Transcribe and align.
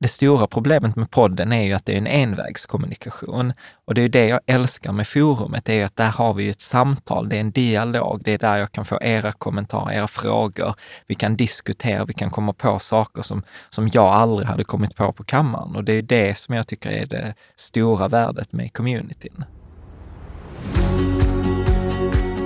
Det 0.00 0.08
stora 0.08 0.46
problemet 0.46 0.96
med 0.96 1.10
podden 1.10 1.52
är 1.52 1.62
ju 1.62 1.72
att 1.72 1.86
det 1.86 1.92
är 1.92 1.98
en 1.98 2.06
envägskommunikation. 2.06 3.52
Och 3.84 3.94
det 3.94 4.02
är 4.02 4.08
det 4.08 4.26
jag 4.26 4.40
älskar 4.46 4.92
med 4.92 5.08
forumet, 5.08 5.64
det 5.64 5.80
är 5.80 5.84
att 5.84 5.96
där 5.96 6.10
har 6.10 6.34
vi 6.34 6.48
ett 6.48 6.60
samtal, 6.60 7.28
det 7.28 7.36
är 7.36 7.40
en 7.40 7.50
dialog, 7.50 8.20
det 8.24 8.32
är 8.32 8.38
där 8.38 8.56
jag 8.56 8.72
kan 8.72 8.84
få 8.84 8.98
era 9.02 9.32
kommentarer, 9.32 9.92
era 9.92 10.08
frågor. 10.08 10.74
Vi 11.06 11.14
kan 11.14 11.36
diskutera, 11.36 12.04
vi 12.04 12.12
kan 12.12 12.30
komma 12.30 12.52
på 12.52 12.78
saker 12.78 13.22
som, 13.22 13.42
som 13.70 13.88
jag 13.92 14.04
aldrig 14.04 14.48
hade 14.48 14.64
kommit 14.64 14.96
på 14.96 15.12
på 15.12 15.24
kammaren. 15.24 15.76
Och 15.76 15.84
det 15.84 15.92
är 15.92 16.02
det 16.02 16.38
som 16.38 16.54
jag 16.54 16.66
tycker 16.66 16.90
är 16.90 17.06
det 17.06 17.34
stora 17.56 18.08
värdet 18.08 18.52
med 18.52 18.72
communityn. 18.72 19.44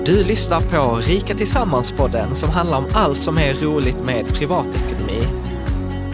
Du 0.07 0.25
lyssnar 0.25 0.61
på 0.61 0.97
Rika 0.97 1.35
Tillsammans-podden 1.35 2.35
som 2.35 2.51
handlar 2.51 2.79
om 2.79 2.87
allt 2.93 3.21
som 3.21 3.39
är 3.39 3.55
roligt 3.55 4.05
med 4.05 4.27
privatekonomi. 4.29 5.52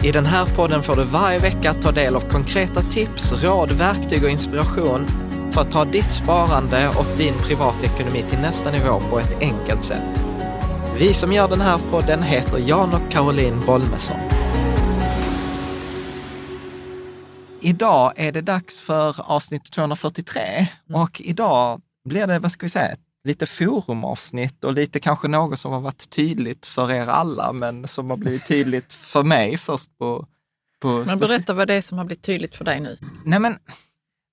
I 0.03 0.11
den 0.11 0.25
här 0.25 0.45
podden 0.45 0.83
får 0.83 0.95
du 0.95 1.03
varje 1.03 1.39
vecka 1.39 1.73
ta 1.73 1.91
del 1.91 2.15
av 2.15 2.21
konkreta 2.21 2.81
tips, 2.81 3.43
råd, 3.43 3.71
verktyg 3.71 4.23
och 4.23 4.29
inspiration 4.29 5.05
för 5.51 5.61
att 5.61 5.71
ta 5.71 5.85
ditt 5.85 6.11
sparande 6.11 6.87
och 6.87 7.17
din 7.17 7.33
privatekonomi 7.33 8.23
till 8.29 8.39
nästa 8.39 8.71
nivå 8.71 8.99
på 9.09 9.19
ett 9.19 9.41
enkelt 9.41 9.83
sätt. 9.83 10.23
Vi 10.97 11.13
som 11.13 11.33
gör 11.33 11.47
den 11.47 11.61
här 11.61 11.79
podden 11.91 12.23
heter 12.23 12.57
Jan 12.57 12.93
och 12.93 13.11
Caroline 13.11 13.65
Bolmesson. 13.65 14.17
Idag 17.61 18.13
är 18.15 18.31
det 18.31 18.41
dags 18.41 18.79
för 18.79 19.31
avsnitt 19.31 19.71
243 19.71 20.41
och 20.93 21.21
idag 21.21 21.81
blir 22.05 22.27
det, 22.27 22.39
vad 22.39 22.51
ska 22.51 22.65
vi 22.65 22.69
säga, 22.69 22.95
lite 23.29 23.45
forumavsnitt 23.45 24.63
och 24.63 24.73
lite 24.73 24.99
kanske 24.99 25.27
något 25.27 25.59
som 25.59 25.71
har 25.71 25.79
varit 25.79 26.09
tydligt 26.09 26.65
för 26.65 26.91
er 26.91 27.07
alla, 27.07 27.53
men 27.53 27.87
som 27.87 28.09
har 28.09 28.17
blivit 28.17 28.47
tydligt 28.47 28.93
för 29.13 29.23
mig 29.23 29.57
först 29.57 29.97
på... 29.97 30.27
på 30.81 31.03
men 31.05 31.19
berätta 31.19 31.53
vad 31.53 31.67
det 31.67 31.73
är 31.73 31.81
som 31.81 31.97
har 31.97 32.05
blivit 32.05 32.23
tydligt 32.23 32.55
för 32.55 32.65
dig 32.65 32.79
nu. 32.79 32.97
Nej 33.25 33.39
men, 33.39 33.57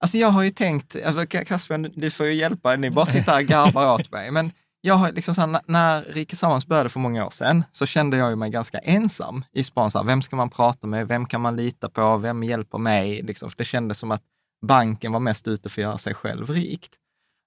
alltså 0.01 0.19
jag 0.19 0.29
har 0.29 0.43
ju 0.43 0.51
tänkt, 0.51 0.97
alltså 1.05 1.27
Kasper, 1.27 1.91
du 2.01 2.11
får 2.11 2.27
ju 2.27 2.35
hjälpa, 2.35 2.77
ni 2.77 2.91
bara 2.91 3.07
sitter 3.07 3.33
här 3.33 3.41
och 3.41 3.47
garvar 3.47 3.95
åt 3.95 4.13
mig, 4.13 4.31
men 4.31 4.53
jag 4.81 4.95
har 4.95 5.13
liksom 5.13 5.35
så 5.35 5.41
här, 5.41 5.61
när 5.67 6.03
Rika 6.03 6.37
Sammans 6.37 6.67
började 6.67 6.89
för 6.89 7.01
många 7.01 7.27
år 7.27 7.31
sedan, 7.31 7.65
så 7.73 7.87
kände 7.87 8.17
jag 8.17 8.39
mig 8.39 8.51
ganska 8.51 8.79
ensam 8.79 9.45
i 9.53 9.65
sponsor. 9.65 10.05
Vem 10.05 10.23
ska 10.23 10.37
man 10.37 10.51
prata 10.51 10.87
med? 10.87 11.09
Vem 11.09 11.27
kan 11.27 11.41
man 11.41 11.57
lita 11.57 11.89
på? 11.89 12.17
Vem 12.17 12.43
hjälper 12.43 12.79
mig? 12.79 13.23
Liksom, 13.23 13.51
för 13.51 13.57
det 13.57 13.65
kändes 13.65 13.99
som 13.99 14.11
att 14.11 14.23
banken 14.67 15.13
var 15.13 15.21
mest 15.21 15.49
ute 15.49 15.69
för 15.69 15.81
att 15.81 15.83
göra 15.83 15.99
sig 15.99 16.15
själv 16.15 16.51
rikt. 16.51 16.93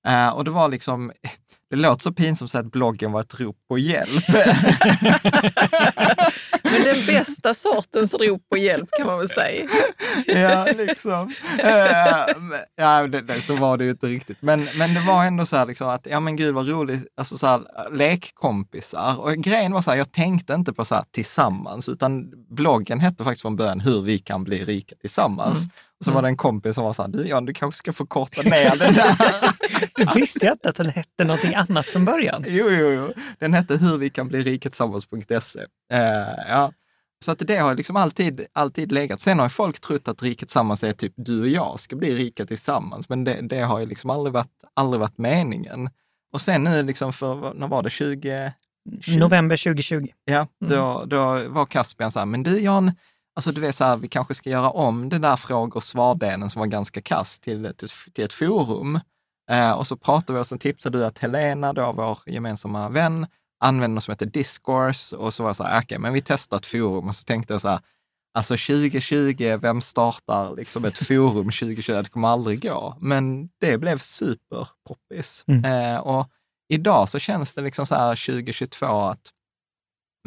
Eh, 0.08 0.30
och 0.30 0.44
det 0.44 0.52
var 0.52 0.70
liksom, 0.70 1.12
det 1.70 1.76
låter 1.76 2.04
så 2.04 2.12
pinsamt 2.12 2.56
att 2.56 2.66
att 2.66 2.72
bloggen 2.72 3.12
var 3.12 3.20
ett 3.22 3.40
rop 3.40 3.56
på 3.68 3.78
hjälp. 3.78 4.28
Men 6.64 6.84
den 6.84 7.06
bästa 7.08 7.54
sortens 7.54 8.14
rop 8.14 8.50
på 8.50 8.58
hjälp 8.58 8.90
kan 8.98 9.08
man 9.08 9.20
väl 9.20 9.30
säga. 9.30 9.68
ja, 10.26 10.68
liksom. 10.78 11.34
Eh, 11.60 12.26
ja, 12.76 13.08
det, 13.08 13.22
det, 13.22 13.42
så 13.42 13.56
var 13.56 13.78
det 13.78 13.84
ju 13.84 13.90
inte 13.92 14.08
riktigt. 14.08 14.42
Men, 14.42 14.68
men 14.78 14.94
det 14.94 15.00
var 15.00 15.26
ändå 15.26 15.46
så 15.46 15.58
här 15.58 15.66
liksom 15.66 15.88
att, 15.88 16.08
ja 16.10 16.20
men 16.20 16.36
gud 16.36 16.56
vad 16.56 16.68
roligt, 16.68 17.08
alltså 17.18 17.38
så 17.38 17.48
här, 17.48 17.62
lekkompisar. 17.92 19.20
Och 19.20 19.34
grejen 19.34 19.74
var 19.74 19.82
så 19.82 19.92
här, 19.92 19.98
jag 19.98 20.12
tänkte 20.12 20.54
inte 20.54 20.74
på 20.74 20.86
så 20.86 20.96
här 20.96 21.04
tillsammans, 21.12 21.90
utan 21.90 22.32
bloggen 22.50 23.00
hette 23.00 23.24
faktiskt 23.24 23.42
från 23.42 23.56
början 23.56 23.80
Hur 23.80 24.02
vi 24.02 24.20
kan 24.20 24.44
bli 24.44 24.66
rika 24.66 24.96
tillsammans. 24.96 25.68
Och 26.00 26.06
så 26.06 26.12
var 26.12 26.22
det 26.22 26.28
en 26.28 26.38
kompis 26.38 26.76
som 26.76 26.84
var 26.84 26.94
så 26.94 27.02
här, 27.02 27.10
du 27.10 27.28
Jan, 27.28 27.46
du 27.46 27.54
kanske 27.54 27.78
ska 27.78 27.94
få 27.94 28.06
korta 28.06 28.42
ner 28.42 28.76
det 28.78 28.92
där. 28.92 29.16
Du 29.96 30.20
visste 30.20 30.46
jag 30.46 30.54
inte 30.54 30.70
att 30.70 30.76
den 30.76 30.90
hette 30.90 31.24
någonting 31.26 31.56
annat 31.56 31.86
från 31.86 32.06
början. 32.06 32.44
Jo, 32.48 32.70
jo, 32.70 32.88
jo. 32.88 33.14
Den 33.40 33.54
hette 33.54 33.78
Hur 33.78 33.98
vi 33.98 34.10
kan 34.10 34.28
bli 34.28 34.42
rika 34.42 34.70
tillsammans.se. 34.70 35.60
Eh, 35.94 36.00
ja. 36.48 36.72
Så 37.26 37.32
att 37.32 37.40
det 37.40 37.58
har 37.58 37.76
liksom 37.76 37.96
alltid, 37.96 38.46
alltid 38.54 38.92
legat. 38.92 39.20
Sen 39.20 39.40
har 39.40 39.46
ju 39.46 39.50
folk 39.50 39.80
trott 39.80 40.08
att 40.08 40.24
Riket 40.24 40.50
Tillsammans 40.50 40.84
är 40.84 40.94
typ 40.94 41.14
du 41.16 41.42
och 41.42 41.48
jag 41.48 41.80
ska 41.80 41.96
bli 41.96 42.16
rika 42.16 42.46
tillsammans, 42.46 43.10
men 43.10 43.24
det, 43.24 43.42
det 43.42 43.60
har 43.60 43.80
ju 43.80 43.86
liksom 43.86 44.10
aldrig 44.10 44.34
varit, 44.34 44.64
aldrig 44.74 45.00
varit 45.00 45.18
meningen. 45.18 45.90
Och 46.34 46.42
sen 46.42 46.64
nu 46.64 46.84
liksom 46.84 47.14
för, 47.14 47.54
när 47.54 47.68
var 47.68 47.84
det, 47.84 47.90
20? 47.90 48.54
20? 49.02 49.18
November 49.18 49.58
2020. 49.58 50.08
Ja, 50.26 50.48
då, 50.60 51.06
då 51.06 51.50
var 51.50 51.66
Caspian 51.66 52.12
så 52.12 52.20
här, 52.20 52.26
men 52.26 52.44
du 52.44 52.60
Jan, 52.60 52.92
alltså 53.36 53.52
du 53.52 53.62
vet 53.62 53.76
så 53.76 53.84
här, 53.84 53.98
vi 53.98 54.08
kanske 54.08 54.34
ska 54.34 54.50
göra 54.50 54.70
om 54.70 55.10
den 55.10 55.22
där 55.22 55.36
frågor 55.36 55.78
och 55.78 55.84
svardelen 55.84 56.50
som 56.50 56.60
var 56.60 56.68
ganska 56.68 57.02
kass 57.02 57.40
till, 57.40 57.74
till, 57.78 57.90
till 58.14 58.26
ett 58.26 58.34
forum. 58.34 59.00
Eh, 59.52 59.72
och 59.72 59.88
så 59.88 59.98
pratade 59.98 60.34
vi 60.34 60.42
och 60.42 60.48
så 60.48 60.58
tipsade 60.58 60.98
du 60.98 61.06
att 61.06 61.20
Helena, 61.20 61.74
då 61.74 61.92
vår 61.92 62.18
gemensamma 62.26 62.90
vän, 62.90 63.28
använder 63.60 63.96
något 63.96 64.04
som 64.04 64.12
heter 64.12 64.26
Discourse 64.26 65.16
och 65.16 65.34
så 65.34 65.44
var 65.44 65.50
jag 65.50 65.56
så 65.56 65.64
här, 65.64 65.82
okej, 65.82 66.00
men 66.00 66.14
vi 66.14 66.22
testar 66.22 66.58
ett 66.58 66.66
forum 66.66 67.08
och 67.08 67.16
så 67.16 67.24
tänkte 67.24 67.54
jag 67.54 67.62
så 67.62 67.70
här, 67.70 67.80
alltså 68.34 68.54
2020, 68.54 69.58
vem 69.62 69.82
startar 69.82 70.56
liksom 70.56 70.86
ett 70.86 70.98
forum 70.98 71.46
2020? 71.46 71.92
Det 71.92 72.10
kommer 72.10 72.28
aldrig 72.28 72.62
gå. 72.62 72.98
Men 73.00 73.50
det 73.60 73.78
blev 73.78 73.98
superpoppis. 73.98 75.44
Mm. 75.48 75.66
Eh, 75.66 76.00
och 76.00 76.30
idag 76.70 77.10
så 77.10 77.20
känns 77.20 77.56
det 77.56 77.62
liksom 77.62 77.86
så 77.86 77.96
här 77.96 78.26
2022 78.26 78.86
att 78.86 79.32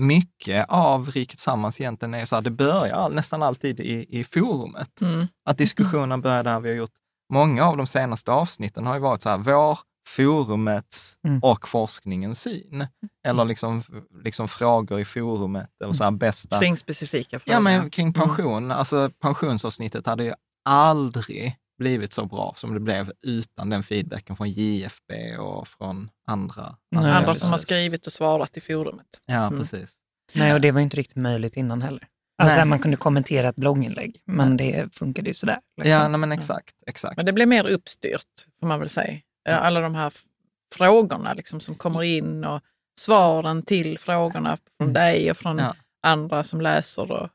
mycket 0.02 0.66
av 0.68 1.10
Riket 1.10 1.30
Tillsammans 1.30 1.80
egentligen 1.80 2.14
är 2.14 2.24
så 2.24 2.34
här, 2.34 2.42
det 2.42 2.50
börjar 2.50 3.08
nästan 3.10 3.42
alltid 3.42 3.80
i, 3.80 4.06
i 4.20 4.24
forumet. 4.24 5.00
Mm. 5.00 5.26
Att 5.44 5.58
diskussionen 5.58 6.20
börjar 6.20 6.44
där 6.44 6.60
vi 6.60 6.68
har 6.68 6.76
gjort, 6.76 6.90
många 7.32 7.64
av 7.64 7.76
de 7.76 7.86
senaste 7.86 8.32
avsnitten 8.32 8.86
har 8.86 8.94
ju 8.94 9.00
varit 9.00 9.22
så 9.22 9.28
här, 9.28 9.38
vår, 9.38 9.78
forumets 10.08 11.18
Mm. 11.24 11.40
och 11.42 11.68
forskningens 11.68 12.40
syn. 12.40 12.86
Eller 13.26 13.44
liksom, 13.44 13.82
liksom 14.24 14.48
frågor 14.48 15.00
i 15.00 15.04
forumet, 15.04 15.70
eller 15.84 15.92
så 15.92 16.04
här 16.04 16.10
bästa... 16.10 16.58
Kring 16.60 16.76
specifika 16.76 17.38
frågor. 17.38 17.54
Ja, 17.54 17.60
men 17.60 17.90
kring 17.90 18.12
pension. 18.12 18.70
Alltså 18.70 19.10
pensionsavsnittet 19.20 20.06
hade 20.06 20.24
ju 20.24 20.32
aldrig 20.64 21.56
blivit 21.78 22.12
så 22.12 22.26
bra 22.26 22.52
som 22.56 22.74
det 22.74 22.80
blev 22.80 23.12
utan 23.22 23.70
den 23.70 23.82
feedbacken 23.82 24.36
från 24.36 24.50
JFB 24.50 25.36
och 25.38 25.68
från 25.68 26.10
andra. 26.26 26.76
Nej, 26.90 27.10
Andra 27.10 27.22
precis. 27.28 27.42
som 27.42 27.50
har 27.50 27.58
skrivit 27.58 28.06
och 28.06 28.12
svarat 28.12 28.56
i 28.56 28.60
forumet. 28.60 29.06
Ja, 29.26 29.46
Mm. 29.46 29.58
precis. 29.60 29.90
Nej, 30.34 30.54
och 30.54 30.60
det 30.60 30.70
var 30.70 30.80
inte 30.80 30.96
riktigt 30.96 31.16
möjligt 31.16 31.56
innan 31.56 31.82
heller. 31.82 32.06
Alltså 32.42 32.56
Nej. 32.56 32.64
man 32.66 32.78
kunde 32.78 32.96
kommentera 32.96 33.48
ett 33.48 33.56
blogginlägg, 33.56 34.20
men 34.24 34.56
det 34.56 34.94
funkade 34.94 35.28
ju 35.30 35.34
sådär. 35.34 35.58
liksom. 35.76 35.90
Ja, 35.92 36.08
nej, 36.08 36.18
men 36.20 36.32
exakt. 36.32 36.74
exakt. 36.86 37.16
Men 37.16 37.26
det 37.26 37.32
blev 37.32 37.48
mer 37.48 37.66
uppstyrt, 37.66 38.46
får 38.60 38.66
man 38.66 38.78
väl 38.80 38.88
säga. 38.88 39.20
Eh, 39.48 39.62
Alla 39.64 39.80
de 39.80 39.94
här 39.94 40.12
frågorna 40.74 41.34
liksom, 41.34 41.60
som 41.60 41.74
kommer 41.74 42.02
in 42.02 42.44
och 42.44 42.60
svaren 43.00 43.62
till 43.62 43.98
frågorna 43.98 44.58
från 44.78 44.88
Mm. 44.88 44.92
dig 44.94 45.30
och 45.30 45.36
från 45.36 45.58
Ja. 45.58 45.74
Andra 46.02 46.44
som 46.44 46.60
läser. 46.60 47.10
Och, 47.12 47.28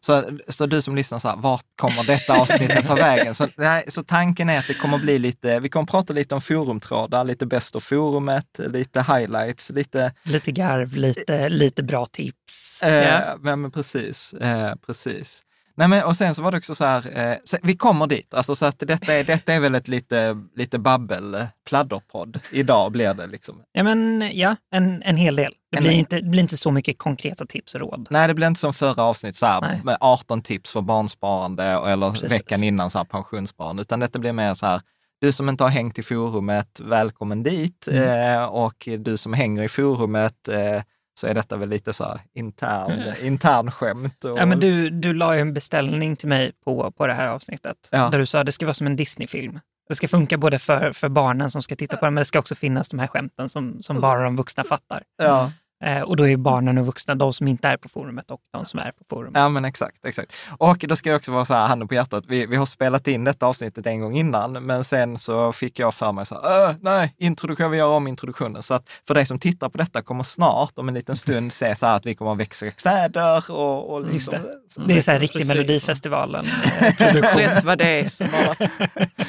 Så, 0.00 0.22
så 0.48 0.66
du 0.66 0.82
som 0.82 0.96
lyssnar, 0.96 1.18
så 1.18 1.28
här, 1.28 1.36
vart 1.36 1.64
kommer 1.76 2.04
detta 2.06 2.40
avsnittet 2.40 2.86
ta 2.86 2.94
vägen? 2.94 3.34
Så, 3.34 3.48
nej, 3.56 3.84
så 3.88 4.02
tanken 4.02 4.50
är 4.50 4.58
att 4.58 4.66
det 4.66 4.74
kommer 4.74 4.98
bli 4.98 5.18
lite, 5.18 5.60
vi 5.60 5.68
kommer 5.68 5.86
prata 5.86 6.12
lite 6.12 6.34
om 6.34 6.40
forumtrådar, 6.40 7.24
lite 7.24 7.46
bäst 7.46 7.76
av 7.76 7.80
forumet, 7.80 8.60
lite 8.68 9.00
highlights, 9.02 9.70
lite 9.70 10.12
Lite 10.22 10.52
garv, 10.52 10.96
lite, 10.96 11.48
lite 11.48 11.82
bra 11.82 12.06
tips. 12.06 12.82
Eh, 12.82 12.92
Ja. 13.08 13.36
men, 13.40 13.60
men 13.60 13.70
precis, 13.70 14.32
eh, 14.34 14.74
precis. 14.86 15.42
Nej, 15.76 15.88
men, 15.88 16.04
och 16.04 16.16
sen 16.16 16.34
så 16.34 16.42
var 16.42 16.50
det 16.50 16.56
också 16.56 16.74
så 16.74 16.84
här, 16.84 17.18
eh, 17.18 17.36
så, 17.44 17.56
vi 17.62 17.76
kommer 17.76 18.06
dit, 18.06 18.34
alltså, 18.34 18.56
så 18.56 18.66
att 18.66 18.78
detta 18.78 19.14
är, 19.14 19.24
detta 19.24 19.54
är 19.54 19.60
väl 19.60 19.74
ett 19.74 19.88
lite, 19.88 20.36
lite 20.56 20.78
babbel, 20.78 21.46
pladderpodd. 21.68 22.40
Idag 22.52 22.92
blir 22.92 23.14
det 23.14 23.26
liksom. 23.26 23.62
Ja, 23.72 23.82
men 23.82 24.30
ja, 24.34 24.56
en, 24.72 25.02
en 25.02 25.16
hel 25.16 25.36
del. 25.36 25.52
Det 25.70 25.80
blir 25.80 25.90
inte, 25.90 26.16
det 26.16 26.28
blir 26.28 26.40
inte 26.40 26.56
så 26.56 26.70
mycket 26.70 26.98
konkreta 26.98 27.46
tips 27.46 27.74
och 27.74 27.80
råd. 27.80 28.06
Nej, 28.10 28.28
det 28.28 28.34
blir 28.34 28.46
inte 28.46 28.60
som 28.60 28.74
förra 28.74 29.02
avsnitt 29.02 29.36
så 29.36 29.46
här, 29.46 29.80
med 29.84 29.96
18 30.00 30.42
tips 30.42 30.72
för 30.72 30.80
barnsparande 30.80 31.64
eller 31.64 32.10
Precis. 32.10 32.32
veckan 32.32 32.62
innan 32.62 32.90
så 32.90 32.98
här, 32.98 33.04
pensionssparande, 33.04 33.82
utan 33.82 34.00
detta 34.00 34.18
blir 34.18 34.32
mer 34.32 34.54
så 34.54 34.66
här, 34.66 34.80
du 35.20 35.32
som 35.32 35.48
inte 35.48 35.64
har 35.64 35.70
hängt 35.70 35.98
i 35.98 36.02
forumet, 36.02 36.80
välkommen 36.80 37.42
dit. 37.42 37.88
Mm. 37.88 38.38
Eh, 38.38 38.44
och 38.44 38.88
du 38.98 39.16
som 39.16 39.32
hänger 39.32 39.62
i 39.62 39.68
forumet, 39.68 40.48
eh, 40.48 40.82
så 41.14 41.26
är 41.26 41.34
detta 41.34 41.56
väl 41.56 41.68
lite 41.68 41.92
så 41.92 42.04
här 42.04 42.20
intern, 42.34 43.02
intern 43.22 43.70
skämt. 43.70 44.24
Och, 44.24 44.38
Ja, 44.38 44.46
men 44.46 44.60
du, 44.60 44.90
du 44.90 45.12
la 45.12 45.34
ju 45.34 45.40
en 45.40 45.54
beställning 45.54 46.16
till 46.16 46.28
mig 46.28 46.52
på, 46.64 46.90
på 46.90 47.06
det 47.06 47.14
här 47.14 47.28
avsnittet. 47.28 47.76
Ja. 47.90 48.08
Där 48.08 48.18
du 48.18 48.26
sa 48.26 48.40
att 48.40 48.46
det 48.46 48.52
ska 48.52 48.66
vara 48.66 48.74
som 48.74 48.86
en 48.86 48.96
Disney-film. 48.96 49.60
Det 49.88 49.94
ska 49.94 50.08
funka 50.08 50.38
både 50.38 50.58
för, 50.58 50.92
för 50.92 51.08
barnen 51.08 51.50
som 51.50 51.62
ska 51.62 51.76
titta 51.76 51.96
på 51.96 52.06
den, 52.06 52.14
men 52.14 52.20
det 52.20 52.24
ska 52.24 52.38
också 52.38 52.54
finnas 52.54 52.88
de 52.88 52.98
här 52.98 53.06
skämten 53.06 53.48
som, 53.48 53.82
som 53.82 54.00
bara 54.00 54.22
de 54.22 54.36
vuxna 54.36 54.64
fattar. 54.64 55.02
ja. 55.16 55.52
Eh, 55.84 56.02
och 56.02 56.16
då 56.16 56.28
är 56.28 56.36
barnen 56.36 56.78
och 56.78 56.86
vuxna 56.86 57.14
de 57.14 57.32
som 57.32 57.48
inte 57.48 57.68
är 57.68 57.76
på 57.76 57.88
forumet 57.88 58.30
och 58.30 58.40
de 58.52 58.66
som 58.66 58.80
är 58.80 58.90
på 58.90 59.04
forumet. 59.10 59.32
Ja, 59.34 59.48
men 59.48 59.64
exakt, 59.64 60.04
exakt. 60.04 60.32
Och 60.58 60.84
då 60.88 60.96
ska 60.96 61.10
jag 61.10 61.16
också 61.16 61.32
vara 61.32 61.44
så 61.44 61.54
här, 61.54 61.66
handen 61.66 61.88
på 61.88 61.94
hjärtat, 61.94 62.24
vi, 62.28 62.46
vi 62.46 62.56
har 62.56 62.66
spelat 62.66 63.08
in 63.08 63.24
detta 63.24 63.46
avsnittet 63.46 63.86
en 63.86 64.00
gång 64.00 64.16
innan, 64.16 64.52
men 64.52 64.84
sen 64.84 65.18
så 65.18 65.52
fick 65.52 65.78
jag 65.78 65.94
för 65.94 66.12
mig 66.12 66.26
så 66.26 66.34
här, 66.34 66.68
"Äh, 66.70 66.74
nej, 66.80 67.14
introduktion, 67.18 67.70
vi 67.70 67.78
gör 67.78 67.88
om 67.88 68.06
introduktionen. 68.06 68.62
Så 68.62 68.74
att 68.74 68.88
för 69.06 69.14
dig 69.14 69.26
som 69.26 69.38
tittar 69.38 69.68
på 69.68 69.78
detta 69.78 70.02
kommer 70.02 70.24
snart, 70.24 70.78
om 70.78 70.88
en 70.88 70.94
liten 70.94 71.16
stund, 71.16 71.52
se 71.52 71.76
så 71.76 71.86
här 71.86 71.96
att 71.96 72.06
vi 72.06 72.14
kommer 72.14 72.32
att 72.32 72.38
växa 72.38 72.70
kläder 72.70 73.50
och, 73.50 73.94
och 73.94 74.00
Just 74.00 74.12
liksom, 74.32 74.38
det. 74.86 74.94
Det 74.94 74.98
är 74.98 75.02
så 75.02 75.10
här 75.10 75.18
riktig. 75.18 75.46
Melodifestivalen-produktion. 75.46 77.40
rätt 77.40 77.64
vad 77.64 77.78
det 77.78 78.00
är 78.00 78.08
så 78.08 78.24
bara 78.24 78.54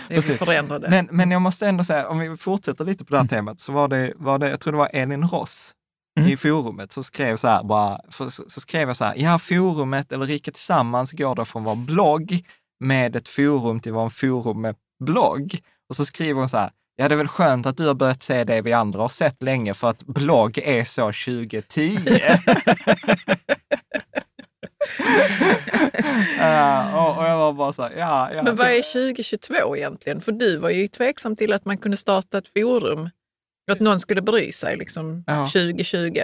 det 0.07 0.30
vi 0.30 0.38
förändrade. 0.38 0.90
Men, 0.90 1.07
men 1.12 1.31
jag 1.31 1.42
måste 1.42 1.68
ändå 1.68 1.84
säga, 1.84 2.07
om 2.07 2.19
vi 2.19 2.38
fortsätter 2.38 2.86
lite 2.86 3.06
på 3.06 3.13
det 3.13 3.19
här 3.22 3.28
temat, 3.28 3.60
så 3.60 3.72
var 3.72 3.88
det, 3.88 4.13
var 4.16 4.40
det 4.40 4.50
jag 4.50 4.60
tror 4.60 4.74
det 4.74 4.80
var 4.80 4.90
Elin 4.94 5.28
Ross 5.28 5.75
Mm. 6.20 6.32
i 6.32 6.38
forumet 6.38 6.92
som 6.92 7.04
skrev 7.04 7.36
så 7.36 7.48
här, 7.48 7.64
bara, 7.64 8.02
för, 8.10 8.30
så, 8.30 8.44
så 8.48 8.62
skrev 8.62 8.88
jag 8.88 8.98
så 8.98 9.06
här, 9.06 9.14
ja, 9.18 9.40
forumet 9.40 10.12
eller 10.12 10.26
Riket 10.26 10.54
Tillsammans 10.54 11.12
går 11.12 11.36
då 11.36 11.46
från 11.46 11.64
vår 11.64 11.76
blogg 11.76 12.46
med 12.80 13.16
ett 13.16 13.30
forum 13.30 13.80
till 13.80 13.94
vår 13.94 14.10
forum 14.10 14.62
med 14.62 14.76
blogg. 15.06 15.60
Och 15.90 15.96
så 15.96 16.06
skriver 16.06 16.40
hon 16.40 16.50
så 16.50 16.58
här, 16.58 16.72
ja, 16.96 17.08
det 17.08 17.16
är 17.16 17.18
väl 17.18 17.28
skönt 17.28 17.66
att 17.66 17.78
du 17.78 17.88
har 17.88 17.94
börjat 17.94 18.24
se 18.24 18.44
det 18.44 18.62
vi 18.62 18.74
andra 18.74 19.02
har 19.02 19.10
sett 19.10 19.44
länge, 19.44 19.74
för 19.74 19.90
att 19.90 20.04
blogg 20.04 20.58
är 20.58 20.84
så 20.84 21.02
2010. 21.02 21.98
Ja, 26.40 27.08
och, 27.12 27.18
och 27.18 27.26
jag 27.26 27.38
var 27.38 27.54
bara 27.54 27.74
så 27.74 27.82
här, 27.82 27.92
ja, 27.98 28.34
ja. 28.34 28.44
Men 28.44 28.56
vad 28.56 28.68
är 28.68 28.94
2022 28.94 29.76
egentligen? 29.76 30.22
För 30.22 30.31
du 30.31 30.57
var 30.57 30.69
ju 30.69 30.88
tveksam 30.88 31.36
till 31.36 31.54
att 31.54 31.66
man 31.66 31.78
kunde 31.78 31.98
starta 31.98 32.38
ett 32.38 32.54
forum. 32.54 33.10
Att 33.72 33.80
någon 33.80 34.00
skulle 34.00 34.22
bry 34.22 34.52
sig 34.52 34.78
liksom 34.78 35.24
Ja. 35.28 35.45
2020. 35.48 36.19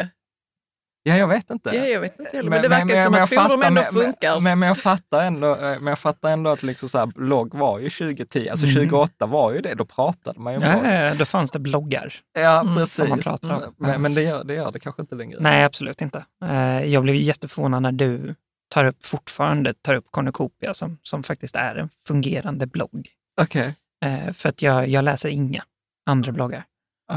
Ja, 1.03 1.15
jag 1.17 1.27
vet 1.27 1.49
inte. 1.49 1.69
Ja, 1.75 1.85
jag 1.85 1.99
vet 2.01 2.19
inte 2.19 2.37
heller. 2.37 2.49
Men, 2.49 2.61
det 2.61 2.67
verkar 2.67 3.03
som 3.05 3.13
jag 3.13 3.23
att 3.23 3.29
forum 3.29 3.61
ändå 3.63 3.81
men- 3.81 3.93
funkar. 4.03 4.39
Men, 4.39 4.59
men, 4.59 4.67
jag 4.67 4.77
fattar 4.77 5.23
ändå, 5.25 5.55
eh, 5.55 5.59
men 5.61 5.87
jag 5.87 5.99
fattar 5.99 6.31
ändå 6.31 6.49
att 6.49 6.63
liksom 6.63 6.89
så 6.89 6.97
här, 6.97 7.05
blogg 7.05 7.53
var 7.55 7.79
ju 7.79 7.89
2010, 7.89 8.49
alltså 8.49 8.65
Mm. 8.65 8.75
2008 8.75 9.25
var 9.25 9.53
ju 9.53 9.61
det, 9.61 9.73
då 9.75 9.85
pratade 9.85 10.39
man 10.39 10.53
ju 10.53 10.59
om. 10.59 10.63
Ja, 10.85 11.13
då 11.13 11.25
fanns 11.25 11.51
det 11.51 11.59
bloggar. 11.59 12.13
Ja, 12.33 12.61
Mm, 12.61 12.75
precis. 12.75 12.95
som 12.95 13.09
man 13.09 13.19
pratar 13.19 13.55
om. 13.55 13.73
Men, 13.77 14.01
men 14.01 14.13
det, 14.13 14.21
gör, 14.21 14.43
det 14.43 14.53
gör 14.53 14.71
det 14.71 14.79
kanske 14.79 15.01
inte 15.01 15.15
längre. 15.15 15.37
Nej, 15.41 15.63
absolut 15.63 16.01
inte. 16.01 16.25
Eh, 16.45 16.85
Jag 16.85 17.03
blev 17.03 17.15
jätteförvånad 17.15 17.81
när 17.81 17.91
du 17.91 18.35
tar 18.73 18.85
upp, 18.85 19.05
fortfarande 19.05 19.73
tar 19.73 19.93
upp 19.93 20.05
Cornucopia 20.11 20.73
som, 20.73 20.97
som 21.03 21.23
faktiskt 21.23 21.55
är 21.55 21.75
en 21.75 21.89
fungerande 22.07 22.67
blogg. 22.67 23.07
Okej, 23.41 23.75
Eh, 24.05 24.33
För 24.33 24.49
att 24.49 24.61
jag, 24.61 24.87
jag 24.87 25.03
läser 25.03 25.29
inga 25.29 25.63
andra 26.05 26.31
bloggar. 26.31 26.63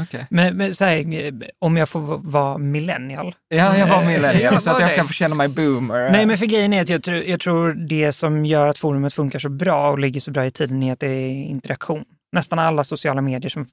Okej. 0.03 0.27
Men, 0.29 0.57
men 0.57 0.73
här, 0.79 1.33
om 1.59 1.77
jag 1.77 1.89
får 1.89 1.99
vara 2.17 2.57
millennial. 2.57 3.35
Ja, 3.47 3.77
jag 3.77 3.87
var 3.87 4.01
Eh, 4.01 4.07
millennial, 4.07 4.61
så 4.61 4.71
att 4.71 4.79
jag 4.79 4.95
kan 4.95 5.07
få 5.07 5.13
känna 5.13 5.35
mig 5.35 5.47
boomer. 5.47 6.09
Nej, 6.11 6.25
men 6.25 6.37
för 6.37 6.45
grejen 6.45 6.73
är 6.73 6.81
att 6.81 6.89
jag, 6.89 7.03
tror- 7.03 7.23
jag 7.23 7.39
tror 7.39 7.73
det 7.73 8.11
som 8.13 8.45
gör 8.45 8.67
att 8.67 8.77
forumet 8.77 9.13
funkar 9.13 9.39
så 9.39 9.49
bra 9.49 9.89
och 9.91 9.99
ligger 9.99 10.19
så 10.19 10.31
bra 10.31 10.45
i 10.45 10.51
tiden 10.51 10.83
är 10.83 10.93
att 10.93 10.99
det 10.99 11.07
är 11.07 11.29
interaktion. 11.43 12.05
Nästan 12.31 12.59
alla 12.59 12.83
sociala 12.83 13.21
medier 13.21 13.49
som 13.49 13.67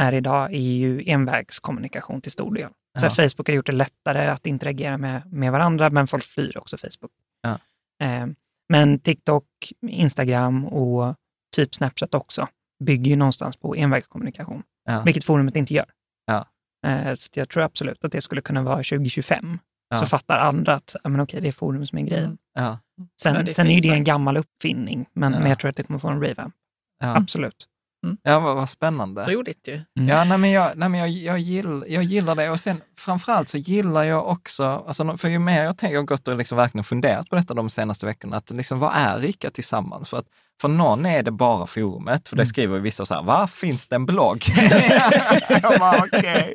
är 0.00 0.12
idag 0.12 0.54
är 0.54 0.58
ju 0.58 1.02
envägskommunikation 1.06 2.20
till 2.20 2.32
stor 2.32 2.54
del. 2.54 2.68
Så 2.98 3.06
Ja. 3.06 3.10
Facebook 3.10 3.48
har 3.48 3.54
gjort 3.54 3.66
det 3.66 3.72
lättare 3.72 4.26
att 4.26 4.46
interagera 4.46 4.98
med, 4.98 5.32
med 5.32 5.52
varandra, 5.52 5.90
men 5.90 6.06
folk 6.06 6.24
flyr 6.24 6.58
också 6.58 6.78
Facebook. 6.78 7.10
Ja. 7.42 7.58
Eh, 8.06 8.26
men 8.68 8.98
TikTok, 8.98 9.44
Instagram 9.88 10.64
och 10.66 11.14
typ 11.56 11.74
Snapchat 11.74 12.14
också 12.14 12.48
bygger 12.84 13.10
ju 13.10 13.16
någonstans 13.16 13.56
på 13.56 13.74
envägskommunikation. 13.76 14.62
Ja. 14.88 15.02
vilket 15.02 15.24
forumet 15.24 15.56
inte 15.56 15.74
gör. 15.74 15.86
Ja. 16.26 16.46
Eh, 16.86 17.14
Så 17.14 17.28
jag 17.34 17.48
tror 17.48 17.62
absolut 17.62 18.04
att 18.04 18.12
det 18.12 18.20
skulle 18.20 18.40
kunna 18.42 18.62
vara 18.62 18.76
2025. 18.76 19.58
Ja. 19.90 19.96
Så 19.96 20.06
fattar 20.06 20.38
andra 20.38 20.74
att 20.74 20.96
men 21.04 21.20
okej, 21.20 21.40
det 21.40 21.48
är 21.48 21.52
forum 21.52 21.86
som 21.86 21.98
är 21.98 22.02
grejen. 22.02 22.24
Mm. 22.24 22.38
Ja. 22.54 22.78
Sen, 23.22 23.34
Ja, 23.34 23.42
det 23.42 23.50
är 23.50 23.52
sen 23.52 23.66
är 23.66 23.82
det 23.82 23.88
en 23.88 24.04
gammal 24.04 24.36
uppfinning, 24.36 25.06
men, 25.12 25.32
Ja. 25.32 25.38
men 25.38 25.48
jag 25.48 25.58
tror 25.58 25.68
att 25.70 25.76
det 25.76 25.82
kommer 25.82 25.98
få 26.00 26.08
en 26.08 26.20
revamp. 26.22 26.54
Ja, 27.00 27.16
Absolut. 27.16 27.66
ja 28.22 28.40
vad, 28.40 28.56
vad 28.56 28.68
spännande. 28.68 29.24
Roligt 29.34 29.68
ju. 29.68 29.74
Mm. 29.74 30.08
Ja, 30.08 30.24
nej, 30.24 30.38
men, 30.38 30.50
jag, 30.50 30.76
nej, 30.76 30.88
men 30.88 31.00
jag, 31.00 31.08
jag, 31.08 31.38
gillar, 31.38 31.84
jag 31.88 32.02
gillar 32.04 32.34
det 32.34 32.50
och 32.50 32.60
sen 32.60 32.80
framförallt 32.98 33.48
så 33.48 33.58
gillar 33.58 34.04
jag 34.04 34.28
också, 34.28 34.64
alltså, 34.64 35.16
för 35.16 35.28
ju 35.28 35.38
mer 35.38 35.62
jag 35.64 35.78
tänker, 35.78 35.94
jag 35.94 36.00
har 36.00 36.06
gått 36.06 36.28
och 36.28 36.36
liksom 36.36 36.56
verkligen 36.56 36.84
funderat 36.84 37.28
på 37.30 37.36
detta 37.36 37.54
de 37.54 37.70
senaste 37.70 38.06
veckorna, 38.06 38.36
att 38.36 38.50
liksom, 38.50 38.78
vad 38.78 38.92
är 38.94 39.18
Rika 39.18 39.50
Tillsammans? 39.50 40.08
För 40.08 40.16
att 40.18 40.26
för 40.60 40.68
någon 40.68 41.06
är 41.06 41.22
det 41.22 41.30
bara 41.30 41.66
forumet, 41.66 42.28
för 42.28 42.36
det 42.36 42.46
skriver 42.46 42.76
ju 42.76 42.82
vissa 42.82 43.06
så 43.06 43.14
här, 43.14 43.22
va, 43.22 43.46
finns 43.46 43.88
det 43.88 43.94
en 43.96 44.06
blogg? 44.06 44.44
jag 45.48 45.78
bara, 45.80 45.98
okej. 45.98 46.54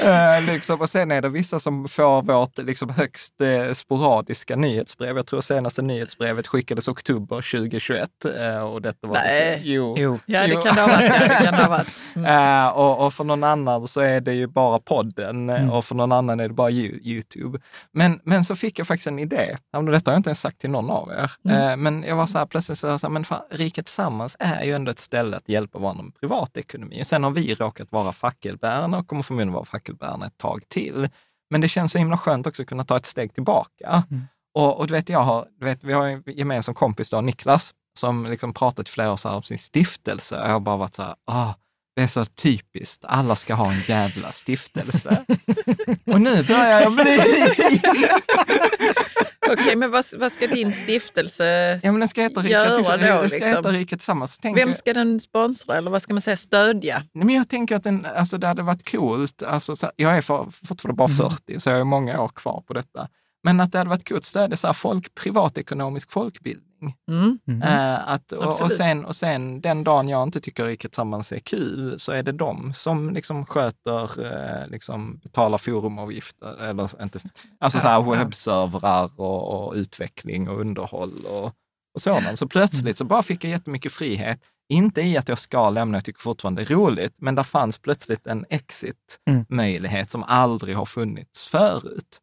Eh, 0.00 0.42
liksom, 0.52 0.80
och 0.80 0.88
sen 0.88 1.10
är 1.10 1.22
det 1.22 1.28
vissa 1.28 1.60
som 1.60 1.88
får 1.88 2.22
vårt 2.22 2.58
liksom, 2.58 2.88
högst 2.90 3.40
eh, 3.40 3.72
sporadiska 3.72 4.56
nyhetsbrev. 4.56 5.16
Jag 5.16 5.26
tror 5.26 5.40
senaste 5.40 5.82
nyhetsbrevet 5.82 6.46
skickades 6.46 6.88
oktober 6.88 7.36
2021. 7.36 8.08
eh, 8.40 8.58
och 8.58 8.82
detta 8.82 9.06
var 9.06 9.14
Nej. 9.14 9.60
jo. 9.64 9.94
Jo. 9.98 10.18
Ja, 10.26 10.46
det 10.46 10.54
kan 10.62 10.74
det 10.74 10.80
ha 10.80 10.88
varit. 10.88 11.12
Ja, 11.12 11.18
det 11.28 11.44
kan 11.44 11.54
det 11.54 11.62
ha 11.62 11.68
varit. 11.68 11.88
Mm. 12.16 12.64
Eh, 12.64 12.68
och, 12.68 13.06
och 13.06 13.14
för 13.14 13.24
någon 13.24 13.44
annan 13.44 13.88
så 13.88 14.00
är 14.00 14.20
det 14.20 14.32
ju 14.32 14.46
bara 14.46 14.80
podden 14.80 15.50
Mm. 15.50 15.70
och 15.70 15.84
för 15.84 15.94
någon 15.94 16.12
annan 16.12 16.40
är 16.40 16.48
det 16.48 16.54
bara 16.54 16.70
Yo- 16.70 16.98
Youtube. 17.02 17.58
Men, 17.92 18.20
men 18.24 18.44
så 18.44 18.56
fick 18.56 18.78
jag 18.78 18.86
faktiskt 18.86 19.06
en 19.06 19.18
idé. 19.18 19.56
Detta 19.72 20.10
har 20.10 20.14
jag 20.14 20.16
inte 20.18 20.28
ens 20.30 20.40
sagt 20.40 20.58
till 20.60 20.70
någon 20.70 20.90
av 20.90 21.10
er. 21.10 21.30
Mm. 21.50 21.70
Eh, 21.70 21.76
men 21.76 22.04
jag 22.08 22.16
var 22.16 22.26
så 22.26 22.38
här, 22.38 22.46
plötsligt 22.46 22.73
så, 22.74 22.86
här, 22.86 23.08
men 23.08 23.24
fan, 23.24 23.42
Riket 23.50 23.86
Tillsammans 23.86 24.36
är 24.38 24.64
ju 24.64 24.72
ändå 24.72 24.90
ett 24.90 24.98
ställe 24.98 25.36
att 25.36 25.48
hjälpa 25.48 25.78
varandra 25.78 26.02
med 26.02 26.14
privatekonomi. 26.20 27.04
Sen 27.04 27.24
har 27.24 27.30
vi 27.30 27.54
råkat 27.54 27.92
vara 27.92 28.12
fackelbärarna 28.12 28.98
och 28.98 29.08
kommer 29.08 29.22
förmodligen 29.22 29.52
vara 29.52 29.64
fackelbärarna 29.64 30.26
ett 30.26 30.38
tag 30.38 30.68
till. 30.68 31.08
Men 31.50 31.60
det 31.60 31.68
känns 31.68 31.92
så 31.92 31.98
himla 31.98 32.18
skönt 32.18 32.46
också 32.46 32.62
att 32.62 32.68
kunna 32.68 32.84
ta 32.84 32.96
ett 32.96 33.06
steg 33.06 33.34
tillbaka. 33.34 34.02
Mm. 34.10 34.22
Och, 34.54 34.78
och 34.78 34.86
du 34.86 34.94
vet, 34.94 35.08
jag 35.08 35.22
har, 35.22 35.46
du 35.58 35.64
vet, 35.64 35.84
vi 35.84 35.92
har 35.92 36.06
en 36.06 36.22
gemensam 36.26 36.74
kompis 36.74 37.10
då, 37.10 37.20
Niklas, 37.20 37.74
som 37.98 38.26
liksom 38.26 38.54
pratat 38.54 38.88
i 38.88 38.90
flera 38.90 39.12
år 39.12 39.26
om 39.26 39.42
sin 39.42 39.58
stiftelse. 39.58 40.40
Och 40.40 40.46
jag 40.46 40.52
har 40.52 40.60
bara 40.60 40.76
varit 40.76 40.94
så 40.94 41.02
här, 41.02 41.14
ah, 41.26 41.54
det 41.96 42.02
är 42.02 42.06
så 42.06 42.24
typiskt, 42.24 43.04
alla 43.04 43.36
ska 43.36 43.54
ha 43.54 43.72
en 43.72 43.80
jävla 43.80 44.32
stiftelse. 44.32 45.24
och 46.06 46.20
nu 46.20 46.42
börjar 46.42 46.80
jag 46.80 46.94
bli... 46.94 47.18
Okej, 49.52 49.76
men 49.76 49.90
vad, 49.90 50.04
vad 50.18 50.32
ska 50.32 50.46
din 50.46 50.72
stiftelse... 50.72 51.44
ja, 51.82 51.92
men 51.92 52.00
den 52.00 52.08
ska 52.08 52.22
heta 52.22 52.48
Göra 52.48 52.70
då, 52.70 52.74
den 52.76 52.84
ska 52.84 53.22
liksom. 53.22 53.40
heta 53.40 53.72
Rika 53.72 53.96
Tillsammans. 53.96 54.38
Tänker 54.38 54.64
Vem 54.64 54.74
ska 54.74 54.92
den 54.92 55.20
sponsra 55.20 55.76
eller 55.76 55.90
vad 55.90 56.02
ska 56.02 56.14
man 56.14 56.20
säga, 56.20 56.36
stödja? 56.36 57.02
Nej, 57.12 57.24
Men 57.26 57.34
jag 57.34 57.48
tänker 57.48 57.76
att 57.76 57.82
den, 57.82 58.06
alltså 58.14 58.38
det 58.38 58.46
hade 58.46 58.62
varit 58.62 58.90
coolt, 58.90 59.42
alltså, 59.42 59.76
så, 59.76 59.90
jag 59.96 60.16
är 60.16 60.22
för, 60.22 60.46
fortfarande 60.66 60.96
bara 60.96 61.08
40, 61.08 61.60
så 61.60 61.70
jag 61.70 61.76
har 61.76 61.84
många 61.84 62.20
år 62.20 62.28
kvar 62.28 62.62
på 62.66 62.74
detta. 62.74 63.08
Men 63.44 63.60
att 63.60 63.72
det 63.72 63.78
hade 63.78 63.90
varit 63.90 64.08
coolt 64.08 64.18
att 64.18 64.24
stödja 64.24 64.56
så 64.56 64.66
här 64.66 64.74
folk, 64.74 65.14
privatekonomisk 65.14 66.12
folkbildning. 66.12 66.96
Mm. 67.10 67.38
Mm. 67.48 67.62
Att, 68.06 68.32
och, 68.32 68.60
och, 68.62 68.72
sen, 68.72 69.04
och 69.04 69.16
sen 69.16 69.60
den 69.60 69.84
dagen 69.84 70.08
jag 70.08 70.22
inte 70.22 70.40
tycker 70.40 70.64
Riket 70.64 70.90
Tillsammans 70.92 71.32
är 71.32 71.38
kul, 71.38 71.98
så 71.98 72.12
är 72.12 72.22
det 72.22 72.32
de 72.32 72.74
som 72.74 73.10
liksom 73.10 73.46
sköter, 73.46 74.24
eh, 74.24 74.68
liksom 74.68 75.20
betalar 75.22 75.58
forumavgifter, 75.58 76.62
eller 76.62 77.02
inte, 77.02 77.20
alltså 77.60 77.80
så 77.80 77.88
här 77.88 78.16
webbservrar 78.16 79.10
och, 79.20 79.66
och 79.66 79.74
utveckling 79.74 80.48
och 80.48 80.60
underhåll 80.60 81.26
och, 81.26 81.52
och 81.94 82.00
sådant. 82.00 82.38
Så 82.38 82.48
plötsligt 82.48 82.98
så 82.98 83.04
bara 83.04 83.22
fick 83.22 83.44
jag 83.44 83.50
jättemycket 83.50 83.92
frihet. 83.92 84.40
Inte 84.68 85.02
i 85.02 85.16
att 85.16 85.28
jag 85.28 85.38
ska 85.38 85.70
lämna, 85.70 85.96
jag 85.96 86.04
tycker 86.04 86.20
fortfarande 86.20 86.64
det 86.64 86.72
är 86.72 86.76
roligt, 86.76 87.14
men 87.18 87.34
där 87.34 87.42
fanns 87.42 87.78
plötsligt 87.78 88.26
en 88.26 88.38
Mm. 88.38 88.46
exit-möjlighet 88.48 90.10
som 90.10 90.22
aldrig 90.22 90.76
har 90.76 90.86
funnits 90.86 91.46
förut. 91.46 92.20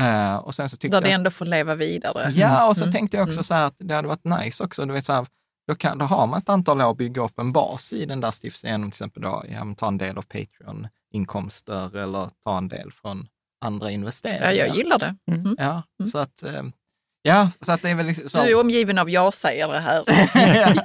Eh, 0.00 0.36
och 0.36 0.54
sen 0.54 0.68
så 0.68 0.76
tyckte 0.76 0.96
Där 0.96 1.04
det 1.06 1.12
ändå 1.12 1.30
får 1.30 1.46
leva 1.46 1.74
vidare. 1.74 2.30
Ja, 2.34 2.68
och 2.68 2.76
så 2.76 2.84
Mm. 2.84 2.92
tänkte 2.92 3.16
jag 3.16 3.24
också 3.24 3.36
Mm. 3.38 3.44
så 3.44 3.54
här 3.54 3.64
att 3.64 3.74
det 3.78 3.94
hade 3.94 4.08
varit 4.08 4.24
nice 4.24 4.64
också. 4.64 4.86
Du 4.86 4.92
vet, 4.92 5.04
så 5.04 5.12
här, 5.12 5.26
då, 5.68 5.74
kan, 5.74 5.98
då 5.98 6.04
har 6.04 6.26
man 6.26 6.38
ett 6.38 6.48
antal 6.48 6.80
år 6.80 6.90
att 6.90 6.96
bygga 6.96 7.22
upp 7.24 7.38
en 7.38 7.52
bas 7.52 7.92
i 7.92 8.04
den 8.06 8.20
där 8.20 8.30
stiftelsen 8.30 8.70
genom 8.70 8.90
till 8.90 8.96
exempel 8.96 9.22
då, 9.22 9.44
ja, 9.52 9.74
ta 9.76 9.88
en 9.88 9.98
del 9.98 10.18
av 10.18 10.22
Patreon-inkomster 10.22 11.96
eller 11.96 12.30
ta 12.44 12.58
en 12.58 12.68
del 12.68 12.92
från 12.92 13.26
andra 13.64 13.90
investeringar. 13.90 14.52
Ja, 14.52 14.66
jag 14.66 14.76
gillar 14.76 14.98
det. 14.98 15.16
Mm. 15.32 15.56
Ja, 15.58 15.82
Mm. 16.00 16.10
så 16.10 16.18
att, 16.18 16.42
eh, 16.42 16.62
ja, 17.22 17.50
så 17.60 17.72
att 17.72 17.82
det 17.82 17.90
är 17.90 17.94
väl 17.94 18.06
liksom 18.06 18.30
så. 18.30 18.42
Du 18.42 18.50
är 18.50 18.60
omgiven 18.60 18.98
av 18.98 19.10
ja-sägare 19.10 19.76
här 19.76 20.04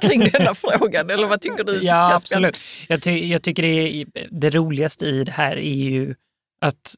kring 0.00 0.20
denna 0.32 0.54
frågan, 0.54 1.10
eller 1.10 1.26
vad 1.26 1.40
tycker 1.40 1.64
du? 1.64 1.72
Ja, 1.84 2.08
Caspian? 2.12 2.44
absolut. 2.44 2.56
Jag, 2.88 3.02
ty 3.02 3.26
jag 3.28 3.42
tycker 3.42 3.62
det, 3.62 3.68
är, 3.68 4.06
det 4.30 4.50
roligaste 4.50 5.04
i 5.06 5.24
det 5.24 5.32
här 5.32 5.56
är 5.56 5.74
ju 5.74 6.14
att 6.60 6.94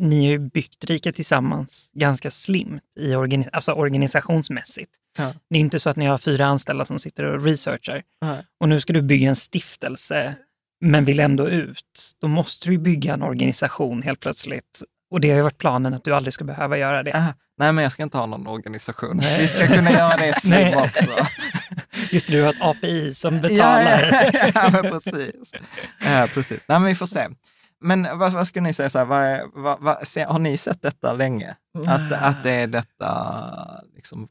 ni 0.00 0.24
har 0.24 0.30
ju 0.30 0.38
byggt 0.38 0.84
Rika 0.84 1.12
Tillsammans 1.12 1.90
ganska 1.94 2.30
slimt 2.30 2.82
i 3.00 3.14
organi 3.14 3.48
alltså 3.52 3.72
organisationsmässigt. 3.72 4.90
Ja. 5.18 5.32
Det 5.50 5.56
är 5.56 5.60
inte 5.60 5.80
så 5.80 5.90
att 5.90 5.96
ni 5.96 6.06
har 6.06 6.18
fyra 6.18 6.46
anställda 6.46 6.84
som 6.84 6.98
sitter 6.98 7.24
och 7.24 7.44
researchar. 7.44 8.02
Nej. 8.22 8.46
Och 8.60 8.68
nu 8.68 8.80
ska 8.80 8.92
du 8.92 9.02
bygga 9.02 9.28
en 9.28 9.36
stiftelse, 9.36 10.34
men 10.80 11.04
vill 11.04 11.20
ändå 11.20 11.48
ut. 11.48 12.12
Då 12.20 12.28
måste 12.28 12.68
du 12.68 12.78
bygga 12.78 13.14
en 13.14 13.22
organisation 13.22 14.02
helt 14.02 14.20
plötsligt. 14.20 14.82
Och 15.10 15.20
det 15.20 15.30
har 15.30 15.36
ju 15.36 15.42
varit 15.42 15.58
planen 15.58 15.94
att 15.94 16.04
du 16.04 16.14
aldrig 16.14 16.34
ska 16.34 16.44
behöva 16.44 16.78
göra 16.78 17.02
det. 17.02 17.12
Ah, 17.14 17.34
nej, 17.58 17.72
men 17.72 17.82
jag 17.82 17.92
ska 17.92 18.02
inte 18.02 18.18
ha 18.18 18.26
någon 18.26 18.46
organisation. 18.46 19.16
Nej. 19.16 19.40
Vi 19.40 19.48
ska 19.48 19.66
kunna 19.66 19.90
göra 19.90 20.16
det 20.16 20.32
slim 20.40 20.50
Nej. 20.50 20.76
också. 20.76 21.10
Just 22.10 22.26
det, 22.28 22.32
du 22.32 22.42
har 22.42 22.50
ett 22.50 22.60
API 22.60 23.14
som 23.14 23.40
betalar. 23.40 24.08
Ja, 24.12 24.30
ja, 24.32 24.50
ja 24.54 24.70
men 24.72 24.82
precis. 24.82 25.52
Ja, 26.04 26.28
precis. 26.34 26.60
Nej, 26.68 26.78
men 26.78 26.84
vi 26.88 26.94
får 26.94 27.06
se. 27.06 27.28
Men 27.80 28.18
vad, 28.18 28.32
vad 28.32 28.46
skulle 28.46 28.62
ni 28.62 28.72
säga, 28.72 28.90
så 28.90 28.98
här, 28.98 29.04
vad, 29.04 29.22
är- 29.22 29.46
vad, 29.54 29.80
vad, 29.80 30.06
se, 30.08 30.24
har 30.24 30.38
ni 30.38 30.56
sett 30.56 30.82
detta 30.82 31.12
länge? 31.12 31.56
Att, 31.86 32.12
att 32.12 32.42
det 32.42 32.50
är 32.50 32.66
detta, 32.66 33.84
liksom, 33.94 34.28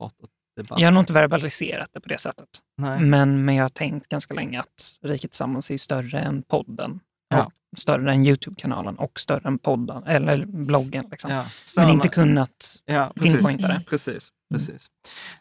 debatt? 0.55 0.79
Jag 0.79 0.87
har 0.87 0.91
nog 0.91 1.01
inte 1.01 1.13
verbaliserat 1.13 1.89
det 1.93 2.01
på 2.01 2.09
det 2.09 2.17
sättet. 2.17 2.47
Nej. 2.77 2.99
Men, 2.99 3.45
men 3.45 3.55
jag 3.55 3.63
har 3.63 3.69
tänkt 3.69 4.07
ganska 4.07 4.33
länge 4.33 4.59
att 4.59 4.97
Riket 5.01 5.31
Tillsammans 5.31 5.69
är 5.69 5.73
ju 5.73 5.77
större 5.77 6.19
än 6.19 6.41
podden. 6.43 6.99
Ja. 7.29 7.43
Och 7.45 7.51
större 7.77 8.11
än 8.11 8.25
Youtube-kanalen 8.25 8.95
och 8.95 9.19
större 9.19 9.47
än 9.47 9.59
podden, 9.59 10.03
eller 10.03 10.45
bloggen. 10.45 11.05
Liksom. 11.11 11.31
Ja, 11.31 11.45
Men 11.77 11.89
inte 11.89 12.07
kunnat 12.07 12.75
Ja, 12.85 13.11
precis. 13.15 13.33
pinpointa 13.33 13.67
det. 13.67 13.81
Precis, 13.89 14.29
precis. 14.53 14.87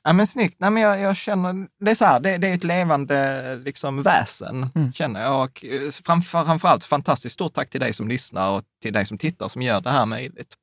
Ja, 0.02 0.12
men 0.12 0.26
snyggt. 0.26 0.56
Nej, 0.58 0.70
men 0.70 0.82
jag, 0.82 1.00
jag 1.00 1.16
känner, 1.16 1.68
det 1.85 1.90
är 1.90 1.94
så 1.94 2.04
här, 2.04 2.20
det, 2.20 2.38
det 2.38 2.49
är 2.49 2.54
ett 2.54 2.64
levande 2.64 3.56
liksom, 3.64 4.02
väsen, 4.02 4.70
Mm. 4.75 4.92
känner 4.92 5.23
jag. 5.23 5.42
Och 5.44 5.64
eh, 5.64 5.90
framför, 5.90 6.44
framförallt 6.44 6.85
fantastiskt 6.85 7.35
stort 7.35 7.52
tack 7.54 7.70
till 7.70 7.80
dig 7.80 7.92
som 7.92 8.08
lyssnar 8.08 8.50
och 8.50 8.62
till 8.82 8.92
dig 8.92 9.06
som 9.06 9.18
tittar 9.18 9.49
som 9.49 9.62
gör 9.62 9.80
det 9.80 9.90
här 9.90 10.06
möjligt. 10.06 10.54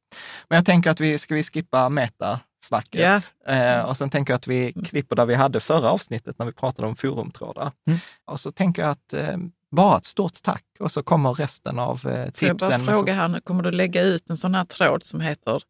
Men 0.50 0.56
jag 0.56 0.66
tänker 0.66 0.90
att 0.92 1.00
vi 1.00 1.18
ska 1.18 1.36
vi 1.36 1.44
skippa 1.44 1.90
metasnacket. 1.90 3.34
Eh, 3.48 3.80
och 3.82 3.98
sen 3.98 4.10
tänker 4.10 4.34
jag 4.34 4.38
att 4.38 4.48
vi 4.48 4.74
klipper 4.74 5.16
där 5.16 5.26
vi 5.26 5.36
hade 5.36 5.60
förra 5.60 5.90
avsnittet 5.92 6.40
när 6.40 6.46
vi 6.46 6.52
pratade 6.54 6.88
om 6.88 6.96
forumtrådar. 6.96 7.72
Mm. 7.88 8.00
Och 8.26 8.40
så 8.40 8.52
tänker 8.52 8.82
jag 8.82 8.92
att 8.92 9.14
eh, 9.14 9.38
bara 9.76 9.98
ett 9.98 10.06
stort 10.06 10.42
tack 10.44 10.64
och 10.80 10.92
så 10.92 11.04
kommer 11.04 11.34
resten 11.34 11.80
av 11.80 11.96
eh, 11.96 12.02
Får 12.02 12.12
jag 12.14 12.58
bara 12.58 12.70
tipsen. 12.70 12.86
fråga 12.86 13.14
här 13.14 13.28
nu, 13.28 13.42
kommer 13.42 13.64
du 13.64 13.72
lägga 13.72 14.02
ut 14.02 14.30
en 14.30 14.38
sån 14.38 14.56
här 14.56 14.66
tråd 14.66 15.04
som 15.04 15.22
heter 15.22 15.62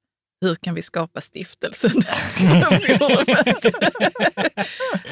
Hur 0.45 0.55
kan 0.55 0.75
vi 0.75 0.81
skapa 0.81 1.21
stiftelsen? 1.21 1.91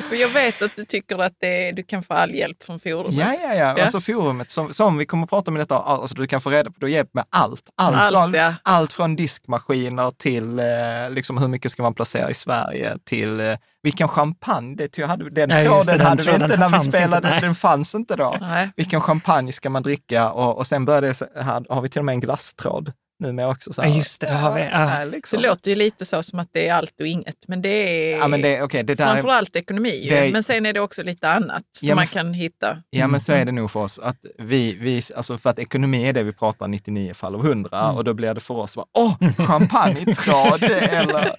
För 0.09 0.15
jag 0.15 0.29
vet 0.29 0.61
att 0.61 0.75
du 0.75 0.85
tycker 0.85 1.17
att 1.17 1.33
det, 1.39 1.71
du 1.71 1.83
kan 1.83 2.03
få 2.03 2.13
all 2.13 2.31
hjälp 2.31 2.63
från 2.63 2.79
forumet. 2.79 3.13
Ja, 3.13 3.33
ja, 3.43 3.53
ja. 3.55 3.73
Ja. 3.77 3.83
Alltså 3.83 3.99
forumet 3.99 4.49
som, 4.49 4.73
som 4.73 4.97
vi 4.97 5.05
kommer 5.05 5.23
att 5.23 5.29
prata 5.29 5.51
om 5.51 5.57
i 5.57 5.59
detta, 5.59 5.77
alltså 5.77 6.15
du 6.15 6.27
kan 6.27 6.41
få 6.41 6.49
reda 6.49 6.71
på, 6.71 6.79
du 6.79 6.89
hjälp 6.89 7.09
med 7.13 7.25
allt. 7.29 7.61
Allt, 7.75 7.97
Allt, 7.97 8.15
från, 8.15 8.33
ja. 8.33 8.53
allt 8.63 8.93
från 8.93 9.15
diskmaskiner 9.15 10.11
till 10.11 10.59
eh, 10.59 10.65
liksom 11.09 11.37
hur 11.37 11.47
mycket 11.47 11.71
ska 11.71 11.83
man 11.83 11.93
placera 11.93 12.29
i 12.29 12.33
Sverige 12.33 12.97
till 13.03 13.39
eh, 13.39 13.57
vilken 13.83 14.07
champagne, 14.07 14.75
det, 14.75 14.97
jag 14.97 15.07
hade, 15.07 15.29
den 15.29 15.49
Ja, 15.49 15.63
tråden 15.63 15.85
det, 15.85 15.97
den 15.97 16.07
hade 16.07 16.23
vi 16.23 16.31
inte 16.31 16.57
när 16.57 16.69
vi 16.69 16.75
inte, 16.75 16.91
spelade, 16.91 17.29
nej. 17.29 17.41
den 17.41 17.55
fanns 17.55 17.95
inte 17.95 18.15
då. 18.15 18.37
Nej. 18.41 18.69
Vilken 18.75 19.01
champagne 19.01 19.51
ska 19.51 19.69
man 19.69 19.83
dricka? 19.83 20.31
Och, 20.31 20.57
och 20.57 20.67
sen 20.67 20.85
började 20.85 21.13
här, 21.35 21.65
har 21.73 21.81
vi 21.81 21.89
till 21.89 21.99
och 21.99 22.05
med 22.05 22.13
en 22.13 22.19
glasstråd 22.19 22.93
numera 23.23 23.49
också. 23.49 23.73
Så 23.73 23.81
här. 23.81 23.89
Ja, 23.89 23.95
just 23.95 24.21
det, 24.21 24.27
vi. 24.55 24.61
Ja. 24.71 24.99
Ja, 24.99 25.05
liksom. 25.05 25.41
Det 25.41 25.47
låter 25.47 25.69
ju 25.71 25.75
lite 25.75 26.05
så 26.05 26.23
som 26.23 26.39
att 26.39 26.47
det 26.51 26.67
är 26.67 26.73
allt 26.73 26.99
och 26.99 27.07
inget, 27.07 27.47
men 27.47 27.61
det 27.61 27.69
är 27.69 28.17
Ja, 28.17 28.27
men 28.27 28.41
det, 28.41 28.61
okay, 28.63 28.83
det 28.83 28.95
där 28.95 29.05
är, 29.05 29.13
framförallt 29.13 29.55
ekonomi. 29.55 30.07
är- 30.09 30.31
Men 30.31 30.43
sen 30.43 30.65
är 30.65 30.73
det 30.73 30.79
också 30.79 31.03
lite 31.03 31.29
annat 31.29 31.63
som 31.71 31.87
Ja, 31.87 31.91
men 31.91 31.95
man 31.95 32.07
kan 32.07 32.33
hitta. 32.33 32.77
Ja, 32.89 33.07
men 33.07 33.19
så 33.19 33.31
är 33.33 33.45
det 33.45 33.51
nog 33.51 33.71
för 33.71 33.79
oss. 33.79 33.99
Att 33.99 34.25
vi, 34.37 34.73
vi, 34.73 35.01
alltså 35.15 35.37
för 35.37 35.49
att 35.49 35.59
ekonomi 35.59 36.07
är 36.09 36.13
det 36.13 36.23
vi 36.23 36.31
pratar 36.31 36.67
99 36.67 37.13
fall 37.13 37.35
av 37.35 37.45
100 37.45 37.91
och 37.91 38.03
då 38.03 38.13
blir 38.13 38.33
det 38.33 38.41
för 38.41 38.53
oss, 38.53 38.75
bara, 38.75 38.85
åh, 38.93 39.15
champagnetråd! 39.37 40.63
eller 40.81 41.35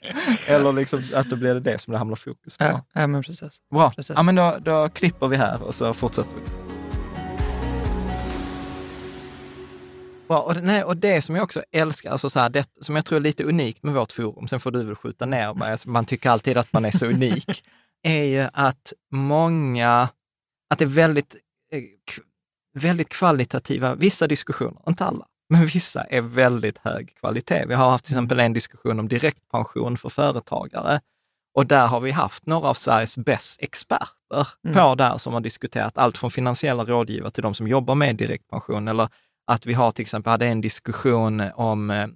eller 0.48 0.72
liksom, 0.72 1.02
att 1.14 1.30
då 1.30 1.36
blir 1.36 1.54
det 1.54 1.60
det 1.60 1.78
som 1.80 1.92
det 1.92 1.98
hamnar 1.98 2.16
fokus 2.16 2.56
på. 2.56 2.64
Ja, 2.64 2.84
ja, 2.92 3.06
men 3.06 3.22
precis. 3.22 3.58
Bra, 3.74 3.90
precis. 3.96 4.12
ja, 4.16 4.22
men 4.22 4.34
då, 4.34 4.56
då 4.60 4.88
klipper 4.88 5.28
vi 5.28 5.36
här 5.36 5.62
och 5.62 5.74
så 5.74 5.94
fortsätter 5.94 6.30
vi. 6.34 6.73
Bra, 10.28 10.40
och, 10.40 10.62
nej, 10.62 10.84
och 10.84 10.96
det 10.96 11.22
som 11.22 11.36
jag 11.36 11.44
också 11.44 11.62
älskar, 11.72 12.10
alltså 12.10 12.30
så 12.30 12.40
här, 12.40 12.48
det, 12.48 12.68
som 12.80 12.96
jag 12.96 13.04
tror 13.04 13.16
är 13.16 13.22
lite 13.22 13.44
unikt 13.44 13.82
med 13.82 13.94
vårt 13.94 14.12
forum, 14.12 14.48
sen 14.48 14.60
får 14.60 14.70
du 14.70 14.82
väl 14.84 14.94
skjuta 14.96 15.26
ner 15.26 15.54
mig, 15.54 15.72
alltså, 15.72 15.88
man 15.88 16.04
tycker 16.04 16.30
alltid 16.30 16.56
att 16.58 16.72
man 16.72 16.84
är 16.84 16.90
så 16.90 17.06
unik, 17.06 17.64
är 18.02 18.24
ju 18.24 18.48
att 18.52 18.92
många, 19.12 20.08
att 20.70 20.78
det 20.78 20.84
är 20.84 20.88
väldigt, 20.88 21.36
eh, 21.72 21.82
väldigt 22.78 23.08
kvalitativa, 23.08 23.94
vissa 23.94 24.26
diskussioner, 24.26 24.82
inte 24.88 25.04
alla, 25.04 25.26
men 25.48 25.66
vissa 25.66 26.04
är 26.04 26.20
väldigt 26.20 26.78
hög 26.78 27.14
kvalitet. 27.20 27.64
Vi 27.68 27.74
har 27.74 27.90
haft 27.90 28.04
till 28.04 28.14
exempel 28.14 28.40
en 28.40 28.52
diskussion 28.52 29.00
om 29.00 29.08
direktpension 29.08 29.98
för 29.98 30.08
företagare 30.08 31.00
och 31.54 31.66
där 31.66 31.86
har 31.86 32.00
vi 32.00 32.10
haft 32.10 32.46
några 32.46 32.68
av 32.68 32.74
Sveriges 32.74 33.18
bäst 33.18 33.62
experter 33.62 34.08
Mm. 34.64 34.76
på 34.76 34.94
där 34.94 35.18
som 35.18 35.32
har 35.32 35.40
diskuterat 35.40 35.98
allt 35.98 36.18
från 36.18 36.30
finansiella 36.30 36.84
rådgivare 36.84 37.30
till 37.30 37.42
de 37.42 37.54
som 37.54 37.68
jobbar 37.68 37.94
med 37.94 38.16
direktpension 38.16 38.88
eller 38.88 39.08
att 39.46 39.66
vi 39.66 39.72
har 39.72 39.90
till 39.90 40.02
exempel 40.02 40.30
hade 40.30 40.46
en 40.46 40.60
diskussion 40.60 41.42
om 41.54 41.90
eh, 41.90 42.06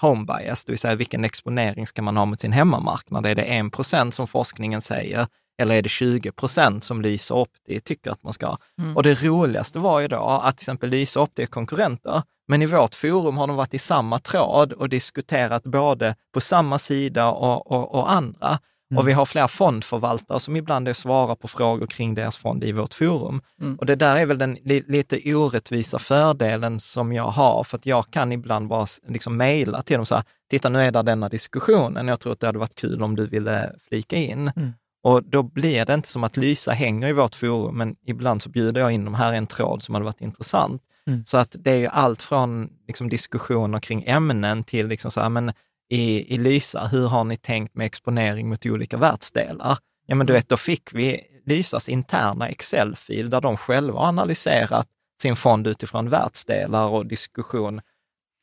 home 0.00 0.24
bias, 0.24 0.64
det 0.64 0.72
vill 0.72 0.78
säga 0.78 0.94
vilken 0.94 1.24
exponering 1.24 1.86
ska 1.86 2.02
man 2.02 2.16
ha 2.16 2.24
mot 2.24 2.40
sin 2.40 2.52
hemmamarknad? 2.52 3.26
Är 3.26 3.34
det 3.34 3.42
1 3.42 3.72
procent 3.72 4.14
som 4.14 4.26
forskningen 4.26 4.80
säger 4.80 5.26
eller 5.62 5.74
är 5.74 5.82
det 5.82 5.88
20 5.88 6.32
procent 6.32 6.84
som 6.84 7.02
Lysa 7.02 7.34
Opti 7.34 7.80
tycker 7.80 8.10
att 8.10 8.22
man 8.22 8.32
ska 8.32 8.46
ha? 8.46 8.58
Mm. 8.78 8.96
Och 8.96 9.02
det 9.02 9.22
roligaste 9.22 9.78
var 9.78 10.00
ju 10.00 10.08
då 10.08 10.40
att 10.44 10.56
till 10.56 10.64
exempel 10.64 10.90
Lysa 10.90 11.20
Opti 11.20 11.42
är 11.42 11.46
konkurrenter, 11.46 12.22
men 12.48 12.62
i 12.62 12.66
vårt 12.66 12.94
forum 12.94 13.36
har 13.36 13.46
de 13.46 13.56
varit 13.56 13.74
i 13.74 13.78
samma 13.78 14.18
tråd 14.18 14.72
och 14.72 14.88
diskuterat 14.88 15.62
både 15.62 16.16
på 16.32 16.40
samma 16.40 16.78
sida 16.78 17.30
och, 17.30 17.70
och, 17.72 17.94
och 17.94 18.12
andra. 18.12 18.58
Och 18.98 19.08
vi 19.08 19.12
har 19.12 19.26
flera 19.26 19.48
fondförvaltare 19.48 20.40
som 20.40 20.56
ibland 20.56 20.88
är 20.88 20.92
svarar 20.92 21.34
på 21.34 21.48
frågor 21.48 21.86
kring 21.86 22.14
deras 22.14 22.36
fond 22.36 22.64
i 22.64 22.72
vårt 22.72 22.94
forum. 22.94 23.40
Mm. 23.60 23.76
Och 23.76 23.86
det 23.86 23.96
där 23.96 24.16
är 24.16 24.26
väl 24.26 24.38
den 24.38 24.58
li, 24.64 24.84
lite 24.88 25.34
orättvisa 25.34 25.98
fördelen 25.98 26.80
som 26.80 27.12
jag 27.12 27.28
har, 27.28 27.64
för 27.64 27.76
att 27.76 27.86
jag 27.86 28.10
kan 28.10 28.32
ibland 28.32 28.68
bara 28.68 28.86
liksom 29.08 29.36
mejla 29.36 29.82
till 29.82 29.96
dem 29.96 30.06
så 30.06 30.14
här, 30.14 30.24
titta 30.50 30.68
nu 30.68 30.80
är 30.80 30.92
det 30.92 31.02
denna 31.02 31.28
diskussionen, 31.28 32.08
jag 32.08 32.20
tror 32.20 32.32
att 32.32 32.40
det 32.40 32.46
hade 32.46 32.58
varit 32.58 32.74
kul 32.74 33.02
om 33.02 33.16
du 33.16 33.26
ville 33.26 33.72
flika 33.88 34.16
in. 34.16 34.50
Mm. 34.56 34.72
Och 35.02 35.22
då 35.22 35.42
blir 35.42 35.84
det 35.84 35.94
inte 35.94 36.08
som 36.08 36.24
att 36.24 36.36
Lysa 36.36 36.72
hänger 36.72 37.08
i 37.08 37.12
vårt 37.12 37.34
forum, 37.34 37.78
men 37.78 37.96
ibland 38.06 38.42
så 38.42 38.48
bjuder 38.48 38.80
jag 38.80 38.92
in 38.92 39.04
dem 39.04 39.14
här 39.14 39.32
är 39.32 39.36
en 39.36 39.46
tråd 39.46 39.82
som 39.82 39.94
hade 39.94 40.04
varit 40.04 40.20
intressant. 40.20 40.82
Mm. 41.06 41.22
Så 41.26 41.38
att 41.38 41.56
det 41.58 41.70
är 41.70 41.76
ju 41.76 41.86
allt 41.86 42.22
från 42.22 42.68
liksom, 42.86 43.08
diskussioner 43.08 43.78
kring 43.78 44.04
ämnen 44.06 44.64
till 44.64 44.86
liksom 44.86 45.10
så 45.10 45.20
här, 45.20 45.28
men 45.28 45.52
i, 45.94 46.34
i 46.34 46.38
Lysa, 46.38 46.86
hur 46.86 47.08
har 47.08 47.24
ni 47.24 47.36
tänkt 47.36 47.74
med 47.74 47.86
exponering 47.86 48.48
mot 48.48 48.66
olika 48.66 48.96
världsdelar? 48.96 49.78
Ja, 50.06 50.14
men 50.14 50.26
du 50.26 50.32
vet, 50.32 50.48
då 50.48 50.56
fick 50.56 50.94
vi 50.94 51.20
Lysas 51.46 51.88
interna 51.88 52.48
Excel-fil 52.48 53.30
där 53.30 53.40
de 53.40 53.56
själva 53.56 53.98
har 53.98 54.06
analyserat 54.08 54.88
sin 55.22 55.36
fond 55.36 55.66
utifrån 55.66 56.08
världsdelar 56.08 56.86
och 56.88 57.06
diskussion 57.06 57.80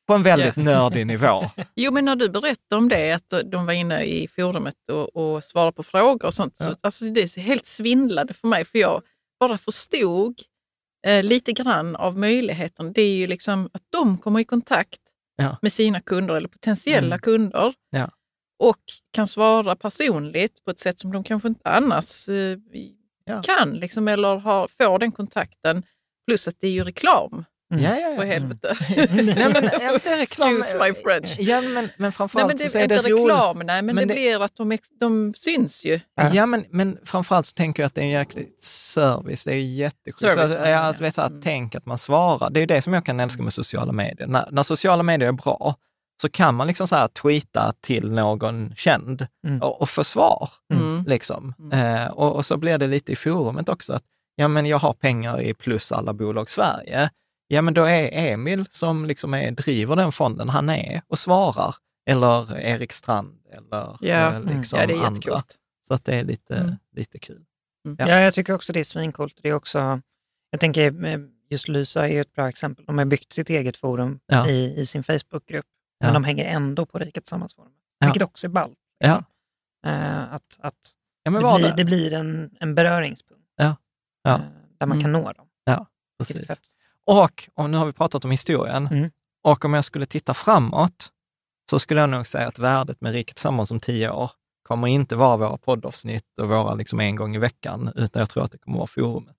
på 0.07 0.13
en 0.13 0.23
väldigt 0.23 0.55
nördig 0.55 1.07
nivå. 1.13 1.43
Jo, 1.75 1.91
men 1.91 2.05
när 2.05 2.15
du 2.15 2.29
berättade 2.29 2.75
om 2.77 2.89
det, 2.89 3.11
att 3.11 3.33
de 3.51 3.65
var 3.65 3.73
inne 3.73 4.03
i 4.03 4.27
forumet 4.27 4.75
och, 4.91 5.15
och 5.15 5.43
svarade 5.43 5.71
på 5.71 5.83
frågor 5.83 6.25
och 6.27 6.33
sånt, 6.33 6.57
så, 6.57 6.69
Ja. 6.69 6.75
alltså, 6.81 7.05
det 7.05 7.21
är 7.21 7.41
helt 7.41 7.65
svindlade 7.65 8.33
för 8.33 8.47
mig, 8.47 8.65
för 8.65 8.79
jag 8.79 9.01
bara 9.39 9.57
förstod 9.57 10.39
eh, 11.07 11.23
lite 11.23 11.51
grann 11.51 11.95
av 11.95 12.17
möjligheten. 12.17 12.93
Det 12.93 13.01
är 13.01 13.15
ju 13.15 13.27
liksom 13.27 13.69
att 13.73 13.83
de 13.89 14.17
kommer 14.17 14.39
i 14.39 14.43
kontakt 14.45 15.00
Ja. 15.41 15.57
med 15.61 15.73
sina 15.73 16.01
kunder 16.01 16.35
eller 16.35 16.47
potentiella 16.47 17.07
Mm. 17.15 17.19
kunder 17.19 17.73
Ja. 17.89 18.09
och 18.59 18.77
kan 19.11 19.27
svara 19.27 19.75
personligt 19.75 20.63
på 20.65 20.71
ett 20.71 20.79
sätt 20.79 20.99
som 20.99 21.11
de 21.11 21.23
kanske 21.23 21.47
inte 21.47 21.69
annars 21.69 22.29
eh, 22.29 22.57
Ja. 23.25 23.41
kan, 23.41 23.73
liksom, 23.73 24.07
eller 24.07 24.35
har, 24.35 24.67
får 24.67 24.99
den 24.99 25.11
kontakten. 25.11 25.83
Plus 26.27 26.47
att 26.47 26.55
det 26.59 26.67
är 26.67 26.71
ju 26.71 26.83
reklam, 26.83 27.45
Mm. 27.71 27.83
Ja, 27.83 27.89
ja, 27.99 28.15
för 28.15 28.25
ja. 28.25 28.33
helvete. 28.33 28.75
Nej, 28.89 29.35
men, 29.35 29.63
ja, 29.63 29.97
det 30.03 30.09
är 30.09 30.17
reklam. 30.17 30.57
Excuse 30.57 30.79
my 30.83 30.93
French. 30.93 31.35
Ja, 31.39 31.61
men, 31.61 31.73
men 31.73 31.89
Nej, 31.97 32.11
framförallt 32.11 32.47
men 32.47 32.57
det 32.57 32.69
så 32.69 32.77
är 32.77 32.87
det 32.87 32.95
inte 32.95 33.09
roligt. 33.09 33.23
reklam, 33.25 33.59
nej, 33.59 33.81
men, 33.81 33.95
men 33.95 34.07
det, 34.07 34.13
det- 34.13 34.19
blir 34.19 34.43
att 34.43 34.55
de, 34.55 34.77
de 34.99 35.33
syns 35.37 35.85
ju. 35.85 35.99
Ja, 36.33 36.45
men, 36.45 36.65
men 36.69 36.97
framförallt 37.05 37.45
så 37.45 37.53
tänker 37.53 37.83
jag 37.83 37.87
att 37.87 37.95
det 37.95 38.01
är 38.01 38.05
en 38.05 38.09
jäklig 38.09 38.49
service. 38.63 39.45
Det 39.45 39.51
är 39.53 39.59
jätteschysst. 39.59 40.19
Service, 40.19 40.37
Alltså, 40.37 40.57
jag. 40.69 40.85
att, 40.89 41.01
vet, 41.01 41.15
så 41.15 41.21
här, 41.21 41.27
Mm. 41.27 41.41
Tänk 41.41 41.75
att 41.75 41.85
man 41.85 41.97
svarar. 41.97 42.49
Det 42.49 42.59
är 42.59 42.65
det 42.67 42.81
som 42.81 42.93
jag 42.93 43.05
kan 43.05 43.19
älska 43.19 43.43
med 43.43 43.53
sociala 43.53 43.91
medier. 43.91 44.27
När, 44.27 44.47
när 44.51 44.63
sociala 44.63 45.03
medier 45.03 45.27
är 45.29 45.33
bra 45.33 45.75
så 46.21 46.29
kan 46.29 46.55
man 46.55 46.67
liksom 46.67 46.87
så 46.87 46.95
här 46.95 47.07
tweeta 47.07 47.73
till 47.81 48.11
någon 48.11 48.73
känd 48.75 49.27
Mm. 49.47 49.61
och, 49.61 49.81
och 49.81 49.89
få 49.89 50.03
svar. 50.03 50.49
Mm. 50.73 51.03
Liksom. 51.07 51.53
Mm. 51.59 51.95
Eh, 51.95 52.07
och, 52.07 52.35
och 52.35 52.45
så 52.45 52.57
blir 52.57 52.77
det 52.77 52.87
lite 52.87 53.11
i 53.11 53.15
forumet 53.15 53.69
också. 53.69 53.93
att 53.93 54.03
Ja, 54.35 54.47
men 54.47 54.65
jag 54.65 54.77
har 54.77 54.93
pengar 54.93 55.41
i 55.41 55.53
plus 55.53 55.91
alla 55.91 56.13
bolag 56.13 56.49
Sverige. 56.49 57.09
Ja, 57.53 57.61
men 57.61 57.73
då 57.73 57.83
är 57.83 58.09
Emil 58.33 58.65
som 58.69 59.05
liksom 59.05 59.33
är, 59.33 59.51
driver 59.51 59.95
den 59.95 60.11
fonden, 60.11 60.49
han 60.49 60.69
är 60.69 61.01
och 61.07 61.19
svarar. 61.19 61.75
Eller 62.05 62.57
Erik 62.59 62.91
Strand 62.93 63.39
eller 63.51 63.97
Ja, 64.01 64.33
eh, 64.33 64.43
liksom 64.43 64.79
ja, 64.79 64.87
det 64.87 64.93
är 64.93 65.05
andra. 65.05 65.41
Så 65.87 65.93
att 65.93 66.05
det 66.05 66.15
är 66.15 66.23
lite, 66.23 66.55
Mm. 66.55 66.75
lite 66.95 67.19
kul. 67.19 67.45
Ja. 67.83 67.95
Ja. 68.07 68.19
jag 68.19 68.33
tycker 68.33 68.53
också 68.53 68.73
det 68.73 68.79
är 68.79 68.83
svincoolt. 68.83 69.39
Det 69.43 69.49
är 69.49 69.53
också, 69.53 70.01
jag 70.49 70.59
tänker, 70.59 71.05
eh, 71.05 71.19
just 71.49 71.67
Lysa 71.67 72.07
är 72.07 72.11
ju 72.13 72.21
ett 72.21 72.33
bra 72.33 72.49
exempel. 72.49 72.85
De 72.85 72.97
har 72.97 73.05
byggt 73.05 73.33
sitt 73.33 73.49
eget 73.49 73.77
forum 73.77 74.19
Ja. 74.25 74.47
i, 74.49 74.79
i 74.79 74.85
sin 74.85 75.03
Facebookgrupp, 75.03 75.65
men 75.99 76.07
Ja. 76.07 76.13
de 76.13 76.23
hänger 76.23 76.45
ändå 76.45 76.85
på 76.85 76.99
Rika 76.99 77.21
Tillsammans-forumet. 77.21 77.77
Ja. 77.99 78.07
Vilket 78.07 78.21
också 78.23 78.47
är 78.47 78.51
ballt. 78.51 78.77
Ja. 78.99 79.23
Eh, 79.85 80.33
att 80.33 80.57
att 80.59 80.75
Ja, 81.23 81.31
men 81.31 81.43
det, 81.43 81.57
blir, 81.57 81.67
det. 81.69 81.73
det 81.77 81.85
blir 81.85 82.13
en, 82.13 82.51
en 82.59 82.75
beröringspunkt 82.75 83.43
Ja. 83.57 83.75
Ja. 84.23 84.35
eh, 84.35 84.41
där 84.79 84.87
man 84.87 84.97
Mm. 84.97 85.01
kan 85.01 85.11
nå 85.11 85.31
dem. 85.31 85.47
Är 85.65 85.85
Precis. 86.19 86.75
Och, 87.07 87.49
och 87.55 87.69
nu 87.69 87.77
har 87.77 87.85
vi 87.85 87.93
pratat 87.93 88.25
om 88.25 88.31
historien, 88.31 88.87
Mm. 88.91 89.11
och 89.43 89.65
om 89.65 89.73
jag 89.73 89.85
skulle 89.85 90.05
titta 90.05 90.33
framåt 90.33 91.11
så 91.69 91.79
skulle 91.79 92.01
jag 92.01 92.09
nog 92.09 92.27
säga 92.27 92.47
att 92.47 92.59
värdet 92.59 93.01
med 93.01 93.13
Riket 93.13 93.35
Tillsammans 93.35 93.71
om 93.71 93.79
tio 93.79 94.09
år 94.09 94.31
kommer 94.67 94.87
inte 94.87 95.15
vara 95.15 95.37
våra 95.37 95.57
poddavsnitt 95.57 96.25
och 96.41 96.49
våra 96.49 96.73
liksom 96.73 96.99
en 96.99 97.15
gång 97.15 97.35
i 97.35 97.39
veckan, 97.39 97.91
utan 97.95 98.19
jag 98.19 98.29
tror 98.29 98.43
att 98.43 98.51
det 98.51 98.57
kommer 98.57 98.77
vara 98.77 98.87
forumet. 98.87 99.35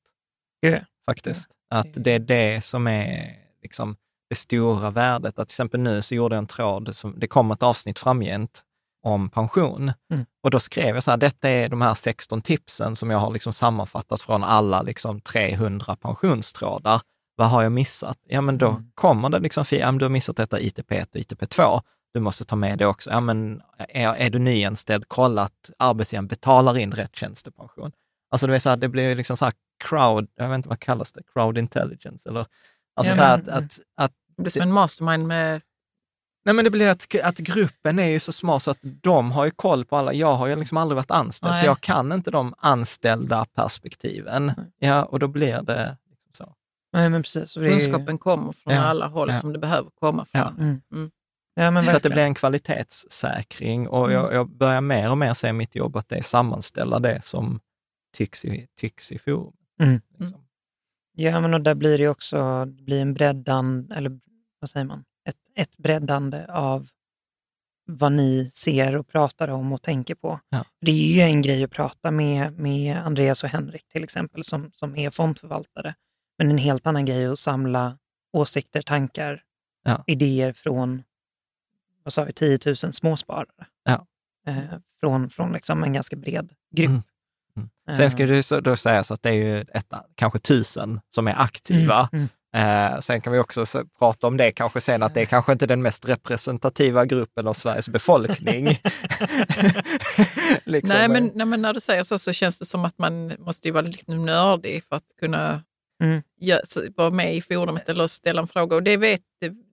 Ja. 0.61 0.79
Faktiskt. 1.07 1.51
Att 1.71 1.89
det 1.95 2.11
är 2.13 2.19
det 2.19 2.65
som 2.65 2.87
är 2.87 3.37
liksom 3.63 3.97
det 4.31 4.37
stora 4.37 4.91
värdet. 4.91 5.39
Att 5.39 5.49
till 5.49 5.55
exempel 5.55 5.81
nu 5.81 6.03
så 6.03 6.15
gjorde 6.15 6.35
jag 6.35 6.39
en 6.39 6.47
tråd, 6.47 6.97
som, 6.97 7.15
det 7.19 7.27
kom 7.27 7.51
ett 7.51 7.63
avsnitt 7.63 7.99
framgent 7.99 8.63
om 9.03 9.31
pension. 9.31 9.93
Mm. 10.13 10.27
Och 10.43 10.51
då 10.51 10.61
skrev 10.61 10.95
jag 10.95 11.03
så 11.03 11.11
här, 11.11 11.19
detta 11.19 11.51
är 11.51 11.69
de 11.69 11.83
här 11.83 11.95
16 11.95 12.43
tipsen 12.43 12.97
som 12.97 13.11
jag 13.11 13.19
har 13.19 13.31
liksom 13.33 13.53
sammanfattat 13.53 14.23
från 14.23 14.45
alla 14.45 14.83
liksom 14.83 15.21
300 15.21 15.97
pensionstrådar. 15.97 17.01
Vad 17.37 17.51
har 17.51 17.63
jag 17.63 17.73
missat? 17.73 18.19
Ja, 18.29 18.41
men 18.41 18.59
då 18.59 18.69
Mm. 18.69 18.91
kommer 18.95 19.29
det 19.29 19.39
liksom, 19.39 19.65
ja, 19.71 19.91
men 19.93 19.99
du 19.99 20.05
har 20.05 20.11
missat 20.11 20.37
detta 20.37 20.61
ITP 20.61 20.93
1 20.93 21.15
och 21.15 21.21
ITP 21.21 21.47
2. 21.47 21.81
Du 22.15 22.21
måste 22.21 22.45
ta 22.45 22.57
med 22.57 22.79
det 22.79 22.87
också. 22.87 23.11
Ja, 23.11 23.21
men 23.21 23.63
är, 23.79 24.15
är 24.15 24.31
du 24.31 24.39
nyanställd, 24.39 25.05
kolla 25.09 25.43
att 25.43 25.71
arbetsgivaren 25.79 26.27
betalar 26.27 26.79
in 26.79 26.93
rätt 26.93 27.17
tjänstepension. 27.17 27.93
Alltså 28.31 28.47
det, 28.47 28.55
är 28.55 28.59
så 28.59 28.69
här, 28.69 28.77
det 28.77 28.89
blir 28.89 29.09
ju 29.09 29.15
liksom 29.15 29.37
så 29.37 29.45
här 29.45 29.55
crowd, 29.85 30.29
jag 30.37 30.49
vet 30.49 30.57
inte 30.57 30.69
vad 30.69 30.81
kallas 30.81 31.13
det, 31.13 31.23
crowd 31.33 31.59
intelligence 31.59 32.29
eller 32.29 32.47
alltså 32.97 33.13
Ja, 33.13 33.17
så 33.17 33.23
här 33.23 33.35
att, 33.39 33.49
att, 33.49 33.81
att 33.97 34.13
Det 34.37 34.43
blir 34.43 34.51
som 34.51 34.63
en 34.63 34.73
mastermind 34.73 35.27
med... 35.29 35.61
Nej, 36.45 36.55
men 36.55 36.65
det 36.65 36.71
blir 36.71 36.91
att, 36.91 37.15
att 37.25 37.39
gruppen 37.39 37.99
är 37.99 38.07
ju 38.09 38.21
så 38.21 38.33
smart 38.33 38.63
så 38.63 38.71
att 38.71 38.79
de 38.83 39.33
har 39.33 39.45
ju 39.45 39.51
koll 39.51 39.85
på 39.85 39.97
alla. 39.97 40.13
Jag 40.13 40.35
har 40.35 40.47
ju 40.47 40.57
liksom 40.57 40.77
aldrig 40.77 40.97
varit 40.97 41.11
anställd, 41.11 41.55
så 41.55 41.61
Nej. 41.61 41.67
jag 41.67 41.81
kan 41.81 42.13
inte 42.13 42.31
de 42.31 42.55
anställda 42.59 43.45
perspektiven. 43.55 44.53
Ja, 44.79 45.05
och 45.05 45.19
då 45.19 45.29
blir 45.29 45.63
det 45.63 45.97
så. 46.02 46.02
Nej, 46.93 47.11
men 47.11 47.23
precis. 47.23 47.55
Det 47.55 47.71
Kunskapen 47.71 48.19
kommer 48.19 48.53
från 48.53 48.75
Ja. 48.75 48.81
alla 48.81 49.07
håll 49.07 49.29
Ja. 49.31 49.41
som 49.41 49.53
det 49.53 49.59
behöver 49.59 49.91
komma 49.91 50.27
Ja. 50.33 50.49
från. 50.49 50.61
Mm. 50.65 50.81
Mm. 50.93 51.11
Ja, 51.55 51.71
men 51.71 51.85
Så 51.85 51.97
att 51.97 52.03
det 52.03 52.11
blir 52.11 52.23
en 52.23 52.35
kvalitetssäkring 52.35 53.89
och 53.89 54.05
Mm. 54.11 54.13
jag, 54.13 54.35
jag 54.35 54.49
börjar 54.57 54.81
mer 54.81 55.11
och 55.11 55.19
mer 55.19 55.35
se 55.35 55.49
i 55.49 55.53
mitt 55.53 55.75
jobb 55.75 55.97
att 55.97 56.09
det 56.09 56.17
är 56.17 56.23
sammanställa 56.23 56.99
det 56.99 57.25
som 57.25 57.61
tycks 58.17 58.45
i, 58.45 58.67
tycks 58.81 59.13
i 59.13 59.19
forum. 59.19 59.53
Mm. 59.81 60.01
Liksom. 60.19 60.45
Ja, 61.15 61.41
men 61.41 61.55
och 61.55 61.61
där 61.61 61.75
blir 61.75 61.99
det 61.99 62.09
också 62.09 62.65
det 62.65 62.83
blir 62.83 63.01
en 63.03 63.15
breddan, 63.15 63.91
eller 63.93 64.21
vad 64.61 64.71
säger 64.71 64.87
man, 64.87 65.05
ett, 65.29 65.37
ett 65.55 65.79
breddande 65.79 66.47
av 66.49 66.89
vad 67.87 68.13
ni 68.13 68.51
ser 68.55 68.97
och 68.97 69.09
pratar 69.09 69.49
om 69.49 69.73
och 69.73 69.83
tänker 69.83 70.15
på. 70.15 70.41
Ja. 70.49 70.65
Det 70.81 70.91
är 70.93 71.15
ju 71.15 71.21
en 71.21 71.43
grej 71.43 71.65
att 71.65 71.71
prata 71.71 72.11
med, 72.11 72.59
med 72.59 72.97
Andreas 72.97 73.43
och 73.45 73.49
Henrik 73.51 73.89
till 73.89 74.05
exempel, 74.05 74.45
som, 74.45 74.71
som 74.75 74.97
är 74.97 75.11
fondförvaltare. 75.11 75.95
Men 76.39 76.51
en 76.51 76.59
helt 76.59 76.87
annan 76.87 77.05
grej 77.05 77.27
att 77.27 77.39
samla 77.39 77.99
åsikter, 78.33 78.83
tankar, 78.83 79.43
Ja. 79.85 80.05
idéer 80.07 80.53
från 80.53 81.03
vad 82.05 82.13
sa 82.13 82.25
vi, 82.25 82.33
10 82.33 82.59
000 82.67 82.77
småsparare. 82.77 83.67
Ja. 83.85 84.07
Eh, 84.47 84.57
från 85.01 85.31
från 85.31 85.53
liksom 85.53 85.85
en 85.85 85.93
ganska 85.93 86.17
bred 86.17 86.53
grupp. 86.77 86.89
Mm. 86.89 87.03
Mm. 87.57 87.97
Sen 87.97 88.11
ska 88.11 88.23
Eh, 88.23 88.29
det 88.29 88.43
så- 88.43 88.61
då 88.61 88.77
sägas 88.77 89.11
att 89.11 89.23
det 89.23 89.29
är 89.29 89.33
ju 89.35 89.61
ett, 89.61 89.93
kanske 90.15 90.39
tusen 90.39 91.01
som 91.11 91.29
är 91.29 91.41
aktiva. 91.43 92.09
mm, 92.13 92.29
Eh, 92.55 92.99
sen 93.01 93.21
kan 93.21 93.33
vi 93.33 93.39
också 93.39 93.67
så, 93.67 93.85
prata 93.99 94.27
om 94.27 94.37
det 94.37 94.53
kanske 94.53 94.81
sen, 94.81 95.03
att 95.03 95.15
det 95.15 95.21
är 95.21 95.25
kanske 95.25 95.53
inte 95.53 95.67
den 95.67 95.83
mest 95.83 96.09
representativa 96.09 97.05
gruppen 97.07 97.47
av 97.47 97.55
Sveriges 97.55 97.89
befolkning. 97.89 98.67
liksom, 100.65 100.97
nej, 100.99 101.09
men, 101.09 101.25
eh, 101.27 101.31
nej, 101.35 101.47
men 101.47 101.63
när 101.63 101.75
du 101.75 101.81
säger 101.81 102.03
så 102.03 102.19
så 102.19 102.33
känns 102.33 102.59
det 102.59 102.65
som 102.65 102.85
att 102.85 102.99
man 102.99 103.33
måste 103.39 103.69
ju 103.69 103.73
vara 103.75 103.83
lite 103.87 104.13
nördig 104.15 104.85
för 104.85 104.97
att 104.97 105.05
kunna 105.21 105.63
Mm. 106.03 106.23
vara 106.97 107.11
med 107.11 107.37
i 107.37 107.43
forumet 107.43 107.89
eller 107.89 108.07
ställa 108.07 108.41
en 108.41 108.47
fråga. 108.47 108.77
Och 108.77 108.83
det 108.83 108.97
vet 108.97 109.21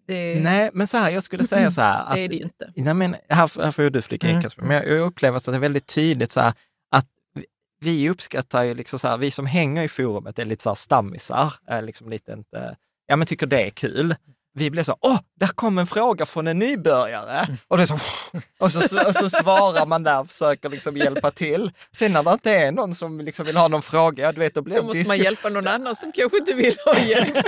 det, 0.07 0.39
Nej, 0.39 0.69
men 0.73 0.87
så 0.87 0.97
här, 0.97 1.09
jag 1.11 1.23
skulle 1.23 1.43
säga 1.43 1.71
så 1.71 1.81
här. 1.81 2.03
Att, 2.03 2.15
det 2.15 2.21
är 2.21 2.27
det 2.27 2.35
ju 2.35 2.43
inte. 2.43 2.71
Nej, 2.75 2.93
men 2.93 3.15
här, 3.29 3.61
här 3.63 3.71
får 3.71 3.89
du 3.89 4.01
flika 4.01 4.27
in 4.27 4.31
Mm. 4.31 4.43
Kasper, 4.43 4.63
men 4.63 4.75
jag, 4.75 4.87
jag 4.87 4.99
upplever 4.99 5.37
att 5.37 5.45
det 5.45 5.55
är 5.55 5.59
väldigt 5.59 5.87
tydligt 5.87 6.31
så 6.31 6.41
här, 6.41 6.53
att 6.91 7.07
vi 7.81 8.09
uppskattar 8.09 8.63
ju 8.63 8.73
liksom 8.73 8.99
så 8.99 9.07
här, 9.07 9.17
vi 9.17 9.31
som 9.31 9.45
hänger 9.45 9.83
i 9.83 9.87
forumet 9.87 10.39
är 10.39 10.45
lite 10.45 10.63
så 10.63 10.69
här 10.69 10.75
stammisar, 10.75 11.53
liksom 11.81 12.09
lite 12.09 12.31
inte, 12.33 12.75
ja 13.07 13.15
men 13.15 13.27
tycker 13.27 13.47
det 13.47 13.65
är 13.65 13.69
kul. 13.69 14.15
Vi 14.59 14.69
blev 14.69 14.83
så, 14.83 14.97
åh, 15.01 15.19
där 15.39 15.47
kom 15.47 15.77
en 15.77 15.87
fråga 15.87 16.25
från 16.25 16.47
en 16.47 16.59
nybörjare. 16.59 17.47
Och, 17.67 17.77
det 17.77 17.87
så, 17.87 17.93
och, 18.59 18.71
så, 18.71 19.07
och 19.07 19.15
så 19.15 19.29
svarar 19.29 19.85
man 19.85 20.03
där 20.03 20.19
och 20.19 20.27
försöker 20.27 20.69
liksom 20.69 20.97
hjälpa 20.97 21.31
till. 21.31 21.71
Sen 21.91 22.13
när 22.13 22.23
det 22.23 22.33
inte 22.33 22.51
är 22.51 22.71
någon 22.71 22.95
som 22.95 23.19
liksom 23.19 23.45
vill 23.45 23.57
ha 23.57 23.67
någon 23.67 23.81
fråga, 23.81 24.23
ja, 24.23 24.31
du 24.31 24.39
vet, 24.39 24.53
då 24.53 24.61
blir 24.61 24.75
Då 24.75 24.83
måste 24.83 25.07
man 25.07 25.17
hjälpa 25.17 25.49
någon 25.49 25.67
annan 25.67 25.95
som 25.95 26.11
kanske 26.11 26.37
inte 26.37 26.53
vill 26.53 26.75
ha 26.85 26.99
hjälp. 26.99 27.37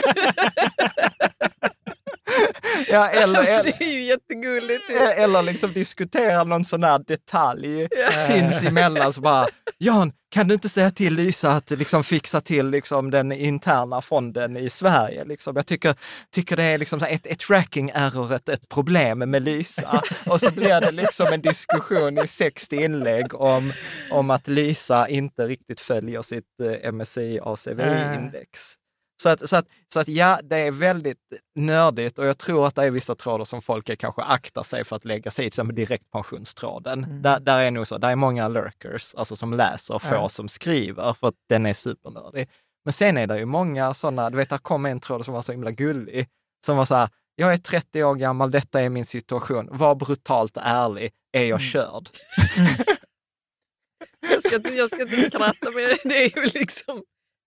ja, 2.88 3.10
eller, 3.10 3.44
eller, 3.44 3.64
Det 3.64 3.84
är 3.84 3.94
ju 3.94 4.04
jättegulligt. 4.04 4.90
eller 5.18 5.42
liksom 5.42 5.74
diskutera 5.74 6.44
någon 6.44 6.66
sån 6.66 6.84
här 6.84 7.00
detalj 7.08 7.88
sinsemellan. 8.28 9.14
Så 9.14 9.22
bara, 9.22 9.48
Jan, 9.78 10.12
kan 10.32 10.48
du 10.48 10.54
inte 10.54 10.70
säga 10.70 10.92
till 10.92 11.16
Lysa 11.16 11.52
att 11.52 11.70
liksom 11.70 12.04
fixa 12.04 12.42
till 12.42 12.70
liksom 12.70 13.12
den 13.12 13.32
interna 13.32 14.02
fonden 14.02 14.58
i 14.58 14.70
Sverige? 14.70 15.26
Liksom, 15.26 15.56
jag 15.56 15.66
tycker, 15.66 15.96
tycker 16.32 16.58
det 16.58 16.64
är 16.64 16.78
liksom 16.78 17.04
ett, 17.04 17.28
ett 17.28 17.40
tracking 17.40 17.92
error, 17.94 18.34
ett, 18.34 18.50
ett 18.50 18.70
problem 18.70 19.20
med 19.20 19.42
Lysa. 19.42 20.04
Och 20.26 20.40
så 20.40 20.52
blir 20.52 20.82
det 20.82 20.92
liksom 20.92 21.28
en 21.28 21.42
diskussion 21.42 22.18
i 22.18 22.28
60 22.28 22.76
inlägg 22.76 23.36
om, 23.36 23.74
om 24.12 24.30
att 24.30 24.48
Lysa 24.48 25.08
inte 25.08 25.48
riktigt 25.48 25.80
följer 25.80 26.22
sitt 26.22 26.60
eh, 26.64 26.92
MSCI 26.92 27.40
ACVI-index. 27.40 28.78
Så 29.22 29.30
att, 29.30 29.50
så, 29.50 29.56
att, 29.56 29.66
så 29.94 30.00
att 30.00 30.08
ja, 30.08 30.40
det 30.44 30.58
är 30.58 30.72
väldigt 30.72 31.18
nördigt 31.56 32.20
och 32.20 32.26
jag 32.26 32.38
tror 32.38 32.68
att 32.68 32.76
det 32.76 32.84
är 32.84 32.92
vissa 32.92 33.16
trådar 33.16 33.46
som 33.46 33.62
folk 33.62 33.90
är 33.90 33.96
kanske 33.96 34.22
aktar 34.22 34.64
sig 34.64 34.84
för 34.84 34.96
att 34.96 35.06
lägga 35.06 35.32
sig 35.32 35.46
i, 35.46 35.46
till 35.46 35.48
exempel 35.48 35.76
direktpensionstråden. 35.76 37.04
Mm. 37.04 37.22
Där, 37.22 37.40
där 37.40 37.62
är 37.62 37.72
nog 37.72 37.88
så, 37.88 37.98
där 37.98 38.10
är 38.10 38.16
många 38.16 38.48
lurkers, 38.48 39.16
alltså 39.16 39.36
som 39.36 39.54
läser 39.54 39.94
och 39.96 40.02
få 40.02 40.16
Ja. 40.16 40.30
som 40.30 40.48
skriver, 40.50 41.14
för 41.14 41.28
att 41.28 41.36
den 41.50 41.66
är 41.66 41.74
supernördig. 41.74 42.50
Men 42.86 42.94
sen 42.94 43.18
är 43.18 43.28
det 43.28 43.38
ju 43.40 43.46
många 43.46 43.94
sådana, 43.94 44.30
du 44.30 44.38
vet, 44.38 44.50
där 44.50 44.58
kom 44.58 44.86
en 44.86 45.00
tråd 45.00 45.26
som 45.26 45.34
var 45.34 45.42
så 45.42 45.52
himla 45.52 45.72
gullig, 45.72 46.28
som 46.66 46.78
var 46.78 46.86
så 46.86 46.96
här, 46.96 47.10
jag 47.36 47.54
är 47.54 47.58
30 47.58 48.04
år 48.04 48.16
gammal, 48.16 48.52
detta 48.52 48.82
är 48.82 48.90
min 48.90 49.06
situation, 49.06 49.70
var 49.72 49.96
brutalt 49.96 50.58
ärlig, 50.62 51.12
är 51.32 51.40
Mm. 51.40 51.50
jag 51.50 51.62
körd? 51.62 52.10
Jag 54.30 54.44
ska, 54.44 54.74
jag 54.74 54.88
ska 54.90 55.02
inte 55.02 55.16
skratta 55.22 55.72
men 55.72 55.98
det 56.04 56.24
är 56.26 56.38
ju 56.40 56.46
liksom, 56.46 57.04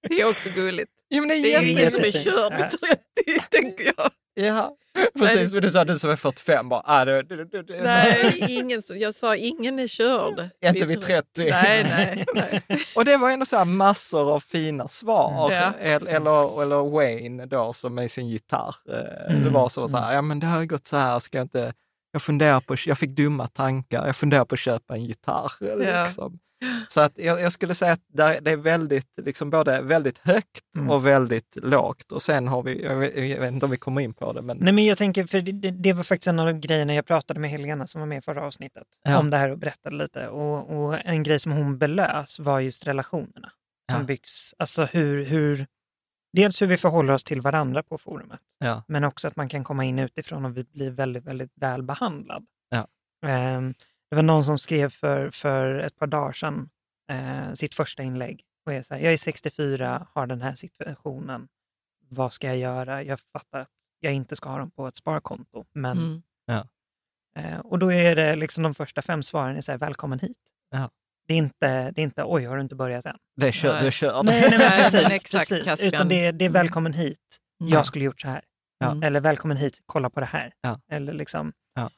det 0.08 0.20
är 0.20 0.28
också 0.30 0.48
gulligt. 0.54 0.90
Jo, 1.10 1.20
men 1.20 1.28
Det 1.28 1.54
är 1.54 1.62
ju 1.62 1.70
ingen 1.70 1.90
som 1.90 2.00
är 2.00 2.10
körd 2.10 2.56
vid 2.56 2.70
30 2.70 3.48
tänker 3.50 3.84
jag. 3.96 4.10
Ja, 4.36 4.76
precis. 5.18 5.52
Men 5.52 5.62
du 5.62 5.70
sa 5.70 5.84
du 5.84 5.98
som 5.98 6.10
är 6.10 6.16
45, 6.16 6.68
bara, 6.68 6.82
ah, 6.84 7.04
det, 7.04 7.22
det, 7.22 7.44
det, 7.44 7.62
det, 7.62 7.76
är 7.78 7.82
Nej, 7.82 8.46
ingen 8.60 8.82
som, 8.82 8.98
jag 8.98 9.14
sa 9.14 9.36
ingen 9.36 9.78
är 9.78 9.86
körd. 9.86 10.48
Inte 10.64 10.84
vid 10.86 11.02
30. 11.02 11.50
Nej, 11.50 11.84
nej, 11.84 12.24
nej. 12.34 12.62
Och 12.96 13.04
det 13.04 13.16
var 13.16 13.30
ändå 13.30 13.46
så 13.46 13.56
här 13.56 13.64
massor 13.64 14.32
av 14.34 14.40
fina 14.40 14.88
svar. 14.88 15.52
Ja. 15.52 15.72
Eller, 15.80 16.62
eller, 16.62 16.90
Wayne 16.90 17.46
då 17.46 17.72
som 17.72 17.94
med 17.94 18.10
sin 18.10 18.28
gitarr. 18.28 18.74
eh, 18.90 19.30
Mm. 19.34 19.44
Det 19.44 19.50
var 19.50 19.68
så, 19.68 19.88
så 19.88 19.96
här, 19.96 20.14
ja 20.14 20.22
men 20.22 20.40
det 20.40 20.46
har 20.46 20.60
ju 20.60 20.66
gått 20.66 20.86
så 20.86 20.96
här, 20.96 21.18
ska 21.18 21.38
jag 21.38 21.44
inte... 21.44 21.72
Jag 22.12 22.22
funderar 22.22 22.60
på, 22.60 22.76
jag 22.86 22.98
fick 22.98 23.10
dumma 23.10 23.46
tankar, 23.46 24.06
jag 24.06 24.16
funderar 24.16 24.44
på 24.44 24.54
att 24.54 24.58
köpa 24.58 24.94
en 24.94 25.04
gitarr. 25.04 25.52
Ja. 25.60 25.74
Liksom. 26.04 26.38
Så 26.88 27.00
att 27.00 27.12
jag, 27.18 27.40
jag 27.40 27.52
skulle 27.52 27.74
säga 27.74 27.92
att 27.92 28.00
det 28.12 28.50
är 28.50 28.56
väldigt, 28.56 29.08
liksom 29.16 29.50
både 29.50 29.80
väldigt 29.82 30.18
högt 30.18 30.60
Mm. 30.76 30.90
och 30.90 31.06
väldigt 31.06 31.56
lågt. 31.62 32.12
Och 32.12 32.22
sen 32.22 32.48
har 32.48 32.62
vi, 32.62 32.84
jag 32.84 32.96
vet, 32.96 33.16
jag 33.30 33.40
vet 33.40 33.52
inte 33.52 33.66
om 33.66 33.70
vi 33.70 33.76
kommer 33.76 34.00
in 34.00 34.14
på 34.14 34.32
det, 34.32 34.42
men 34.42 34.56
Nej 34.60 34.72
men 34.72 34.84
jag 34.84 34.98
tänker, 34.98 35.26
för 35.26 35.40
det, 35.40 35.70
det- 35.70 35.92
var 35.92 36.02
faktiskt 36.02 36.26
en 36.26 36.38
av 36.38 36.52
grejerna 36.52 36.94
jag 36.94 37.06
pratade 37.06 37.40
med 37.40 37.50
Helena 37.50 37.86
som 37.86 38.00
var 38.00 38.06
med 38.06 38.18
i 38.18 38.20
förra 38.20 38.42
avsnittet 38.46 38.82
Ja. 39.04 39.18
om 39.18 39.30
det 39.30 39.36
här 39.36 39.50
och 39.50 39.58
berättade 39.58 39.96
lite. 39.96 40.28
Och, 40.28 40.84
och 40.86 41.06
en 41.06 41.22
grej 41.22 41.38
som 41.40 41.52
hon 41.52 41.78
belös 41.78 42.38
var 42.38 42.60
just 42.60 42.86
relationerna 42.86 43.52
som 43.90 44.00
Ja. 44.00 44.04
byggs. 44.04 44.54
Alltså 44.58 44.84
hur, 44.84 45.24
hur, 45.24 45.66
dels 46.32 46.62
hur 46.62 46.66
vi 46.66 46.76
förhåller 46.76 47.12
oss 47.12 47.24
till 47.24 47.40
varandra 47.40 47.82
på 47.82 47.98
forumet, 47.98 48.40
ja, 48.58 48.82
men 48.88 49.04
också 49.04 49.28
att 49.28 49.36
man 49.36 49.48
kan 49.48 49.64
komma 49.64 49.84
in 49.84 49.98
utifrån 49.98 50.44
och 50.44 50.56
vi 50.56 50.64
blir 50.64 50.90
väldigt, 50.90 51.24
väldigt 51.24 51.52
väl 51.54 51.82
behandlad. 51.82 52.46
Ja. 52.68 52.86
Det 54.14 54.16
var 54.16 54.22
någon 54.22 54.44
som 54.44 54.58
skrev 54.58 54.90
för, 54.90 55.30
för 55.30 55.74
ett 55.74 55.96
par 55.96 56.06
dagar 56.06 56.32
sedan 56.32 56.68
eh, 57.10 57.52
sitt 57.54 57.74
första 57.74 58.02
inlägg. 58.02 58.42
Och 58.66 58.72
är 58.72 58.82
så 58.82 58.94
här, 58.94 59.00
jag 59.00 59.12
är 59.12 59.16
64, 59.16 60.06
har 60.14 60.26
den 60.26 60.42
här 60.42 60.52
situationen. 60.52 61.48
Vad 62.08 62.32
ska 62.32 62.46
jag 62.46 62.56
göra? 62.56 63.02
Jag 63.02 63.20
fattar 63.32 63.60
att 63.60 63.68
jag 64.00 64.12
inte 64.12 64.36
ska 64.36 64.48
ha 64.48 64.58
dem 64.58 64.70
på 64.70 64.86
ett 64.88 64.96
sparkonto. 64.96 65.64
Men, 65.72 66.22
Mm. 66.48 66.66
eh, 67.38 67.58
och 67.60 67.78
då 67.78 67.92
är 67.92 68.16
det 68.16 68.36
liksom 68.36 68.62
de 68.62 68.74
första 68.74 69.02
fem 69.02 69.22
svaren 69.22 69.56
är 69.56 69.60
så 69.60 69.72
här, 69.72 69.78
välkommen 69.78 70.18
hit. 70.18 70.36
Ja. 70.70 70.90
Det, 71.26 71.34
är 71.34 71.38
inte, 71.38 71.90
det 71.90 72.00
är 72.00 72.04
inte, 72.04 72.24
oj, 72.24 72.44
har 72.44 72.56
du 72.56 72.62
inte 72.62 72.74
börjat 72.74 73.06
än? 73.06 73.16
det 73.36 73.48
är 73.48 73.90
kör, 73.90 74.22
Nej. 74.22 74.40
Nej, 74.40 74.50
nej, 74.50 74.58
men 74.58 74.70
precis. 74.70 75.02
men 75.02 75.12
exakt, 75.12 75.48
precis. 75.48 75.64
Caspian. 75.66 75.88
Utan 75.94 76.08
det, 76.08 76.26
är- 76.26 76.32
det 76.32 76.44
är 76.44 76.48
Mm. 76.48 76.52
välkommen 76.62 76.92
hit. 76.92 77.18
Mm. 77.60 77.72
Jag 77.72 77.86
skulle 77.86 78.04
gjort 78.04 78.20
så 78.20 78.28
här. 78.28 78.42
Ja. 78.78 79.00
Eller 79.02 79.20
välkommen 79.20 79.56
hit, 79.56 79.80
kolla 79.86 80.10
på 80.10 80.20
det 80.20 80.26
här. 80.26 80.52
Ja. 80.60 80.80
Eller 80.88 81.12
liksom, 81.12 81.52
Ja. 81.74 81.90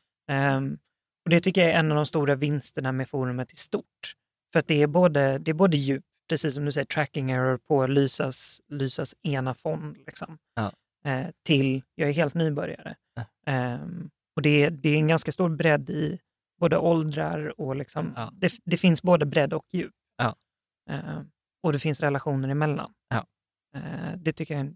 Och 1.27 1.31
det 1.31 1.41
tycker 1.41 1.61
jag 1.61 1.71
är 1.71 1.79
en 1.79 1.91
av 1.91 1.97
de 1.97 2.07
stora 2.07 2.35
vinsterna 2.35 2.93
med 2.93 3.09
forumet 3.09 3.53
i 3.53 3.57
stort. 3.57 4.15
För 4.53 4.59
att 4.59 4.67
det 4.67 4.83
är 4.83 4.87
både, 4.87 5.39
det 5.39 5.51
är 5.51 5.55
både 5.55 5.77
djup, 5.77 6.05
precis 6.29 6.55
som 6.55 6.65
du 6.65 6.73
säger, 6.73 6.85
tracking 6.85 7.31
error 7.31 7.57
på 7.59 7.87
Lysas, 7.87 8.61
Lysas 8.69 9.15
ena 9.23 9.55
fond, 9.55 9.97
liksom, 10.07 10.39
Ja. 10.55 10.73
eh, 11.11 11.27
till 11.43 11.83
jag 11.95 12.09
är 12.09 12.13
helt 12.13 12.35
nybörjare. 12.35 12.97
Ja. 13.15 13.25
Ehm, 13.53 14.11
och 14.37 14.43
det 14.43 14.63
är, 14.65 14.71
det 14.71 14.89
är 14.89 14.97
en 14.97 15.09
ganska 15.09 15.33
stor 15.33 15.49
bredd 15.49 15.91
i 15.91 16.19
både 16.61 16.79
åldrar 16.79 17.61
och 17.61 17.77
liksom, 17.77 18.13
Ja. 18.17 18.31
det, 18.35 18.53
det 18.65 18.77
finns 18.77 19.03
både 19.03 19.27
bredd 19.27 19.53
och 19.53 19.65
djup. 19.73 19.95
Ja. 20.17 20.37
Ehm, 20.91 21.31
och 21.63 21.73
det 21.73 21.79
finns 21.79 22.01
relationer 22.01 22.49
emellan. 22.49 22.93
Ja. 23.09 23.27
Eh, 23.77 24.17
det 24.17 24.33
tycker 24.33 24.55
jag 24.57 24.67
är, 24.67 24.75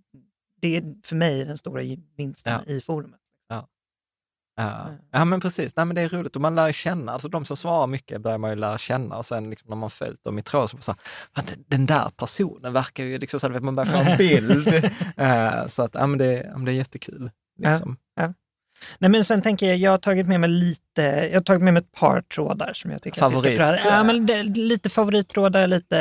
det 0.61 0.77
är 0.77 0.95
för 1.05 1.17
mig 1.17 1.45
den 1.45 1.59
stora 1.59 1.83
vinsten 2.17 2.69
i 2.69 2.81
forumet. 2.81 3.21
Ja. 4.57 4.89
ja, 5.13 5.25
men 5.25 5.41
precis. 5.41 5.77
Nej, 5.77 5.87
men 5.87 5.95
det 5.97 6.03
är 6.03 6.09
roligt 6.09 6.37
och 6.37 6.43
man 6.43 6.55
lär 6.55 6.73
känna, 6.73 7.13
alltså 7.13 7.29
de 7.29 7.45
som 7.45 7.57
svarar 7.57 7.87
mycket 7.87 8.21
börjar 8.21 8.39
man 8.39 8.51
ju 8.51 8.57
lära 8.57 8.79
känna 8.79 9.17
och 9.17 9.27
sen 9.27 9.51
liksom 9.51 9.69
när 9.71 9.77
man 9.77 9.91
följt 9.91 10.25
dem 10.25 10.39
i 10.39 10.43
tråd 10.43 10.71
så 10.71 10.77
bara 10.77 10.83
så 10.83 10.93
här, 10.93 11.01
"Fan, 11.35 11.45
den- 11.49 11.65
den 11.69 11.87
där 11.87 12.11
personen 12.17 12.73
verkar 12.73 13.05
ju 13.05 13.19
liksom 13.19 13.41
så 13.41 13.47
att 13.57 13.63
man 13.63 13.75
börjar 13.75 13.91
få 14.05 14.11
en 14.11 14.17
bild. 14.19 14.69
Eh, 15.17 15.67
så 15.67 15.83
att, 15.83 15.95
ja 15.95 16.07
men 16.07 16.19
det, 16.19 16.33
ja, 16.33 16.53
men 16.57 16.65
det 16.65 16.73
är 16.73 16.75
jättekul. 16.75 17.31
Liksom. 17.59 17.97
Nej, 18.99 19.11
men 19.11 19.25
sen 19.25 19.43
tänker 19.43 19.67
jag, 19.67 19.77
jag 19.77 19.91
har 19.91 19.99
tagit 19.99 20.27
med 20.27 20.41
mig 20.41 20.51
lite, 20.51 21.03
jag 21.03 21.35
har 21.35 21.41
tagit 21.41 21.63
med 21.63 21.75
mig 21.75 21.81
ett 21.83 21.93
par 21.93 22.23
trådar 22.23 22.73
som 22.75 22.91
jag 22.91 23.03
tycker 23.03 23.25
att 23.25 23.33
vi 23.33 23.37
Favorit, 23.37 23.55
ska 23.57 23.89
jag. 23.89 23.99
Ja, 23.99 24.05
men 24.05 24.27
det, 24.27 24.43
lite 24.43 24.89
favorittrådar, 24.91 25.67
lite 25.67 25.99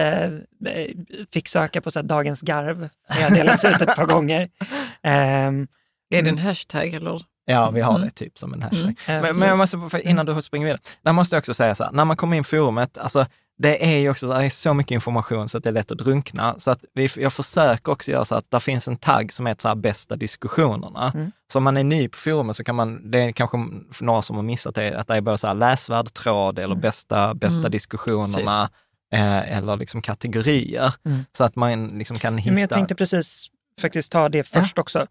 eh, 0.66 0.96
fick 1.34 1.48
söka 1.48 1.82
på 1.82 1.92
så 1.92 2.00
här, 2.00 2.04
dagens 2.04 2.42
garv. 2.42 2.90
Det 3.08 3.22
har 3.24 3.30
delats 3.36 3.66
ut 3.66 3.82
ett 3.82 3.96
par 3.96 4.06
gånger. 4.06 4.50
Ehm, 5.04 5.68
Är 6.10 6.22
det 6.24 6.30
en 6.30 6.38
hashtag 6.38 6.94
eller? 6.94 7.22
Ja, 7.50 7.70
vi 7.70 7.82
har 7.82 7.96
Mm. 7.96 8.02
det 8.08 8.10
typ 8.16 8.40
som 8.40 8.54
en 8.54 8.62
hashtag. 8.62 8.80
Mm. 8.82 8.96
ja, 9.08 9.22
Men, 9.22 9.40
men 9.40 9.50
jag 9.50 9.58
måste, 9.58 9.90
för 9.90 10.08
innan 10.08 10.26
du 10.26 10.42
springer 10.42 10.66
vidare, 10.68 10.82
där 11.02 11.14
måste 11.14 11.36
jag 11.36 11.42
också 11.42 11.54
säga 11.54 11.76
så 11.76 11.84
här, 11.84 11.92
när 11.92 12.06
man 12.06 12.18
kommer 12.18 12.38
in 12.38 12.42
i 12.42 12.44
forumet, 12.44 12.98
alltså 12.98 13.26
det 13.62 13.86
är 13.96 13.98
ju 13.98 14.10
också 14.10 14.28
det 14.28 14.36
är 14.46 14.50
så 14.50 14.74
mycket 14.74 14.92
information 14.92 15.50
så 15.50 15.58
att 15.58 15.64
det 15.64 15.70
är 15.70 15.74
lätt 15.74 15.92
att 15.92 15.98
drunkna. 15.98 16.56
Så 16.58 16.72
att 16.72 16.86
vi, 16.94 17.10
jag 17.18 17.34
försöker 17.34 17.92
också 17.92 18.12
göra 18.12 18.26
så 18.26 18.36
att 18.36 18.52
det 18.52 18.60
finns 18.60 18.88
en 18.88 18.98
tagg 18.98 19.34
som 19.34 19.46
heter 19.46 19.62
så 19.62 19.68
här 19.68 19.76
bästa 19.76 20.16
diskussionerna. 20.16 21.12
Mm. 21.16 21.32
Så 21.52 21.58
om 21.58 21.64
man 21.64 21.78
är 21.78 21.84
ny 21.84 22.08
på 22.08 22.18
forumet 22.18 22.56
så 22.56 22.64
kan 22.64 22.76
man, 22.76 23.12
det 23.12 23.20
är 23.20 23.32
kanske 23.32 23.58
några 24.02 24.22
som 24.22 24.36
har 24.36 24.44
missat 24.44 24.76
det, 24.76 25.00
att 25.00 25.08
det 25.08 25.16
är 25.16 25.22
både 25.22 25.38
så 25.38 25.48
här 25.48 25.54
läsvärd 25.54 26.14
tråd 26.14 26.60
eller 26.60 26.76
bästa, 26.76 27.34
bästa 27.34 27.60
Mm. 27.60 27.72
diskussionerna 27.72 28.70
eh, 29.14 29.58
eller 29.58 29.78
liksom 29.78 30.02
kategorier. 30.02 30.94
Mm. 31.06 31.26
Så 31.38 31.44
att 31.44 31.56
man 31.56 31.88
liksom 31.88 32.20
kan 32.20 32.34
Ja, 32.34 32.40
hitta... 32.40 32.54
Men 32.54 32.62
jag 32.62 32.70
tänkte 32.70 32.96
precis 32.96 33.48
faktiskt 33.82 34.12
ta 34.12 34.30
det 34.30 34.44
först 34.44 34.78
också. 34.80 35.06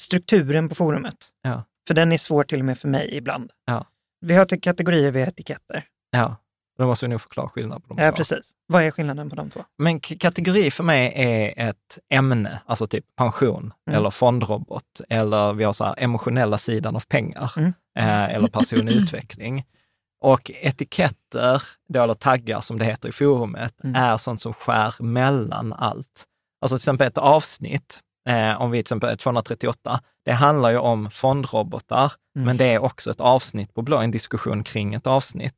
Strukturen 0.00 0.68
på 0.68 0.74
forumet. 0.74 1.16
Ja. 1.42 1.64
För 1.88 1.94
den 1.94 2.12
är 2.12 2.18
svår 2.18 2.44
till 2.44 2.58
och 2.58 2.64
med 2.64 2.78
för 2.78 2.88
mig 2.88 3.16
ibland. 3.16 3.50
Ja. 3.66 3.86
Vi 4.20 4.34
har 4.34 4.44
till 4.44 4.60
kategorier, 4.60 5.10
vi 5.10 5.20
har 5.20 5.28
etiketter. 5.28 5.84
Ja, 6.10 6.36
då 6.78 6.86
måste 6.86 7.06
vi 7.06 7.10
nog 7.10 7.20
förklara 7.20 7.48
skillnaden 7.48 7.82
på 7.82 7.94
de 7.94 8.02
Ja, 8.02 8.10
två. 8.10 8.16
precis. 8.16 8.50
Vad 8.66 8.82
är 8.82 8.90
skillnaden 8.90 9.30
på 9.30 9.36
de 9.36 9.50
två? 9.50 9.64
Men 9.78 10.00
kategori 10.00 10.70
för 10.70 10.84
mig 10.84 11.12
är 11.16 11.68
ett 11.68 11.98
ämne, 12.14 12.60
alltså 12.66 12.86
typ 12.86 13.04
pension 13.16 13.72
Mm. 13.86 13.98
eller 13.98 14.10
fondrobot 14.10 15.00
eller 15.08 15.52
vi 15.52 15.64
har 15.64 15.72
så 15.72 15.84
här 15.84 15.94
emotionella 15.98 16.58
sidan 16.58 16.96
av 16.96 17.04
pengar 17.08 17.52
Mm. 17.56 17.72
eh, 17.98 18.24
eller 18.34 18.48
personlig 18.48 18.92
utveckling. 18.96 19.64
Och 20.20 20.50
etiketter, 20.60 21.62
då, 21.88 22.02
eller 22.02 22.14
taggar 22.14 22.60
som 22.60 22.78
det 22.78 22.84
heter 22.84 23.08
i 23.08 23.12
forumet, 23.12 23.84
Mm. 23.84 24.02
är 24.02 24.16
sånt 24.16 24.40
som 24.40 24.54
skär 24.54 25.02
mellan 25.02 25.72
allt. 25.72 26.24
Alltså 26.60 26.76
till 26.76 26.82
exempel 26.82 27.06
ett 27.06 27.18
avsnitt, 27.18 28.00
eh, 28.28 28.62
om 28.62 28.70
vi 28.70 28.78
till 28.78 28.80
exempel 28.82 29.18
238, 29.18 30.00
det 30.24 30.32
handlar 30.32 30.70
ju 30.70 30.78
om 30.78 31.10
fondrobotar, 31.10 32.12
Mm. 32.36 32.46
men 32.46 32.56
det 32.56 32.64
är 32.74 32.78
också 32.82 33.10
ett 33.10 33.20
avsnitt 33.20 33.74
på 33.74 33.82
blå, 33.82 33.96
en 33.98 34.10
diskussion 34.10 34.64
kring 34.64 34.94
ett 34.94 35.06
avsnitt. 35.06 35.54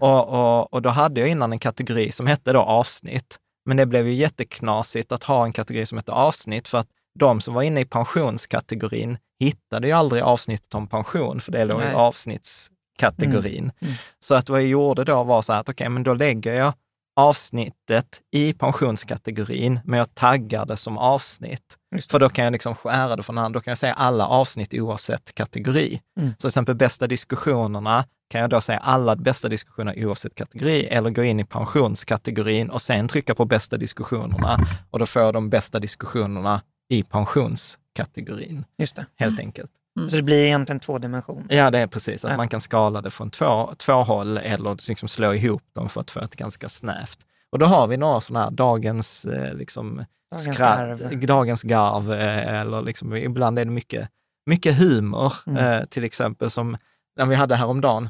Och, 0.00 0.28
och, 0.28 0.74
och 0.74 0.82
då 0.82 0.90
hade 0.90 1.20
jag 1.20 1.28
innan 1.30 1.52
en 1.52 1.58
kategori 1.58 2.12
som 2.12 2.26
hette 2.26 2.52
då 2.52 2.60
avsnitt. 2.60 3.38
Men 3.66 3.76
det 3.76 3.86
blev 3.86 4.06
ju 4.06 4.14
jätteknasigt 4.14 5.12
att 5.12 5.24
ha 5.24 5.44
en 5.44 5.52
kategori 5.52 5.86
som 5.86 5.98
hette 5.98 6.12
avsnitt 6.12 6.68
för 6.68 6.78
att 6.78 6.88
de 7.18 7.40
som 7.40 7.54
var 7.54 7.62
inne 7.62 7.80
i 7.80 7.84
pensionskategorin 7.84 9.18
hittade 9.40 9.86
ju 9.86 9.92
aldrig 9.92 10.22
avsnittet 10.22 10.74
om 10.74 10.86
pension, 10.86 11.40
för 11.40 11.52
det 11.52 11.64
låg 11.64 11.82
i 11.82 11.94
avsnittskategorin. 11.94 13.62
Mm. 13.64 13.74
Mm. 13.80 13.94
Så 14.18 14.34
att 14.34 14.48
vad 14.48 14.60
jag 14.60 14.68
gjorde 14.68 15.04
då 15.04 15.22
var 15.24 15.42
så 15.42 15.52
här 15.52 15.60
att 15.60 15.68
okej, 15.68 15.88
men 15.88 16.02
då 16.02 16.14
lägger 16.14 16.54
jag 16.54 16.72
avsnittet 17.16 18.20
i 18.30 18.52
pensionskategorin, 18.52 19.80
men 19.84 19.98
jag 19.98 20.14
taggar 20.14 20.66
det 20.66 20.76
som 20.76 20.98
avsnitt. 20.98 21.78
Det. 21.90 22.10
För 22.10 22.18
då 22.18 22.28
kan 22.28 22.44
jag 22.44 22.52
liksom 22.52 22.74
skära 22.74 23.16
det 23.16 23.22
från 23.22 23.38
andra, 23.38 23.58
då 23.58 23.60
kan 23.60 23.70
jag 23.70 23.78
säga 23.78 23.94
alla 23.94 24.26
avsnitt 24.26 24.74
oavsett 24.74 25.34
kategori. 25.34 26.00
Mm. 26.20 26.30
Så 26.30 26.36
till 26.36 26.48
exempel 26.48 26.74
bästa 26.74 27.06
diskussionerna 27.06 28.04
kan 28.28 28.40
jag 28.40 28.50
då 28.50 28.60
säga 28.60 28.78
alla 28.78 29.16
bästa 29.16 29.48
diskussioner 29.48 30.06
oavsett 30.06 30.34
kategori, 30.34 30.86
eller 30.86 31.10
gå 31.10 31.22
in 31.22 31.40
i 31.40 31.44
pensionskategorin 31.44 32.70
och 32.70 32.82
sen 32.82 33.08
trycka 33.08 33.34
på 33.34 33.44
bästa 33.44 33.76
diskussionerna 33.76 34.58
och 34.90 34.98
då 34.98 35.06
får 35.06 35.22
jag 35.22 35.34
de 35.34 35.50
bästa 35.50 35.80
diskussionerna 35.80 36.62
i 36.88 37.02
pensionskategorin, 37.02 38.64
Just 38.78 38.96
det. 38.96 39.06
helt 39.16 39.40
enkelt. 39.40 39.72
Så 40.10 40.16
det 40.16 40.22
blir 40.22 40.44
egentligen 40.44 40.80
två 40.80 40.98
dimensioner. 40.98 41.54
Ja, 41.56 41.70
det 41.70 41.78
är 41.78 41.86
precis. 41.86 42.24
Att 42.24 42.30
Ja. 42.30 42.36
man 42.36 42.48
kan 42.48 42.60
skala 42.60 43.00
det 43.00 43.10
från 43.10 43.30
två, 43.30 43.74
två 43.78 43.92
håll 43.92 44.36
eller 44.38 44.88
liksom 44.88 45.08
slå 45.08 45.34
ihop 45.34 45.62
dem 45.72 45.88
för 45.88 46.00
att 46.00 46.10
få 46.10 46.20
ett 46.20 46.36
ganska 46.36 46.68
snävt. 46.68 47.18
Och 47.52 47.58
då 47.58 47.66
har 47.66 47.86
vi 47.86 47.96
några 47.96 48.20
sådana 48.20 48.44
här 48.44 48.50
dagens, 48.50 49.24
eh, 49.24 49.54
liksom, 49.54 50.04
Dagens 50.30 50.54
skratt, 50.56 51.00
garv. 51.00 51.26
dagens 51.26 51.62
garv, 51.62 52.12
eh, 52.12 52.60
eller 52.60 52.82
liksom, 52.82 53.16
ibland 53.16 53.58
är 53.58 53.64
det 53.64 53.70
mycket, 53.70 54.08
mycket 54.46 54.78
humor, 54.78 55.32
Mm. 55.46 55.64
eh, 55.80 55.84
till 55.84 56.04
exempel 56.04 56.50
som 56.50 56.76
när 57.16 57.26
vi 57.26 57.34
hade 57.34 57.56
häromdagen, 57.56 58.08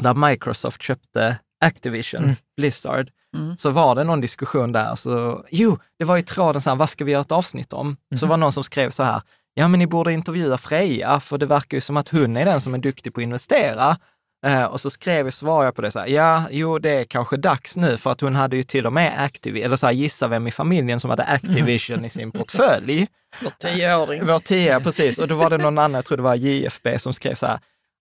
där 0.00 0.14
Microsoft 0.14 0.82
köpte 0.82 1.38
Activision, 1.64 2.22
Mm. 2.24 2.36
Blizzard, 2.56 3.10
Mm. 3.36 3.56
så 3.58 3.70
var 3.70 3.94
det 3.94 4.04
någon 4.04 4.20
diskussion 4.20 4.72
där. 4.72 4.94
Så, 4.94 5.44
jo, 5.50 5.78
det 5.98 6.04
var 6.04 6.18
i 6.18 6.22
tråden 6.22 6.62
så 6.62 6.70
här, 6.70 6.76
vad 6.76 6.90
ska 6.90 7.04
vi 7.04 7.12
göra 7.12 7.20
ett 7.22 7.32
avsnitt 7.32 7.72
om? 7.72 7.96
Så 8.18 8.24
Mhm. 8.26 8.28
var 8.28 8.36
någon 8.36 8.52
som 8.52 8.64
skrev 8.64 8.90
så 8.90 9.02
här, 9.02 9.22
ja 9.58 9.68
men 9.68 9.78
ni 9.78 9.86
borde 9.86 10.12
intervjua 10.12 10.58
Freja, 10.58 11.20
för 11.20 11.38
det 11.38 11.46
verkar 11.46 11.76
ju 11.76 11.80
som 11.80 11.96
att 11.96 12.08
hon 12.08 12.36
är 12.36 12.44
den 12.44 12.60
som 12.60 12.74
är 12.74 12.78
duktig 12.78 13.14
på 13.14 13.20
att 13.20 13.22
investera. 13.22 13.96
Eh, 14.46 14.64
och 14.64 14.80
så 14.80 14.90
skrev 14.90 15.26
jag, 15.26 15.32
svarade 15.32 15.64
jag 15.64 15.74
på 15.74 15.82
det 15.82 15.90
så 15.90 15.98
här, 15.98 16.06
ja, 16.06 16.44
jo 16.50 16.78
det 16.78 16.90
är 16.90 17.04
kanske 17.04 17.36
dags 17.36 17.76
nu, 17.76 17.96
för 17.96 18.10
att 18.10 18.20
hon 18.20 18.34
hade 18.34 18.56
ju 18.56 18.62
till 18.62 18.86
och 18.86 18.92
med 18.92 19.24
Activision, 19.24 19.66
eller 19.66 19.76
så 19.76 19.86
här, 19.86 19.92
gissa 19.92 20.28
vem 20.28 20.46
i 20.46 20.50
familjen 20.50 21.00
som 21.00 21.10
hade 21.10 21.24
Activision 21.24 22.04
i 22.04 22.10
sin 22.10 22.32
portfölj. 22.32 23.08
Vår 23.42 23.50
tioåring. 23.50 24.26
Vår 24.26 24.38
tia, 24.38 24.80
precis. 24.80 25.18
Och 25.18 25.28
då 25.28 25.34
var 25.34 25.50
det 25.50 25.58
någon 25.58 25.78
annan, 25.78 25.94
jag 25.94 26.04
tror 26.04 26.16
det 26.16 26.22
var 26.22 26.34
JFB, 26.34 26.98
som 26.98 27.14
skrev 27.14 27.34
så 27.34 27.46
här, 27.46 27.60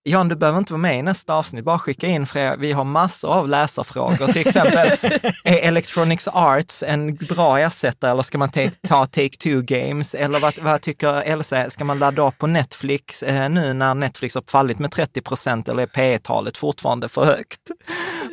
Jan, 0.10 0.28
du 0.28 0.36
behöver 0.36 0.60
inte 0.60 0.74
vara 0.74 0.82
med 0.82 1.00
i 1.00 1.02
nästa 1.02 1.34
avsnitt, 1.34 1.66
bara 1.66 1.80
skicka 1.80 2.08
in 2.08 2.26
Freja. 2.28 2.56
Vi 2.56 2.72
har 2.72 2.84
massor 2.84 3.34
av 3.34 3.48
läsarfrågor. 3.50 4.28
Till 4.28 4.48
exempel, 4.48 4.88
är 5.44 5.58
Electronics 5.68 6.28
Arts 6.28 6.84
en 6.84 7.16
bra 7.16 7.60
ersättare 7.60 8.12
eller 8.12 8.24
ska 8.24 8.38
man 8.38 8.50
ta, 8.50 8.62
ta 8.88 9.06
Take-Two 9.06 9.62
Games? 9.62 10.16
Eller 10.16 10.40
vad, 10.40 10.60
vad 10.60 10.82
tycker 10.82 11.22
Elsa, 11.22 11.70
ska 11.70 11.84
man 11.84 12.00
ladda 12.00 12.28
upp 12.28 12.38
på 12.38 12.48
Netflix 12.48 13.24
eh, 13.24 13.50
nu 13.50 13.74
när 13.74 13.94
Netflix 13.94 14.36
har 14.36 14.44
fallit 14.48 14.80
med 14.80 14.92
30 14.92 15.22
procent 15.22 15.70
eller 15.70 15.84
är 15.84 15.88
P 15.88 16.20
talet 16.20 16.58
fortfarande 16.58 17.10
för 17.10 17.26
högt? 17.26 17.72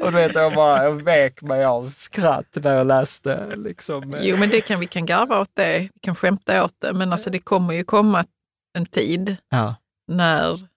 Och 0.01 0.13
du 0.13 0.19
vet, 0.19 0.35
jag 0.35 0.55
bara 0.55 0.85
jag 0.85 1.03
vek 1.05 1.43
mig 1.43 1.65
av 1.65 1.89
skratt 1.89 2.47
när 2.53 2.75
jag 2.77 2.87
läste 2.87 3.57
liksom. 3.57 4.15
eh, 4.15 4.21
Jo, 4.23 4.37
men 4.37 4.49
det 4.51 4.61
kan, 4.61 4.81
vi 4.81 4.87
kan 4.87 5.07
garva 5.07 5.41
åt 5.41 5.51
det, 5.55 5.79
vi 5.79 6.01
kan 6.01 6.15
skämta 6.15 6.65
åt 6.65 6.75
det, 6.81 6.93
men 6.93 7.13
alltså 7.13 7.31
det 7.31 7.39
kommer 7.39 7.75
ju 7.75 7.85
komma 7.85 8.25
en 8.79 8.87
tid 8.87 9.37
Ja, 9.51 9.75
när 10.09 10.74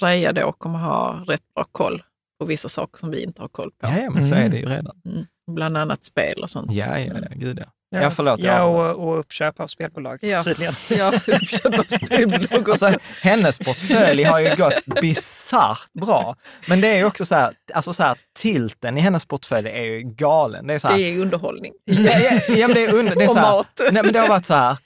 Freja 0.00 0.32
då 0.32 0.52
kommer 0.52 0.78
ha 0.78 1.24
rätt 1.26 1.54
bra 1.54 1.64
koll 1.72 2.02
på 2.40 2.46
vissa 2.46 2.68
saker 2.68 2.98
som 2.98 3.10
vi 3.10 3.22
inte 3.22 3.42
har 3.42 3.48
koll 3.48 3.70
på. 3.70 3.86
ja, 3.86 3.98
ja, 3.98 4.10
men 4.10 4.22
så 4.22 4.34
är 4.34 4.48
det 4.48 4.56
ju 4.56 4.66
redan. 4.66 5.00
Mm. 5.06 5.26
Bland 5.52 5.76
annat 5.76 6.04
spel 6.04 6.42
och 6.42 6.50
sånt. 6.50 6.72
Ja, 6.72 6.98
ja, 6.98 7.14
ja, 7.22 7.28
gud 7.34 7.58
ja. 7.60 7.66
Ja, 8.00 8.10
förlåt. 8.10 8.40
Ja, 8.40 8.52
jag- 8.56 8.96
och, 8.96 9.08
och 9.08 9.18
uppköp 9.18 9.60
av 9.60 9.68
spelbolag 9.68 10.18
Ja. 10.22 10.42
tydligen. 10.44 10.72
Ja, 10.98 11.12
uppköp 11.26 11.78
av 11.78 11.84
spelbolag 12.06 12.68
också. 12.68 12.86
Alltså, 12.86 13.00
hennes 13.22 13.58
portfölj 13.58 14.22
har 14.24 14.38
ju 14.38 14.56
gått 14.56 15.00
bisarrt 15.00 15.92
bra. 15.92 16.36
Men 16.68 16.80
det 16.80 16.88
är 16.88 16.96
ju 16.96 17.04
också 17.04 17.24
så 17.24 17.34
här, 17.34 17.54
alltså 17.74 17.92
så 17.92 18.02
här, 18.02 18.16
tilten 18.38 18.98
i 18.98 19.00
hennes 19.00 19.24
portfölj 19.24 19.68
är 19.68 19.82
ju 19.84 20.00
galen. 20.00 20.66
Det 20.66 20.74
är 20.74 20.78
så 20.78 20.88
här, 20.88 20.96
Det 20.98 21.02
är 21.02 21.20
underhållning. 21.20 21.72
ja, 21.84 21.94
ja, 22.00 22.40
ja, 22.48 22.66
men 22.68 22.74
det 22.74 22.84
är 22.84 22.94
under, 22.94 23.14
det 23.14 23.24
är 23.24 23.28
Och 23.28 23.32
så 23.34 23.38
här, 23.38 23.52
mat. 23.52 23.80
Nej, 23.92 24.02
men 24.02 24.12
det 24.12 24.18
har 24.18 24.28
varit 24.28 24.46
så 24.46 24.54
här, 24.54 24.76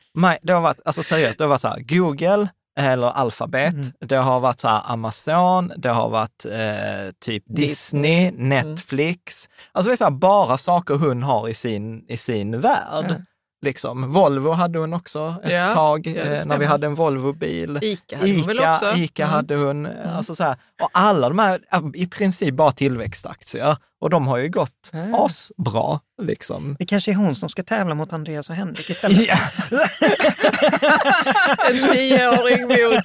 det 0.42 0.52
har 0.52 0.60
varit, 0.60 0.80
alltså 0.84 1.02
seriöst, 1.02 1.38
det 1.38 1.44
har 1.44 1.48
varit 1.48 1.60
så 1.60 1.68
här, 1.68 1.80
Google 1.80 2.48
eller 2.82 3.06
Alphabet, 3.06 3.74
Mm. 3.74 3.86
det 4.00 4.16
har 4.16 4.40
varit 4.40 4.60
så 4.60 4.68
här 4.68 4.82
Amazon, 4.84 5.72
det 5.76 5.88
har 5.88 6.08
varit 6.08 6.44
eh, 6.46 7.10
typ 7.20 7.44
Disney, 7.46 8.30
Netflix. 8.30 9.48
Alltså 9.72 9.90
det 9.90 10.00
är 10.00 10.04
här, 10.04 10.10
bara 10.10 10.58
saker 10.58 10.94
hon 10.94 11.22
har 11.22 11.48
i 11.48 11.54
sin, 11.54 12.04
i 12.08 12.16
sin 12.16 12.60
värld. 12.60 13.06
Ja. 13.08 13.14
Liksom. 13.62 14.12
Volvo 14.12 14.50
hade 14.52 14.78
hon 14.78 14.94
också 14.94 15.34
ett 15.44 15.52
Ja, 15.52 15.74
tag, 15.74 16.06
ja, 16.06 16.22
eh, 16.22 16.44
när 16.46 16.58
vi 16.58 16.64
hade 16.66 16.86
en 16.86 16.94
Volvo-bil. 16.94 17.78
Ica 17.82 18.16
hade 18.16 18.32
hon 18.32 18.42
väl 18.46 18.56
Ica, 18.56 18.70
också? 18.72 18.92
Ica 18.96 19.22
Mm. 19.22 19.34
hade 19.34 19.56
hon, 19.56 19.86
alltså 19.86 20.34
så 20.34 20.44
här, 20.44 20.56
och 20.82 20.90
alla 20.92 21.28
de 21.28 21.38
här, 21.38 21.60
i 21.94 22.06
princip 22.06 22.54
bara 22.54 22.72
tillväxtaktier. 22.72 23.76
Och 24.00 24.10
de 24.10 24.26
har 24.26 24.36
ju 24.38 24.48
gått 24.48 24.90
Ja. 24.92 25.24
asbra. 25.26 26.00
Liksom. 26.22 26.76
Det 26.78 26.86
kanske 26.86 27.10
är 27.10 27.14
hon 27.14 27.34
som 27.34 27.48
ska 27.48 27.62
tävla 27.62 27.94
mot 27.94 28.12
Andreas 28.12 28.48
och 28.50 28.54
Henrik 28.56 28.90
istället. 28.90 29.26
Ja. 29.28 29.38
En 31.70 31.78
tioåring 31.92 32.62
mot... 32.68 33.02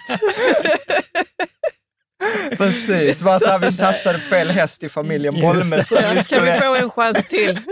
Precis, 2.58 3.22
bara 3.22 3.40
så 3.40 3.50
här, 3.50 3.60
vi 3.60 3.72
satsade 3.72 4.20
på 4.20 4.26
fel 4.26 4.50
häst 4.52 4.84
i 4.84 4.90
familjen 4.90 5.36
så 5.84 5.96
Ja, 5.96 6.24
kan 6.28 6.44
vi 6.46 6.52
få 6.52 6.76
en 6.76 6.90
chans 6.90 7.28
till? 7.28 7.60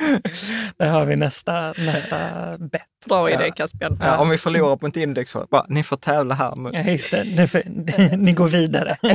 Där 0.76 0.88
har 0.88 1.04
vi 1.04 1.16
nästa, 1.16 1.72
nästa 1.78 2.18
bett. 2.58 2.82
Bra 3.08 3.30
Ja. 3.30 3.40
idé 3.40 3.50
Caspian. 3.56 3.98
Ja, 4.02 4.18
om 4.18 4.28
vi 4.28 4.38
förlorar 4.38 4.76
på 4.76 4.86
ett 4.86 4.96
index, 4.96 5.32
bara, 5.50 5.66
ni 5.68 5.82
får 5.82 5.96
tävla 5.96 6.34
här. 6.34 6.54
Med. 6.56 6.74
Ja, 6.74 6.80
just 6.92 7.10
det. 7.10 7.24
Ni, 7.24 7.48
får- 7.48 8.16
ni 8.16 8.32
går 8.32 8.48
vidare. 8.48 8.96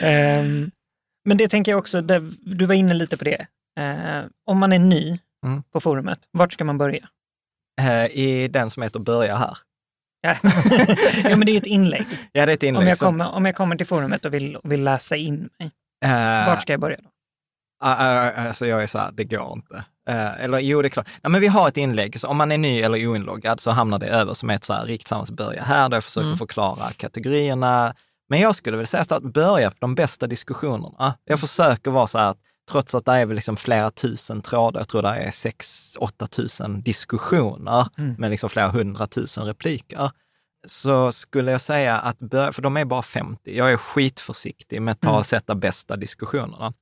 Ehm, 0.00 0.70
men 1.24 1.36
det 1.36 1.48
tänker 1.48 1.72
jag 1.72 1.78
också, 1.78 2.00
det, 2.02 2.30
du 2.42 2.66
var 2.66 2.74
inne 2.74 2.94
lite 2.94 3.16
på 3.16 3.24
det. 3.24 3.46
Eh, 3.80 4.24
om 4.46 4.58
man 4.58 4.72
är 4.72 4.78
ny 4.78 5.18
Mm. 5.46 5.62
på 5.72 5.80
forumet, 5.80 6.18
vart 6.32 6.52
ska 6.52 6.64
man 6.64 6.78
börja? 6.78 7.08
Eh, 7.80 8.04
I 8.06 8.48
den 8.48 8.70
som 8.70 8.82
heter 8.82 9.00
Börja 9.00 9.36
här. 9.36 9.58
Ja. 10.20 10.34
jo, 11.30 11.36
men 11.36 11.40
det 11.40 11.50
är 11.50 11.54
ju 11.54 11.58
ett 11.58 11.66
inlägg. 11.66 12.06
Ja, 12.32 12.46
det 12.46 12.52
är 12.52 12.54
ett 12.54 12.62
inlägg. 12.62 12.82
Om 12.82 12.88
jag, 12.88 12.98
som- 12.98 13.06
kommer, 13.06 13.32
om 13.32 13.46
jag 13.46 13.54
kommer 13.56 13.76
till 13.76 13.86
forumet 13.86 14.24
och 14.24 14.34
vill, 14.34 14.58
vill 14.64 14.84
läsa 14.84 15.16
in 15.16 15.48
mig, 15.58 15.70
Eh, 16.04 16.46
vart 16.46 16.62
ska 16.62 16.72
jag 16.72 16.80
börja 16.80 16.96
då? 16.96 17.08
Ah, 17.86 17.96
ah, 18.06 18.30
Alltså 18.48 18.66
jag 18.66 18.82
är 18.82 18.86
så 18.86 18.98
här, 18.98 19.12
det 19.12 19.24
går 19.24 19.52
inte. 19.52 19.84
Eh, 20.08 20.44
eller 20.44 20.58
jo, 20.58 20.82
det 20.82 20.88
är 20.88 20.90
klart. 20.90 21.08
Nej, 21.22 21.30
men 21.30 21.40
vi 21.40 21.46
har 21.46 21.68
ett 21.68 21.76
inlägg, 21.76 22.20
så 22.20 22.28
om 22.28 22.36
man 22.36 22.52
är 22.52 22.58
ny 22.58 22.80
eller 22.80 23.06
oinloggad 23.06 23.60
så 23.60 23.70
hamnar 23.70 23.98
det 23.98 24.06
över 24.06 24.34
som 24.34 24.50
ett 24.50 24.64
så 24.64 24.72
här, 24.72 24.84
rikt 24.86 25.12
börja 25.30 25.62
här, 25.62 25.88
där 25.88 25.96
jag 25.96 26.04
försöker 26.04 26.26
Mm. 26.26 26.38
förklara 26.38 26.90
kategorierna. 26.96 27.94
Men 28.28 28.40
jag 28.40 28.54
skulle 28.56 28.76
väl 28.76 28.86
säga 28.86 29.04
att 29.08 29.22
börja 29.22 29.70
på 29.70 29.76
de 29.80 29.94
bästa 29.94 30.26
diskussionerna. 30.26 31.14
Jag 31.24 31.40
försöker 31.40 31.90
vara 31.90 32.06
så 32.06 32.18
här, 32.18 32.28
att 32.30 32.38
trots 32.70 32.94
att 32.94 33.04
det 33.04 33.12
är 33.12 33.26
väl 33.26 33.34
liksom 33.34 33.56
flera 33.56 33.90
tusen 33.90 34.42
trådar, 34.42 34.80
jag 34.80 34.88
tror 34.88 35.02
det 35.02 35.08
är 35.08 35.30
6-8 35.30 36.26
tusen 36.26 36.82
diskussioner 36.82 37.86
Mm. 37.98 38.14
med 38.18 38.30
liksom 38.30 38.48
flera 38.50 38.68
hundratusen 38.68 39.44
repliker, 39.46 40.10
så 40.66 41.12
skulle 41.12 41.50
jag 41.52 41.60
säga 41.60 41.98
att 41.98 42.18
börja, 42.18 42.52
för 42.52 42.62
de 42.62 42.76
är 42.76 42.84
bara 42.84 43.02
50. 43.02 43.56
Jag 43.56 43.72
är 43.72 43.76
skitförsiktig 43.76 44.82
med 44.82 44.92
att 44.92 45.00
ta 45.00 45.08
Mm. 45.08 45.18
och 45.18 45.26
sätta 45.26 45.54
bästa 45.54 45.96
diskussionerna. 45.96 46.72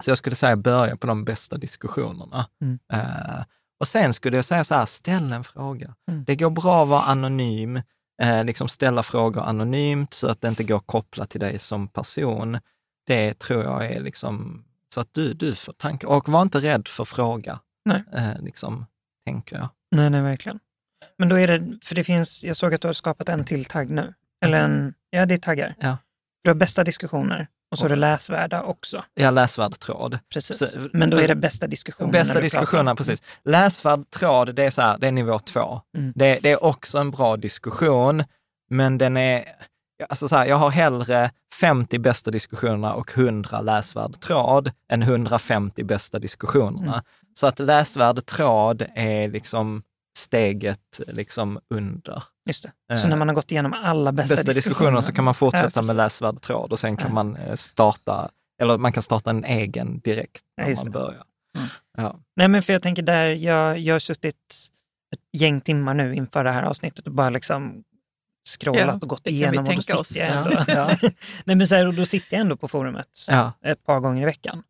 Så 0.00 0.10
jag 0.10 0.18
skulle 0.18 0.36
säga 0.36 0.56
börja 0.56 0.96
på 0.96 1.06
de 1.06 1.24
bästa 1.24 1.58
diskussionerna. 1.58 2.46
Mm. 2.62 2.78
Eh, 2.92 3.44
och 3.80 3.88
sen 3.88 4.12
skulle 4.12 4.36
jag 4.36 4.44
säga 4.44 4.64
så 4.64 4.74
här, 4.74 4.86
ställ 4.86 5.32
en 5.32 5.44
fråga. 5.44 5.94
Mm. 6.10 6.24
Det 6.24 6.36
går 6.36 6.50
bra 6.50 6.82
att 6.82 6.88
vara 6.88 7.02
anonym, 7.02 7.82
eh, 8.22 8.44
liksom 8.44 8.68
ställa 8.68 9.02
frågor 9.02 9.42
anonymt 9.42 10.14
så 10.14 10.28
att 10.28 10.40
det 10.40 10.48
inte 10.48 10.64
går 10.64 10.76
att 10.76 10.86
koppla 10.86 11.26
till 11.26 11.40
dig 11.40 11.58
som 11.58 11.88
person. 11.88 12.58
Det 13.06 13.38
tror 13.38 13.64
jag 13.64 13.86
är 13.86 14.00
liksom, 14.00 14.64
så 14.94 15.00
att 15.00 15.08
du, 15.14 15.34
du 15.34 15.54
får 15.54 15.72
tanke. 15.72 16.06
Och 16.06 16.28
var 16.28 16.42
inte 16.42 16.58
rädd 16.58 16.88
för 16.88 17.04
fråga, 17.04 17.60
Nej. 17.84 18.04
eh, 18.12 18.42
liksom, 18.42 18.86
tänker 19.26 19.56
jag. 19.56 19.68
Nej, 19.96 20.10
nej, 20.10 20.22
verkligen. 20.22 20.58
Men 21.18 21.28
då 21.28 21.38
är 21.38 21.46
det, 21.46 21.78
för 21.82 21.94
det 21.94 22.04
finns, 22.04 22.44
jag 22.44 22.56
såg 22.56 22.74
att 22.74 22.80
du 22.80 22.88
har 22.88 22.92
skapat 22.92 23.28
en 23.28 23.44
till 23.44 23.64
tagg 23.64 23.90
nu. 23.90 24.14
Eller 24.44 24.62
en, 24.62 24.94
ja 25.10 25.26
det 25.26 25.34
är 25.34 25.38
taggar. 25.38 25.74
Ja. 25.80 25.96
Du 26.42 26.50
har 26.50 26.54
bästa 26.54 26.84
diskussioner 26.84 27.48
och 27.70 27.78
så 27.78 27.84
är 27.84 27.88
det 27.88 27.96
läsvärda 27.96 28.62
också. 28.62 29.04
Jag 29.14 29.34
läsvärd 29.34 29.78
tråd. 29.78 30.18
Precis. 30.32 30.58
Så- 30.58 30.88
Men 30.92 31.10
då 31.10 31.16
är 31.16 31.28
det 31.28 31.34
bästa 31.34 31.66
diskussioner. 31.66 32.12
Bästa 32.12 32.40
diskussionerna, 32.40 32.96
precis. 32.96 33.22
Läsvärd 33.44 34.10
tråd, 34.10 34.54
det 34.54 34.64
är 34.64 34.70
så 34.70 34.82
här, 34.82 34.98
det 34.98 35.06
är 35.06 35.12
nivå 35.12 35.38
två. 35.38 35.80
Mm. 35.96 36.12
Det, 36.16 36.38
det 36.42 36.50
är 36.50 36.64
också 36.64 36.98
en 36.98 37.10
bra 37.10 37.36
diskussion, 37.36 38.24
men 38.70 38.98
den 38.98 39.16
är, 39.16 39.44
alltså 40.08 40.28
så 40.28 40.36
här, 40.36 40.46
jag 40.46 40.56
har 40.56 40.70
hellre 40.70 41.30
50 41.60 41.98
bästa 41.98 42.30
diskussionerna 42.30 42.94
och 42.94 43.12
100 43.18 43.60
läsvärd 43.60 44.20
tråd 44.20 44.70
än 44.92 45.02
150 45.02 45.84
bästa 45.84 46.18
diskussionerna. 46.18 46.92
Mm. 46.92 47.04
Så 47.34 47.46
att 47.46 47.58
läsvärd 47.58 48.26
tråd 48.26 48.86
är 48.94 49.28
liksom 49.28 49.82
steget 50.18 51.00
liksom 51.06 51.60
under. 51.70 52.22
Just 52.46 52.62
det. 52.62 52.94
Eh, 52.94 52.98
Så 53.00 53.08
när 53.08 53.16
man 53.16 53.28
har 53.28 53.34
gått 53.34 53.50
igenom 53.52 53.72
alla 53.72 54.12
bästa, 54.12 54.34
Bästa 54.36 54.52
diskussionerna 54.52 55.02
så 55.02 55.12
kan 55.12 55.24
man 55.24 55.30
Ja, 55.32 55.34
fortsätta 55.34 55.64
precis. 55.66 55.86
med 55.86 55.96
läsvärd 55.96 56.40
tråd 56.40 56.72
och 56.72 56.78
sen 56.78 56.96
kan 56.96 57.08
Ja. 57.08 57.14
man 57.14 57.36
eh, 57.36 57.54
starta, 57.54 58.30
eller 58.62 58.78
man 58.78 58.92
kan 58.92 59.02
starta 59.02 59.30
en 59.30 59.44
egen 59.44 59.98
direkt 60.00 60.42
Ja, 60.56 60.62
när 60.62 60.70
just 60.70 60.84
man 60.84 60.92
det. 60.92 60.98
börjar. 60.98 61.24
Mm. 61.56 61.68
Ja. 61.96 62.16
Nej, 62.36 62.48
men 62.48 62.62
för 62.62 62.72
jag 62.72 62.82
tänker 62.82 63.02
där, 63.02 63.26
jag, 63.26 63.78
jag 63.78 63.94
har 63.94 63.98
suttit 64.00 64.36
ett 65.14 65.40
gäng 65.40 65.60
timmar 65.60 65.94
nu 65.94 66.14
inför 66.14 66.44
det 66.44 66.50
här 66.50 66.62
avsnittet 66.62 67.06
och 67.06 67.12
bara 67.12 67.30
liksom 67.30 67.84
scrollat 68.48 68.80
Ja, 68.86 68.98
och 69.02 69.08
gått 69.08 69.26
igenom 69.26 69.58
och 69.58 69.64
då 69.64 69.70
tänka 69.70 69.98
oss. 69.98 70.08
sitter 70.08 70.20
jag 70.26 70.36
ändå, 70.36 70.64
Ja. 70.68 70.96
Nej, 71.44 71.56
men 71.56 71.68
så 71.68 71.74
här, 71.74 71.86
och 71.86 71.94
då 71.94 72.06
sitter 72.06 72.34
jag 72.36 72.40
ändå 72.40 72.56
på 72.56 72.68
forumet 72.68 73.08
Ja. 73.28 73.52
ett 73.64 73.84
par 73.84 74.00
gånger 74.00 74.22
i 74.22 74.24
veckan. 74.24 74.62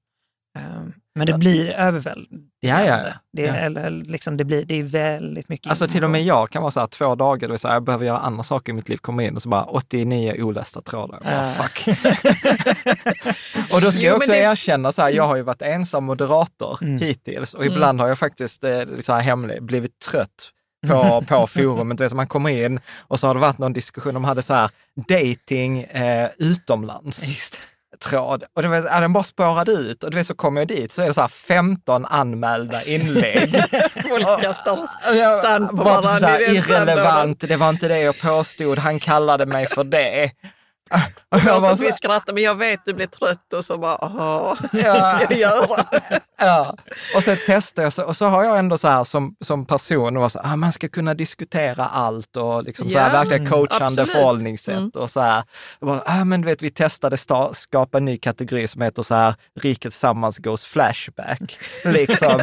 Ehm, 0.59 0.93
Men 1.15 1.27
det 1.27 1.33
blir 1.39 1.67
överväldigande. 1.71 2.47
Ja, 2.61 2.85
ja, 2.85 2.99
ja. 3.07 3.13
Det, 3.33 3.43
Ja. 3.43 3.55
Eller 3.55 3.91
liksom, 3.91 4.37
det, 4.37 4.45
blir, 4.45 4.65
det 4.65 4.75
är 4.75 4.83
väldigt 4.83 5.49
mycket 5.49 5.67
Alltså 5.71 5.89
till 5.89 6.05
och 6.05 6.11
med 6.11 6.23
jag 6.23 6.51
kan 6.51 6.63
vara 6.63 6.71
så 6.71 6.81
här 6.81 6.87
två 6.87 7.15
dagar 7.15 7.49
då 7.49 7.59
så 7.59 7.69
här, 7.69 7.75
jag 7.75 7.83
behöver 7.85 8.07
göra 8.07 8.19
andra 8.19 8.43
saker 8.43 8.73
i 8.73 8.75
mitt 8.75 8.89
liv, 8.89 8.97
kommer 8.97 9.23
in 9.25 9.37
och 9.37 9.43
så 9.43 9.49
bara 9.49 9.65
89 9.65 10.35
olästa 10.43 10.81
trådar. 10.81 11.21
Bara, 11.25 11.45
Äh. 11.47 11.51
fuck. 11.53 11.89
och 13.73 13.81
då 13.81 13.93
ska 13.93 14.01
Jo, 14.03 14.07
jag 14.09 14.17
också 14.17 14.33
det- 14.33 14.39
erkänna 14.39 14.93
så 14.93 15.03
här, 15.03 15.11
jag 15.11 15.27
har 15.27 15.37
ju 15.37 15.43
varit 15.43 15.63
ensam 15.63 16.05
moderator 16.05 16.79
Mm. 16.83 16.99
hittills 16.99 17.55
och 17.55 17.67
ibland 17.67 18.01
har 18.01 18.09
jag 18.09 18.19
faktiskt 18.19 18.65
eh, 18.65 18.81
så 19.03 19.13
här 19.13 19.21
hemlig, 19.21 19.63
blivit 19.63 19.99
trött 19.99 20.51
på, 20.87 21.25
på 21.29 21.47
forumet. 21.47 21.99
Du 21.99 22.05
vet, 22.05 22.13
man 22.13 22.27
kommer 22.27 22.51
in 22.65 22.81
och 23.01 23.21
så 23.21 23.27
har 23.27 23.35
det 23.35 23.41
varit 23.41 23.59
någon 23.59 23.73
diskussion, 23.73 24.15
de 24.15 24.25
hade 24.25 24.43
så 24.43 24.55
här 24.55 24.71
dating 25.09 25.83
eh, 25.83 26.29
utomlands. 26.39 27.23
Tråd. 28.05 28.45
Och 28.57 28.63
det 28.63 28.69
var, 28.69 28.77
ja, 28.77 29.01
den 29.01 29.13
bara 29.13 29.25
spårade 29.25 29.73
ut 29.73 30.05
och 30.05 30.11
du 30.11 30.17
vet, 30.17 30.27
så 30.27 30.35
kom 30.35 30.57
jag 30.57 30.69
dit 30.69 30.93
så 30.93 31.03
är 31.03 31.07
det 31.07 31.15
så 31.15 31.21
här 31.21 31.29
15 31.29 32.05
anmälda 32.07 32.83
inlägg. 32.85 33.51
Folk 34.09 34.43
kastar 34.43 34.79
Ja, 35.15 35.35
sand 35.43 35.69
på 35.69 35.77
bara 35.77 35.85
varandra 35.85 36.19
så 36.19 36.27
här, 36.27 36.51
i 36.51 36.55
den 36.55 36.63
sanden. 36.63 36.89
irrelevant, 36.89 37.41
det 37.41 37.57
var 37.57 37.69
inte 37.69 37.89
det 37.89 38.01
jag 38.01 38.21
påstod, 38.21 38.79
han 38.79 39.01
kallade 39.01 39.47
mig 39.47 39.67
för 39.67 39.85
det. 39.85 40.31
Och 41.29 41.41
jag 41.47 41.65
att 41.65 41.79
så, 41.79 41.85
vi 41.85 41.93
skrattar, 41.93 42.33
men 42.33 42.43
jag 42.43 42.55
vet 42.55 42.81
du 42.85 42.95
blir 42.95 43.07
trött 43.07 43.53
och 43.53 43.65
så 43.65 43.79
bara, 43.79 43.99
Ja. 44.01 44.57
vad 44.73 45.21
ska 45.21 45.27
jag 45.31 45.39
göra? 45.39 45.85
ja. 46.39 46.77
Och 47.17 47.25
sen 47.25 47.37
testade 47.47 47.87
jag 47.87 47.93
så, 47.93 48.05
och 48.05 48.17
så 48.17 48.27
har 48.27 48.45
jag 48.45 48.59
ändå 48.59 48.79
så 48.79 48.89
här 48.89 49.05
som, 49.05 49.37
som 49.41 49.67
person, 49.67 50.17
och 50.17 50.23
var 50.23 50.29
så, 50.29 50.41
ah, 50.45 50.57
man 50.57 50.73
ska 50.73 50.89
kunna 50.89 51.15
diskutera 51.15 51.87
allt 51.87 52.37
och 52.37 52.65
liksom 52.65 52.91
så 52.91 52.99
här, 52.99 53.07
Ja, 53.07 53.13
verkligen 53.13 53.47
coachande 53.47 53.85
absolut. 53.87 54.11
förhållningssätt. 54.11 54.77
Mm. 54.77 54.91
Och 54.95 55.11
så 55.11 55.21
här, 55.21 55.43
jag 55.81 55.89
bara, 55.89 56.03
ah, 56.07 56.25
men 56.25 56.41
du 56.41 56.47
vet, 56.47 56.63
vi 56.63 56.71
testade 56.71 57.17
sta, 57.17 57.55
skapa 57.55 57.99
en 57.99 58.05
ny 58.05 58.17
kategori 58.17 58.69
som 58.69 58.83
heter 58.83 59.03
så 59.03 59.15
här, 59.15 59.35
Riket 59.61 59.93
tillsammans 59.93 60.39
goes 60.39 60.65
flashback. 60.65 61.59
Liksom. 61.85 62.41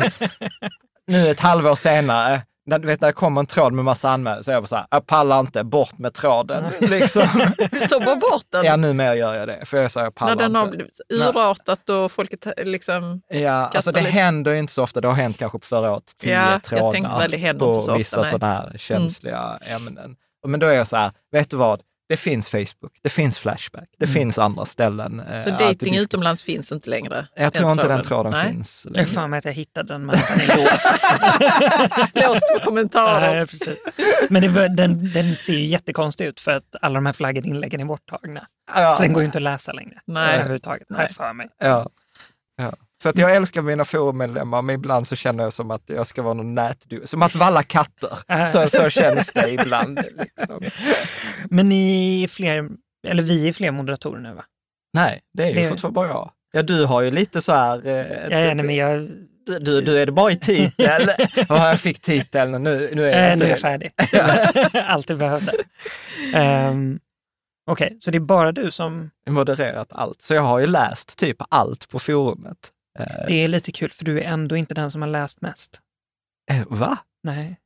nu 1.07 1.29
ett 1.31 1.39
halvår 1.39 1.75
senare, 1.75 2.41
när, 2.67 2.79
du 2.79 2.87
vet, 2.87 3.01
när 3.01 3.07
det 3.07 3.13
kommer 3.13 3.41
en 3.41 3.47
tråd 3.47 3.73
med 3.73 3.85
massa 3.85 4.09
anmälningar, 4.09 4.41
så 4.41 4.51
är 4.51 4.55
jag 4.55 4.63
bara 4.63 4.67
så 4.67 4.75
här, 4.75 4.87
jag 4.91 5.07
pallar 5.07 5.39
inte, 5.39 5.63
bort 5.63 5.97
med 5.97 6.13
tråden. 6.13 6.71
Liksom. 6.79 7.27
Ta 7.89 7.99
bara 7.99 8.15
bort 8.15 8.45
den. 8.49 8.65
ja, 8.65 8.75
numera 8.75 9.15
gör 9.15 9.33
jag 9.35 9.47
det, 9.47 9.65
för 9.65 9.77
jag 9.77 9.91
säger 9.91 10.05
jag 10.05 10.15
pallar 10.15 10.35
när 10.35 10.43
den 10.43 10.55
har 10.55 10.63
inte. 10.63 10.75
blivit 10.77 10.99
urartat 11.09 11.89
och 11.89 12.11
folket 12.11 12.47
liksom... 12.57 13.21
Ja, 13.29 13.51
alltså 13.51 13.91
det 13.91 13.99
lite. 13.99 14.11
händer 14.11 14.51
ju 14.51 14.59
inte 14.59 14.73
så 14.73 14.83
ofta. 14.83 15.01
Det 15.01 15.07
har 15.07 15.15
hänt 15.15 15.37
kanske 15.37 15.59
på 15.59 15.65
förra 15.65 15.91
året 15.91 16.03
tio 16.17 16.33
Ja, 16.33 16.51
jag 16.51 16.63
trådar 16.63 16.91
tänkte 16.91 17.17
väl 17.17 17.31
det 17.31 17.37
händer 17.37 17.65
på 17.65 17.71
inte 17.71 17.81
så 17.81 17.91
ofta, 17.91 17.97
vissa. 17.97 18.17
Mm. 18.17 18.31
sådana 18.31 18.53
här 18.53 18.77
känsliga 18.77 19.59
ämnen. 19.75 20.15
Men 20.47 20.59
då 20.59 20.67
är 20.67 20.73
jag 20.73 20.87
så 20.87 20.95
här, 20.97 21.11
vet 21.31 21.49
du 21.49 21.57
vad? 21.57 21.81
Det 22.09 22.17
finns 22.17 22.49
Facebook, 22.49 22.99
det 23.03 23.09
finns 23.09 23.37
Flashback, 23.37 23.89
det 23.99 24.07
finns 24.07 24.37
andra 24.37 24.65
ställen. 24.65 25.19
eh, 25.19 25.43
Så 25.43 25.49
att 25.53 25.59
dating 25.59 25.93
disk- 25.93 26.03
utomlands 26.03 26.43
finns 26.43 26.71
inte 26.71 26.89
längre? 26.89 27.27
Jag 27.35 27.53
tror 27.53 27.71
inte 27.71 27.87
den 27.87 28.03
tråden 28.03 28.31
Nej. 28.31 28.51
finns. 28.51 28.87
Jag 28.93 28.97
är 29.03 29.05
fan 29.05 29.29
med 29.29 29.37
att 29.37 29.45
jag 29.45 29.53
hittade 29.53 29.93
den, 29.93 30.05
men 30.05 30.15
den 30.15 30.39
är 30.49 30.57
låst. 30.57 30.85
Låst 32.13 32.47
för 32.51 32.65
kommentarer. 32.65 33.35
Nej, 33.35 33.47
precis. 33.47 33.83
Men 34.29 34.41
det, 34.41 34.47
var- 34.47 34.69
den, 34.69 35.11
den 35.13 35.35
ser 35.37 35.53
ju 35.53 35.65
jättekonstig 35.65 36.25
ut 36.25 36.39
för 36.39 36.51
att 36.51 36.75
alla 36.81 36.95
de 36.95 37.05
här 37.05 37.13
flaggade 37.13 37.47
inläggen 37.47 37.81
är 37.81 37.85
borttagna. 37.85 38.47
Ja, 38.75 38.95
Så 38.95 39.01
den 39.03 39.13
går 39.13 39.21
ju 39.21 39.25
inte 39.25 39.37
att 39.37 39.41
läsa 39.41 39.71
längre. 39.71 39.99
Nej. 40.05 40.35
Överhuvudtaget, 40.35 40.87
jag 40.89 41.09
för 41.11 41.33
mig. 41.33 41.47
ja, 41.59 41.89
ja. 42.57 42.73
Så 43.03 43.09
att 43.09 43.17
jag 43.17 43.35
älskar 43.35 43.61
mina 43.61 43.85
forummedlemmar, 43.85 44.61
men 44.61 44.75
ibland 44.75 45.07
så 45.07 45.15
känner 45.15 45.43
jag 45.43 45.53
som 45.53 45.71
att 45.71 45.83
jag 45.85 46.07
ska 46.07 46.21
vara 46.21 46.33
någon 46.33 46.55
nätdu. 46.55 47.01
Som 47.05 47.21
att 47.21 47.35
valla 47.35 47.63
katter. 47.63 48.09
Så, 48.47 48.67
så 48.67 48.89
känns 48.89 49.33
det 49.33 49.49
ibland. 49.51 49.99
Liksom. 50.17 50.61
Men 51.49 51.69
ni 51.69 52.23
är 52.23 52.27
fler, 52.27 52.69
eller 53.07 53.23
vi 53.23 53.47
är 53.47 53.53
fler 53.53 53.71
moderatorer 53.71 54.19
nu 54.21 54.33
va? 54.33 54.43
Nej, 54.93 55.21
det 55.33 55.43
är 55.43 55.47
ju 55.47 55.53
Det- 55.55 55.69
fortfarande 55.69 55.95
bara 55.95 56.07
jag. 56.07 56.31
Ja, 56.51 56.61
du 56.61 56.85
har 56.85 57.01
ju 57.01 57.11
lite 57.11 57.41
så 57.41 57.53
här... 57.53 57.87
eh, 57.87 57.95
Ja, 57.97 58.53
nej, 58.53 58.55
men 58.55 58.75
jag, 58.75 59.09
Du, 59.61 59.81
du 59.81 59.97
är 60.01 60.05
det 60.05 60.11
bara 60.11 60.31
i 60.31 60.35
titel. 60.39 61.11
Ja, 61.49 61.67
jag 61.69 61.79
fick 61.79 61.99
titeln 62.01 62.53
och 62.53 62.61
nu, 62.61 62.89
nu 62.93 63.05
är 63.11 63.21
jag 63.21 63.31
äh, 63.31 63.37
nu 63.37 63.45
är 63.45 63.49
jag 63.49 63.59
färdig. 63.59 63.91
Allt 64.87 65.09
jag 65.09 65.19
behövde. 65.19 65.51
Um, 66.35 66.99
Okej, 67.71 67.97
så 67.99 68.11
det 68.11 68.17
är 68.17 68.19
bara 68.19 68.51
du 68.51 68.71
som... 68.71 69.09
modererat 69.29 69.87
allt. 69.91 70.21
Så 70.21 70.33
jag 70.33 70.41
har 70.41 70.59
ju 70.59 70.65
läst 70.67 71.17
typ 71.17 71.37
allt 71.49 71.89
på 71.89 71.99
forumet. 71.99 72.57
Eh, 72.99 73.05
Det 73.27 73.33
är 73.43 73.47
lite 73.47 73.71
kul 73.71 73.91
för 73.91 74.05
du 74.05 74.19
är 74.19 74.23
ändå 74.23 74.57
inte 74.57 74.73
den 74.73 74.91
som 74.91 75.01
har 75.01 75.09
läst 75.09 75.41
mest. 75.41 75.79
eh, 76.51 76.61
va? 76.69 76.97
Nej. 77.23 77.57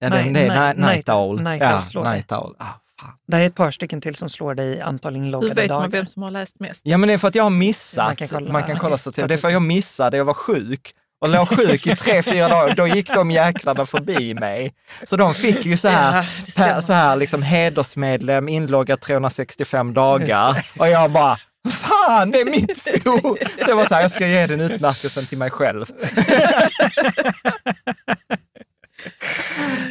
Ja, 0.00 0.08
Nej, 0.08 0.24
det, 0.24 0.30
det 0.30 0.46
är 0.46 0.74
Night- 0.74 0.86
Night, 0.92 1.08
Owl. 1.08 1.42
Night 1.42 1.62
ja, 1.62 1.76
Owl 1.76 1.84
slår. 1.84 2.04
Night 2.04 2.32
Owl. 2.32 2.54
Ah, 2.58 2.64
fan. 3.00 3.10
Det 3.26 3.36
är 3.36 3.42
ett 3.46 3.54
par 3.54 3.70
stycken 3.70 4.00
till 4.00 4.14
som 4.14 4.28
slår 4.28 4.54
dig 4.54 4.68
i 4.76 4.80
antal 4.80 5.14
Hur 5.14 5.22
inloggade 5.22 5.54
vet 5.54 5.68
dagar. 5.68 5.80
man 5.80 5.90
vem 5.90 6.06
som 6.06 6.22
har 6.22 6.30
läst 6.30 6.60
mest? 6.60 6.80
Ja, 6.84 6.98
men 6.98 7.06
det 7.08 7.12
är 7.12 7.18
för 7.18 7.28
att 7.28 7.34
jag 7.34 7.42
har 7.42 7.50
missat. 7.50 8.06
Man 8.06 8.16
kan 8.16 8.28
kolla- 8.28 8.52
Man 8.52 8.62
kan 8.64 8.78
kolla 8.78 8.98
statistik. 8.98 9.28
Det 9.28 9.34
är 9.34 9.38
för 9.38 9.48
att 9.48 9.52
jag 9.52 9.62
missade, 9.62 10.16
jag 10.16 10.24
var 10.24 10.34
sjuk. 10.34 10.94
Och 11.22 11.28
låg 11.28 11.48
sjuk 11.48 11.86
i 11.86 11.96
tre, 11.96 12.22
fyra 12.22 12.48
dagar. 12.48 12.74
Då 12.76 12.86
gick 12.86 13.14
de 13.14 13.30
jäklarna 13.30 13.86
förbi 13.86 14.34
mig. 14.34 14.74
Så 15.02 15.16
de 15.16 15.34
fick 15.34 15.66
ju 15.66 15.76
så 15.76 15.88
här, 15.88 16.28
Ja, 16.56 16.82
så 16.82 16.92
här 16.92 17.16
liksom 17.16 17.42
hedersmedlem, 17.42 18.48
inloggat 18.48 19.00
365 19.00 19.94
dagar. 19.94 20.66
Och 20.78 20.88
jag 20.88 21.10
bara, 21.12 21.38
fan 21.68 22.30
det 22.30 22.40
är 22.40 22.44
mitt 22.44 22.78
forum! 22.78 23.36
Så 23.64 23.70
jag 23.70 23.76
var 23.76 23.84
så 23.84 23.94
här, 23.94 24.02
jag 24.02 24.10
ska 24.10 24.26
ge 24.26 24.46
den 24.46 24.60
utmärkelsen 24.60 25.26
till 25.26 25.38
mig 25.38 25.50
själv. 25.50 25.84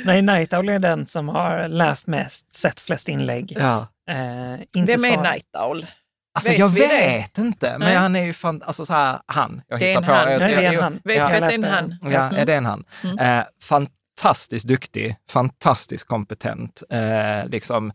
Nej, 0.05 0.21
Night 0.21 0.53
Owl 0.53 0.69
är 0.69 0.79
den 0.79 1.05
som 1.07 1.29
har 1.29 1.67
läst 1.67 2.07
mest, 2.07 2.53
sett 2.53 2.79
flest 2.79 3.09
inlägg. 3.09 3.57
Ja. 3.59 3.87
Eh, 4.09 4.53
inte 4.73 4.91
Vem 4.95 5.05
är 5.05 5.15
så- 5.15 5.21
Night 5.23 5.45
Owl? 5.57 5.85
Alltså 6.33 6.51
Vet 6.51 6.59
jag 6.59 6.67
vi 6.67 6.79
det? 6.79 6.87
vet 6.87 7.37
inte, 7.37 7.69
men 7.71 7.79
Nej. 7.87 7.95
han 7.95 8.15
är 8.15 8.21
ju 8.25 8.33
fan, 8.33 8.61
alltså 8.65 8.85
så 8.85 8.93
här, 8.93 9.19
han. 9.25 9.61
Jag 9.67 9.79
Det 9.79 9.85
är 9.85 9.89
hittar 9.89 10.01
en 10.01 10.07
på. 10.07 10.13
han. 10.13 10.31
Jag- 10.31 10.39
Nej, 10.39 10.55
det 10.55 10.57
är 10.57 10.63
jag- 10.63 10.73
en 10.73 10.81
han. 10.83 10.99
Vet 11.03 11.17
ja, 11.17 11.27
vi 11.29 11.33
att 11.35 11.39
det 11.41 11.53
är 11.53 11.53
en 11.53 11.63
han? 11.63 11.97
Ja, 12.11 12.31
är 12.37 12.45
det 12.45 12.53
en 12.55 12.65
han? 12.65 12.83
Mm. 13.03 13.19
Eh, 13.39 13.45
fantastiskt 13.63 14.65
duktig, 14.67 15.15
fantastiskt 15.31 16.03
kompetent. 16.07 16.83
Eh, 16.89 17.45
liksom, 17.49 17.91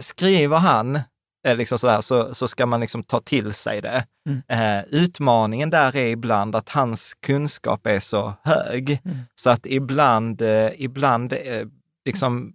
skriver 0.00 0.56
han 0.56 1.00
liksom 1.54 1.78
sådär, 1.78 2.00
så, 2.00 2.34
så 2.34 2.48
ska 2.48 2.66
man 2.66 2.80
liksom 2.80 3.02
ta 3.02 3.20
till 3.20 3.52
sig 3.54 3.80
det. 3.80 4.04
Mm. 4.28 4.42
Eh, 4.78 4.84
utmaningen 4.90 5.70
där 5.70 5.96
är 5.96 6.06
ibland 6.06 6.56
att 6.56 6.68
hans 6.68 7.14
kunskap 7.14 7.86
är 7.86 8.00
så 8.00 8.34
hög, 8.44 9.00
Mm. 9.04 9.16
så 9.34 9.50
att 9.50 9.66
ibland, 9.66 10.42
eh, 10.42 10.70
ibland 10.76 11.32
eh, 11.32 11.38
liksom, 12.04 12.52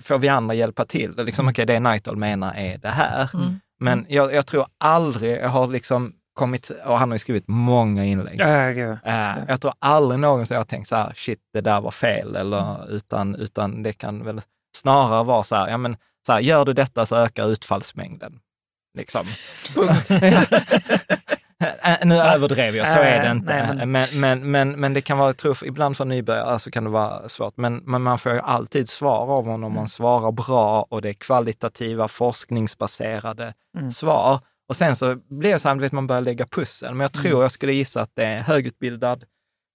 får 0.00 0.18
vi 0.18 0.28
andra 0.28 0.54
hjälpa 0.54 0.84
till. 0.84 1.14
Liksom, 1.16 1.48
Okej, 1.48 1.66
det 1.66 1.80
Nighthall 1.80 2.16
menar 2.16 2.54
är 2.54 2.78
det 2.78 2.88
här. 2.88 3.30
Mm. 3.34 3.60
Men 3.80 4.06
jag, 4.08 4.34
jag 4.34 4.46
tror 4.46 4.66
aldrig 4.78 5.38
jag 5.40 5.48
har 5.48 5.66
liksom 5.66 6.12
kommit, 6.34 6.70
och 6.86 6.98
han 6.98 7.10
har 7.10 7.14
ju 7.14 7.18
skrivit 7.18 7.48
många 7.48 8.04
inlägg. 8.04 8.40
Ja, 8.40 8.70
gud. 8.70 8.98
Eh, 9.04 9.30
Jag 9.48 9.60
tror 9.60 9.72
aldrig 9.78 10.20
någonsin 10.20 10.54
jag 10.54 10.60
har 10.60 10.64
tänkt 10.64 10.88
så 10.88 10.96
här, 10.96 11.12
shit, 11.16 11.38
det 11.52 11.60
där 11.60 11.80
var 11.80 11.90
fel, 11.90 12.36
eller, 12.36 12.90
utan, 12.92 13.34
utan 13.34 13.82
det 13.82 13.92
kan 13.92 14.24
väl 14.24 14.40
snarare 14.76 15.24
vara 15.24 15.42
så 15.44 15.56
här, 15.56 15.68
ja 15.68 15.76
men, 15.76 15.96
så 16.26 16.32
här, 16.32 16.40
gör 16.40 16.64
du 16.64 16.72
detta 16.72 17.06
så 17.06 17.16
ökar 17.16 17.48
utfallsmängden. 17.48 18.40
Liksom. 18.98 19.26
Punkt. 19.74 20.08
Nu 22.04 22.14
överdrev 22.14 22.76
jag, 22.76 22.86
så 22.88 22.98
är 22.98 23.20
det 23.22 23.26
Eh, 23.26 23.30
inte. 23.30 23.74
nej, 23.74 23.86
men- 23.86 23.90
men... 23.90 24.20
Men, 24.20 24.50
men, 24.50 24.70
men, 24.80 24.94
det 24.94 25.00
kan 25.00 25.18
vara 25.18 25.32
truff, 25.32 25.62
ibland 25.62 25.96
för 25.96 26.04
nybörjare 26.04 26.58
så 26.58 26.70
kan 26.70 26.84
det 26.84 26.90
vara 26.90 27.28
svårt. 27.28 27.56
Men, 27.56 27.76
men 27.76 28.02
man 28.02 28.18
får 28.18 28.32
ju 28.32 28.38
alltid 28.40 28.88
svar 28.88 29.18
av 29.18 29.28
honom 29.44 29.64
om 29.64 29.72
man 29.72 29.88
svarar 29.88 30.32
bra 30.32 30.86
och 30.90 31.02
det 31.02 31.08
är 31.08 31.12
kvalitativa, 31.12 32.08
forskningsbaserade 32.08 33.54
Mm. 33.78 33.90
svar. 33.90 34.40
Och 34.68 34.76
sen 34.76 34.96
så 34.96 35.16
blir 35.16 35.52
det 35.52 35.58
så 35.58 35.68
här, 35.68 35.74
vet, 35.74 35.92
man 35.92 36.06
börjar 36.06 36.22
lägga 36.22 36.46
pussel. 36.46 36.94
Men 36.94 37.00
jag 37.00 37.12
tror 37.12 37.26
Mm. 37.30 37.40
jag 37.42 37.52
skulle 37.52 37.72
gissa 37.72 38.00
att 38.00 38.10
det 38.14 38.24
är 38.24 38.40
högutbildad. 38.40 39.24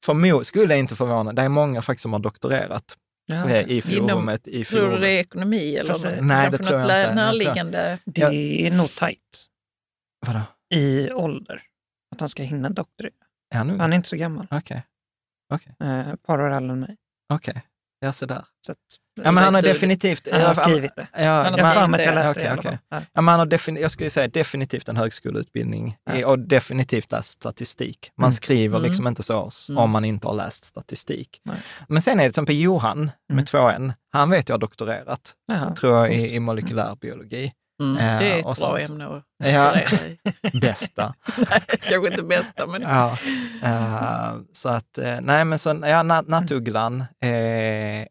Förmo 0.05 0.43
skulle 0.43 0.73
jag 0.73 0.79
inte 0.79 0.95
förvåna. 0.95 1.33
Det 1.33 1.41
är 1.41 1.49
många 1.49 1.81
faktiskt 1.81 2.03
som 2.03 2.13
har 2.13 2.19
doktorerat 2.19 2.83
Ja, 3.25 3.49
eh, 3.49 3.67
i 3.71 3.81
forumet. 3.81 4.47
I 4.47 4.63
Tror 4.65 4.79
du 4.79 4.85
forumet. 4.85 5.01
det 5.01 5.09
är 5.09 5.19
ekonomi 5.19 5.75
eller 5.75 5.93
något, 5.93 6.05
eh, 6.05 6.21
nej, 6.21 6.43
kanske 6.51 6.63
det 6.63 6.69
tror 6.69 6.79
något 6.79 6.89
jag 6.89 7.01
inte. 7.03 7.15
närliggande? 7.15 7.99
Det 8.05 8.21
är 8.67 8.77
nog 8.77 8.95
tajt 8.95 9.45
Vadå? 10.27 10.41
i 10.69 11.11
ålder 11.11 11.61
att 12.11 12.19
han 12.19 12.29
ska 12.29 12.43
hinna 12.43 12.69
doktorera. 12.69 13.13
Är 13.53 13.57
han? 13.57 13.79
Han 13.79 13.91
är 13.93 13.95
inte 13.97 14.09
så 14.09 14.15
gammal. 14.15 14.47
Okej, 14.51 14.83
Eh, 15.79 16.09
ett 16.09 16.23
par 16.23 16.41
år 16.41 16.49
äldre 16.51 16.71
än 16.73 16.79
mig. 16.79 16.97
okej. 17.33 17.63
Ja, 17.99 18.13
sådär. 18.13 18.45
Så 18.65 18.71
att, 18.71 18.77
Ja, 19.23 19.31
men 19.31 19.43
han 19.43 19.53
har 19.55 19.61
definitivt... 19.61 20.27
han 20.31 20.41
har 20.41 20.53
skrivit 20.53 20.95
det. 20.95 21.07
Ja, 21.17 21.19
Han 21.43 21.53
har 21.53 21.57
jag 22.45 22.55
det. 22.55 22.59
okej. 22.59 22.71
fall. 22.71 22.77
Ja. 22.89 23.01
Ja, 23.13 23.21
har 23.39 23.45
defini- 23.45 23.79
jag 23.81 23.91
skulle 23.91 24.09
säga 24.09 24.27
definitivt 24.27 24.89
en 24.89 24.97
högskoleutbildning 24.97 25.97
Ja. 26.13 26.27
och 26.27 26.39
definitivt 26.39 27.11
läst 27.11 27.31
statistik. 27.31 28.11
Man 28.17 28.25
Mm. 28.25 28.31
skriver 28.31 28.77
Mm. 28.77 28.87
liksom 28.87 29.07
inte 29.07 29.23
så 29.23 29.33
Mm. 29.69 29.83
om 29.83 29.89
man 29.91 30.05
inte 30.05 30.27
har 30.27 30.35
läst 30.35 30.63
statistik. 30.65 31.39
Nej. 31.43 31.57
Men 31.87 32.01
sen 32.01 32.13
är 32.19 32.23
det 32.23 32.29
till 32.29 32.31
exempel 32.31 32.59
Johan 32.59 32.97
Mm. 32.97 33.11
med 33.27 33.47
två 33.47 33.69
N. 33.69 33.93
Han 34.13 34.29
vet 34.29 34.49
jag 34.49 34.53
har 34.53 34.59
doktorerat, 34.59 35.33
Jaha. 35.51 35.75
tror 35.75 35.95
jag, 35.97 36.13
i, 36.13 36.35
i 36.35 36.39
molekylärbiologi. 36.39 37.51
Mm, 37.83 37.97
Eh, 37.97 38.19
det 38.19 38.25
är 38.31 38.39
ett 38.39 38.45
och 38.45 38.55
bra 38.55 38.77
sånt. 38.77 38.89
ämne 38.89 39.07
att 39.07 39.23
Ja. 39.37 39.73
Bästa. 40.61 41.13
Nej, 41.49 41.61
Kanske 41.81 42.07
inte 42.11 42.23
bästa, 42.23 42.67
men 42.67 42.81
ja. 42.81 43.17
Eh, 43.63 44.35
så 44.53 44.69
att, 44.69 44.97
eh, 44.97 45.17
nej 45.21 45.45
men 45.45 45.59
så, 45.59 45.69
ja, 45.69 45.75
na- 46.03 46.29
nattugglan 46.29 47.03
är, 47.19 48.07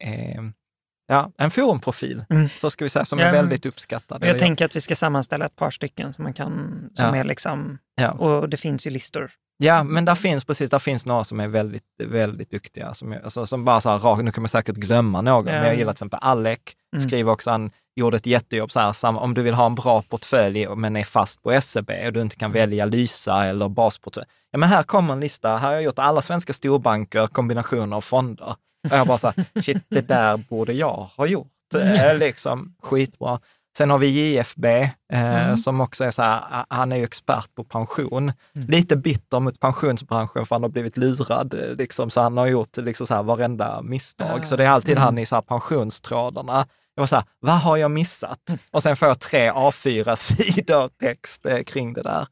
ja, 1.06 1.30
en 1.38 1.50
forumprofil, 1.50 2.24
Mm. 2.30 2.48
så 2.60 2.70
ska 2.70 2.84
vi 2.84 2.88
säga, 2.88 3.04
som 3.04 3.18
Ja, 3.18 3.24
är 3.26 3.32
väldigt 3.32 3.66
uppskattad. 3.66 4.22
Jag 4.22 4.28
Eller 4.28 4.38
tänker 4.40 4.64
att 4.64 4.76
vi 4.76 4.80
ska 4.80 4.96
sammanställa 4.96 5.44
ett 5.46 5.56
par 5.56 5.70
stycken 5.70 6.12
som 6.12 6.24
man 6.24 6.32
kan, 6.32 6.50
som 6.94 7.06
Ja. 7.06 7.16
är 7.16 7.24
liksom, 7.24 7.78
Ja. 7.94 8.10
och 8.10 8.48
det 8.48 8.56
finns 8.56 8.86
ju 8.86 8.90
listor. 8.90 9.30
Ja, 9.56 9.82
men 9.82 10.04
där 10.04 10.14
finns 10.14 10.44
precis, 10.44 10.70
där 10.70 10.78
finns 10.78 11.06
några 11.06 11.24
som 11.24 11.40
är 11.40 11.48
väldigt, 11.48 11.84
väldigt 12.04 12.50
duktiga. 12.50 12.94
Som, 12.94 13.12
jag- 13.12 13.24
alltså, 13.24 13.46
som 13.46 13.64
bara 13.64 13.80
så 13.80 13.98
här, 13.98 14.22
nu 14.22 14.30
kan 14.32 14.42
man 14.42 14.48
säkert 14.48 14.76
glömma 14.76 15.20
någon, 15.20 15.46
Ja. 15.46 15.52
men 15.52 15.64
jag 15.66 15.76
gillar 15.76 15.92
till 15.92 15.96
exempel 15.96 16.18
Alec, 16.22 16.58
Mm. 16.96 17.08
skriver 17.08 17.32
också, 17.32 17.50
han 17.50 17.70
gjorde 17.96 18.16
ett 18.16 18.26
jättejobb 18.26 18.72
så 18.72 18.80
här, 18.80 19.16
om 19.18 19.34
du 19.34 19.42
vill 19.42 19.54
ha 19.54 19.66
en 19.66 19.74
bra 19.74 20.02
portfölj 20.02 20.68
men 20.76 20.96
är 20.96 21.04
fast 21.04 21.42
på 21.42 21.60
SEB 21.60 21.90
och 22.06 22.12
du 22.12 22.22
inte 22.22 22.36
kan 22.36 22.50
Mm. 22.50 22.60
välja 22.60 22.84
Lysa 22.84 23.44
eller 23.44 23.68
basportfölj. 23.68 24.26
Ja, 24.50 24.58
men 24.58 24.68
här 24.68 24.82
kommer 24.82 25.12
en 25.12 25.20
lista, 25.20 25.48
här 25.48 25.58
har 25.68 25.72
jag 25.72 25.82
gjort 25.82 25.98
alla 25.98 26.22
svenska 26.22 26.52
storbanker, 26.52 27.26
kombinationer 27.26 27.96
av 27.96 28.00
fonder. 28.00 28.46
Och 28.90 28.96
jag 28.96 29.06
bara 29.06 29.18
så 29.18 29.32
här, 29.36 29.44
shit, 29.62 29.84
det 29.88 30.08
där 30.08 30.36
borde 30.36 30.72
jag 30.72 31.08
ha 31.16 31.26
gjort. 31.26 31.50
Mm. 31.74 31.92
Eh, 31.94 32.18
liksom, 32.18 32.74
skitbra. 32.82 33.40
Sen 33.76 33.90
har 33.90 33.98
vi 33.98 34.06
JFB 34.34 34.64
eh, 35.12 35.44
Mm. 35.44 35.56
som 35.56 35.80
också 35.80 36.04
är 36.04 36.10
så 36.10 36.22
här, 36.22 36.64
han 36.68 36.92
är 36.92 36.96
ju 36.96 37.04
expert 37.04 37.54
på 37.54 37.64
pension. 37.64 38.32
Mm. 38.54 38.68
Lite 38.68 38.96
bitter 38.96 39.40
mot 39.40 39.60
pensionsbranschen 39.60 40.46
för 40.46 40.54
han 40.54 40.62
har 40.62 40.68
blivit 40.70 40.96
lurad, 40.96 41.54
eh, 41.54 41.76
liksom, 41.76 42.10
så 42.10 42.20
han 42.20 42.36
har 42.36 42.46
gjort 42.46 42.76
liksom, 42.76 43.06
så 43.06 43.14
här, 43.14 43.22
varenda 43.22 43.82
misstag. 43.82 44.40
Ah. 44.42 44.46
Så 44.46 44.56
det 44.56 44.64
är 44.64 44.68
alltid 44.68 44.92
Mm. 44.92 45.02
han 45.02 45.18
i 45.18 45.26
så 45.26 45.34
här, 45.34 45.42
pensionstrådarna. 45.42 46.66
Jag 46.94 47.02
var 47.02 47.06
så 47.06 47.16
här, 47.16 47.24
vad 47.40 47.54
har 47.60 47.76
jag 47.76 47.90
missat? 47.90 48.54
Och 48.70 48.82
sen 48.82 48.96
får 48.96 49.08
jag 49.08 49.20
tre 49.20 49.50
A4-sidor 49.50 50.88
text 51.00 51.46
eh, 51.46 51.62
kring 51.62 51.92
det 51.92 52.02
där. 52.02 52.26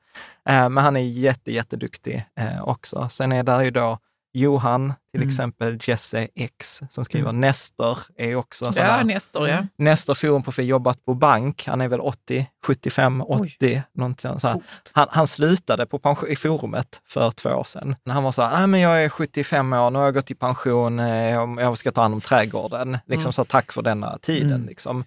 Eh, 0.49 0.69
men 0.69 0.85
han 0.85 0.97
är 0.97 1.01
jätte, 1.01 1.53
jätteduktig 1.53 2.25
eh, 2.37 2.63
också. 2.63 3.09
Sen 3.09 3.33
är 3.33 3.43
där 3.43 3.63
ju 3.63 3.71
då 3.71 3.99
Johan, 4.35 4.95
till 5.13 5.21
Mm. 5.21 5.29
exempel 5.29 5.79
Jesse 5.83 6.29
X, 6.35 6.81
som 6.91 7.05
skriver. 7.05 7.33
Nestor 7.33 7.99
är 8.17 8.35
också 8.37 8.73
sån 8.73 8.83
Ja, 8.85 8.91
här- 8.93 9.05
Nestor 9.05 9.49
ja. 9.49 9.67
Nestor 9.77 10.15
forumprofil, 10.15 10.69
jobbat 10.69 11.05
på 11.05 11.15
bank. 11.15 11.65
Han 11.67 11.81
är 11.81 11.89
väl 11.89 12.01
80, 12.01 12.47
75, 12.67 13.21
80, 13.23 13.83
någonting 13.95 14.41
så 14.41 14.49
här. 14.49 14.61
Han, 14.93 15.07
han 15.11 15.27
slutade 15.27 15.87
på 15.87 15.99
pension, 15.99 16.29
i 16.31 16.37
forumet 16.37 17.01
för 17.09 17.31
två 17.31 17.51
år 17.51 17.65
sedan. 17.65 17.97
Han 18.09 18.23
var 18.23 18.33
så 18.33 18.43
här, 18.43 18.59
"Nej, 18.59 18.67
men 18.67 18.81
jag 18.81 19.05
är 19.05 19.09
75 19.09 19.73
år, 19.73 19.91
nu 19.91 19.99
har 19.99 20.05
jag 20.05 20.15
gått 20.15 20.31
i 20.31 20.35
pension, 20.35 20.99
eh, 21.01 21.31
jag, 21.61 21.79
ska 21.79 21.91
ta 21.93 22.03
hand 22.03 22.15
om 22.15 22.21
trädgården. 22.21 22.99
Liksom 23.07 23.21
Mm. 23.29 23.33
så 23.33 23.45
tack 23.45 23.73
för 23.73 23.83
denna 23.83 24.19
tiden. 24.19 24.53
Mm. 24.53 24.67
Liksom. 24.67 25.05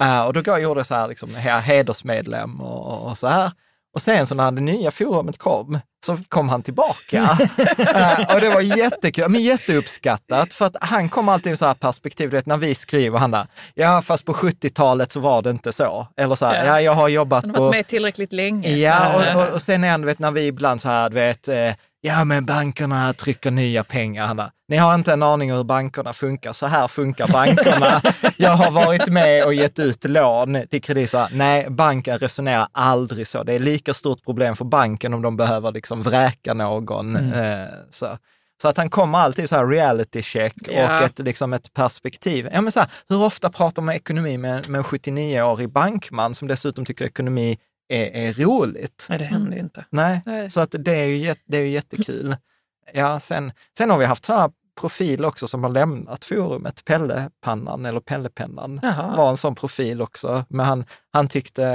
Eh, 0.00 0.22
och 0.22 0.32
då 0.32 0.58
gjorde 0.58 0.80
jag 0.80 0.86
så 0.86 0.94
här, 0.94 1.08
liksom, 1.08 1.28
he- 1.30 1.60
hedersmedlem 1.60 2.60
och, 2.60 3.10
och 3.10 3.18
så 3.18 3.26
här. 3.28 3.52
Och 3.94 4.02
sen 4.02 4.26
så 4.26 4.34
när 4.34 4.50
det 4.50 4.60
nya 4.60 4.90
forumet 4.90 5.38
kom, 5.38 5.78
så 6.06 6.18
kom 6.28 6.48
han 6.48 6.62
tillbaka. 6.62 7.38
Eh, 7.94 8.34
och 8.34 8.40
det 8.40 8.48
var 8.50 8.60
jättekul, 8.60 9.28
men 9.28 9.42
jätteuppskattat, 9.42 10.52
för 10.52 10.64
att 10.66 10.76
han 10.80 11.08
kom 11.08 11.28
alltid 11.28 11.52
i 11.52 11.56
så 11.56 11.66
här 11.66 11.74
perspektiv, 11.74 12.30
du 12.30 12.36
vet 12.36 12.46
när 12.46 12.56
vi 12.56 12.74
skriver, 12.74 13.18
han 13.18 13.30
där, 13.30 13.46
ja 13.74 14.02
fast 14.02 14.24
på 14.24 14.32
70-talet 14.32 15.12
så 15.12 15.20
var 15.20 15.42
det 15.42 15.50
inte 15.50 15.72
så. 15.72 16.06
Eller 16.16 16.34
så 16.34 16.46
här, 16.46 16.54
Ja. 16.54 16.64
ja 16.66 16.80
jag 16.80 16.92
har 16.92 17.08
jobbat 17.08 17.44
Han 17.44 17.50
har 17.50 17.58
på... 17.58 17.70
med 17.70 17.86
tillräckligt 17.86 18.32
länge. 18.32 18.68
Ja, 18.76 19.14
och, 19.34 19.42
och, 19.42 19.48
och 19.48 19.62
sen 19.62 19.84
är 19.84 19.90
han, 19.90 20.00
du 20.00 20.06
vet, 20.06 20.18
när 20.18 20.30
vi 20.30 20.46
ibland 20.46 20.80
så 20.80 20.88
här, 20.88 21.08
du 21.10 21.14
vet, 21.14 21.48
eh, 21.48 21.70
ja 22.02 22.24
men 22.24 22.44
bankerna 22.44 23.12
trycker 23.12 23.50
nya 23.50 23.84
pengar. 23.84 24.26
Han 24.26 24.50
Ni 24.68 24.76
har 24.76 24.94
inte 24.94 25.12
en 25.12 25.22
aning 25.22 25.52
om 25.52 25.56
hur 25.56 25.64
bankerna 25.64 26.12
funkar. 26.12 26.52
Så 26.52 26.66
här 26.66 26.88
funkar 26.88 27.28
bankerna. 27.28 28.02
Jag 28.36 28.50
har 28.50 28.70
varit 28.70 29.08
med 29.08 29.44
och 29.44 29.54
gett 29.54 29.78
ut 29.78 30.04
lån 30.04 30.58
till 30.70 30.82
kredit. 30.82 31.10
Så 31.10 31.18
här, 31.18 31.28
Nej, 31.32 31.66
banken 31.70 32.18
resonerar 32.18 32.68
aldrig 32.72 33.26
så. 33.26 33.42
Det 33.42 33.54
är 33.54 33.58
lika 33.58 33.94
stort 33.94 34.24
problem 34.24 34.56
för 34.56 34.64
banken 34.64 35.14
om 35.14 35.22
de 35.22 35.36
behöver 35.36 35.72
liksom 35.72 36.02
vräka 36.02 36.54
någon. 36.54 37.16
Eh, 37.32 37.66
så. 37.90 38.18
Så 38.62 38.68
att 38.68 38.76
han 38.76 38.90
kommer 38.90 39.18
alltid 39.18 39.48
så 39.48 39.56
här 39.56 39.66
reality 39.66 40.22
check 40.22 40.54
Ja. 40.68 40.98
och 40.98 41.04
ett, 41.04 41.18
liksom 41.18 41.52
ett 41.52 41.74
perspektiv. 41.74 42.48
Ja, 42.52 42.60
men 42.60 42.72
så 42.72 42.80
här, 42.80 42.88
hur 43.08 43.22
ofta 43.22 43.50
pratar 43.50 43.82
man 43.82 43.94
ekonomi 43.94 44.38
med, 44.38 44.68
med 44.68 44.78
en 44.78 44.84
79-årig 44.84 45.70
bankman 45.72 46.34
som 46.34 46.48
dessutom 46.48 46.84
tycker 46.84 47.04
ekonomi 47.04 47.58
är, 47.92 48.28
är 48.28 48.32
roligt? 48.32 49.06
Nej, 49.08 49.18
det 49.18 49.24
händer 49.24 49.52
ju 49.52 49.60
inte. 49.62 49.84
Nej, 49.90 50.20
Nej. 50.26 50.50
så 50.50 50.60
att 50.60 50.74
det 50.78 50.92
är 50.94 51.06
ju, 51.06 51.34
det 51.44 51.56
är 51.56 51.60
ju 51.62 51.68
jättekul. 51.68 52.36
Ja, 52.94 53.20
sen, 53.20 53.52
sen 53.78 53.90
har 53.90 53.98
vi 53.98 54.04
haft 54.04 54.24
så 54.24 54.32
här 54.32 54.50
profil 54.80 55.24
också 55.24 55.46
som 55.46 55.62
har 55.62 55.70
lämnat 55.70 56.24
forumet. 56.24 56.84
Pellepannan 56.84 57.86
eller 57.86 58.00
Pellepennan 58.00 58.80
Jaha. 58.82 59.16
var 59.16 59.30
en 59.30 59.36
sån 59.36 59.54
profil 59.54 60.02
också. 60.02 60.44
Men 60.48 60.66
han, 60.66 60.84
han 61.12 61.28
tyckte... 61.28 61.66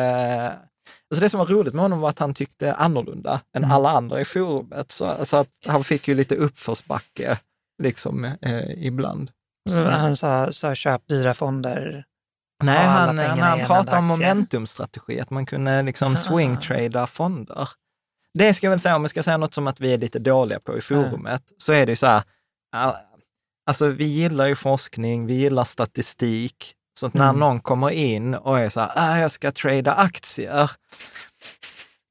Alltså 1.12 1.24
det 1.24 1.30
som 1.30 1.38
var 1.40 1.46
roligt 1.46 1.74
med 1.74 1.82
honom 1.82 2.00
var 2.00 2.10
att 2.10 2.20
han 2.20 2.34
tyckte 2.34 2.74
annorlunda 2.74 3.42
än 3.54 3.64
Mm. 3.64 3.76
alla 3.76 3.90
andra 3.90 4.22
i 4.22 4.26
forumet. 4.26 4.92
Så, 4.92 5.26
så 5.26 5.38
att 5.38 5.48
han 5.66 5.84
fick 5.84 6.08
ju 6.08 6.16
lite 6.16 6.36
uppförsbacke 6.36 7.38
liksom 7.84 8.26
eh, 8.42 8.86
ibland. 8.86 9.32
Han 9.76 10.16
sa, 10.16 10.52
sa 10.52 10.76
köp 10.76 11.08
dyra 11.08 11.34
fonder. 11.34 12.06
Nej, 12.64 12.86
han, 12.88 13.18
han, 13.20 13.40
han 13.40 13.60
pratade 13.60 13.98
om 13.98 14.06
momentumstrategi, 14.08 15.20
att 15.20 15.30
man 15.30 15.46
kunde 15.46 15.82
liksom 15.82 16.14
Ah. 16.14 16.18
swingtrada 16.18 17.08
fonder. 17.08 17.70
Det 18.34 18.54
ska 18.54 18.66
jag 18.66 18.72
väl 18.72 18.80
säga, 18.80 18.96
om 18.96 19.02
jag 19.04 19.10
ska 19.10 19.24
säga 19.24 19.38
något 19.38 19.54
som 19.54 19.68
att 19.68 19.80
vi 19.80 19.94
är 19.94 19.98
lite 19.98 20.20
dåliga 20.20 20.60
på 20.60 20.78
i 20.78 20.82
forumet, 20.82 21.42
så 21.58 21.74
är 21.74 21.86
det 21.86 21.92
ju 21.92 21.96
så 21.96 22.08
här, 22.08 22.24
alltså 23.70 23.88
vi 23.88 24.06
gillar 24.06 24.46
ju 24.46 24.56
forskning, 24.56 25.26
vi 25.26 25.34
gillar 25.34 25.64
statistik, 25.64 26.74
så 27.00 27.06
att 27.06 27.14
när 27.14 27.30
Mm. 27.30 27.40
någon 27.40 27.60
kommer 27.60 27.90
in 27.90 28.36
och 28.36 28.60
är 28.60 28.70
så 28.70 28.80
här, 28.80 28.92
ah, 28.96 29.18
jag 29.20 29.32
ska 29.32 29.52
trada 29.52 29.94
aktier, 29.94 30.72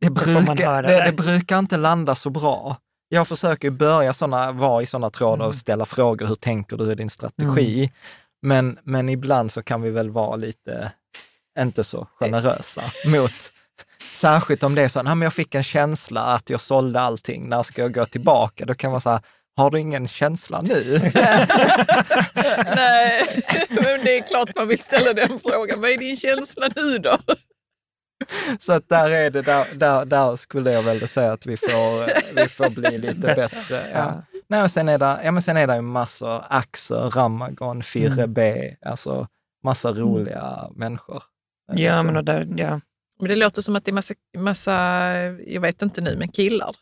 det 0.00 0.10
brukar, 0.10 0.82
det, 0.82 1.04
det. 1.04 1.12
brukar 1.12 1.58
inte 1.58 1.76
landa 1.76 2.14
så 2.14 2.30
bra. 2.30 2.76
Jag 3.08 3.28
försöker 3.28 3.70
börja 3.70 4.14
såna, 4.14 4.52
vara 4.52 4.82
i 4.82 4.86
sådana 4.86 5.10
trådar 5.10 5.34
Mm. 5.34 5.46
och 5.46 5.54
ställa 5.54 5.84
frågor, 5.86 6.26
hur 6.26 6.34
tänker 6.34 6.76
du 6.76 6.92
i 6.92 6.94
din 6.94 7.10
strategi? 7.10 7.92
Men, 8.42 8.78
men 8.82 9.08
ibland 9.08 9.52
så 9.52 9.62
kan 9.62 9.82
vi 9.82 9.90
väl 9.90 10.10
vara 10.10 10.36
lite, 10.36 10.92
inte 11.58 11.84
så 11.84 12.08
generösa 12.14 12.82
mot, 13.06 13.52
särskilt 14.14 14.62
om 14.62 14.74
det 14.74 14.82
är 14.82 14.88
så, 14.88 15.02
nej 15.02 15.14
men 15.14 15.26
jag 15.26 15.34
fick 15.34 15.54
en 15.54 15.62
känsla 15.62 16.20
att 16.20 16.50
jag 16.50 16.60
sålde 16.60 17.00
allting, 17.00 17.48
när 17.48 17.62
ska 17.62 17.82
jag 17.82 17.94
gå 17.94 18.06
tillbaka? 18.06 18.64
Då 18.64 18.74
kan 18.74 18.90
man 18.90 19.00
säga, 19.00 19.22
har 19.56 19.70
du 19.70 19.80
ingen 19.80 20.08
känsla 20.08 20.62
nu? 20.62 20.98
Nej, 22.76 23.42
men 23.70 24.04
det 24.04 24.18
är 24.18 24.26
klart 24.26 24.56
man 24.56 24.68
vill 24.68 24.78
ställa 24.78 25.12
den 25.12 25.28
frågan. 25.28 25.80
Vad 25.80 25.90
är 25.90 25.98
din 25.98 26.16
känsla 26.16 26.68
nu 26.76 26.98
då? 26.98 27.18
så 28.60 28.72
att 28.72 28.88
där 28.88 29.10
är 29.10 29.30
det, 29.30 29.42
där, 29.42 29.66
där, 29.74 30.04
där 30.04 30.36
skulle 30.36 30.72
jag 30.72 30.82
väl 30.82 31.08
säga 31.08 31.32
att 31.32 31.46
vi 31.46 31.56
får, 31.56 32.10
vi 32.34 32.48
får 32.48 32.70
bli 32.70 32.98
lite 32.98 33.14
bättre. 33.14 33.90
Ja. 33.94 34.22
Nej, 34.48 34.62
och 34.62 34.70
sen 34.70 34.88
är 34.88 34.98
det, 34.98 35.20
ja, 35.24 35.30
men 35.32 35.42
sen 35.42 35.56
är 35.56 35.66
det 35.66 35.74
ju 35.74 35.80
massor, 35.82 36.44
Axel, 36.48 37.10
Ramagon, 37.10 37.82
Firre 37.82 38.22
Mm. 38.22 38.32
B, 38.32 38.74
alltså 38.82 39.28
massa 39.64 39.92
roliga 39.92 40.68
människor. 40.74 41.22
Ja, 41.72 41.98
Så- 41.98 42.06
men 42.06 42.16
och 42.16 42.24
där, 42.24 42.48
ja. 42.56 42.80
Men 43.20 43.28
det 43.28 43.36
låter 43.36 43.62
som 43.62 43.76
att 43.76 43.84
det 43.84 43.90
är 43.90 43.94
massa, 43.94 44.14
massa, 44.38 44.72
jag 45.46 45.60
vet 45.60 45.82
inte 45.82 46.00
nu, 46.00 46.16
men 46.16 46.28
killar. 46.28 46.76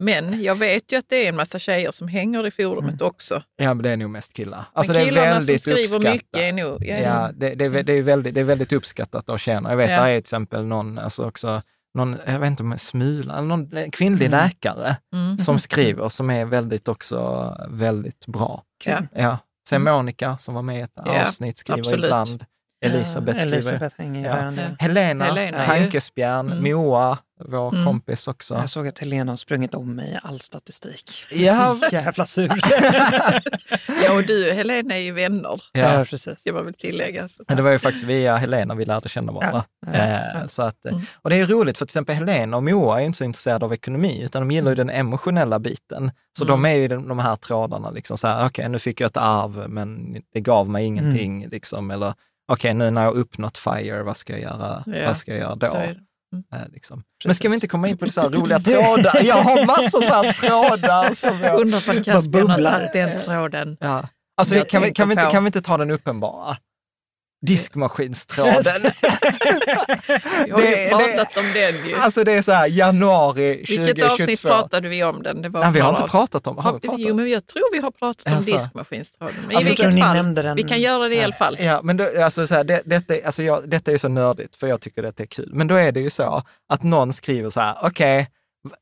Men 0.00 0.42
jag 0.42 0.54
vet 0.54 0.92
ju 0.92 0.96
att 0.98 1.08
det 1.08 1.16
är 1.16 1.28
en 1.28 1.36
massa 1.36 1.58
tjejer 1.58 1.90
som 1.90 2.08
hänger 2.08 2.46
i 2.46 2.50
forumet 2.50 3.02
också. 3.02 3.42
Ja, 3.56 3.74
men 3.74 3.82
det 3.82 3.90
är 3.90 3.96
nog 3.96 4.10
mest 4.10 4.32
killar. 4.32 4.64
Alltså 4.72 4.92
men 4.92 5.00
det 5.00 5.04
är 5.04 5.08
killarna 5.08 5.26
väldigt 5.34 5.62
som 5.62 5.72
skriver 5.72 5.96
uppskattat. 5.96 6.12
mycket 6.14 6.36
är 6.40 6.52
nog... 6.52 6.84
Ja, 6.86 6.96
Ja, 6.96 7.30
det, 7.34 7.54
det, 7.54 7.64
är, 7.64 7.82
det, 7.82 7.92
är 7.92 8.02
väldigt, 8.02 8.34
det 8.34 8.40
är 8.40 8.44
väldigt 8.44 8.72
uppskattat 8.72 9.28
av 9.28 9.38
tjejerna. 9.38 9.70
Jag 9.70 9.76
vet, 9.76 9.90
Ja. 9.90 9.96
där 9.96 10.08
är 10.08 10.12
till 10.12 10.18
exempel 10.18 10.64
någon, 10.64 10.98
alltså 10.98 11.24
också, 11.28 11.62
någon, 11.98 12.16
jag 12.26 12.38
vet 12.38 12.46
inte 12.46 12.62
om 12.62 12.78
Smula, 12.78 13.40
någon 13.40 13.90
kvinnlig 13.92 14.26
Mm. 14.26 14.40
läkare 14.44 14.96
Mm. 15.14 15.38
som 15.38 15.58
skriver, 15.58 16.08
som 16.08 16.30
är 16.30 16.44
väldigt 16.44 16.88
också 16.88 17.56
väldigt 17.68 18.26
bra. 18.26 18.62
Ja. 18.84 18.98
Ja. 19.14 19.38
Sen 19.68 19.82
Monica 19.82 20.38
som 20.38 20.54
var 20.54 20.62
med 20.62 20.78
i 20.78 20.80
ett 20.80 20.92
Ja, 20.94 21.26
avsnitt 21.26 21.58
skriver 21.58 21.80
absolut. 21.80 22.04
ibland. 22.04 22.44
Elisabeth 22.84 23.38
skriver. 23.38 23.56
Elisabeth 23.56 23.94
Ja. 24.24 24.52
Helena, 24.78 25.24
Helena, 25.24 25.60
ju. 25.60 25.66
Tankespjärn, 25.66 26.52
Mm. 26.52 26.72
Moa, 26.72 27.18
vår 27.40 27.72
Mm. 27.74 27.84
kompis 27.86 28.28
också. 28.28 28.54
Jag 28.54 28.68
såg 28.68 28.88
att 28.88 28.98
Helena 28.98 29.32
har 29.32 29.36
sprungit 29.36 29.74
om 29.74 29.94
mig 29.94 30.12
i 30.12 30.18
all 30.22 30.40
statistik. 30.40 31.10
Ja. 31.32 31.74
Så 31.74 31.94
jävla 31.94 32.26
sur. 32.26 32.50
ja, 34.04 34.14
och 34.16 34.22
du 34.26 34.50
och 34.50 34.56
Helena 34.56 34.94
är 34.96 35.00
ju 35.00 35.12
vänner, 35.12 35.60
Ja. 35.72 36.04
precis. 36.10 36.40
ska 36.40 36.52
man 36.52 36.64
väl 36.64 36.74
tillägga. 36.74 37.28
Så. 37.28 37.42
Men 37.48 37.56
det 37.56 37.62
var 37.62 37.70
ju 37.70 37.78
faktiskt 37.78 38.04
via 38.04 38.36
Helena 38.36 38.74
vi 38.74 38.84
lärde 38.84 39.08
känna 39.08 39.32
varandra. 39.32 39.64
Ja. 39.86 39.92
Eh, 39.98 40.46
så 40.46 40.62
att, 40.62 40.86
eh, 40.86 40.92
Mm. 40.92 41.04
och 41.22 41.30
det 41.30 41.36
är 41.36 41.38
ju 41.38 41.46
roligt 41.46 41.78
för 41.78 41.84
till 41.84 41.90
exempel 41.90 42.14
Helena 42.16 42.56
och 42.56 42.62
Moa 42.62 43.00
är 43.00 43.04
inte 43.04 43.18
så 43.18 43.24
intresserade 43.24 43.64
av 43.64 43.72
ekonomi, 43.72 44.20
utan 44.22 44.42
de 44.42 44.50
gillar 44.54 44.70
ju 44.70 44.74
den 44.74 44.90
emotionella 44.90 45.58
biten. 45.58 46.10
Så 46.38 46.44
Mm. 46.44 46.52
de 46.62 46.64
är 46.70 46.74
ju 46.74 46.84
i 46.84 46.88
de, 46.88 47.08
de 47.08 47.18
här 47.18 47.36
trådarna, 47.36 47.90
liksom 47.90 48.18
så 48.18 48.28
här, 48.28 48.46
okej 48.46 48.68
nu 48.68 48.78
fick 48.78 49.00
jag 49.00 49.06
ett 49.08 49.16
arv, 49.16 49.64
men 49.70 50.16
det 50.32 50.40
gav 50.40 50.68
mig 50.70 50.84
ingenting, 50.84 51.36
Mm. 51.38 51.50
liksom, 51.50 51.90
eller 51.90 52.14
okej 52.52 52.74
nu 52.74 52.90
när 52.90 53.04
jag 53.04 53.14
uppnått 53.14 53.58
FIRE, 53.58 54.02
vad 54.02 54.16
ska 54.16 54.32
jag 54.32 54.42
göra, 54.42 54.82
Ja, 54.86 55.06
vad 55.06 55.16
ska 55.16 55.30
jag 55.30 55.40
göra 55.40 55.54
då? 55.54 55.82
Det- 56.30 56.56
Eh, 56.56 56.62
liksom. 56.72 57.02
Men 57.24 57.34
ska 57.34 57.48
vi 57.48 57.54
inte 57.54 57.68
komma 57.68 57.88
in 57.88 57.98
på 57.98 58.06
så 58.12 58.20
här 58.20 58.28
roliga 58.30 58.58
trådar? 58.58 59.22
Jag 59.24 59.34
har 59.42 59.66
massor 59.66 60.02
så 60.02 60.14
här 60.14 60.32
trådar 60.32 61.14
som 61.14 61.40
jag... 61.40 61.60
Undrar 61.60 61.86
Bara 61.86 62.04
Caspian 62.04 62.16
har 62.50 62.56
bubblar. 62.56 62.72
tagit 62.78 62.92
den 62.92 63.20
tråden. 63.24 63.76
Ja. 63.80 64.08
Alltså, 64.36 64.54
kan, 64.64 64.82
vi, 64.82 64.92
kan, 64.92 65.08
vi 65.08 65.12
inte, 65.12 65.28
kan 65.30 65.44
vi 65.44 65.48
inte 65.48 65.60
ta 65.62 65.76
den 65.76 65.90
uppenbara? 65.90 66.56
Diskmaskinstråden. 67.46 68.82
Vi 70.46 70.50
har 70.50 70.60
ju 70.60 70.66
Det- 70.66 70.88
pratat 70.90 71.36
om 71.36 71.44
den 71.54 71.88
ju. 71.88 71.94
alltså 71.94 72.24
det 72.24 72.32
är 72.32 72.42
så 72.42 72.52
här 72.52 72.66
januari 72.66 73.54
2022. 73.54 73.84
Vilket 73.86 74.10
avsnitt 74.12 74.42
pratade 74.42 74.88
vi 74.88 75.04
om 75.04 75.22
den? 75.22 75.42
Det 75.42 75.48
var 75.48 75.60
Nej, 75.60 75.72
vi 75.72 75.80
har 75.80 75.90
inte 75.90 76.02
pratat 76.02 76.46
om, 76.46 76.56
har 76.58 76.72
vi 76.72 76.80
pratat? 76.80 77.00
Jo, 77.00 77.14
men 77.14 77.30
jag 77.30 77.46
tror 77.46 77.72
vi 77.72 77.78
har 77.78 77.90
pratat 77.90 78.26
om 78.26 78.32
Jaså? 78.32 78.52
diskmaskinstråden. 78.52 79.34
Men 79.46 79.56
Alltså, 79.56 79.72
i 79.72 79.74
vilket 79.86 80.00
fall, 80.04 80.14
nämnde 80.16 80.42
den- 80.42 80.56
vi 80.56 80.62
kan 80.62 80.80
göra 80.80 81.08
det 81.08 81.14
i 81.14 81.22
alla 81.22 81.32
fall. 81.34 81.56
Ja, 81.60 81.80
men 81.82 81.96
då, 81.96 82.22
alltså 82.24 82.46
så 82.46 82.54
här, 82.54 82.64
det, 82.64 82.82
detta, 82.84 83.16
är- 83.16 83.26
alltså 83.26 83.42
jag, 83.42 83.68
detta 83.70 83.92
är 83.92 83.98
så 83.98 84.08
nördigt, 84.08 84.56
för 84.56 84.66
jag 84.66 84.80
tycker 84.80 85.02
detta 85.02 85.22
är 85.22 85.26
kul. 85.26 85.50
Men 85.52 85.66
då 85.68 85.74
är 85.74 85.92
det 85.92 86.00
ju 86.00 86.10
så 86.10 86.42
att 86.68 86.82
någon 86.82 87.12
skriver 87.12 87.50
så 87.50 87.60
här, 87.60 87.76
okej, 87.82 88.28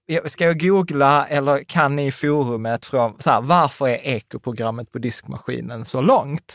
v- 0.08 0.20
ska 0.28 0.44
jag 0.44 0.60
googla 0.60 1.26
eller 1.26 1.64
kan 1.64 1.96
ni 1.96 2.06
i 2.06 2.12
forumet 2.12 2.86
från, 2.86 3.16
så 3.18 3.30
här, 3.30 3.40
varför 3.40 3.88
är 3.88 3.96
ekoprogrammet 4.06 4.92
på 4.92 4.98
diskmaskinen 4.98 5.84
så 5.84 6.00
långt? 6.00 6.54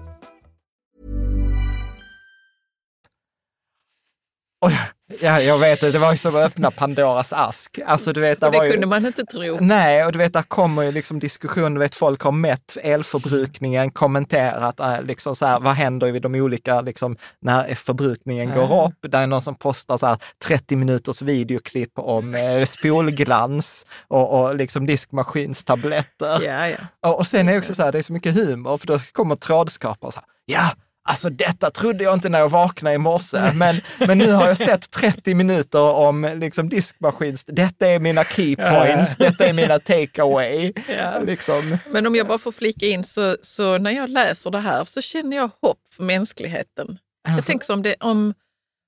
Ja, 5.21 5.41
jag 5.41 5.57
vet 5.57 5.81
det, 5.81 5.91
det 5.91 5.99
var 5.99 6.11
ju 6.11 6.17
som 6.17 6.35
att 6.35 6.41
öppna 6.41 6.71
Pandoras 6.71 7.33
ask. 7.33 7.79
Alltså, 7.85 8.13
du 8.13 8.21
vet, 8.21 8.43
Och 8.43 8.51
det 8.51 8.65
ju, 8.65 8.71
kunde 8.71 8.87
man 8.87 9.05
inte 9.05 9.25
tro. 9.25 9.57
Nej, 9.61 10.05
och 10.05 10.11
du 10.11 10.19
vet, 10.19 10.33
där 10.33 10.41
kommer 10.41 10.83
ju 10.83 10.91
liksom 10.91 11.19
diskussion, 11.19 11.73
du 11.73 11.79
vet, 11.79 11.95
folk 11.95 12.21
har 12.21 12.31
mätt 12.31 12.77
elförbrukningen, 12.83 13.91
kommenterat 13.91 14.79
äh, 14.79 15.01
liksom 15.01 15.35
så 15.35 15.45
här, 15.45 15.59
vad 15.59 15.73
händer 15.73 16.11
vid 16.11 16.21
de 16.21 16.35
olika, 16.35 16.81
liksom, 16.81 17.17
när 17.39 17.75
förbrukningen 17.75 18.53
går 18.53 18.85
upp. 18.85 19.11
Det 19.11 19.17
är 19.17 19.27
någon 19.27 19.41
som 19.41 19.55
postar 19.55 19.97
så 19.97 20.07
här 20.07 20.17
30 20.43 20.75
minuters 20.75 21.21
videoklipp 21.21 21.91
om 21.95 22.35
eh, 22.35 22.65
spolglans 22.65 23.85
och, 24.07 24.41
och 24.41 24.55
liksom 24.55 24.85
diskmaskinstabletter. 24.85 26.41
Ja, 26.45 26.67
ja. 26.67 26.77
Och, 27.09 27.19
och 27.19 27.27
sen 27.27 27.47
är 27.47 27.53
det 27.53 27.59
också 27.59 27.73
så 27.73 27.83
här, 27.83 27.91
det 27.91 27.97
är 27.97 28.03
så 28.03 28.13
mycket 28.13 28.33
humor, 28.33 28.77
för 28.77 28.87
då 28.87 28.99
kommer 29.11 29.35
trådskapare 29.35 30.11
så 30.11 30.19
här, 30.19 30.27
ja, 30.45 30.71
Alltså 31.03 31.29
detta 31.29 31.69
trodde 31.69 32.03
jag 32.03 32.13
inte 32.13 32.29
när 32.29 32.39
jag 32.39 32.49
vaknade 32.49 32.95
i 32.95 32.97
morse, 32.97 33.51
men, 33.53 33.81
men 34.07 34.17
nu 34.17 34.31
har 34.31 34.47
jag 34.47 34.57
sett 34.67 34.91
30 34.91 35.33
minuter 35.33 35.79
om 35.79 36.37
liksom 36.39 36.69
diskmaskins... 36.69 37.45
Detta 37.47 37.87
är 37.87 37.99
mina 37.99 38.23
key 38.23 38.55
points, 38.55 39.17
detta 39.17 39.45
är 39.45 39.53
mina 39.53 39.79
takeaway. 39.79 40.73
Ja. 40.97 41.19
Liksom. 41.19 41.77
Men 41.89 42.07
om 42.07 42.15
jag 42.15 42.27
bara 42.27 42.37
får 42.37 42.51
flika 42.51 42.85
in, 42.85 43.03
så, 43.03 43.37
så 43.41 43.77
när 43.77 43.91
jag 43.91 44.09
läser 44.09 44.51
det 44.51 44.59
här 44.59 44.85
så 44.85 45.01
känner 45.01 45.37
jag 45.37 45.49
hopp 45.61 45.79
för 45.95 46.03
mänskligheten. 46.03 46.97
Jag 47.27 47.45
tänker 47.45 47.65
så 47.65 47.73
om 47.73 47.81
det, 47.83 47.95
om, 47.99 48.33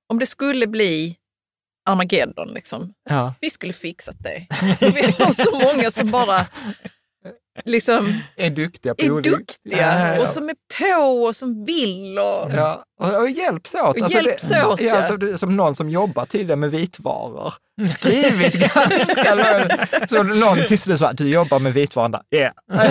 om 0.09 0.20
det 0.20 0.26
skulle 0.26 0.68
bli 0.68 1.18
Armageddon, 1.86 2.47
liksom. 2.53 2.93
Ja. 3.09 3.34
vi 3.41 3.49
skulle 3.49 3.74
fixat 3.74 4.16
det. 4.20 4.47
Vi 4.80 5.24
har 5.24 5.34
så 5.34 5.74
många 5.74 5.91
som 5.91 6.11
bara 6.11 6.45
liksom 7.66 8.20
Är 8.36 8.49
duktiga 8.49 8.95
på 8.95 9.06
är 9.06 9.12
olika- 9.12 9.30
duktiga 9.30 9.78
Ja, 9.78 10.14
ja. 10.16 10.22
och 10.22 10.28
som 10.28 10.49
är 10.49 10.56
på 10.80 11.24
och 11.24 11.36
som 11.36 11.66
vill. 11.66 12.20
Och, 12.20 12.51
Ja, 12.54 12.84
och, 12.99 13.16
och 13.22 13.30
hjälps 13.30 13.76
åt. 13.76 14.01
Och 14.01 14.10
hjälps 14.10 14.49
det, 14.49 14.66
åt, 14.66 14.82
ja. 14.82 14.88
ja. 14.88 14.97
Alltså, 14.97 15.18
det, 15.18 15.38
som 15.38 15.58
någon 15.58 15.76
som 15.76 15.89
jobbar 15.89 16.26
tydligen 16.26 16.60
med 16.60 16.72
vitvaror. 16.72 17.54
Skrivit 17.88 18.54
ganska 18.54 19.36
långt. 19.36 20.10
Så 20.10 20.24
någon 20.24 20.58
till 20.68 20.80
slut 20.80 20.99
sa, 20.99 21.14
du 21.14 21.30
jobbar 21.30 21.60
med 21.60 21.74
vitvaror? 21.74 22.22
Ja. 22.30 22.51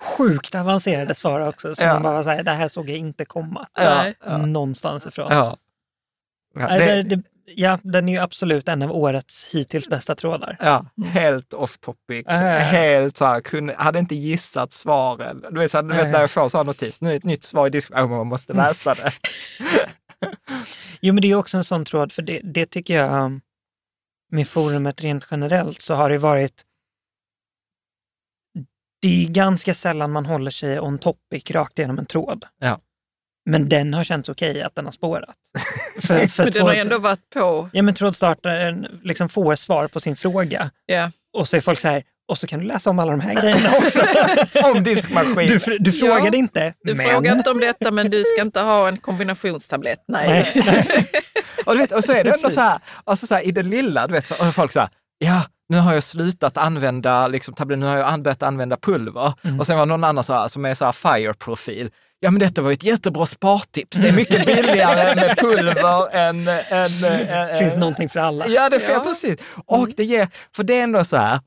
Sjukt 0.00 0.54
avancerade 0.54 1.14
svar 1.14 1.48
också, 1.48 1.74
som 1.74 1.86
Ja. 1.86 1.92
man 1.92 2.02
bara 2.02 2.24
säger, 2.24 2.42
det 2.42 2.50
här 2.50 2.68
såg 2.68 2.90
jag 2.90 2.96
inte 2.98 3.24
komma. 3.24 3.66
Ja, 3.78 4.12
ja. 4.26 4.36
Någonstans 4.38 5.06
ifrån. 5.06 5.26
Ja. 5.30 5.56
Ja, 6.54 6.68
det, 6.68 7.02
det, 7.02 7.22
ja, 7.46 7.78
den 7.82 8.08
är 8.08 8.12
ju 8.12 8.18
absolut 8.18 8.68
en 8.68 8.82
av 8.82 8.92
årets 8.92 9.54
hittills 9.54 9.88
bästa 9.88 10.14
trådar. 10.14 10.56
Ja, 10.60 10.86
helt 11.04 11.54
off 11.54 11.78
topic. 11.78 12.26
Äh. 12.26 12.38
Helt 12.58 13.16
så 13.16 13.24
här, 13.24 13.40
kunde, 13.40 13.74
hade 13.78 13.98
inte 13.98 14.14
gissat 14.14 14.72
svaren. 14.72 15.44
Du 15.50 15.60
vet, 15.60 15.70
så 15.70 15.78
här, 15.78 15.82
du 15.82 15.96
vet 15.96 16.12
när 16.12 16.20
jag 16.20 16.30
får 16.30 16.48
så 16.48 16.56
här 16.56 16.64
notis, 16.64 17.00
nu 17.00 17.12
är 17.12 17.16
ett 17.16 17.24
nytt 17.24 17.42
svar 17.42 17.66
i 17.66 17.70
disk, 17.70 17.90
oh, 17.90 18.08
man 18.08 18.26
måste 18.26 18.52
läsa 18.52 18.94
det. 18.94 19.12
Jo, 21.00 21.14
men 21.14 21.22
det 21.22 21.30
är 21.30 21.34
också 21.34 21.56
en 21.56 21.64
sån 21.64 21.84
tråd, 21.84 22.12
för 22.12 22.22
det, 22.22 22.40
det 22.44 22.66
tycker 22.66 22.94
jag, 22.94 23.24
um, 23.24 23.40
med 24.30 24.48
forumet 24.48 25.00
rent 25.00 25.26
generellt, 25.30 25.80
så 25.80 25.94
har 25.94 26.10
det 26.10 26.18
varit 26.18 26.64
det 29.00 29.24
är 29.24 29.28
ganska 29.28 29.74
sällan 29.74 30.12
man 30.12 30.26
håller 30.26 30.50
sig 30.50 30.80
on 30.80 30.98
topic 30.98 31.50
rakt 31.50 31.78
igenom 31.78 31.98
en 31.98 32.06
tråd. 32.06 32.44
Ja. 32.58 32.80
Men 33.46 33.68
den 33.68 33.94
har 33.94 34.04
känts 34.04 34.28
okej 34.28 34.62
att 34.62 34.74
den 34.74 34.84
har 34.84 34.92
spårat. 34.92 35.36
för, 36.02 36.26
för 36.26 36.44
men 36.44 36.52
den 36.52 36.62
har 36.66 36.74
ändå 36.74 36.98
varit 36.98 37.30
på. 37.34 37.68
Ja, 37.72 37.82
men 37.82 37.94
trådstartaren 37.94 38.86
liksom 39.04 39.28
får 39.28 39.54
svar 39.54 39.88
på 39.88 40.00
sin 40.00 40.16
fråga. 40.16 40.70
Ja. 40.86 41.10
Och 41.32 41.48
så 41.48 41.56
är 41.56 41.60
folk 41.60 41.80
så 41.80 41.88
här, 41.88 42.02
och 42.28 42.38
så 42.38 42.46
kan 42.46 42.60
du 42.60 42.66
läsa 42.66 42.90
om 42.90 42.98
alla 42.98 43.10
de 43.10 43.20
här 43.20 43.34
grejerna 43.42 43.70
också. 43.76 44.00
om 44.74 44.84
diskmaskin. 44.84 45.48
Du, 45.66 45.78
du 45.78 45.92
frågade 45.92 46.36
Ja, 46.36 46.38
inte, 46.38 46.74
Du 46.82 46.94
men... 46.94 47.06
frågar 47.06 47.32
inte 47.36 47.50
om 47.50 47.60
detta 47.60 47.90
men 47.90 48.10
du 48.10 48.24
ska 48.24 48.42
inte 48.42 48.60
ha 48.60 48.88
en 48.88 48.96
kombinationstablett. 48.96 50.04
Nej. 50.08 50.52
Och, 51.66 51.72
du 51.74 51.78
vet, 51.80 51.92
och 51.92 52.04
så 52.04 52.12
är 52.12 52.24
det 52.24 52.30
ändå 52.34 52.50
så 52.50 52.60
här, 52.60 52.78
alltså 53.04 53.26
så 53.26 53.34
här 53.34 53.42
i 53.42 53.50
det 53.52 53.62
lilla, 53.62 54.06
du 54.06 54.12
vet, 54.12 54.26
så- 54.26 54.34
och 54.48 54.54
folk 54.54 54.72
säger, 54.72 54.88
ja, 55.18 55.42
nu 55.68 55.78
har 55.78 55.94
jag 55.94 56.02
slutat 56.02 56.56
använda, 56.56 57.28
liksom, 57.28 57.54
tabletter, 57.54 57.80
nu 57.80 57.86
har 57.86 57.96
jag 57.96 58.22
börjat 58.22 58.42
använda 58.42 58.76
pulver. 58.76 59.32
Mm. 59.44 59.60
Och 59.60 59.66
sen 59.66 59.78
var 59.78 59.86
någon 59.86 60.04
annan 60.04 60.24
så 60.24 60.32
här, 60.32 60.48
som 60.48 60.64
är 60.64 60.74
så 60.74 60.84
här 60.84 60.92
fire-profil. 60.92 61.90
Ja, 62.26 62.30
men 62.30 62.38
detta 62.40 62.62
var 62.62 62.70
ju 62.70 62.74
ett 62.74 62.84
jättebra 62.84 63.26
spartips. 63.26 63.96
Det 63.96 64.08
är 64.08 64.12
mycket 64.12 64.46
billigare 64.46 65.14
med 65.14 65.38
pulver 65.38 66.16
än... 66.16 66.48
än, 66.48 67.04
än 67.28 67.58
finns 67.58 67.74
än- 67.74 67.80
någonting 67.80 68.08
för 68.08 68.20
alla. 68.20 68.46
Ja, 68.46 68.68
det 68.70 68.82
Ja. 68.88 69.00
precis. 69.00 69.40
Och 69.66 69.88
det 69.96 70.04
ger, 70.04 70.28
för 70.56 70.64
det 70.64 70.74
är 70.74 70.82
ändå 70.82 71.04
så 71.04 71.16
här, 71.16 71.40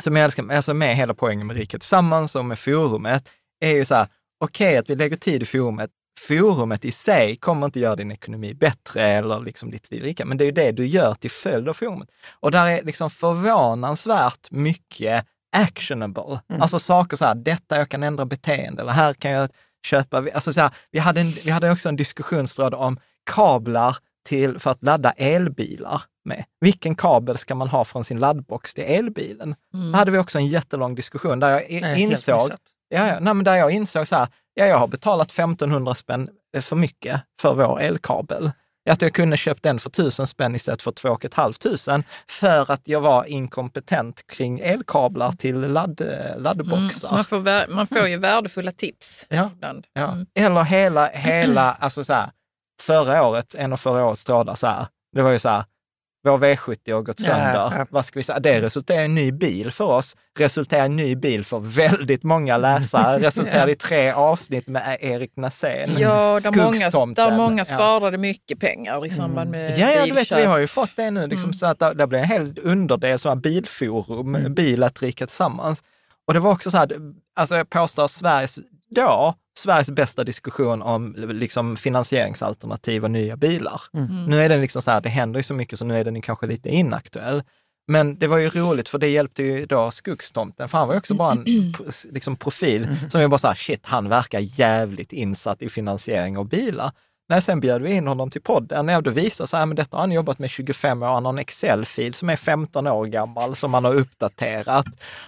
som 0.00 0.16
jag 0.16 0.24
älskar, 0.24 0.52
alltså 0.52 0.74
med 0.74 0.96
hela 0.96 1.14
poängen 1.14 1.46
med 1.46 1.56
Rika 1.56 1.78
Tillsammans 1.78 2.36
och 2.36 2.44
med 2.44 2.58
forumet, 2.58 3.28
är 3.60 3.70
ju 3.70 3.84
så 3.84 3.94
här, 3.94 4.06
okej 4.44 4.76
att 4.76 4.90
vi 4.90 4.94
lägger 4.96 5.16
tid 5.16 5.42
i 5.42 5.46
forumet. 5.46 5.90
Forumet 6.28 6.84
i 6.84 6.92
sig 6.92 7.36
kommer 7.36 7.66
inte 7.66 7.80
göra 7.80 7.96
din 7.96 8.12
ekonomi 8.12 8.54
bättre 8.54 9.02
eller 9.02 9.40
liksom 9.40 9.70
ditt 9.70 9.90
liv 9.90 10.02
rikare, 10.02 10.26
men 10.26 10.38
det 10.38 10.44
är 10.44 10.46
ju 10.46 10.52
det 10.52 10.72
du 10.72 10.86
gör 10.86 11.14
till 11.14 11.30
följd 11.30 11.68
av 11.68 11.72
forumet. 11.72 12.08
Och 12.40 12.50
där 12.50 12.66
är 12.66 12.82
liksom 12.82 13.10
förvånansvärt 13.10 14.50
mycket 14.50 15.26
actionable. 15.56 16.40
Alltså 16.60 16.78
saker 16.78 17.16
så 17.16 17.24
här, 17.24 17.34
detta 17.34 17.76
jag 17.76 17.88
kan 17.88 18.02
ändra 18.02 18.24
beteende, 18.24 18.82
eller 18.82 18.92
här 18.92 19.14
kan 19.14 19.30
jag 19.30 19.48
köpa, 19.86 20.24
alltså 20.34 20.52
så 20.52 20.60
här, 20.60 20.70
vi, 20.90 20.98
hade 20.98 21.20
en, 21.20 21.26
vi 21.44 21.50
hade 21.50 21.70
också 21.70 21.88
en 21.88 21.96
diskussionstråd 21.96 22.74
om 22.74 22.98
kablar 23.30 23.96
till, 24.28 24.58
för 24.58 24.70
att 24.70 24.82
ladda 24.82 25.10
elbilar. 25.10 26.02
med? 26.24 26.44
Vilken 26.60 26.94
kabel 26.94 27.38
ska 27.38 27.54
man 27.54 27.68
ha 27.68 27.84
från 27.84 28.04
sin 28.04 28.18
laddbox 28.18 28.74
till 28.74 28.84
elbilen? 28.84 29.54
Mm. 29.74 29.92
Då 29.92 29.98
hade 29.98 30.10
vi 30.10 30.18
också 30.18 30.38
en 30.38 30.46
jättelång 30.46 30.94
diskussion 30.94 31.40
där 31.40 31.50
jag 31.50 31.80
Nej, 31.82 32.00
insåg, 32.00 32.50
ja, 32.88 33.06
ja, 33.06 33.20
nej, 33.20 33.34
men 33.34 33.44
där 33.44 33.56
jag 33.56 33.70
insåg 33.70 34.08
så 34.08 34.16
här, 34.16 34.28
ja, 34.54 34.66
jag 34.66 34.78
har 34.78 34.88
betalat 34.88 35.30
1500 35.30 35.94
spänn 35.94 36.30
för 36.60 36.76
mycket 36.76 37.20
för 37.40 37.54
vår 37.54 37.80
elkabel. 37.80 38.50
Att 38.90 39.02
jag 39.02 39.12
kunde 39.12 39.36
köpt 39.36 39.62
den 39.62 39.78
för 39.78 39.88
1000 39.88 40.26
spänn 40.26 40.54
istället 40.54 40.82
för 40.82 40.90
2 40.92 41.18
500 41.34 42.02
för 42.28 42.72
att 42.72 42.88
jag 42.88 43.00
var 43.00 43.24
inkompetent 43.24 44.26
kring 44.26 44.60
elkablar 44.60 45.32
till 45.32 45.60
ladd, 45.60 46.00
eh, 46.00 46.40
laddboxar. 46.40 46.78
Mm, 46.78 46.90
så 46.90 47.14
man, 47.14 47.24
får, 47.24 47.68
man 47.74 47.86
får 47.86 48.08
ju 48.08 48.16
värdefulla 48.16 48.72
tips 48.72 49.26
Ja. 49.28 49.50
ibland. 49.54 49.86
Ja. 49.92 50.12
Mm. 50.12 50.26
Eller 50.34 50.62
hela, 50.62 51.06
hela, 51.06 51.72
alltså 51.72 52.04
så 52.04 52.12
här, 52.12 52.30
förra 52.82 53.26
året, 53.26 53.54
en 53.54 53.72
av 53.72 53.76
förra 53.76 54.04
årets 54.04 54.24
trådar 54.24 54.54
så 54.54 54.66
här, 54.66 54.86
det 55.16 55.22
var 55.22 55.30
ju 55.30 55.38
så 55.38 55.48
här, 55.48 55.64
vår 56.24 56.38
V70 56.38 56.94
har 56.94 57.02
gått 57.02 57.20
Ja, 57.20 57.26
sönder. 57.26 57.78
ja. 57.78 57.86
Vad 57.90 58.04
ska 58.04 58.18
vi 58.18 58.22
säga? 58.22 58.40
Det 58.40 58.62
resulterar 58.62 59.00
i 59.00 59.04
en 59.04 59.14
ny 59.14 59.32
bil 59.32 59.70
för 59.70 59.84
oss, 59.84 60.16
resulterar 60.38 60.82
i 60.82 60.84
en 60.84 60.96
ny 60.96 61.14
bil 61.16 61.44
för 61.44 61.58
väldigt 61.58 62.22
många 62.22 62.56
läsare, 62.58 63.18
resulterar 63.26 63.68
i 63.68 63.74
tre 63.74 64.10
avsnitt 64.10 64.66
med 64.68 64.98
Erik 65.00 65.36
Nasén. 65.36 65.90
Ja, 65.98 66.38
där 66.42 66.56
många, 66.64 67.14
där 67.14 67.36
många 67.36 67.58
Ja. 67.58 67.64
sparade 67.64 68.18
mycket 68.18 68.60
pengar 68.60 69.06
i 69.06 69.10
samband 69.10 69.50
med 69.50 69.78
Ja, 69.78 69.90
ja, 69.92 70.06
du 70.06 70.12
vet, 70.12 70.32
vi 70.32 70.44
har 70.44 70.58
ju 70.58 70.66
fått 70.66 70.90
det 70.96 71.10
nu, 71.10 71.26
liksom, 71.26 71.44
Mm. 71.44 71.54
så 71.54 71.66
att 71.66 71.78
där, 71.78 71.94
där 71.94 72.06
blir 72.06 72.18
en 72.18 72.24
hel 72.28 72.58
underdel, 72.62 73.18
så 73.18 73.28
här 73.28 73.36
bilforum, 73.36 74.34
Mm. 74.34 74.54
bil 74.54 74.82
att 74.82 75.02
rika 75.02 75.26
tillsammans. 75.26 75.82
Och 76.26 76.34
det 76.34 76.40
var 76.40 76.52
också 76.52 76.70
så 76.70 76.76
här, 76.76 76.92
alltså 77.36 77.56
jag 77.56 77.70
påstår 77.70 78.08
Sveriges, 78.08 78.58
då, 78.90 79.34
Sveriges 79.60 79.90
bästa 79.90 80.24
diskussion 80.24 80.82
om 80.82 81.14
liksom 81.16 81.76
finansieringsalternativ 81.76 83.04
och 83.04 83.10
nya 83.10 83.36
bilar. 83.36 83.80
Mm. 83.94 84.24
Nu 84.24 84.42
är 84.42 84.48
den 84.48 84.60
liksom 84.60 84.82
så 84.82 84.90
här, 84.90 85.00
det 85.00 85.08
händer 85.08 85.38
ju 85.38 85.42
så 85.42 85.54
mycket 85.54 85.78
så 85.78 85.84
nu 85.84 86.00
är 86.00 86.04
den 86.04 86.22
kanske 86.22 86.46
lite 86.46 86.68
inaktuell. 86.68 87.42
Men 87.88 88.18
det 88.18 88.26
var 88.26 88.38
ju 88.38 88.48
roligt 88.48 88.88
för 88.88 88.98
det 88.98 89.08
hjälpte 89.08 89.42
ju 89.42 89.66
då 89.66 89.90
Skuggstomten, 89.90 90.68
för 90.68 90.78
han 90.78 90.88
var 90.88 90.94
ju 90.94 90.98
också 90.98 91.14
bara 91.14 91.32
en 91.32 91.44
pro- 91.72 91.84
liksom 92.10 92.36
profil 92.36 92.96
som 93.10 93.20
jag 93.20 93.30
bara 93.30 93.38
så 93.38 93.48
här, 93.48 93.54
shit, 93.54 93.86
han 93.86 94.08
verkar 94.08 94.40
jävligt 94.60 95.12
insatt 95.12 95.62
i 95.62 95.68
finansiering 95.68 96.38
av 96.38 96.48
bilar. 96.48 96.90
När 97.28 97.40
sen 97.40 97.60
bjöd 97.60 97.82
vi 97.82 97.92
in 97.92 98.06
honom 98.06 98.30
till 98.30 98.42
podden, 98.42 98.88
ja, 98.88 99.00
då 99.00 99.10
visade 99.10 99.46
sig 99.46 99.62
att 99.62 99.76
detta 99.76 99.96
har 99.96 100.02
han 100.02 100.12
jobbat 100.12 100.38
med 100.38 100.50
25 100.50 101.02
år, 101.02 101.06
han 101.06 101.24
har 101.24 101.32
en 101.32 101.38
Excel-fil 101.38 102.14
som 102.14 102.30
är 102.30 102.36
15 102.36 102.86
år 102.86 103.06
gammal 103.06 103.56
som 103.56 103.74
han 103.74 103.84
har 103.84 103.94
uppdaterat. 103.94 104.86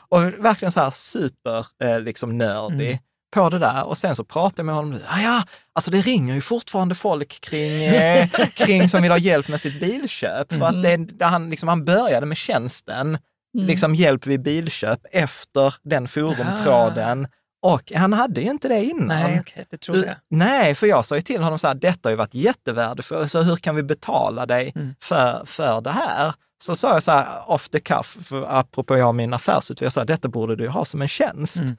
Och 0.09 0.23
verkligen 0.23 0.73
så 0.73 0.81
här 0.81 0.91
super 0.91 1.67
eh, 1.83 2.01
liksom 2.01 2.39
nördig 2.39 3.01
på 3.33 3.49
det 3.49 3.59
där. 3.59 3.87
Och 3.87 3.99
sen 3.99 4.17
så 4.17 4.25
pratade 4.25 4.61
jag 4.61 4.67
med 4.67 4.75
honom, 4.75 5.01
ja, 5.11 5.21
ja, 5.21 5.43
alltså 5.75 5.91
det 5.91 6.01
ringer 6.01 6.35
ju 6.35 6.41
fortfarande 6.41 6.95
folk 6.95 7.41
kring, 7.41 7.85
eh, 7.85 8.29
kring 8.55 8.89
som 8.89 9.03
vill 9.03 9.11
ha 9.11 9.19
hjälp 9.19 9.49
med 9.49 9.61
sitt 9.61 9.81
bilköp. 9.81 10.53
För 10.53 10.65
att 10.65 10.83
det, 10.83 10.97
där 10.97 11.27
han, 11.27 11.51
liksom, 11.51 11.69
han 11.69 11.85
började 11.85 12.27
med 12.27 12.37
tjänsten, 12.37 13.19
liksom 13.59 13.95
hjälp 13.95 14.27
vid 14.27 14.43
bilköp 14.43 15.01
efter 15.13 15.75
den 15.83 16.09
forumtråden. 16.09 17.27
Och 17.63 17.93
han 17.95 18.13
hade 18.13 18.41
ju 18.41 18.51
inte 18.51 18.69
det 18.69 18.85
innan. 18.85 19.07
Nej, 19.07 19.41
okej, 19.41 19.67
det 19.71 19.77
trodde 19.77 20.07
jag. 20.07 20.17
Nej, 20.31 20.75
för 20.75 20.87
jag 20.87 21.05
sa 21.05 21.17
ju 21.17 21.23
till 21.23 21.43
honom 21.43 21.59
så 21.59 21.67
här, 21.69 21.75
detta 21.75 22.09
har 22.09 22.11
ju 22.11 22.17
varit 22.17 22.35
jättevärdefullt, 22.35 23.31
så 23.31 23.43
hur 23.43 23.57
kan 23.57 23.77
vi 23.77 23.83
betala 23.83 24.47
dig 24.47 24.73
Mm. 24.75 24.95
för, 25.03 25.43
för 25.47 25.81
det 25.81 25.91
här? 25.91 26.33
Så 26.65 26.77
sa 26.77 26.93
jag 26.93 27.03
så 27.03 27.11
här 27.11 27.51
off 27.51 27.69
the 27.69 27.81
cuff, 27.81 28.17
för 28.25 28.59
apropå 28.59 28.97
jag 28.97 29.09
och 29.09 29.15
min 29.15 29.37
jag 29.81 29.93
sa 29.93 30.05
detta 30.05 30.29
borde 30.29 30.57
du 30.57 30.69
ha 30.69 30.85
som 30.85 31.03
en 31.03 31.09
tjänst. 31.09 31.61
Mm. 31.61 31.77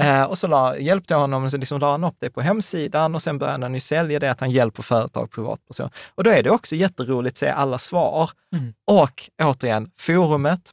Eh, 0.00 0.22
och 0.22 0.38
så 0.38 0.46
la, 0.46 0.78
hjälpte 0.78 1.14
jag 1.14 1.20
honom, 1.20 1.50
så 1.50 1.56
liksom 1.56 1.78
la 1.78 1.90
han 1.90 2.04
upp 2.04 2.16
det 2.18 2.30
på 2.30 2.40
hemsidan 2.40 3.14
och 3.14 3.22
sen 3.22 3.38
började 3.38 3.64
han 3.64 3.74
ju 3.74 3.80
sälja 3.80 4.18
det, 4.18 4.30
att 4.30 4.40
han 4.40 4.50
hjälper 4.50 4.82
företag, 4.82 5.30
privatpersoner. 5.30 5.92
Och 6.14 6.24
då 6.24 6.30
är 6.30 6.42
det 6.42 6.50
också 6.50 6.74
jätteroligt 6.74 7.34
att 7.34 7.38
se 7.38 7.48
alla 7.48 7.78
svar. 7.78 8.30
Mm. 8.56 8.72
Och 8.86 9.30
återigen, 9.42 9.90
forumet, 9.98 10.70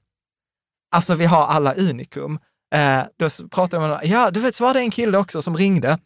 alltså 0.96 1.16
vi 1.16 1.26
har 1.26 1.48
alla 1.48 1.74
unikum. 1.74 2.40
Eh, 2.76 3.02
då 3.18 3.30
pratade 3.50 3.84
jag 3.84 3.90
med 3.90 3.98
honom, 3.98 4.00
ja 4.04 4.32
du 4.32 4.40
vet, 4.40 4.56
så 4.56 4.64
var 4.64 4.74
det 4.74 4.80
en 4.80 4.92
kille 4.92 5.18
också 5.18 5.42
som 5.42 5.58
ringde. 5.58 5.98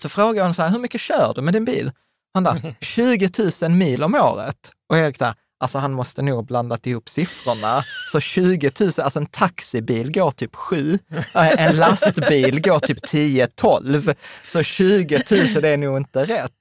Så 0.00 0.08
frågade 0.08 0.36
jag 0.36 0.44
honom 0.44 0.54
så 0.54 0.62
här, 0.62 0.70
hur 0.70 0.78
mycket 0.78 1.00
kör 1.00 1.32
du 1.34 1.42
med 1.42 1.54
din 1.54 1.64
bil? 1.64 1.92
Han 2.34 2.44
där, 2.44 2.76
20 2.80 3.30
000 3.62 3.70
mil 3.70 4.02
om 4.02 4.14
året. 4.14 4.72
Och 4.88 4.98
Erik 4.98 5.18
där, 5.18 5.34
alltså 5.60 5.78
han 5.78 5.92
måste 5.92 6.22
nog 6.22 6.34
ha 6.34 6.42
blandat 6.42 6.86
ihop 6.86 7.08
siffrorna. 7.08 7.84
Så 8.12 8.20
20 8.20 8.70
000, 8.80 8.90
alltså 8.98 9.18
en 9.18 9.26
taxibil 9.26 10.12
går 10.12 10.30
typ 10.30 10.56
7, 10.56 10.98
eh, 11.34 11.66
en 11.66 11.76
lastbil 11.76 12.60
går 12.60 12.78
typ 12.78 13.04
10-12. 13.04 14.14
Så 14.48 14.62
20 14.62 15.22
000 15.30 15.64
är 15.64 15.76
nog 15.76 15.96
inte 15.96 16.24
rätt. 16.24 16.52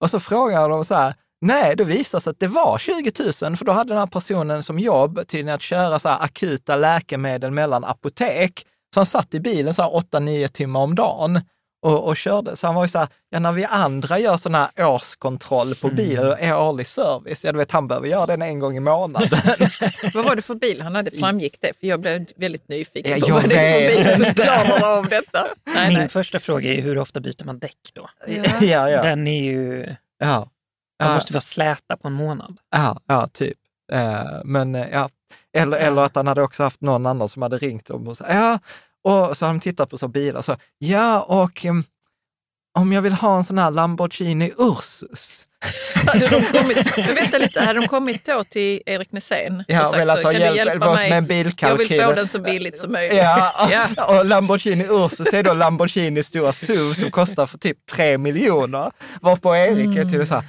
Och 0.00 0.10
så 0.10 0.20
frågar 0.20 0.68
de 0.68 0.84
så 0.84 0.94
här, 0.94 1.14
nej, 1.40 1.76
det 1.76 1.84
visar 1.84 2.20
sig 2.20 2.30
att 2.30 2.40
det 2.40 2.46
var 2.46 2.78
20 2.78 3.12
000, 3.42 3.56
för 3.56 3.64
då 3.64 3.72
hade 3.72 3.88
den 3.88 3.98
här 3.98 4.06
personen 4.06 4.62
som 4.62 4.78
jobb 4.78 5.28
tydligen 5.28 5.54
att 5.54 5.62
köra 5.62 5.98
så 5.98 6.08
här 6.08 6.22
akuta 6.22 6.76
läkemedel 6.76 7.50
mellan 7.50 7.84
apotek. 7.84 8.66
Så 8.94 9.00
han 9.00 9.06
satt 9.06 9.34
i 9.34 9.40
bilen 9.40 9.74
så 9.74 9.82
här 9.82 9.90
8-9 9.90 10.48
timmar 10.48 10.80
om 10.80 10.94
dagen 10.94 11.40
och, 11.82 12.04
och 12.08 12.16
körde. 12.16 12.56
Så 12.56 12.66
han 12.66 12.74
var 12.74 12.84
ju 12.84 12.88
så 12.88 12.98
här, 12.98 13.08
ja 13.30 13.38
när 13.38 13.52
vi 13.52 13.64
andra 13.64 14.18
gör 14.18 14.36
sån 14.36 14.54
här 14.54 14.68
årskontroll 14.78 15.74
på 15.74 15.88
bil, 15.88 16.18
eller 16.18 16.58
årlig 16.58 16.86
service, 16.86 17.44
ja 17.44 17.52
du 17.52 17.58
vet 17.58 17.70
han 17.72 17.88
behöver 17.88 18.08
göra 18.08 18.26
den 18.26 18.42
en 18.42 18.58
gång 18.58 18.76
i 18.76 18.80
månaden. 18.80 19.28
Vad 20.14 20.24
var 20.24 20.36
det 20.36 20.42
för 20.42 20.54
bil 20.54 20.82
han 20.82 20.94
hade? 20.94 21.10
Framgick 21.10 21.56
det? 21.60 21.72
För 21.80 21.86
jag 21.86 22.00
blev 22.00 22.26
väldigt 22.36 22.68
nyfiken 22.68 23.18
Ja, 23.18 23.26
på 23.26 23.32
vad 23.32 23.48
det 23.48 23.54
är 23.54 23.88
för 23.88 24.04
bil 24.18 24.24
som 24.24 24.34
klarar 24.34 24.98
av 24.98 25.08
detta. 25.08 25.46
Nej, 25.74 25.88
Min 25.88 25.98
nej. 25.98 26.08
första 26.08 26.40
fråga 26.40 26.74
är 26.74 26.80
hur 26.82 26.98
ofta 26.98 27.20
byter 27.20 27.44
man 27.44 27.58
däck 27.58 27.90
då? 27.94 28.08
ja, 28.60 28.90
ja. 28.90 29.02
Den 29.02 29.26
är 29.26 29.42
ju... 29.42 29.86
ja. 30.18 30.48
Man 31.02 31.08
Ja. 31.08 31.14
måste 31.14 31.32
vara 31.32 31.40
släta 31.40 31.96
på 31.96 32.08
en 32.08 32.14
månad. 32.14 32.56
Ja, 32.70 33.00
ja 33.06 33.26
typ. 33.32 33.58
Eh, 33.92 34.24
men 34.44 34.74
eh, 34.74 34.86
ja, 34.92 35.08
eller, 35.56 35.76
eller 35.76 36.02
att 36.02 36.16
han 36.16 36.26
hade 36.26 36.42
också 36.42 36.62
haft 36.62 36.80
någon 36.80 37.06
annan 37.06 37.28
som 37.28 37.42
hade 37.42 37.58
ringt 37.58 37.90
om 37.90 38.08
och 38.08 38.16
så, 38.16 38.24
ja, 38.28 38.58
och 39.04 39.36
så 39.36 39.46
har 39.46 39.52
de 39.52 39.60
tittat 39.60 39.90
på 39.90 39.98
så 39.98 40.08
bilar, 40.08 40.42
så 40.42 40.56
ja, 40.78 41.22
och 41.22 41.66
om 42.78 42.92
jag 42.92 43.02
vill 43.02 43.12
ha 43.12 43.36
en 43.36 43.44
sån 43.44 43.58
här 43.58 43.70
Lamborghini 43.70 44.52
Ursus. 44.58 45.46
Hade 46.06 46.28
de 46.28 46.42
kommit, 46.42 46.98
vänta 47.16 47.38
lite, 47.38 47.60
hade 47.60 47.80
de 47.80 47.88
kommit 47.88 48.24
då 48.24 48.44
till 48.44 48.82
Erik 48.86 49.12
Nässén 49.12 49.64
Ja, 49.68 49.88
och 49.88 49.94
sagt 49.94 50.16
så, 50.16 50.22
kan 50.22 50.32
hjälp, 50.40 50.52
du 50.52 50.56
hjälpa 50.56 50.88
oss 50.90 51.00
med 51.00 51.08
mig? 51.10 51.16
Jag 51.16 51.24
bilkalkyl. 51.24 51.88
vill 51.88 52.02
få 52.02 52.12
den 52.12 52.28
så 52.28 52.38
billigt 52.38 52.78
som 52.78 52.92
möjligt. 52.92 53.16
Ja, 53.18 53.68
Ja. 53.96 54.18
och 54.18 54.24
Lamborghini 54.24 54.84
Ursus 54.90 55.32
är 55.32 55.42
då 55.42 55.54
Lamborghini 55.54 56.22
stora 56.22 56.52
SUV 56.52 56.94
som 56.94 57.10
kostar 57.10 57.46
för 57.46 57.58
typ 57.58 57.86
tre 57.86 58.18
miljoner. 58.18 58.90
Varpå 59.20 59.56
Erik 59.56 59.96
är 59.96 60.04
till 60.04 60.26
så 60.26 60.34
här, 60.34 60.44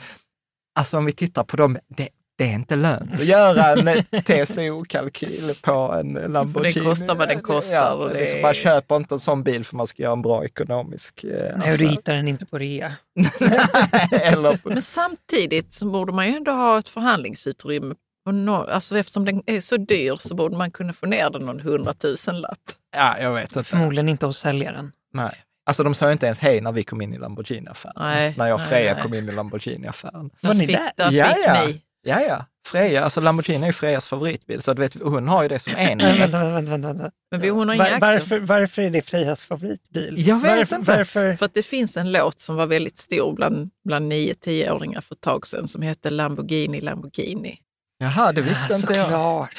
alltså 0.80 0.98
om 0.98 1.06
vi 1.06 1.12
tittar 1.12 1.44
på 1.44 1.58
dem, 1.58 1.78
det, 1.88 2.10
det 2.38 2.44
är 2.44 2.54
inte 2.54 2.76
lönt 2.76 3.14
att 3.14 3.26
göra 3.26 3.66
en 3.72 3.88
TCO-kalkyl 4.22 5.62
på 5.64 5.72
en 6.00 6.14
Lamborghini. 6.14 6.86
kostar 6.86 7.16
vad 7.16 7.28
den 7.28 7.42
kostar 7.42 7.76
Ja, 7.76 7.94
och 7.94 8.10
det 8.10 8.20
liksom, 8.20 8.42
bara 8.42 8.54
köper 8.54 8.96
inte 8.96 9.16
en 9.16 9.20
sån 9.20 9.44
bil 9.44 9.66
för 9.66 9.76
man 9.76 9.88
ska 9.88 10.04
göra 10.04 10.14
en 10.14 10.22
bra 10.22 10.46
ekonomisk 10.46 11.24
eh, 11.24 11.58
Nej, 11.58 11.72
och 11.72 11.78
du 11.78 11.88
hittar 11.88 12.14
den 12.14 12.28
inte 12.28 12.46
på 12.46 12.58
rea. 12.58 12.94
Eller 14.12 14.58
på, 14.58 14.70
Men 14.70 14.82
samtidigt 14.82 15.74
så 15.74 15.86
borde 15.86 16.14
man 16.14 16.28
ju 16.28 16.36
ändå 16.36 16.52
ha 16.52 16.78
ett 16.80 16.90
förhandlingsutrymme. 16.90 17.96
Och 18.26 18.34
nå- 18.34 18.64
Alltså 18.72 18.98
eftersom 18.98 19.26
den 19.26 19.42
är 19.46 19.62
så 19.62 19.78
dyr 19.78 20.16
så 20.20 20.36
borde 20.36 20.58
man 20.58 20.72
kunna 20.72 20.94
få 20.94 21.06
ner 21.06 21.30
den 21.30 21.42
någon 21.46 21.60
hundratusen 21.60 22.42
lapp. 22.42 22.60
ja, 22.96 23.20
jag 23.20 23.34
vet 23.34 23.44
inte. 23.56 23.64
Förmodligen 23.64 24.10
inte 24.10 24.26
hos 24.26 24.38
säljaren. 24.40 24.92
Nej. 25.14 25.36
Alltså 25.66 25.84
de 25.84 25.94
sa 25.96 26.06
ju 26.06 26.12
inte 26.12 26.26
ens 26.26 26.40
hej 26.40 26.62
när 26.62 26.72
vi 26.72 26.84
kom 26.84 27.02
in 27.02 27.14
i 27.14 27.18
Lamborghini-affären. 27.18 27.94
Nej, 27.96 28.34
när 28.38 28.48
jag 28.48 28.56
och 28.56 28.62
Freja 28.62 28.94
nej. 28.94 29.04
kom 29.04 29.14
in 29.14 29.30
i 29.30 29.32
Lamborghini-affären. 29.32 30.30
Var 30.42 30.54
ni 30.54 30.68
fick, 30.68 30.78
där? 30.78 30.92
där 30.96 31.12
Ja, 31.12 31.26
fick 31.26 31.46
ja. 31.48 31.64
ni. 31.68 31.82
Ja, 32.04 32.22
ja. 32.22 32.46
Freja, 32.68 33.04
alltså 33.04 33.22
Lamborghini 33.22 33.64
är 33.64 33.68
ju 33.68 33.74
Frejas 33.74 34.08
favoritbil, 34.08 34.62
så 34.62 34.74
du 34.74 34.82
vet, 34.82 35.02
hon 35.02 35.28
har 35.28 35.44
ju 35.44 35.50
det 35.50 35.60
som 35.60 35.74
en. 35.78 35.98
Nej, 35.98 36.20
vänta, 36.20 36.52
vänta, 36.52 36.72
vänta, 36.72 36.88
vänta. 36.88 37.12
Men 37.32 37.42
vi, 37.42 37.50
hon 37.50 37.70
har 37.70 37.76
Var, 37.76 38.00
varför, 38.00 38.40
varför 38.40 38.82
är 38.82 38.90
det 38.90 39.02
Frejas 39.02 39.42
favoritbil? 39.42 40.14
Jag 40.28 40.40
vet 40.42 40.58
varför, 40.58 40.76
inte. 40.76 40.98
Varför? 40.98 41.36
För 41.36 41.46
att 41.46 41.54
det 41.54 41.64
finns 41.64 41.98
en 41.98 42.12
låt 42.12 42.40
som 42.40 42.56
var 42.56 42.66
väldigt 42.66 42.98
stor 42.98 43.34
bland, 43.36 43.70
bland 43.86 44.14
9-10-åringar 44.14 45.02
för 45.02 45.16
ett 45.16 45.22
tag 45.22 45.48
sedan 45.48 45.68
som 45.68 45.82
hette 45.82 46.10
Lamborghini 46.10 46.82
Lamborghini. 46.82 47.60
Jaha, 47.98 48.32
det 48.32 48.42
visste 48.42 48.76
inte 48.76 48.94
jag. 48.94 49.04
Såklart. 49.04 49.56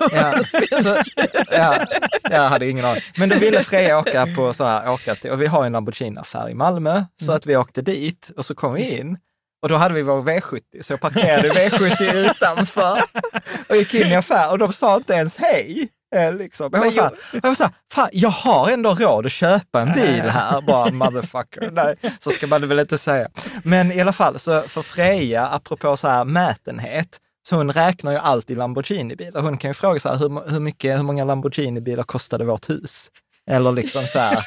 Ja, 0.12 0.44
så, 0.82 1.02
ja, 1.50 1.86
jag 2.30 2.48
hade 2.48 2.68
ingen 2.70 2.84
aning. 2.84 3.02
Men 3.16 3.28
då 3.28 3.36
ville 3.38 3.62
Freja 3.62 3.98
åka 3.98 4.26
på 4.36 4.52
så 4.52 4.64
här, 4.64 4.90
åka 4.92 5.14
till, 5.14 5.30
och 5.30 5.42
vi 5.42 5.46
har 5.46 5.66
en 5.66 5.72
Lamborghini-affär 5.72 6.50
i 6.50 6.54
Malmö, 6.54 7.04
så 7.20 7.32
att 7.32 7.46
vi 7.46 7.56
åkte 7.56 7.82
dit 7.82 8.30
och 8.36 8.46
så 8.46 8.54
kom 8.54 8.74
vi 8.74 8.98
in. 8.98 9.18
Och 9.62 9.68
då 9.68 9.76
hade 9.76 9.94
vi 9.94 10.02
vår 10.02 10.22
V70, 10.22 10.60
så 10.82 10.92
jag 10.92 11.00
parkerade 11.00 11.50
V70 11.50 12.12
utanför 12.30 13.02
och 13.68 13.76
gick 13.76 13.94
in 13.94 14.06
i 14.06 14.14
affären 14.14 14.50
och 14.50 14.58
de 14.58 14.72
sa 14.72 14.96
inte 14.96 15.12
ens 15.12 15.36
hej. 15.36 15.88
Eh, 16.14 16.32
Liksom. 16.34 16.68
Jag, 16.72 16.80
var 16.80 16.90
så 16.90 17.02
här, 17.02 17.12
jag 17.32 17.42
var 17.42 17.54
så 17.54 17.62
här, 17.62 17.72
fan, 17.92 18.08
jag 18.12 18.28
har 18.28 18.70
ändå 18.70 18.94
råd 18.94 19.26
att 19.26 19.32
köpa 19.32 19.80
en 19.80 19.92
bil 19.92 20.22
här, 20.22 20.60
bara 20.60 20.90
motherfucker. 20.90 21.70
Nej, 21.72 21.96
så 22.18 22.30
ska 22.30 22.46
man 22.46 22.68
väl 22.68 22.78
inte 22.78 22.98
säga. 22.98 23.28
Men 23.62 23.92
i 23.92 24.00
alla 24.00 24.12
fall, 24.12 24.38
så 24.38 24.60
för 24.60 24.82
Freja, 24.82 25.46
apropå 25.46 25.96
så 25.96 26.08
här 26.08 26.24
mätenhet, 26.24 27.20
så 27.48 27.56
hon 27.56 27.72
räknar 27.72 28.12
ju 28.12 28.18
alltid 28.18 28.58
Lamborghini-bilar. 28.58 29.40
Hon 29.40 29.58
kan 29.58 29.70
ju 29.70 29.74
fråga 29.74 30.00
så 30.00 30.08
här, 30.08 30.16
hur, 30.16 30.50
hur, 30.50 30.60
mycket, 30.60 30.98
hur 30.98 31.02
många 31.02 31.24
Lamborghini-bilar 31.24 32.02
kostade 32.02 32.44
vårt 32.44 32.70
hus? 32.70 33.10
Eller 33.46 33.72
liksom 33.72 34.02
så 34.04 34.18
här, 34.18 34.46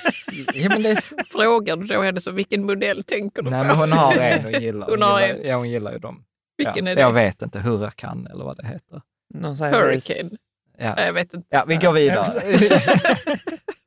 ja, 0.54 0.70
men 0.70 0.84
det 0.84 0.90
är, 0.90 1.24
Frågar 1.32 1.76
du 1.78 1.86
då 1.86 2.02
henne 2.02 2.22
så 2.22 2.32
vilken 2.32 2.66
modell 2.66 3.04
tänker 3.04 3.42
du 3.42 3.50
nej 3.50 3.62
på? 3.62 3.68
men 3.68 3.78
hon 3.78 3.92
har 3.92 4.14
en 4.18 4.46
och 4.46 4.52
gillar. 4.62 4.88
Hon 4.90 5.02
har 5.02 5.22
gillar, 5.22 5.36
en. 5.40 5.48
Ja, 5.48 5.56
hon 5.58 5.70
gillar 5.70 5.92
ju 5.92 6.00
dem. 6.00 6.24
Vilken 6.58 6.86
ja, 6.86 6.92
är 6.92 6.96
det? 6.96 7.02
Jag 7.02 7.12
vet 7.14 7.42
inte, 7.42 7.60
Huracan 7.60 8.28
eller 8.28 8.44
vad 8.46 8.58
det 8.58 8.68
heter. 8.68 9.02
Någon 9.34 9.56
Hurricane. 9.58 10.30
Ja, 10.78 10.94
Nej, 10.96 11.06
Jag 11.06 11.14
vet 11.14 11.34
inte. 11.34 11.48
ja 11.50 11.66
vi 11.68 11.76
går 11.76 11.94
vidare. 11.94 12.26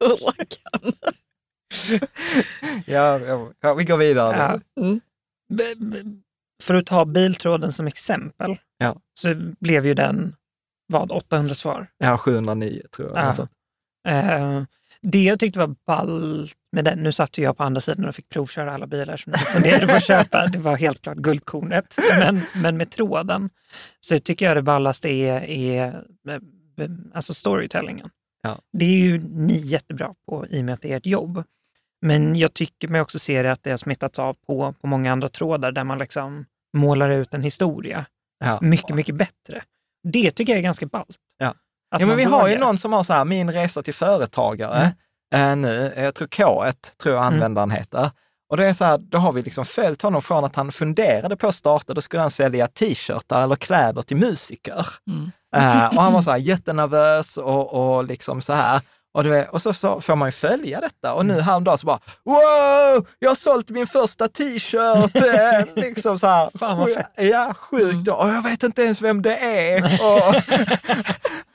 Hurricane. 0.01 0.93
ja, 2.87 3.19
ja, 3.19 3.51
ja, 3.61 3.75
vi 3.75 3.85
går 3.85 3.97
vidare. 3.97 4.61
Ja. 4.75 4.83
Mm. 4.83 5.01
För 6.63 6.75
att 6.75 6.87
ta 6.87 7.05
biltråden 7.05 7.73
som 7.73 7.87
exempel, 7.87 8.57
Ja. 8.79 8.97
så 9.21 9.35
blev 9.61 9.87
ju 9.87 9.95
den, 9.95 10.35
vad, 10.87 11.13
800 11.13 11.55
svar? 11.55 11.87
Ja, 11.99 12.19
709 12.19 12.83
tror 12.97 13.09
jag. 13.19 13.35
Ja. 14.05 14.11
Eh, 14.11 14.63
det 15.03 15.23
jag 15.25 15.41
tyckte 15.41 15.59
var 15.59 15.75
ballt 15.87 16.53
med 16.73 16.85
den, 16.85 16.99
nu 16.99 17.13
satt 17.13 17.39
ju 17.39 17.43
jag 17.43 17.57
på 17.57 17.63
andra 17.63 17.81
sidan 17.81 18.05
och 18.09 18.15
fick 18.15 18.29
provköra 18.29 18.75
alla 18.75 18.87
bilar 18.87 19.17
som 19.17 19.33
jag 19.33 19.49
funderade 19.49 19.87
på 19.87 19.93
att 19.93 20.05
köpa. 20.07 20.47
Det 20.47 20.59
var 20.59 20.77
helt 20.77 21.03
klart 21.03 21.17
guldkornet. 21.17 21.97
Men, 22.19 22.41
men 22.55 22.77
med 22.77 22.91
tråden 22.91 23.51
så 24.01 24.19
tycker 24.19 24.47
jag 24.47 24.57
det 24.57 24.63
ballaste 24.63 25.09
är, 25.09 25.43
är 25.45 25.87
eh, 26.29 26.91
alltså 27.15 27.35
storytellingen. 27.35 28.11
Ja. 28.43 28.59
Det 28.73 28.85
är 28.85 28.99
ju 28.99 29.19
ni 29.19 29.57
jättebra 29.57 30.15
på 30.27 30.47
i 30.47 30.61
och 30.61 30.65
med 30.65 30.75
att 30.75 30.83
det 30.83 30.93
är 30.93 30.97
ett 30.97 31.07
jobb. 31.07 31.45
Men 32.03 32.37
jag 32.37 32.55
tycker 32.55 32.89
mig 32.89 33.01
också 33.01 33.19
se 33.19 33.43
det 33.43 33.53
att 33.53 33.63
det 33.63 33.71
har 33.71 33.77
smittats 33.79 34.19
av 34.19 34.35
på, 34.47 34.75
på 34.81 34.87
många 34.87 35.13
andra 35.13 35.29
trådar 35.29 35.73
där 35.73 35.85
man 35.85 35.99
liksom 35.99 36.45
målar 36.77 37.11
ut 37.11 37.35
en 37.35 37.43
historia 37.43 38.07
Ja. 38.45 38.59
mycket, 38.63 38.97
mycket 38.97 39.15
bättre. 39.15 39.63
Det 40.03 40.31
tycker 40.31 40.53
jag 40.53 40.59
är 40.59 40.63
ganska 40.63 40.87
ballt. 40.87 41.19
Ja. 41.39 41.55
Att 41.93 42.01
Ja, 42.01 42.07
men 42.07 42.17
vi 42.17 42.25
har 42.25 42.49
ju 42.49 42.59
någon 42.59 42.79
som 42.79 42.93
har 42.93 43.03
så 43.03 43.13
här, 43.13 43.25
min 43.25 43.51
resa 43.53 43.83
till 43.83 43.95
företagare 43.95 44.95
eh, 45.35 45.57
nu, 45.57 45.93
jag 45.97 46.15
tror 46.15 46.29
K1, 46.29 46.75
tror 47.03 47.15
jag 47.15 47.25
användaren 47.25 47.71
heter. 47.71 48.11
Och 48.51 48.57
det 48.57 48.67
är 48.67 48.73
så 48.73 48.85
här, 48.85 48.99
då 48.99 49.19
har 49.19 49.33
vi 49.33 49.43
liksom 49.43 49.65
följt 49.65 50.03
honom 50.03 50.23
från 50.23 50.45
att 50.45 50.57
han 50.57 50.73
funderade 50.73 51.37
på 51.37 51.47
att 51.49 51.55
starta, 51.55 51.95
då 51.95 52.01
skulle 52.01 52.21
han 52.23 52.31
sälja 52.31 52.67
t-shirtar 52.67 53.43
eller 53.43 53.57
kläder 53.57 54.03
till 54.03 54.17
musiker. 54.17 54.87
Eh, 55.57 55.87
och 55.97 56.03
han 56.03 56.13
var 56.13 56.23
så 56.23 56.31
här 56.31 56.39
jättenervös 56.53 57.37
och, 57.37 57.75
och 57.97 58.05
liksom 58.05 58.41
så 58.43 58.53
här. 58.53 58.81
Och, 59.15 59.27
vet, 59.27 59.49
och 59.51 59.63
så, 59.63 59.73
så 59.73 60.01
får 60.01 60.17
man 60.17 60.29
ju 60.29 60.33
följa 60.33 60.81
detta. 60.81 61.15
Och 61.15 61.27
nu 61.27 61.41
häromdagen 61.41 61.79
så 61.79 61.87
bara, 61.87 61.99
wow, 62.25 63.07
jag 63.19 63.31
har 63.31 63.35
sålt 63.35 63.71
min 63.71 63.87
första 63.87 64.29
t-shirt. 64.29 65.17
eh, 65.17 65.67
liksom 65.83 66.19
så 66.19 66.27
här. 66.27 66.51
Fan, 66.59 66.79
vad 66.79 66.95
fett. 66.95 67.11
Ja, 67.17 67.55
sjukt. 67.55 68.09
Och 68.09 68.29
jag 68.29 68.43
vet 68.43 68.63
inte 68.63 68.83
ens 68.83 69.03
vem 69.03 69.23
det 69.23 69.37
är. 69.37 69.83
Och, 69.85 70.35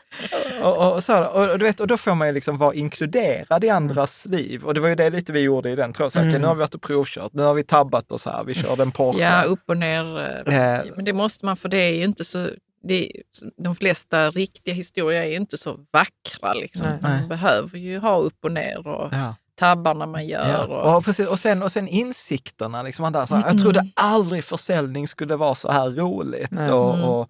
och, 0.61 0.93
och, 0.93 1.03
så 1.03 1.13
här, 1.13 1.30
och, 1.51 1.59
du 1.59 1.65
vet, 1.65 1.80
och 1.80 1.88
då 1.88 1.97
får 1.97 2.15
man 2.15 2.28
ju 2.28 2.34
liksom 2.34 2.57
vara 2.57 2.74
inkluderad 2.74 3.63
i 3.63 3.70
andras 3.70 4.26
liv. 4.26 4.63
Och 4.65 4.74
det 4.74 4.80
var 4.80 4.89
ju 4.89 4.95
det 4.95 5.09
lite 5.09 5.32
vi 5.32 5.39
gjorde 5.39 5.70
i 5.70 5.76
den. 5.76 5.93
Så, 5.93 6.05
okej, 6.05 6.22
Mm. 6.22 6.41
Nu 6.41 6.47
har 6.47 6.55
vi 6.55 6.59
varit 6.59 6.76
och 6.76 6.82
provkört, 6.82 7.34
nu 7.34 7.43
har 7.43 7.53
vi 7.53 7.63
tabbat 7.63 8.11
oss 8.11 8.26
här, 8.26 8.43
vi 8.43 8.53
körde 8.53 8.82
en 8.84 8.91
Porsche. 8.91 9.22
Ja, 9.22 9.43
upp 9.43 9.63
och 9.68 9.78
ner. 9.78 10.20
eh, 10.47 10.78
Eh, 10.78 10.86
Men 10.95 11.05
det 11.05 11.13
måste 11.13 11.45
man, 11.45 11.57
för 11.57 11.70
det 11.70 11.78
är 11.78 11.91
ju 11.93 12.03
inte 12.03 12.24
så... 12.24 12.47
Det 12.84 13.11
de 13.57 13.76
flesta 13.76 14.30
riktiga 14.32 14.74
historier 14.74 15.22
är 15.22 15.26
ju 15.26 15.36
inte 15.36 15.57
så 15.57 15.80
vackra. 15.91 16.53
Liksom. 16.53 16.88
Nej. 16.88 17.20
Man 17.20 17.28
behöver 17.30 17.78
ju 17.78 17.99
ha 17.99 18.18
upp 18.18 18.38
och 18.45 18.51
ner 18.51 18.88
och 18.88 19.09
ja. 19.13 19.36
tabbarna 19.59 20.05
man 20.05 20.28
gör. 20.28 20.49
Ja, 20.49 20.65
Och, 20.65 20.97
och, 20.97 21.05
precis, 21.05 21.28
och, 21.28 21.39
sen, 21.39 21.63
och 21.63 21.72
sen 21.72 21.88
insikterna. 21.88 22.84
Liksom 22.84 23.13
där, 23.13 23.26
så 23.26 23.36
här, 23.36 23.47
Jag 23.47 23.61
trodde 23.61 23.88
aldrig 23.93 24.43
försäljning 24.43 25.07
skulle 25.07 25.36
vara 25.36 25.55
så 25.55 25.72
här 25.72 25.89
roligt. 25.89 26.51
Nej. 26.51 26.72
Och, 26.72 26.93
Mm. 26.93 27.05
och, 27.05 27.22
eh, 27.22 27.28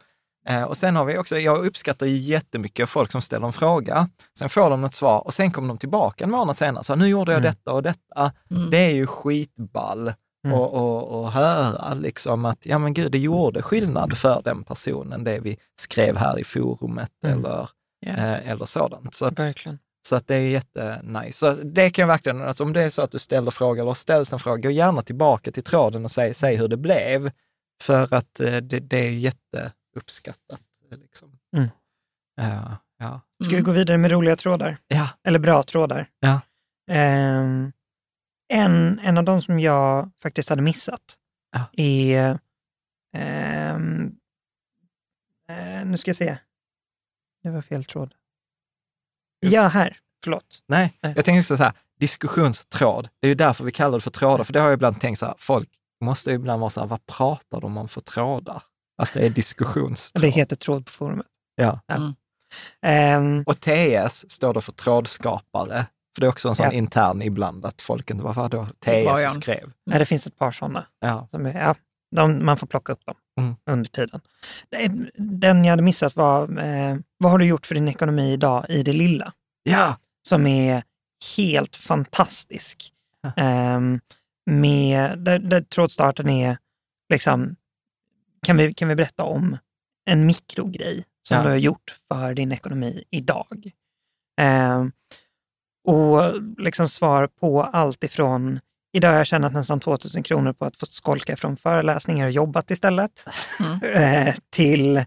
och 0.68 0.78
sen 0.78 0.95
har 0.95 1.06
vi 1.06 1.18
också, 1.18 1.39
jag 1.39 1.66
uppskattar 1.66 2.06
ju 2.06 2.18
jättemycket 2.18 2.89
folk 2.89 3.12
som 3.12 3.22
ställer 3.22 3.48
en 3.48 3.54
fråga, 3.54 4.10
sen 4.39 4.50
får 4.50 4.70
de 4.70 4.82
något 4.82 4.93
svar 4.93 5.20
och 5.28 5.34
sen 5.34 5.52
kommer 5.52 5.68
de 5.68 5.78
tillbaka 5.78 6.24
en 6.24 6.32
månad 6.32 6.58
senare. 6.58 6.84
Så 6.84 6.93
här, 6.93 6.98
nu 6.98 7.08
gjorde 7.08 7.32
jag 7.32 7.39
Mm. 7.39 7.52
detta 7.52 7.72
och 7.74 7.84
detta. 7.84 8.32
Mm. 8.52 8.70
Det 8.70 8.78
är 8.78 8.91
ju 8.93 9.08
skitball 9.08 10.14
Mm. 10.45 10.60
och, 10.60 10.74
och, 10.74 11.22
och 11.22 11.32
höra 11.32 11.93
liksom 11.93 12.45
att, 12.45 12.66
ja 12.66 12.78
men 12.78 12.93
gud, 12.93 13.12
det 13.12 13.18
gjorde 13.18 13.62
skillnad 13.62 14.18
för 14.18 14.41
den 14.43 14.64
personen, 14.64 15.24
det 15.24 15.39
vi 15.39 15.58
skrev 15.82 16.18
här 16.18 16.39
i 16.39 16.43
forumet 16.43 17.12
Mm. 17.24 17.39
eller, 17.39 17.70
Ja. 18.00 18.12
eh, 18.12 18.50
eller 18.52 18.66
sådant. 18.66 19.14
Så 19.16 19.26
att, 19.26 19.39
Verkligen. 19.39 19.80
så 20.10 20.16
att 20.16 20.28
det 20.28 20.36
är 20.36 20.39
jättenice. 20.41 21.38
Så 21.38 21.54
det 21.54 21.89
kan 21.89 22.04
jag 22.04 22.08
verkligen, 22.08 22.41
alltså 22.41 22.64
om 22.64 22.74
det 22.74 22.82
är 22.84 22.89
så 22.89 23.02
att 23.02 23.12
du 23.12 23.20
ställer 23.20 23.52
frågor 23.52 23.76
eller 23.80 23.88
har 23.88 23.93
ställt 23.93 24.34
en 24.34 24.39
fråga, 24.39 24.62
gå 24.62 24.70
gärna 24.70 25.02
tillbaka 25.02 25.52
till 25.52 25.64
tråden 25.64 26.06
och 26.06 26.12
säg, 26.12 26.34
säg 26.34 26.56
hur 26.56 26.68
det 26.68 26.78
blev. 26.78 27.32
För 27.84 28.14
att 28.14 28.39
eh, 28.39 28.56
det, 28.58 28.80
det 28.80 28.98
är 29.08 29.10
jätteuppskattat. 29.12 29.74
Eh, 30.91 30.98
Liksom. 30.98 31.39
Mm. 31.58 31.70
Ja, 32.36 32.78
ja. 32.98 33.22
Ska 33.45 33.56
vi 33.56 33.62
gå 33.62 33.72
vidare 33.72 33.98
med 33.98 34.12
roliga 34.12 34.36
trådar? 34.36 34.78
ja, 34.88 35.10
Eller 35.24 35.39
bra 35.39 35.64
trådar? 35.64 36.10
Ja. 36.20 36.41
Ehm, 36.91 37.72
en, 38.54 39.00
en 39.00 39.18
av 39.18 39.24
de 39.24 39.41
som 39.41 39.60
jag 39.60 40.12
faktiskt 40.22 40.50
hade 40.50 40.62
missat 40.62 41.02
Ja. 41.52 41.66
är... 41.84 42.39
ehm, 43.14 44.16
eh, 45.50 45.86
nu 45.86 45.98
ska 45.98 46.10
jag 46.10 46.16
se. 46.16 46.38
Det 47.43 47.50
var 47.50 47.62
fel 47.62 47.86
tråd. 47.86 48.16
Ja, 49.39 49.68
här. 49.68 50.00
Förlåt. 50.24 50.64
nej. 50.68 50.98
Jag 51.02 51.26
tänker 51.26 51.39
också 51.39 51.58
så 51.58 51.64
här, 51.64 51.74
diskussionstråd. 52.00 53.10
Det 53.20 53.28
är 53.28 53.30
ju 53.30 53.36
därför 53.36 53.64
vi 53.64 53.72
kallar 53.72 53.98
det 53.98 54.02
för 54.02 54.12
trådar, 54.12 54.43
för 54.43 54.54
det 54.54 54.60
har 54.60 54.68
jag 54.68 54.74
ibland 54.78 55.02
tänkt 55.02 55.18
så 55.20 55.26
här, 55.26 55.36
folk 55.38 55.70
måste 56.02 56.30
ju 56.30 56.36
ibland 56.36 56.60
vara 56.60 56.70
så 56.70 56.80
här, 56.80 56.88
vad 56.88 57.06
pratar 57.06 57.62
de 57.62 57.78
om 57.78 57.88
för 57.88 58.02
trådar? 58.02 58.64
Att 58.98 59.14
det 59.14 59.26
är 59.26 59.30
diskussionstråd. 59.30 60.22
Det 60.22 60.30
heter 60.30 60.56
tråd 60.56 60.86
på 60.86 60.91
forumet. 60.91 61.26
Ja. 61.56 61.80
Mm. 61.91 62.14
Ehm, 62.82 63.43
Och 63.45 63.60
TS 63.60 64.32
står 64.32 64.54
då 64.54 64.62
för 64.62 64.72
trådskapare. 64.72 65.86
För 66.16 66.22
det 66.22 66.28
är 66.28 66.30
också 66.30 66.50
en 66.50 66.56
sån 66.56 66.66
Ja. 66.66 66.72
intern 66.72 67.22
ibland, 67.22 67.66
att 67.66 67.82
folk 67.82 68.10
inte, 68.10 68.24
varför 68.24 68.50
då. 68.50 68.66
TS 68.66 69.34
skrev? 69.34 69.72
nej, 69.86 70.00
det 70.00 70.06
finns 70.06 70.28
ett 70.28 70.38
par 70.38 70.52
sådana. 70.52 70.86
Ja. 71.00 71.28
Som 71.32 71.45
är, 71.45 71.60
ja, 71.60 71.76
de, 72.16 72.45
man 72.45 72.58
får 72.58 72.68
plocka 72.68 72.93
upp 72.93 73.06
dem 73.06 73.16
Mm. 73.39 73.56
under 73.70 73.89
tiden. 73.89 74.22
Den 75.18 75.66
jag 75.66 75.70
hade 75.72 75.84
missat 75.84 76.16
var, 76.16 76.60
eh, 76.60 76.98
vad 77.18 77.32
har 77.32 77.38
du 77.38 77.45
gjort 77.45 77.66
för 77.66 77.76
din 77.76 77.88
ekonomi 77.88 78.34
idag 78.34 78.66
i 78.70 78.84
det 78.84 78.93
lilla? 78.93 79.34
Ja, 79.64 79.95
Som 80.28 80.48
är 80.48 80.84
helt 81.38 81.76
fantastisk. 81.76 82.91
Ja. 83.22 83.32
Ehm, 83.38 84.00
med, 84.52 85.20
där, 85.20 85.39
där 85.39 85.62
trådstarten 85.62 86.30
är, 86.30 86.58
liksom, 87.14 87.56
kan 88.46 88.58
vi, 88.58 88.74
kan 88.74 88.88
vi 88.88 88.96
berätta 88.96 89.24
om 89.24 89.58
en 90.10 90.26
mikrogrej 90.26 91.04
som 91.28 91.38
Ja. 91.38 91.44
du 91.44 91.50
har 91.50 91.56
gjort 91.56 91.96
för 92.08 92.34
din 92.34 92.52
ekonomi 92.52 93.04
idag? 93.12 93.72
Ehm, 94.42 94.92
och 95.88 96.42
liksom 96.58 96.88
svar 96.88 97.28
på 97.28 97.64
allt 97.64 98.04
ifrån 98.04 98.60
Idag 98.94 99.10
har 99.10 99.18
jag 99.18 99.28
tjänat 99.28 99.54
nästan 99.54 99.80
2000 99.80 100.24
kronor 100.24 100.54
på 100.54 100.66
att 100.66 100.76
få 100.76 100.86
skolka 100.86 101.36
från 101.36 101.58
föreläsningar 101.58 102.26
och 102.26 102.32
jobbat 102.32 102.72
istället. 102.72 103.26
Mm. 103.60 103.80
Eh, 104.28 104.36
till 104.50 105.04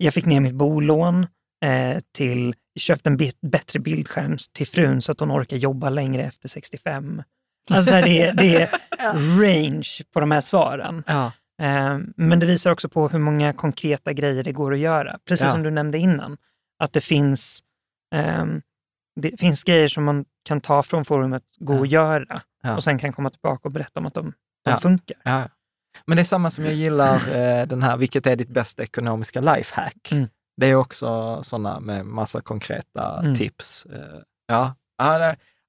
jag 0.00 0.14
fick 0.14 0.24
ner 0.26 0.40
mitt 0.40 0.54
bolån, 0.54 1.26
eh, 1.64 2.00
till 2.14 2.54
köpte 2.78 3.08
en 3.08 3.16
bit, 3.16 3.38
bättre 3.40 3.78
bildskärm 3.80 4.36
till 4.52 4.66
frun 4.66 5.02
så 5.02 5.12
att 5.12 5.20
hon 5.20 5.32
orkar 5.32 5.56
jobba 5.56 5.90
längre 5.90 6.22
efter 6.22 6.48
65. 6.48 7.22
Alltså 7.70 7.92
det, 7.92 8.22
är- 8.22 8.32
det 8.34 8.62
är 8.62 8.68
range 9.42 9.88
på 10.12 10.20
de 10.20 10.30
här 10.30 10.40
svaren. 10.40 11.04
ja, 11.06 11.26
Eh, 11.26 11.32
men 12.16 12.38
det 12.40 12.46
visar 12.46 12.70
också 12.70 12.88
på 12.88 13.08
hur 13.08 13.18
många 13.18 13.52
konkreta 13.52 14.12
grejer 14.12 14.44
det 14.44 14.52
går 14.52 14.72
att 14.72 14.78
göra. 14.78 15.18
Precis 15.24 15.44
Ja. 15.46 15.50
som 15.52 15.62
du 15.62 15.70
nämnde 15.70 15.98
innan. 15.98 16.36
Att 16.78 16.92
det 16.92 17.00
finns, 17.00 17.60
ehm, 18.14 18.62
det 19.20 19.40
finns 19.40 19.62
grejer 19.64 19.88
som 19.88 20.04
man 20.04 20.24
kan 20.44 20.60
ta 20.60 20.82
från 20.82 21.04
forumet, 21.04 21.42
gå 21.58 21.78
och 21.78 21.86
göra 21.86 22.42
Ja. 22.62 22.76
och 22.76 22.84
sen 22.84 22.98
kan 22.98 23.12
komma 23.12 23.30
tillbaka 23.30 23.60
och 23.68 23.72
berätta 23.72 24.00
om 24.00 24.06
att 24.06 24.14
de, 24.14 24.32
de 24.64 24.70
Ja. 24.70 24.78
funkar. 24.78 25.16
Men 26.06 26.16
det 26.16 26.22
är 26.22 26.24
samma 26.24 26.50
som 26.50 26.64
jag 26.64 26.74
gillar 26.74 27.14
eh, 27.36 27.66
den 27.66 27.82
här, 27.82 27.96
vilket 27.96 28.26
är 28.26 28.36
ditt 28.36 28.48
bästa 28.50 28.82
ekonomiska 28.82 29.40
lifehack? 29.40 30.12
Mm. 30.12 30.28
Det 30.56 30.66
är 30.70 30.74
också 30.74 31.42
sådana 31.42 31.80
med 31.80 32.06
massa 32.06 32.40
konkreta 32.40 33.18
Mm. 33.20 33.34
tips. 33.34 33.86
Eh, 33.86 34.20
ja, 34.46 34.74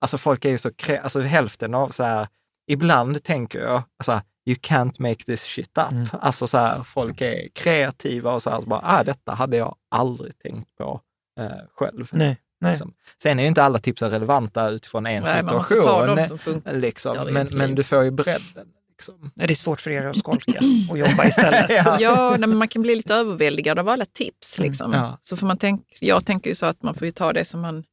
alltså 0.01 0.17
folk 0.17 0.45
är 0.45 0.49
ju 0.49 0.57
så, 0.57 0.71
alltså 1.03 1.21
hälften 1.21 1.73
av 1.73 1.89
så 1.89 2.03
här, 2.03 2.27
ibland 2.67 3.23
tänker 3.23 3.59
jag, 3.59 3.83
alltså, 3.99 4.21
you 4.45 4.55
can't 4.61 4.99
make 4.99 5.23
this 5.25 5.41
shit 5.43 5.77
up. 5.77 5.91
Mm. 5.91 6.07
Alltså 6.21 6.47
så 6.47 6.57
här, 6.57 6.83
folk 6.83 7.21
är 7.21 7.47
kreativa 7.53 8.31
och 8.33 8.43
så 8.43 8.49
här, 8.49 8.59
så 8.61 8.65
bara, 8.65 8.81
ah, 8.83 9.03
detta 9.03 9.33
hade 9.33 9.57
jag 9.57 9.75
aldrig 9.91 10.39
tänkt 10.39 10.75
på 10.77 11.01
eh, 11.39 11.47
själv. 11.75 12.07
Nej, 12.11 12.37
nej. 12.61 12.71
Liksom. 12.71 12.93
Sen 13.23 13.39
är 13.39 13.43
ju 13.43 13.47
inte 13.49 13.63
alla 13.63 13.79
tips 13.79 14.01
relevanta 14.01 14.69
utifrån 14.69 15.05
en 15.05 15.23
Nej, 15.23 15.43
man 15.43 15.63
situation. 15.63 16.37
funkar. 16.37 16.73
liksom. 16.73 17.15
Ja, 17.15 17.23
det 17.23 17.29
är 17.29 17.33
men, 17.33 17.47
men 17.53 17.75
du 17.75 17.83
får 17.83 18.03
ju 18.03 18.11
bredden. 18.11 18.67
Liksom. 18.89 19.31
Nej, 19.35 19.47
Det 19.47 19.53
är 19.53 19.55
svårt 19.55 19.81
för 19.81 19.91
er 19.91 20.05
att 20.05 20.17
skolka 20.17 20.59
och 20.91 20.97
jobba 20.97 21.25
istället. 21.25 21.69
Ja. 21.85 21.97
Ja, 21.99 22.29
nej, 22.39 22.49
men 22.49 22.57
man 22.57 22.67
kan 22.67 22.81
bli 22.81 22.95
lite 22.95 23.13
överväldigad 23.15 23.79
av 23.79 23.89
alla 23.89 24.05
tips. 24.05 24.57
Mm. 24.59 24.69
Liksom. 24.69 24.93
Ja. 24.93 25.17
Så 25.23 25.37
får 25.37 25.47
man 25.47 25.57
tänk, 25.57 25.97
jag 26.01 26.25
tänker 26.25 26.49
ju 26.49 26.55
så 26.55 26.65
att 26.65 26.83
man 26.83 26.93
får 26.93 27.05
ju 27.05 27.11
ta 27.11 27.33
det 27.33 27.45
som 27.45 27.61
man 27.61 27.83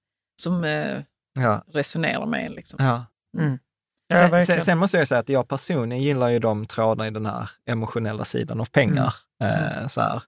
som, 0.43 0.65
eh, 0.65 0.99
Ja, 1.35 1.65
resonerar 1.73 2.27
med. 2.27 2.51
Liksom. 2.53 2.85
ja. 2.85 3.05
Ja, 4.11 4.17
sen, 4.31 4.43
sen, 4.47 4.63
sen 4.63 4.79
måste 4.79 4.97
jag 4.99 5.09
säga 5.09 5.19
att 5.19 5.29
jag 5.29 5.49
personligen 5.49 6.03
gillar 6.05 6.29
ju 6.29 6.39
de 6.39 6.67
trådar 6.67 7.05
i 7.05 7.11
den 7.11 7.27
här 7.27 7.51
emotionella 7.67 8.25
sidan 8.25 8.61
av 8.61 8.65
pengar. 8.65 9.15
Eh, 9.43 9.87
så 9.89 10.01
här, 10.01 10.23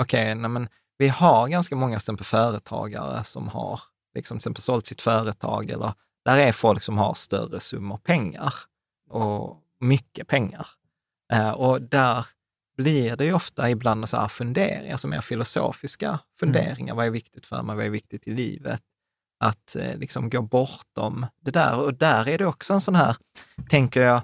okej, 0.00 0.34
men 0.34 0.68
vi 0.98 1.08
har 1.08 1.48
ganska 1.48 1.76
många 1.76 1.98
till 1.98 2.16
företagare 2.18 3.24
som 3.24 3.48
har 3.48 3.80
liksom, 4.14 4.38
till 4.38 4.62
sålt 4.62 4.86
sitt 4.86 5.02
företag 5.02 5.70
eller 5.70 5.92
där 6.24 6.38
är 6.38 6.52
folk 6.52 6.82
som 6.82 6.98
har 6.98 7.14
större 7.14 7.60
summor 7.60 7.96
pengar 7.96 8.54
och 9.10 9.56
mycket 9.80 10.26
pengar. 10.28 10.66
Eh, 11.32 11.50
och 11.50 11.82
där, 11.82 12.26
blir 12.76 13.16
det 13.16 13.24
ju 13.24 13.32
ofta 13.32 13.70
ibland 13.70 14.08
så 14.08 14.16
här 14.16 14.28
funderingar, 14.28 14.96
som 14.96 15.12
är 15.12 15.20
filosofiska 15.20 16.18
funderingar. 16.40 16.94
Vad 16.94 17.06
är 17.06 17.10
viktigt 17.10 17.46
för 17.46 17.62
mig? 17.62 17.76
Vad 17.76 17.86
är 17.86 17.90
viktigt 17.90 18.28
i 18.28 18.30
livet? 18.30 18.82
Att 19.40 19.76
eh, 19.76 19.96
liksom 19.96 20.30
gå 20.30 20.42
bortom 20.42 21.26
det 21.40 21.50
där. 21.50 21.76
Och 21.76 21.94
där 21.94 22.28
är 22.28 22.38
det 22.38 22.46
också 22.46 22.72
en 22.72 22.80
sån 22.80 22.94
här, 22.94 23.16
tänker 23.68 24.00
jag, 24.00 24.22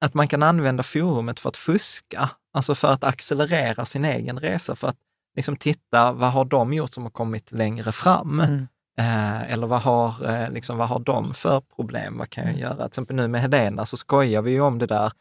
att 0.00 0.14
man 0.14 0.28
kan 0.28 0.42
använda 0.42 0.82
forumet 0.82 1.40
för 1.40 1.48
att 1.48 1.56
fuska, 1.56 2.30
alltså 2.52 2.74
för 2.74 2.92
att 2.92 3.04
accelerera 3.04 3.84
sin 3.84 4.04
egen 4.04 4.38
resa, 4.38 4.74
för 4.74 4.88
att 4.88 4.96
liksom 5.36 5.56
titta, 5.56 6.12
vad 6.12 6.32
har 6.32 6.44
de 6.44 6.72
gjort 6.72 6.94
som 6.94 7.02
har 7.02 7.10
kommit 7.10 7.52
längre 7.52 7.92
fram? 7.92 8.40
Mm. 8.40 8.68
Eh, 8.98 9.52
eller 9.52 9.66
vad 9.66 9.80
har, 9.80 10.30
eh, 10.30 10.50
liksom, 10.50 10.78
vad 10.78 10.88
har 10.88 10.98
de 10.98 11.34
för 11.34 11.60
problem? 11.76 12.18
Vad 12.18 12.30
kan 12.30 12.46
jag 12.46 12.58
göra? 12.58 12.76
Till 12.76 12.86
exempel 12.86 13.16
nu 13.16 13.28
med 13.28 13.40
Helena 13.40 13.86
så 13.86 13.96
skojar 13.96 14.42
vi 14.42 14.50
ju 14.50 14.60
om 14.60 14.78
det 14.78 14.86
där, 14.86 15.12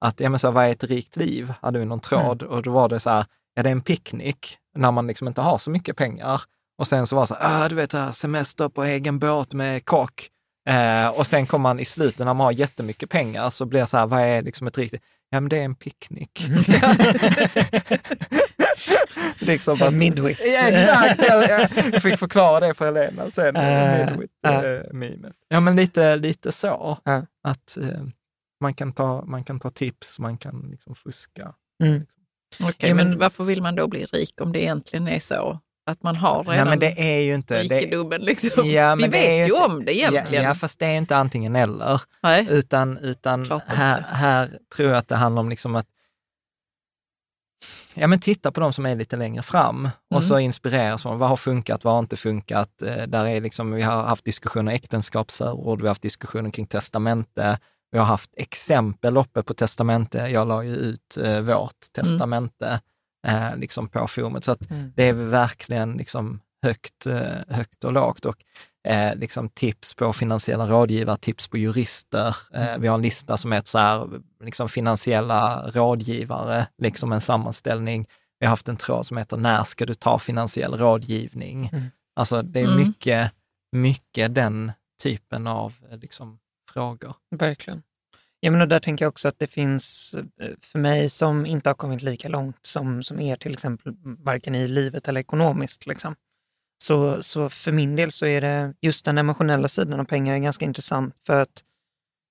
att 0.00 0.20
ja, 0.20 0.28
men 0.28 0.38
så, 0.38 0.50
vad 0.50 0.64
är 0.64 0.70
ett 0.70 0.84
rikt 0.84 1.16
liv? 1.16 1.52
Hade 1.60 1.78
vi 1.78 1.84
någon 1.84 2.00
tråd 2.00 2.42
och 2.42 2.62
då 2.62 2.70
var 2.70 2.88
det 2.88 3.00
så 3.00 3.10
här, 3.10 3.26
ja 3.54 3.62
det 3.62 3.68
är 3.68 3.72
en 3.72 3.80
picknick 3.80 4.58
när 4.74 4.90
man 4.90 5.06
liksom 5.06 5.28
inte 5.28 5.40
har 5.40 5.58
så 5.58 5.70
mycket 5.70 5.96
pengar. 5.96 6.42
Och 6.78 6.86
sen 6.86 7.06
så 7.06 7.16
var 7.16 7.22
det 7.22 7.26
så 7.26 7.34
här, 7.34 7.64
ah, 7.64 7.68
du 7.68 7.74
vet, 7.74 7.94
semester 8.16 8.68
på 8.68 8.84
egen 8.84 9.18
båt 9.18 9.52
med 9.52 9.84
kock. 9.84 10.28
Eh, 10.68 11.08
och 11.08 11.26
sen 11.26 11.46
kommer 11.46 11.62
man 11.62 11.80
i 11.80 11.84
slutet 11.84 12.18
när 12.18 12.34
man 12.34 12.44
har 12.44 12.52
jättemycket 12.52 13.10
pengar 13.10 13.50
så 13.50 13.66
blir 13.66 13.80
det 13.80 13.86
så 13.86 13.96
här, 13.96 14.06
vad 14.06 14.20
är 14.20 14.42
liksom 14.42 14.66
ett 14.66 14.78
riktigt, 14.78 15.02
ja 15.30 15.40
men 15.40 15.48
det 15.48 15.58
är 15.58 15.64
en 15.64 15.74
picknick. 15.74 16.48
liksom 19.40 19.82
att, 19.82 19.94
Midwit. 19.94 20.38
Ja, 20.40 20.68
exakt, 20.68 21.22
jag, 21.92 22.02
fick 22.02 22.18
förklara 22.18 22.66
det 22.66 22.74
för 22.74 22.84
Helena 22.86 23.30
sen, 23.30 23.56
Äh, 23.56 24.06
midwit 24.10 24.30
äh. 24.46 24.54
äh, 24.60 24.80
mimet. 24.92 25.32
Ja 25.48 25.60
men 25.60 25.76
lite, 25.76 26.16
lite 26.16 26.52
så, 26.52 26.98
Ja. 27.04 27.26
att 27.44 27.76
eh, 27.76 28.02
man, 28.60 28.74
kan 28.74 28.92
ta, 28.92 29.24
man 29.24 29.44
kan 29.44 29.60
ta 29.60 29.70
tips, 29.70 30.18
man 30.18 30.38
kan 30.38 30.68
liksom 30.70 30.94
fuska. 30.94 31.54
Mm. 31.84 32.06
Okej, 32.62 32.88
Ja, 32.88 32.94
men- 32.94 33.08
men 33.10 33.18
varför 33.18 33.44
vill 33.44 33.62
man 33.62 33.74
då 33.74 33.88
bli 33.88 34.06
rik 34.06 34.40
om 34.40 34.52
det 34.52 34.62
egentligen 34.62 35.08
är 35.08 35.20
så 35.20 35.60
att 35.88 36.02
man 36.02 36.16
har 36.16 36.44
Nej 36.44 36.52
redan 36.52 36.68
men 36.68 36.78
det 36.78 37.00
är 37.16 37.20
ju 37.20 37.34
inte... 37.34 37.62
Rikedomen? 37.62 38.20
Liksom. 38.20 38.70
Ja, 38.70 38.94
Vi 38.94 39.08
vet 39.08 39.48
ju 39.48 39.52
om 39.52 39.84
det 39.84 39.94
egentligen. 39.96 40.44
Ja, 40.44 40.50
ja, 40.50 40.54
fast 40.54 40.78
det 40.78 40.86
är 40.86 40.94
inte 40.96 41.16
antingen 41.16 41.56
eller. 41.56 42.00
Nej. 42.22 42.46
Utan, 42.50 42.98
utan 42.98 43.60
här, 43.66 44.00
här 44.08 44.50
tror 44.76 44.88
jag 44.88 44.98
att 44.98 45.08
det 45.08 45.16
handlar 45.16 45.40
om 45.40 45.48
liksom 45.48 45.76
att 45.76 45.86
ja, 47.94 48.06
men 48.06 48.20
titta 48.20 48.52
på 48.52 48.60
de 48.60 48.72
som 48.72 48.86
är 48.86 48.96
lite 48.96 49.16
längre 49.16 49.42
fram 49.42 49.84
och 50.10 50.16
Mm. 50.16 50.22
så 50.22 50.38
inspireras 50.38 51.02
från 51.02 51.18
vad 51.18 51.28
har 51.28 51.36
funkat, 51.36 51.84
vad 51.84 51.92
har 51.94 51.98
inte 51.98 52.16
funkat. 52.16 52.82
Eh, 52.82 53.02
Där 53.06 53.26
är 53.26 53.40
liksom, 53.40 53.72
vi 53.72 53.82
har 53.82 54.02
haft 54.02 54.24
diskussioner 54.24 54.72
äktenskapsförord, 54.72 55.78
vi 55.80 55.86
har 55.86 55.90
haft 55.90 56.02
diskussioner 56.02 56.50
kring 56.50 56.66
testamente, 56.66 57.58
vi 57.92 57.98
har 57.98 58.06
haft 58.06 58.30
exempel 58.36 59.16
uppe 59.16 59.42
på 59.42 59.54
testamente. 59.54 60.18
Jag 60.18 60.48
la 60.48 60.62
ju 60.64 60.76
ut 60.76 61.16
eh, 61.24 61.40
vårt 61.40 61.92
testamente 61.92 62.80
eh, 63.28 63.56
liksom 63.56 63.88
på 63.88 64.08
forumet. 64.08 64.44
Så 64.44 64.50
att 64.52 64.70
Mm. 64.70 64.92
det 64.96 65.04
är 65.04 65.12
verkligen 65.12 65.92
liksom 65.96 66.40
högt, 66.62 67.06
eh, 67.06 67.20
högt 67.48 67.84
och 67.84 67.92
lågt. 67.92 68.24
Och 68.24 68.36
eh, 68.88 69.16
liksom 69.16 69.48
tips 69.48 69.94
på 69.94 70.12
finansiella 70.12 70.66
rådgivare, 70.68 71.16
tips 71.16 71.48
på 71.48 71.58
jurister. 71.58 72.36
Eh, 72.54 72.78
vi 72.78 72.88
har 72.88 72.94
en 72.94 73.02
lista 73.02 73.36
som 73.36 73.52
heter 73.52 73.68
så 73.68 73.78
här, 73.78 74.08
liksom 74.44 74.68
finansiella 74.68 75.70
rådgivare, 75.70 76.66
liksom 76.82 77.12
en 77.12 77.20
sammanställning. 77.20 78.06
Vi 78.40 78.46
har 78.46 78.50
haft 78.50 78.68
en 78.68 78.76
tråd 78.76 79.06
som 79.06 79.16
heter 79.16 79.36
När 79.36 79.64
ska 79.64 79.86
du 79.86 79.94
ta 79.94 80.18
finansiell 80.18 80.74
rådgivning? 80.78 81.70
Mm. 81.72 81.84
Alltså 82.16 82.42
det 82.42 82.60
är 82.60 82.64
Mm. 82.64 82.76
mycket, 82.76 83.32
mycket 83.72 84.34
den 84.34 84.72
typen 85.02 85.46
av 85.46 85.74
eh, 85.90 85.98
liksom, 85.98 86.38
frågor. 86.72 87.14
Verkligen. 87.30 87.82
Ja, 88.40 88.50
men 88.50 88.60
och 88.60 88.68
där 88.68 88.80
tänker 88.80 89.04
jag 89.04 89.10
också 89.10 89.28
att 89.28 89.38
det 89.38 89.46
finns, 89.46 90.14
eh, 90.40 90.50
för 90.60 90.78
mig 90.78 91.10
som 91.10 91.46
inte 91.46 91.68
har 91.70 91.74
kommit 91.74 92.02
lika 92.02 92.28
långt 92.28 92.66
som, 92.66 93.02
som 93.02 93.20
er 93.20 93.36
till 93.36 93.52
exempel, 93.52 93.94
varken 94.02 94.54
i 94.54 94.68
livet 94.68 95.08
eller 95.08 95.20
ekonomiskt, 95.20 95.86
liksom. 95.86 96.14
så, 96.84 97.22
så 97.22 97.50
för 97.50 97.72
min 97.72 97.96
del 97.96 98.12
så 98.12 98.26
är 98.26 98.40
det 98.40 98.74
just 98.80 99.04
den 99.04 99.18
emotionella 99.18 99.68
sidan 99.68 100.00
av 100.00 100.04
pengar 100.04 100.34
är 100.34 100.38
ganska 100.38 100.64
intressant 100.64 101.14
för 101.26 101.40
att 101.42 101.64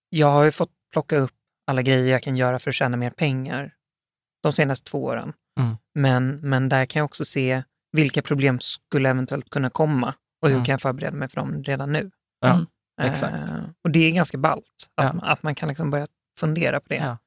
jag 0.09 0.27
har 0.27 0.43
ju 0.43 0.51
fått 0.51 0.71
plocka 0.91 1.17
upp 1.17 1.31
alla 1.67 1.81
grejer 1.81 2.11
jag 2.11 2.23
kan 2.23 2.35
göra 2.37 2.59
för 2.59 2.71
att 2.71 2.75
tjäna 2.75 2.97
mer 2.97 3.09
pengar 3.09 3.73
de 4.43 4.51
senaste 4.53 4.89
två 4.89 5.03
åren. 5.03 5.33
Mm. 5.59 5.75
Men, 5.95 6.39
men 6.49 6.69
där 6.69 6.85
kan 6.85 6.99
jag 6.99 7.05
också 7.05 7.25
se 7.25 7.63
vilka 7.91 8.21
problem 8.21 8.59
skulle 8.59 9.09
eventuellt 9.09 9.49
kunna 9.49 9.69
komma 9.69 10.13
och 10.41 10.47
hur 10.49 10.55
Mm. 10.55 10.65
kan 10.65 10.73
jag 10.73 10.81
förbereda 10.81 11.15
mig 11.17 11.29
för 11.29 11.35
dem 11.35 11.63
redan 11.63 11.91
nu. 11.91 12.11
Ja, 12.41 12.53
Mm. 12.53 12.65
Exakt. 13.01 13.33
Eh, 13.51 13.55
och 13.83 13.91
det 13.91 13.99
är 13.99 14.11
ganska 14.11 14.37
ballt, 14.37 14.63
att, 14.95 15.05
Ja. 15.05 15.13
man- 15.13 15.23
att 15.23 15.43
man 15.43 15.55
kan 15.55 15.69
liksom 15.69 15.89
börja 15.91 16.07
fundera 16.39 16.79
på 16.79 16.85
det. 16.89 16.95
Ja. 16.95 17.17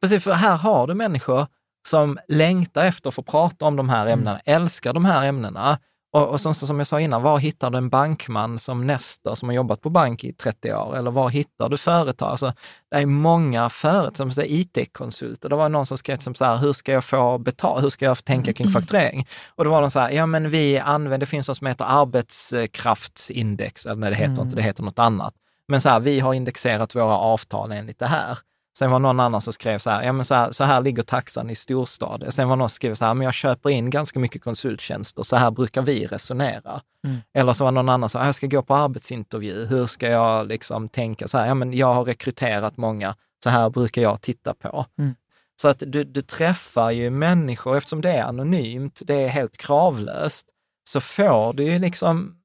Precis, 0.00 0.24
för 0.24 0.32
här 0.32 0.56
har 0.56 0.86
du 0.86 0.94
människor 0.94 1.46
som 1.88 2.18
längtar 2.28 2.84
efter 2.86 3.08
att 3.08 3.14
få 3.14 3.22
prata 3.22 3.64
om 3.64 3.76
de 3.76 3.88
här 3.88 4.06
Mm. 4.06 4.18
ämnena, 4.18 4.40
älskar 4.44 4.92
de 4.92 5.04
här 5.04 5.26
ämnena. 5.26 5.78
Och, 6.12 6.28
och 6.28 6.40
som, 6.40 6.54
som 6.54 6.78
jag 6.78 6.86
sa 6.86 7.00
innan, 7.00 7.22
var 7.22 7.38
hittar 7.38 7.70
du 7.70 7.78
en 7.78 7.88
bankman 7.88 8.58
som 8.58 8.86
Nestor 8.86 9.34
som 9.34 9.48
har 9.48 9.56
jobbat 9.56 9.80
på 9.80 9.90
bank 9.90 10.24
i 10.24 10.32
30 10.32 10.74
år? 10.74 10.96
Eller 10.96 11.10
var 11.10 11.28
hittar 11.28 11.68
du 11.68 11.78
företag? 11.78 12.30
Alltså, 12.30 12.52
det 12.90 12.96
är 12.96 13.06
många 13.06 13.70
företag, 13.70 14.34
som 14.34 14.44
IT-konsulter. 14.46 15.48
Det 15.48 15.56
var 15.56 15.68
någon 15.68 15.86
som 15.86 15.98
skrev 15.98 16.16
som 16.16 16.34
så 16.34 16.44
här, 16.44 16.56
hur 16.56 16.72
ska 16.72 16.92
jag 16.92 17.04
få 17.04 17.38
betalt? 17.38 17.84
Hur 17.84 17.90
ska 17.90 18.04
jag 18.04 18.24
tänka 18.24 18.52
kring 18.52 18.68
fakturering? 18.68 19.26
Och 19.54 19.64
då 19.64 19.70
var 19.70 19.80
de 19.80 19.90
så 19.90 20.00
här, 20.00 20.10
ja 20.10 20.26
men 20.26 20.50
vi 20.50 20.78
använder, 20.78 21.18
det 21.18 21.26
finns 21.26 21.48
något 21.48 21.56
som 21.56 21.66
heter 21.66 21.84
arbetskraftsindex, 21.84 23.86
eller 23.86 23.96
nej 23.96 24.10
det 24.10 24.16
heter 24.16 24.32
Mm. 24.32 24.44
inte, 24.44 24.56
det 24.56 24.62
heter 24.62 24.82
något 24.82 24.98
annat. 24.98 25.34
Men 25.68 25.80
så 25.80 25.88
här, 25.88 26.00
vi 26.00 26.20
har 26.20 26.34
indexerat 26.34 26.94
våra 26.94 27.16
avtal 27.16 27.72
enligt 27.72 27.98
det 27.98 28.06
här. 28.06 28.38
Sen 28.78 28.90
var 28.90 28.98
någon 28.98 29.20
annan 29.20 29.40
som 29.40 29.52
skrev 29.52 29.78
så 29.78 29.90
här, 29.90 30.02
ja 30.02 30.12
men 30.12 30.24
så 30.24 30.34
här, 30.34 30.52
så 30.52 30.64
här 30.64 30.80
ligger 30.80 31.02
taxan 31.02 31.50
i 31.50 31.54
storstad. 31.54 32.34
Sen 32.34 32.48
var 32.48 32.56
någon 32.56 32.68
som 32.68 32.74
skrev 32.74 32.94
så 32.94 33.04
här, 33.04 33.14
men 33.14 33.24
jag 33.24 33.34
köper 33.34 33.70
in 33.70 33.90
ganska 33.90 34.18
mycket 34.18 34.42
konsulttjänster, 34.42 35.22
så 35.22 35.36
här 35.36 35.50
brukar 35.50 35.82
vi 35.82 36.06
resonera. 36.06 36.80
Mm. 37.06 37.18
Eller 37.34 37.52
så 37.52 37.64
var 37.64 37.70
någon 37.70 37.88
annan 37.88 38.08
som, 38.08 38.26
jag 38.26 38.34
ska 38.34 38.46
gå 38.46 38.62
på 38.62 38.74
arbetsintervju, 38.74 39.66
hur 39.66 39.86
ska 39.86 40.08
jag 40.08 40.46
liksom 40.46 40.88
tänka 40.88 41.28
så 41.28 41.38
här, 41.38 41.46
ja 41.46 41.54
men 41.54 41.72
jag 41.72 41.94
har 41.94 42.04
rekryterat 42.04 42.76
många, 42.76 43.16
så 43.44 43.50
här 43.50 43.70
brukar 43.70 44.02
jag 44.02 44.20
titta 44.20 44.54
på. 44.54 44.86
Mm. 44.98 45.14
Så 45.62 45.68
att 45.68 45.82
du, 45.86 46.04
du 46.04 46.22
träffar 46.22 46.90
ju 46.90 47.10
människor, 47.10 47.76
eftersom 47.76 48.00
det 48.00 48.10
är 48.10 48.22
anonymt, 48.22 49.02
det 49.04 49.14
är 49.14 49.28
helt 49.28 49.56
kravlöst, 49.56 50.48
så 50.88 51.00
får 51.00 51.52
du 51.52 51.64
ju 51.64 51.78
liksom 51.78 52.36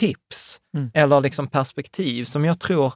tips 0.00 0.58
Mm. 0.76 0.90
eller 0.94 1.20
liksom 1.20 1.46
perspektiv 1.46 2.24
som 2.24 2.44
jag 2.44 2.60
tror 2.60 2.92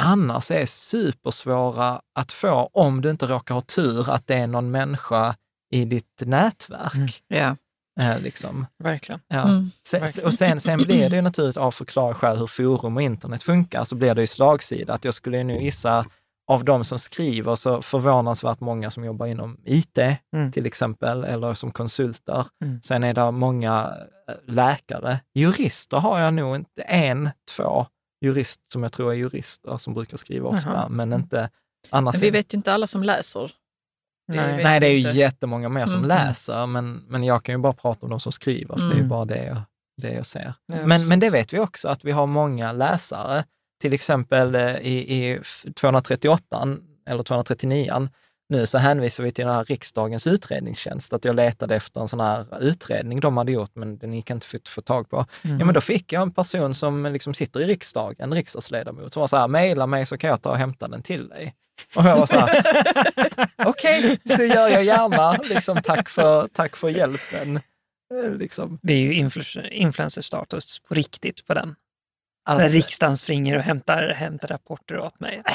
annars 0.00 0.50
är 0.50 0.66
supersvåra 0.66 2.00
att 2.14 2.32
få 2.32 2.70
om 2.72 3.00
du 3.00 3.10
inte 3.10 3.26
råkar 3.26 3.54
ha 3.54 3.60
tur 3.60 4.10
att 4.10 4.26
det 4.26 4.34
är 4.34 4.46
någon 4.46 4.70
människa 4.70 5.36
i 5.70 5.84
ditt 5.84 6.22
nätverk. 6.26 7.22
Mm. 7.30 7.56
Eh, 8.00 8.20
liksom. 8.20 8.66
Verkligen. 8.78 9.20
ja. 9.28 9.42
Mm. 9.42 9.70
Sen, 9.86 10.00
verkligen. 10.00 10.26
och 10.26 10.34
sen, 10.34 10.60
sen 10.60 10.78
blir 10.78 11.10
det 11.10 11.16
ju 11.16 11.22
naturligt, 11.22 11.56
av 11.56 11.72
själv 12.14 12.38
hur 12.38 12.46
forum 12.46 12.96
och 12.96 13.02
internet 13.02 13.42
funkar, 13.42 13.84
så 13.84 13.94
blir 13.94 14.14
det 14.14 14.20
ju 14.20 14.26
slagsida. 14.26 14.94
Att 14.94 15.04
jag 15.04 15.14
skulle 15.14 15.44
nu 15.44 15.62
gissa, 15.62 16.06
av 16.46 16.64
de 16.64 16.84
som 16.84 16.98
skriver, 16.98 17.54
så 17.56 17.82
förvånansvärt 17.82 18.60
många 18.60 18.90
som 18.90 19.04
jobbar 19.04 19.26
inom 19.26 19.58
IT, 19.64 19.98
Mm. 20.36 20.52
till 20.52 20.66
exempel, 20.66 21.24
eller 21.24 21.54
som 21.54 21.70
konsulter. 21.70 22.46
Mm. 22.64 22.82
Sen 22.82 23.04
är 23.04 23.14
det 23.14 23.30
många 23.30 23.94
eh, 24.28 24.34
läkare. 24.46 25.20
Jurister 25.34 25.96
har 25.96 26.18
jag 26.20 26.34
nog 26.34 26.56
inte, 26.56 26.82
en, 26.82 27.30
två 27.56 27.86
jurist 28.22 28.72
som 28.72 28.82
jag 28.82 28.92
tror 28.92 29.10
är 29.12 29.14
jurister 29.16 29.76
som 29.78 29.94
brukar 29.94 30.16
skriva 30.16 30.48
ofta, 30.48 30.68
Jaha. 30.70 30.88
men 30.88 31.12
inte 31.12 31.50
annars. 31.90 32.14
Men 32.14 32.20
vi 32.20 32.30
vet 32.30 32.54
ju 32.54 32.56
inte 32.56 32.72
alla 32.74 32.86
som 32.86 33.02
läser. 33.02 33.52
Det 34.32 34.62
Nej. 34.62 34.80
det 34.80 34.86
är 34.86 34.90
ju 34.90 34.98
inte. 34.98 35.10
jättemånga 35.10 35.68
mer 35.68 35.86
som 35.86 35.96
Mm. 36.04 36.08
läser, 36.08 36.66
men, 36.66 36.94
men 37.08 37.24
jag 37.24 37.42
kan 37.44 37.54
ju 37.54 37.58
bara 37.58 37.72
prata 37.72 38.06
om 38.06 38.10
de 38.10 38.20
som 38.20 38.32
skriver, 38.32 38.76
så 38.76 38.82
det 38.84 38.90
är 38.90 38.94
ju 38.94 38.98
Mm. 38.98 39.08
bara 39.08 39.24
det 39.24 39.44
jag, 39.44 39.62
det 40.02 40.12
jag 40.14 40.26
ser. 40.26 40.54
Ja, 40.66 40.74
men, 40.76 40.88
precis. 40.90 41.08
men 41.08 41.20
det 41.20 41.30
vet 41.30 41.52
vi 41.52 41.58
också, 41.58 41.88
att 41.88 42.04
vi 42.04 42.12
har 42.12 42.26
många 42.26 42.72
läsare. 42.72 43.44
Till 43.80 43.92
exempel 43.92 44.54
eh, 44.54 44.76
i, 44.76 45.14
i 45.14 45.32
f- 45.40 45.64
238 45.76 46.76
eller 47.06 47.22
239 47.22 48.08
nu 48.52 48.66
så 48.66 48.78
hänvisar 48.78 49.24
vi 49.24 49.30
till 49.30 49.44
den 49.44 49.54
här 49.54 49.64
riksdagens 49.64 50.26
utredningstjänst, 50.26 51.12
att 51.12 51.24
jag 51.24 51.36
letade 51.36 51.76
efter 51.76 52.00
en 52.00 52.08
sån 52.08 52.20
här 52.20 52.62
utredning 52.62 53.20
de 53.20 53.36
hade 53.36 53.52
gjort, 53.52 53.70
men 53.74 53.98
den 53.98 54.14
gick 54.14 54.30
inte 54.30 54.56
att 54.56 54.68
få, 54.68 54.80
tag 54.80 55.10
på. 55.10 55.26
Mm. 55.42 55.58
Ja, 55.58 55.64
men 55.64 55.74
då 55.74 55.80
fick 55.80 56.12
jag 56.12 56.22
en 56.22 56.32
person 56.32 56.74
som 56.74 57.06
liksom 57.12 57.34
sitter 57.34 57.60
i 57.60 57.66
riksdagen, 57.66 58.16
en 58.30 58.34
riksdagsledamot, 58.34 59.12
som 59.12 59.20
var 59.20 59.26
så 59.26 59.36
här, 59.36 59.48
mejla 59.48 59.86
mig 59.86 60.06
så 60.06 60.18
kan 60.18 60.30
jag 60.30 60.42
ta 60.42 60.50
och 60.50 60.56
hämta 60.58 60.88
den 60.88 61.02
till 61.02 61.28
dig. 61.28 61.54
Och 61.96 62.04
jag 62.04 62.16
var 62.16 62.26
så 62.26 62.38
här, 62.38 62.62
okej, 63.66 64.18
det 64.22 64.46
gör 64.46 64.68
jag 64.68 64.84
gärna. 64.84 65.32
Liksom, 65.32 65.82
tack, 65.82 66.08
för, 66.08 66.48
tack 66.52 66.76
för 66.76 66.88
hjälpen. 66.88 67.56
Eh, 67.56 68.32
Liksom. 68.38 68.78
Det 68.82 68.92
är 68.92 68.98
ju 68.98 69.12
influ- 69.12 69.68
influencer-status 69.68 70.78
på 70.88 70.94
riktigt 70.94 71.46
på 71.46 71.54
den. 71.54 71.74
Alltså- 72.44 72.62
När 72.66 72.68
riksdagen 72.72 73.16
springer 73.16 73.56
och 73.56 73.62
hämtar, 73.62 74.08
hämtar 74.08 74.48
rapporter 74.48 74.98
åt 74.98 75.20
mig. 75.20 75.42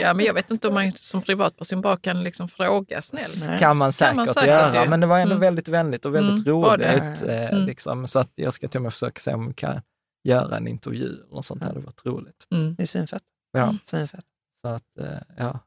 Ja, 0.00 0.14
men 0.14 0.24
jag 0.26 0.34
vet 0.34 0.50
inte 0.50 0.68
om 0.68 0.74
man 0.74 0.92
som 0.92 1.22
privatperson 1.22 1.80
bara 1.80 1.96
kan 1.96 2.22
liksom 2.24 2.48
fråga 2.48 3.02
snällt. 3.02 3.60
Kan 3.60 3.76
man 3.76 3.92
säkert, 3.92 4.16
man 4.16 4.26
säkert 4.26 4.46
göra, 4.48 4.84
ju. 4.84 4.90
men 4.90 5.00
det 5.00 5.06
var 5.06 5.18
ändå 5.18 5.32
Mm. 5.34 5.40
väldigt 5.40 5.68
vänligt 5.68 6.04
och 6.04 6.14
väldigt 6.14 6.46
Mm, 6.46 6.60
roligt. 6.62 7.22
Eh, 7.22 7.48
Mm. 7.50 7.64
liksom, 7.66 8.06
så 8.08 8.18
att 8.18 8.32
jag 8.34 8.52
ska 8.52 8.68
till 8.68 8.78
och 8.78 8.82
med 8.82 8.92
försöka 8.92 9.20
se 9.20 9.34
om 9.34 9.48
vi 9.48 9.54
kan 9.54 9.80
göra 10.24 10.56
en 10.56 10.68
intervju 10.68 11.06
eller 11.06 11.34
något 11.34 11.44
sånt. 11.46 11.60
Det 11.60 11.66
hade 11.66 11.80
varit 11.80 12.06
roligt. 12.06 12.46
Mm. 12.50 12.74
det 12.74 12.82
är 12.82 12.86
svinfett. 12.86 13.22
Ja, 13.52 13.74
Svinfett. 13.84 14.24
så 14.64 14.68
att, 14.68 14.98
eh, 14.98 15.18
ja. 15.36 15.58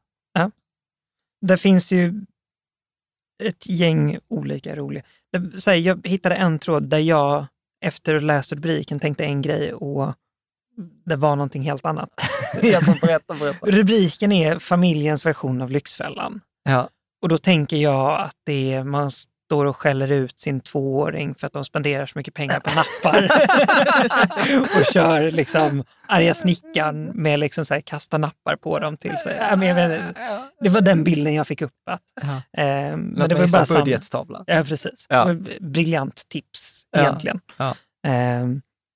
Det 1.46 1.56
finns 1.56 1.92
ju 1.92 2.14
ett 3.42 3.66
gäng 3.66 4.18
olika 4.28 4.76
roliga. 4.76 5.02
Så 5.58 5.70
här, 5.70 5.76
jag 5.78 6.06
hittade 6.06 6.34
en 6.34 6.58
tråd 6.58 6.82
där 6.88 6.98
jag 6.98 7.46
efter 7.82 8.14
att 8.14 8.22
ha 8.22 8.26
läst 8.26 8.52
rubriken 8.52 9.00
tänkte 9.00 9.24
en 9.24 9.42
grej 9.42 9.72
och 9.72 10.14
det 11.04 11.16
var 11.16 11.36
någonting 11.36 11.62
helt 11.62 11.86
annat. 11.86 12.10
Berätta, 12.60 13.34
berätta. 13.34 13.66
Rubriken 13.66 14.32
är 14.32 14.58
familjens 14.58 15.26
version 15.26 15.62
av 15.62 15.70
Lyxfällan. 15.70 16.40
Ja. 16.64 16.88
Och 17.22 17.28
då 17.28 17.38
tänker 17.38 17.76
jag 17.76 18.20
att 18.20 18.36
det 18.44 18.72
är, 18.72 18.84
man 18.84 19.10
står 19.52 19.64
och 19.64 19.76
skäller 19.76 20.12
ut 20.12 20.40
sin 20.40 20.60
tvååring 20.60 21.34
för 21.34 21.46
att 21.46 21.52
de 21.52 21.64
spenderar 21.64 22.06
så 22.06 22.18
mycket 22.18 22.34
pengar 22.34 22.60
på 22.60 22.70
nappar. 22.74 23.24
och 24.80 24.86
kör 24.92 25.30
liksom 25.30 25.84
arga 26.08 26.34
snickaren 26.34 27.04
med 27.14 27.40
liksom 27.40 27.64
så 27.64 27.74
här, 27.74 27.80
kasta 27.80 28.18
nappar 28.18 28.56
på 28.56 28.78
dem 28.78 28.96
till 28.96 29.16
sig. 29.16 29.36
Det 30.60 30.68
var 30.68 30.80
den 30.80 31.04
bilden 31.04 31.34
jag 31.34 31.46
fick 31.46 31.62
upp. 31.62 31.72
Att, 31.90 32.00
Ja. 32.22 32.62
eh, 32.62 32.96
men 32.96 33.28
det 33.28 33.34
var 33.34 33.46
bara 33.48 33.78
budgetstavla. 33.84 34.44
Ja, 34.46 34.64
precis. 34.64 35.06
Ja. 35.08 35.34
Briljant 35.60 36.28
tips 36.28 36.82
Ja. 36.90 37.00
egentligen. 37.00 37.40
Ja. 37.56 37.68
Eh, 38.06 38.46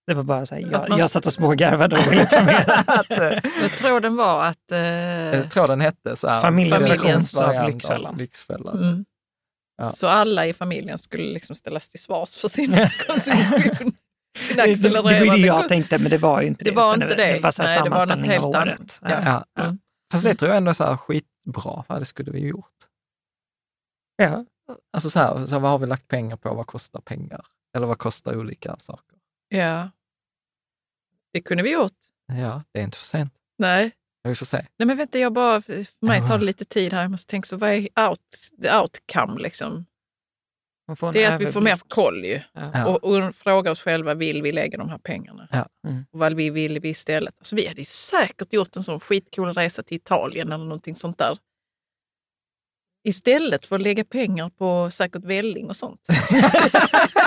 det 0.07 0.15
var 0.15 0.23
bara 0.23 0.47
så 0.47 0.55
här, 0.55 0.63
Att 0.67 0.73
jag, 0.73 0.89
man- 0.89 0.99
jag 0.99 1.11
satt 1.11 1.27
och 1.27 1.33
smågarvade 1.33 1.97
och 1.97 2.13
ville 2.13 2.25
ta 2.27 2.43
med 2.43 2.83
Att, 2.87 3.11
eh, 3.11 3.19
Jag 3.63 3.71
tror 3.79 4.01
den 4.01 4.17
var 4.17 4.45
att... 4.45 4.73
Eh, 4.73 4.79
jag 4.81 5.51
tror 5.51 5.67
den 5.69 5.81
hette 5.81 6.17
så 6.17 6.29
här. 6.29 6.41
Familjens 6.41 6.85
Familjens 6.87 7.37
av 7.37 7.67
Lyxfällan. 7.69 8.17
Lyxfällan. 8.19 8.79
mm. 8.83 9.05
Ja. 9.77 9.93
Så 9.93 10.07
alla 10.07 10.47
i 10.47 10.53
familjen 10.53 10.99
skulle 10.99 11.25
liksom 11.33 11.57
ställas 11.57 11.89
till 11.89 12.01
svars 12.01 12.35
för 12.35 12.49
sin 12.49 12.71
konsumtion. 13.07 13.93
Sin 14.39 14.57
Det, 14.57 15.03
var 15.03 15.13
ju 15.13 15.31
det 15.31 15.37
jag 15.37 15.69
tänkte, 15.69 15.99
men 15.99 16.11
det 16.11 16.19
var 16.19 16.41
ju 16.41 16.47
inte 16.47 16.65
det. 16.65 16.71
Det 16.71 16.77
var 16.77 16.95
inte 16.95 17.15
det. 17.15 17.33
Det 17.33 17.41
var 17.41 17.51
så 17.51 17.63
här 17.63 17.69
Nej, 17.69 17.85
det 17.85 17.91
var 17.91 18.17
något 18.17 18.27
helt 18.27 18.45
av 18.45 18.55
annat. 18.57 18.81
året. 18.81 18.99
Ja. 19.03 19.11
Ja, 19.11 19.45
ja. 19.55 19.63
Mm. 19.65 19.79
Fast 20.13 20.25
det 20.25 20.35
tror 20.35 20.49
jag 20.49 20.57
ändå 20.57 20.71
är 20.71 20.75
så 20.75 20.85
här 20.85 20.97
skitbra. 20.97 21.85
Ja, 21.89 21.99
det 21.99 22.05
skulle 22.05 22.31
vi 22.33 22.39
gjort. 22.47 22.75
Ja. 24.17 24.45
Alltså 24.93 25.11
så 25.11 25.19
här, 25.19 25.47
så 25.47 25.59
vad 25.59 25.71
har 25.71 25.79
vi 25.79 25.87
lagt 25.87 26.09
pengar 26.09 26.37
på? 26.37 26.55
Vad 26.55 26.67
kostar 26.67 27.01
pengar? 27.01 27.47
Eller 27.77 27.87
vad 27.87 27.99
kostar 27.99 28.37
olika 28.37 28.77
saker? 28.79 29.19
Ja. 29.49 29.91
Det 31.33 31.41
kunde 31.41 31.63
vi 31.63 31.73
gjort. 31.73 31.93
Ja, 32.27 32.63
det 32.73 32.81
är 32.81 32.85
inte 32.85 32.99
för 32.99 33.05
sent. 33.05 33.33
Nej. 33.59 33.93
Vi 34.29 34.35
får 34.35 34.47
se. 34.47 34.67
Nej 34.79 34.87
men 34.87 34.97
vänta, 34.97 35.19
jag 35.19 35.33
bara, 35.33 35.63
för 35.63 36.07
mig 36.07 36.27
tar 36.27 36.39
det 36.39 36.45
lite 36.45 36.65
tid 36.65 36.93
här. 36.93 37.03
Jag 37.03 37.11
måste 37.11 37.31
tänka 37.31 37.47
så, 37.47 37.57
vad 37.57 37.71
är 37.71 38.09
out, 38.09 38.21
the 38.63 38.77
outcome 38.77 39.43
liksom? 39.43 39.87
Det 41.13 41.25
är 41.25 41.35
att 41.35 41.41
vi 41.41 41.47
får 41.47 41.61
mer 41.61 41.81
koll 41.89 42.25
ju. 42.25 42.41
Ja. 42.53 42.87
Och, 42.87 43.05
och 43.05 43.35
fråga 43.35 43.71
oss 43.71 43.81
själva, 43.81 44.15
vill 44.15 44.43
vi 44.43 44.53
lägga 44.53 44.79
de 44.79 44.89
här 44.89 44.99
pengarna? 44.99 45.49
Ja. 45.53 45.69
Mm. 45.89 46.05
Och 46.13 46.19
vad 46.19 46.35
vi 46.35 46.51
vill 46.51 46.81
vi 46.81 46.89
istället? 46.89 47.35
Alltså, 47.39 47.57
vi 47.57 47.69
hade 47.69 47.81
ju 47.81 47.85
säkert 47.85 48.53
gjort 48.53 48.77
en 48.77 48.83
sån 48.83 49.01
skitcool 49.01 49.55
resa 49.55 49.83
till 49.83 49.97
Italien 49.97 50.53
eller 50.53 50.65
någonting 50.65 50.95
sånt 50.95 51.19
där. 51.19 51.39
Istället 53.05 53.67
för 53.67 53.77
att 53.77 53.83
lägga 53.83 54.05
pengar 54.05 54.49
på 54.49 54.91
säkert 54.91 55.25
välling 55.25 55.69
och 55.69 55.77
sånt. 55.77 56.01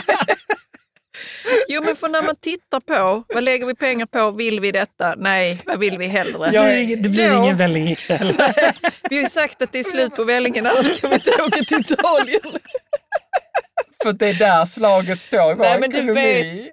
jo 1.67 1.83
men 1.83 1.95
för 1.95 2.07
när 2.09 2.21
man 2.21 2.35
tittar 2.35 2.79
på, 2.79 3.23
vad 3.33 3.43
lägger 3.43 3.65
vi 3.65 3.75
pengar 3.75 4.05
på? 4.05 4.31
Vill 4.31 4.59
vi 4.59 4.71
detta? 4.71 5.15
Nej, 5.17 5.61
vad 5.65 5.79
vill 5.79 5.97
vi 5.97 6.07
hellre? 6.07 6.43
Det 6.45 6.49
blir, 6.49 6.75
ingen- 6.77 7.01
det 7.03 7.09
blir 7.09 7.29
Då- 7.31 7.37
ingen 7.43 7.57
välling 7.57 7.87
ikväll. 7.91 8.33
Vi 9.09 9.15
har 9.15 9.23
ju 9.23 9.29
sagt 9.29 9.61
att 9.61 9.71
det 9.71 9.79
är 9.79 9.83
slut 9.83 10.15
på 10.15 10.23
vällingen, 10.23 10.65
annars 10.67 10.97
ska 10.97 11.07
vi 11.07 11.13
inte 11.15 11.31
åka 11.31 11.61
till 11.63 11.79
Italien. 11.79 12.41
För 14.03 14.13
det 14.13 14.27
är 14.27 14.33
där 14.33 14.65
slaget 14.65 15.19
står 15.19 15.51
i 15.51 15.55
vår 15.55 15.63
Nej, 15.63 15.79
men 15.79 15.89
du 15.89 15.97
ekonomi. 15.97 16.21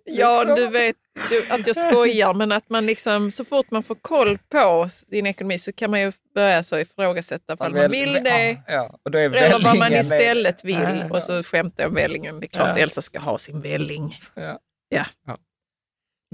vet, 0.04 0.16
ja, 0.18 0.36
liksom. 0.38 0.54
du 0.56 0.66
vet 0.68 0.96
du, 1.30 1.44
att 1.54 1.66
jag 1.66 1.76
skojar, 1.76 2.34
men 2.34 2.52
att 2.52 2.70
man 2.70 2.86
liksom, 2.86 3.30
så 3.30 3.44
fort 3.44 3.70
man 3.70 3.82
får 3.82 3.94
koll 3.94 4.38
på 4.52 4.88
din 5.10 5.26
ekonomi 5.26 5.58
så 5.58 5.72
kan 5.72 5.90
man 5.90 6.00
ju 6.00 6.12
börja 6.34 6.62
så 6.62 6.78
ifrågasätta 6.78 7.52
om 7.58 7.72
man 7.72 7.90
vill 7.90 8.14
ja, 8.14 8.20
det 8.20 8.56
Ja, 8.66 8.98
och 9.04 9.10
då 9.10 9.18
är 9.18 9.30
eller 9.36 9.64
vad 9.64 9.78
man 9.78 9.92
istället 9.92 10.64
vill. 10.64 11.06
Ja. 11.10 11.16
Och 11.16 11.22
så 11.22 11.42
skämtar 11.42 11.82
jag 11.84 11.88
om 11.88 11.94
vällingen. 11.94 12.40
Det 12.40 12.46
är 12.46 12.48
klart 12.48 12.68
Ja. 12.76 12.82
Elsa 12.82 13.02
ska 13.02 13.18
ha 13.18 13.38
sin 13.38 13.60
välling. 13.60 14.16
Ja. 14.34 14.58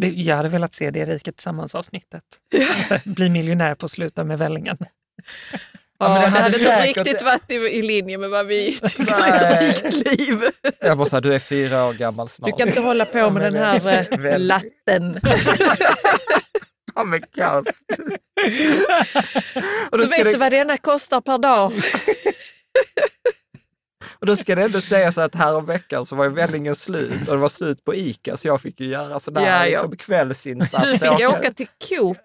Det, 0.00 0.08
jag 0.08 0.36
hade 0.36 0.48
velat 0.48 0.74
se 0.74 0.90
det 0.90 1.04
Riket 1.04 1.36
Tillsammans-avsnittet. 1.36 2.22
Alltså, 2.76 2.98
Bli 3.08 3.28
miljonär 3.30 3.74
på 3.74 3.88
sluta 3.88 4.24
med 4.24 4.38
vällingen. 4.38 4.76
Ja, 5.98 6.08
men 6.08 6.14
det 6.14 6.20
det 6.20 6.30
hade, 6.30 6.42
hade 6.42 6.58
nog 6.58 6.66
säkert- 6.66 6.96
riktigt 7.06 7.22
varit 7.22 7.50
i, 7.50 7.54
i 7.54 7.82
linje 7.82 8.18
med 8.18 8.30
vad 8.30 8.46
vi 8.46 8.72
tycker 8.78 9.24
är 9.24 9.70
ett 9.70 9.82
rikt 9.84 10.18
liv. 10.18 10.38
Jag 10.80 10.98
bara 10.98 11.08
så 11.08 11.16
här, 11.16 11.20
du 11.20 11.34
är 11.34 11.38
fyra 11.38 11.84
år 11.84 11.92
gammal 11.92 12.28
snart. 12.28 12.50
Du 12.50 12.56
kan 12.58 12.68
inte 12.68 12.80
hålla 12.80 13.04
på 13.04 13.30
med 13.30 13.42
den 13.42 13.54
här 13.54 13.88
eh, 14.12 14.18
Väl- 14.18 14.46
latten. 14.46 15.20
Ja, 16.94 17.04
men 17.04 17.22
kaos. 17.34 17.66
och, 19.90 19.98
då 19.98 20.04
Så 20.06 20.10
vet 20.10 20.24
det, 20.24 20.32
du 20.32 20.36
vad 20.38 20.52
denna 20.52 20.76
kostar 20.76 21.20
per 21.20 21.38
dag? 21.38 21.72
Och 24.12 24.26
då 24.26 24.36
ska 24.36 24.54
det 24.54 24.62
ändå 24.62 24.80
sägas 24.80 25.18
att 25.18 25.34
här 25.34 25.56
om 25.56 25.66
veckan 25.66 26.06
så 26.06 26.16
var 26.16 26.24
ju 26.24 26.30
vällingen 26.30 26.74
slut 26.74 27.28
och 27.28 27.34
det 27.34 27.40
var 27.40 27.48
slut 27.48 27.84
på 27.84 27.94
ICA 27.94 28.36
så 28.36 28.48
jag 28.48 28.60
fick 28.60 28.80
ju 28.80 28.86
göra 28.86 29.20
sådär 29.20 29.40
Ja, 29.40 29.46
ja. 29.48 29.64
liksom, 29.64 29.96
kvällsinsats. 29.96 30.84
Du 30.84 30.98
fick 30.98 31.28
åka 31.28 31.50
till 31.52 31.68
Coop. 31.88 32.18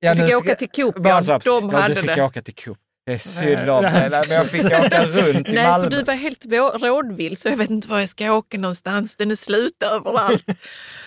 Ja, 0.00 0.14
Du 0.14 0.20
fick 0.22 0.28
ska- 0.30 0.38
åka 0.38 0.54
till 0.54 0.68
Coop, 0.70 0.94
här, 1.06 1.38
De 1.44 1.70
ja, 1.72 1.78
hade 1.80 1.94
du 1.94 2.00
fick 2.00 2.16
det. 2.16 2.22
åka 2.22 2.42
till 2.42 2.54
Coop. 2.54 2.78
Det 3.06 3.12
är 3.12 3.18
synd 3.18 3.70
om 3.70 3.82
Nej, 3.82 4.10
men 4.10 4.22
jag 4.30 4.46
fick 4.50 4.64
åka 4.86 5.04
runt 5.06 5.48
i 5.48 5.52
Nej, 5.52 5.64
Malmö. 5.64 5.90
för 5.90 5.96
du 5.96 6.02
var 6.02 6.14
helt 6.14 6.44
rådvill 6.82 7.36
så 7.36 7.48
jag 7.48 7.56
vet 7.56 7.70
inte 7.70 7.88
var 7.88 8.00
jag 8.00 8.08
ska 8.08 8.32
åka 8.32 8.58
någonstans. 8.58 9.16
Den 9.16 9.30
är 9.30 9.34
slut 9.36 9.82
överallt. 9.96 10.44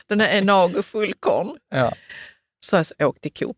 Den 0.10 0.22
här 0.22 0.38
Enago 0.38 0.84
fullkorn. 0.84 1.58
Ja. 1.76 1.94
Så 2.66 2.76
jag 2.76 2.86
sa, 2.86 2.96
åk 3.06 3.22
till 3.22 3.34
Coop. 3.34 3.58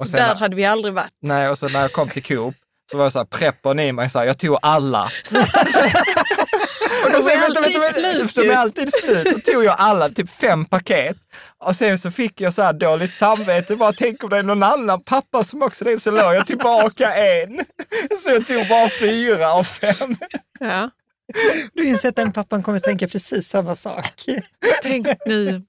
Och 0.00 0.08
sen, 0.08 0.20
Där 0.20 0.34
hade 0.34 0.56
vi 0.56 0.64
aldrig 0.64 0.94
varit. 0.94 1.12
Nej, 1.22 1.48
och 1.48 1.58
så 1.58 1.68
när 1.68 1.80
jag 1.80 1.92
kom 1.92 2.08
till 2.08 2.22
Coop 2.22 2.54
så 2.90 2.96
var 2.96 3.04
jag 3.04 3.12
så 3.12 3.18
här, 3.18 3.26
preppern 3.26 3.80
i 3.80 3.92
mig, 3.92 4.10
så 4.10 4.18
här, 4.18 4.26
jag 4.26 4.38
tog 4.38 4.58
alla. 4.62 5.02
Och 7.04 7.14
Och 7.18 7.24
sen, 7.24 7.40
vänta, 7.40 7.60
vänta, 7.60 7.80
vänta, 7.80 8.42
De 8.42 8.50
är 8.50 8.56
alltid 8.56 8.92
slut. 8.94 9.28
Så 9.28 9.52
tog 9.52 9.64
jag 9.64 9.76
alla, 9.78 10.08
typ 10.08 10.30
fem 10.30 10.64
paket. 10.64 11.16
Och 11.64 11.76
sen 11.76 11.98
så 11.98 12.10
fick 12.10 12.40
jag 12.40 12.54
så 12.54 12.62
här 12.62 12.72
dåligt 12.72 13.12
samvete. 13.12 13.76
Bara 13.76 13.92
tänk 13.92 14.24
om 14.24 14.30
det 14.30 14.36
är 14.36 14.42
någon 14.42 14.62
annan 14.62 15.02
pappa 15.02 15.44
som 15.44 15.62
också 15.62 15.84
det 15.84 15.92
är 15.92 15.96
så 15.96 16.10
låg 16.10 16.34
jag 16.34 16.46
tillbaka 16.46 17.14
en. 17.14 17.64
Så 18.24 18.30
jag 18.30 18.46
tog 18.46 18.68
bara 18.68 18.88
fyra 18.88 19.52
av 19.52 19.64
fem. 19.64 20.16
Ja. 20.60 20.90
Du 21.74 21.84
inser 21.86 22.08
att 22.08 22.16
den 22.16 22.32
pappan 22.32 22.62
kommer 22.62 22.80
tänka 22.80 23.08
precis 23.08 23.48
samma 23.48 23.76
sak. 23.76 24.24
Tänk 24.82 25.06
nu. 25.26 25.62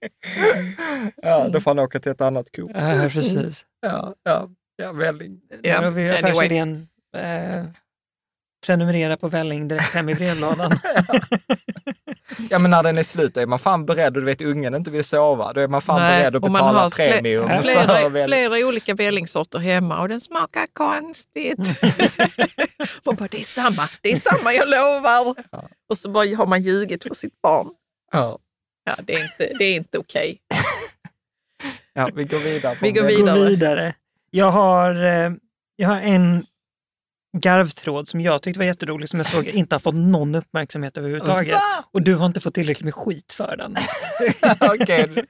Ja, 1.15 1.47
då 1.49 1.59
får 1.59 1.71
han 1.71 1.79
åka 1.79 1.99
till 1.99 2.11
ett 2.11 2.21
annat 2.21 2.45
Coop. 2.55 2.71
Ja, 2.73 3.09
precis. 3.13 3.65
Ja, 3.81 4.13
ja, 4.23 4.49
ja 4.75 4.87
har 4.87 4.93
vi 4.93 6.09
anyway. 6.09 6.11
affärsidén. 6.11 6.88
Eh, 7.17 7.65
prenumerera 8.65 9.17
på 9.17 9.27
välling 9.27 9.67
direkt 9.67 9.93
hem 9.93 10.09
i 10.09 10.15
brevlådan. 10.15 10.71
Ja, 12.49 12.59
men 12.59 12.71
när 12.71 12.83
den 12.83 12.97
är 12.97 13.03
slut 13.03 13.33
då 13.33 13.41
är 13.41 13.45
man 13.45 13.59
fan 13.59 13.85
beredd 13.85 14.07
och 14.17 14.21
du 14.21 14.25
vet 14.25 14.41
ungen 14.41 14.75
inte 14.75 14.91
vill 14.91 15.03
sova. 15.03 15.53
Då 15.53 15.61
är 15.61 15.67
man 15.67 15.81
fan 15.81 16.01
Nej, 16.01 16.19
beredd 16.21 16.35
att 16.35 16.43
och 16.43 16.51
man 16.51 16.59
betala 16.61 16.91
fler- 16.91 17.11
premium. 17.11 17.47
för 17.49 17.61
Flera, 17.61 18.25
flera 18.27 18.67
olika 18.67 18.93
vällingsorter 18.93 19.59
hemma 19.59 20.01
och 20.01 20.09
den 20.09 20.21
smakar 20.21 20.65
konstigt. 20.73 21.57
man 23.05 23.15
bara, 23.15 23.27
det 23.31 23.39
är 23.39 23.43
samma, 23.43 23.87
det 24.01 24.11
är 24.11 24.15
samma, 24.15 24.53
jag 24.53 24.69
lovar. 24.69 25.35
Och 25.89 25.97
så 25.97 26.09
bara 26.09 26.35
har 26.37 26.45
man 26.45 26.61
ljugit 26.61 27.03
för 27.03 27.13
sitt 27.15 27.41
barn. 27.41 27.67
Ja. 28.11 28.39
Ja, 28.85 28.95
det 29.03 29.13
är 29.13 29.23
inte, 29.23 29.57
det 29.59 29.63
är 29.65 29.75
inte 29.75 29.97
okej. 29.97 30.39
Ja, 31.93 32.09
vi 32.15 32.23
går 32.23 32.39
vidare. 32.39 32.75
på 32.75 32.85
Vi 32.85 32.91
går 32.91 33.01
välling. 33.03 33.19
Gå 33.25 33.31
vidare. 33.33 33.49
vidare. 33.49 33.93
Jag 34.31 34.51
har, 34.51 35.03
eh, 35.03 35.31
jag 35.75 35.89
har 35.89 36.01
en 36.01 36.45
garvtråd 37.37 38.07
som 38.07 38.21
jag 38.21 38.41
tyckte 38.41 38.59
var 38.59 38.65
jätterolig 38.65 39.09
som 39.09 39.19
jag 39.19 39.27
såg 39.27 39.47
inte 39.47 39.75
har 39.75 39.79
fått 39.79 39.95
någon 39.95 40.35
uppmärksamhet 40.35 40.97
överhuvudtaget. 40.97 41.53
Va? 41.53 41.61
Och 41.91 42.03
du 42.03 42.15
har 42.15 42.25
inte 42.25 42.39
fått 42.39 42.53
tillräckligt 42.53 42.85
med 42.85 42.93
skit 42.93 43.33
för 43.33 43.57
den. 43.57 43.75
Okej. 44.71 45.25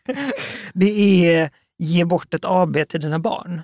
Det 0.73 1.25
är 1.35 1.49
Ge 1.79 2.05
bort 2.05 2.33
ett 2.33 2.45
AB 2.45 2.87
till 2.89 3.01
dina 3.01 3.19
barn. 3.19 3.61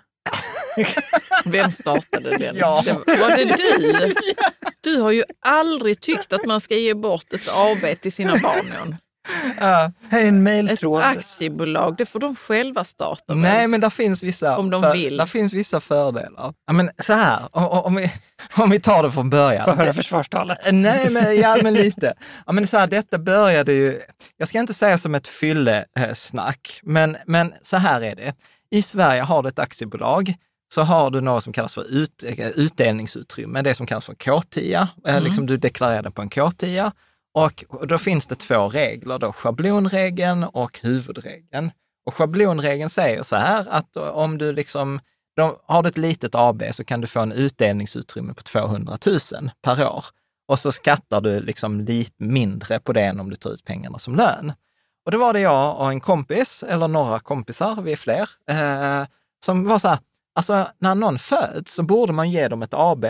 Vem 1.45 1.71
startade 1.71 2.37
den? 2.37 2.55
Ja. 2.55 2.83
Var 3.05 3.37
det 3.37 3.55
du? 3.55 4.13
Du 4.81 5.01
har 5.01 5.11
ju 5.11 5.23
aldrig 5.45 6.01
tyckt 6.01 6.33
att 6.33 6.45
man 6.45 6.61
ska 6.61 6.75
ge 6.75 6.93
bort 6.93 7.33
ett 7.33 7.49
AB 7.49 8.01
till 8.01 8.11
sina 8.11 8.37
barn. 8.37 8.95
Jan. 9.27 9.53
Ja. 9.69 9.91
Här 10.09 10.19
är 10.21 10.27
en 10.27 10.35
Ett 10.37 10.43
mejltråd. 10.43 11.03
aktiebolag, 11.03 11.97
det 11.97 12.05
får 12.05 12.19
de 12.19 12.35
själva 12.35 12.83
starta. 12.83 13.23
väl? 13.33 13.37
Nej, 13.37 13.67
men 13.67 13.81
där 13.81 13.89
finns 13.89 14.23
vissa, 14.23 14.57
Om 14.57 14.69
de 14.69 14.81
för, 14.81 14.93
vill. 14.93 15.17
Där 15.17 15.25
finns 15.25 15.53
vissa 15.53 15.79
fördelar. 15.79 16.53
Ja, 16.67 16.73
men 16.73 16.89
så 16.99 17.13
här, 17.13 17.39
om, 17.51 17.65
om, 17.65 17.95
vi, 17.95 18.11
om 18.57 18.69
vi 18.69 18.79
tar 18.79 19.03
det 19.03 19.11
från 19.11 19.29
början. 19.29 19.65
Får 19.65 19.71
höra 19.73 19.93
försvarstalet. 19.93 20.57
Nej, 20.71 21.09
men, 21.11 21.37
ja, 21.39 21.57
men 21.63 21.73
lite. 21.73 22.13
Ja, 22.45 22.51
men 22.53 22.67
så 22.67 22.77
här, 22.77 22.87
detta 22.87 23.17
började 23.17 23.73
ju, 23.73 23.99
jag 24.37 24.47
ska 24.47 24.59
inte 24.59 24.73
säga 24.73 24.97
som 24.97 25.15
ett 25.15 25.27
fyllesnack, 25.27 26.79
men, 26.83 27.17
men 27.25 27.53
så 27.61 27.77
här 27.77 28.01
är 28.01 28.15
det. 28.15 28.33
I 28.71 28.81
Sverige 28.81 29.21
har 29.21 29.43
du 29.43 29.49
ett 29.49 29.59
aktiebolag, 29.59 30.33
så 30.73 30.81
har 30.81 31.09
du 31.11 31.21
något 31.21 31.43
som 31.43 31.53
kallas 31.53 31.73
för 31.73 31.83
ut, 31.93 32.23
eh, 32.27 32.47
utdelningsutrymme, 32.49 33.61
det 33.61 33.75
som 33.75 33.85
kallas 33.85 34.05
för 34.05 34.13
K10. 34.13 34.87
Eh, 35.07 35.21
Liksom 35.21 35.45
du 35.45 35.57
deklarerar 35.57 36.01
det 36.03 36.11
på 36.11 36.21
en 36.21 36.29
K10. 36.29 36.91
Och 37.35 37.87
då 37.87 37.97
finns 37.97 38.27
det 38.27 38.35
två 38.35 38.69
regler, 38.69 39.19
då, 39.19 39.33
schablonregeln 39.33 40.43
och 40.43 40.79
huvudregeln. 40.79 41.71
Och 42.05 42.13
schablonregeln 42.13 42.89
säger 42.89 43.23
så 43.23 43.35
här 43.35 43.67
att 43.69 43.97
om 43.97 44.37
du 44.37 44.53
liksom, 44.53 44.99
de, 45.35 45.55
har 45.65 45.83
du 45.83 45.89
ett 45.89 45.97
litet 45.97 46.35
AB 46.35 46.63
så 46.71 46.83
kan 46.83 47.01
du 47.01 47.07
få 47.07 47.19
en 47.19 47.31
utdelningsutrymme 47.31 48.33
på 48.33 48.41
200 48.41 48.97
000 49.05 49.19
per 49.61 49.87
år. 49.87 50.05
och 50.47 50.59
så 50.59 50.71
skattar 50.71 51.21
du 51.21 51.39
liksom 51.39 51.81
lite 51.81 52.23
mindre 52.23 52.79
på 52.79 52.93
det 52.93 53.01
än 53.01 53.19
om 53.19 53.29
du 53.29 53.35
tar 53.35 53.49
ut 53.49 53.65
pengarna 53.65 53.99
som 53.99 54.15
lön. 54.15 54.53
Och 55.05 55.11
då 55.11 55.17
var 55.17 55.33
det 55.33 55.39
jag 55.39 55.79
och 55.79 55.89
en 55.89 55.99
kompis, 55.99 56.63
eller 56.63 56.87
några 56.87 57.19
kompisar, 57.19 57.81
vi 57.81 57.91
är 57.91 57.95
fler, 57.95 58.29
eh, 58.49 59.07
som 59.45 59.67
var 59.67 59.79
så 59.79 59.87
här, 59.87 59.99
alltså 60.35 60.67
när 60.79 60.95
någon 60.95 61.19
föds 61.19 61.73
så 61.73 61.83
borde 61.83 62.13
man 62.13 62.31
ge 62.31 62.47
dem 62.47 62.61
ett 62.61 62.73
AB 62.73 63.05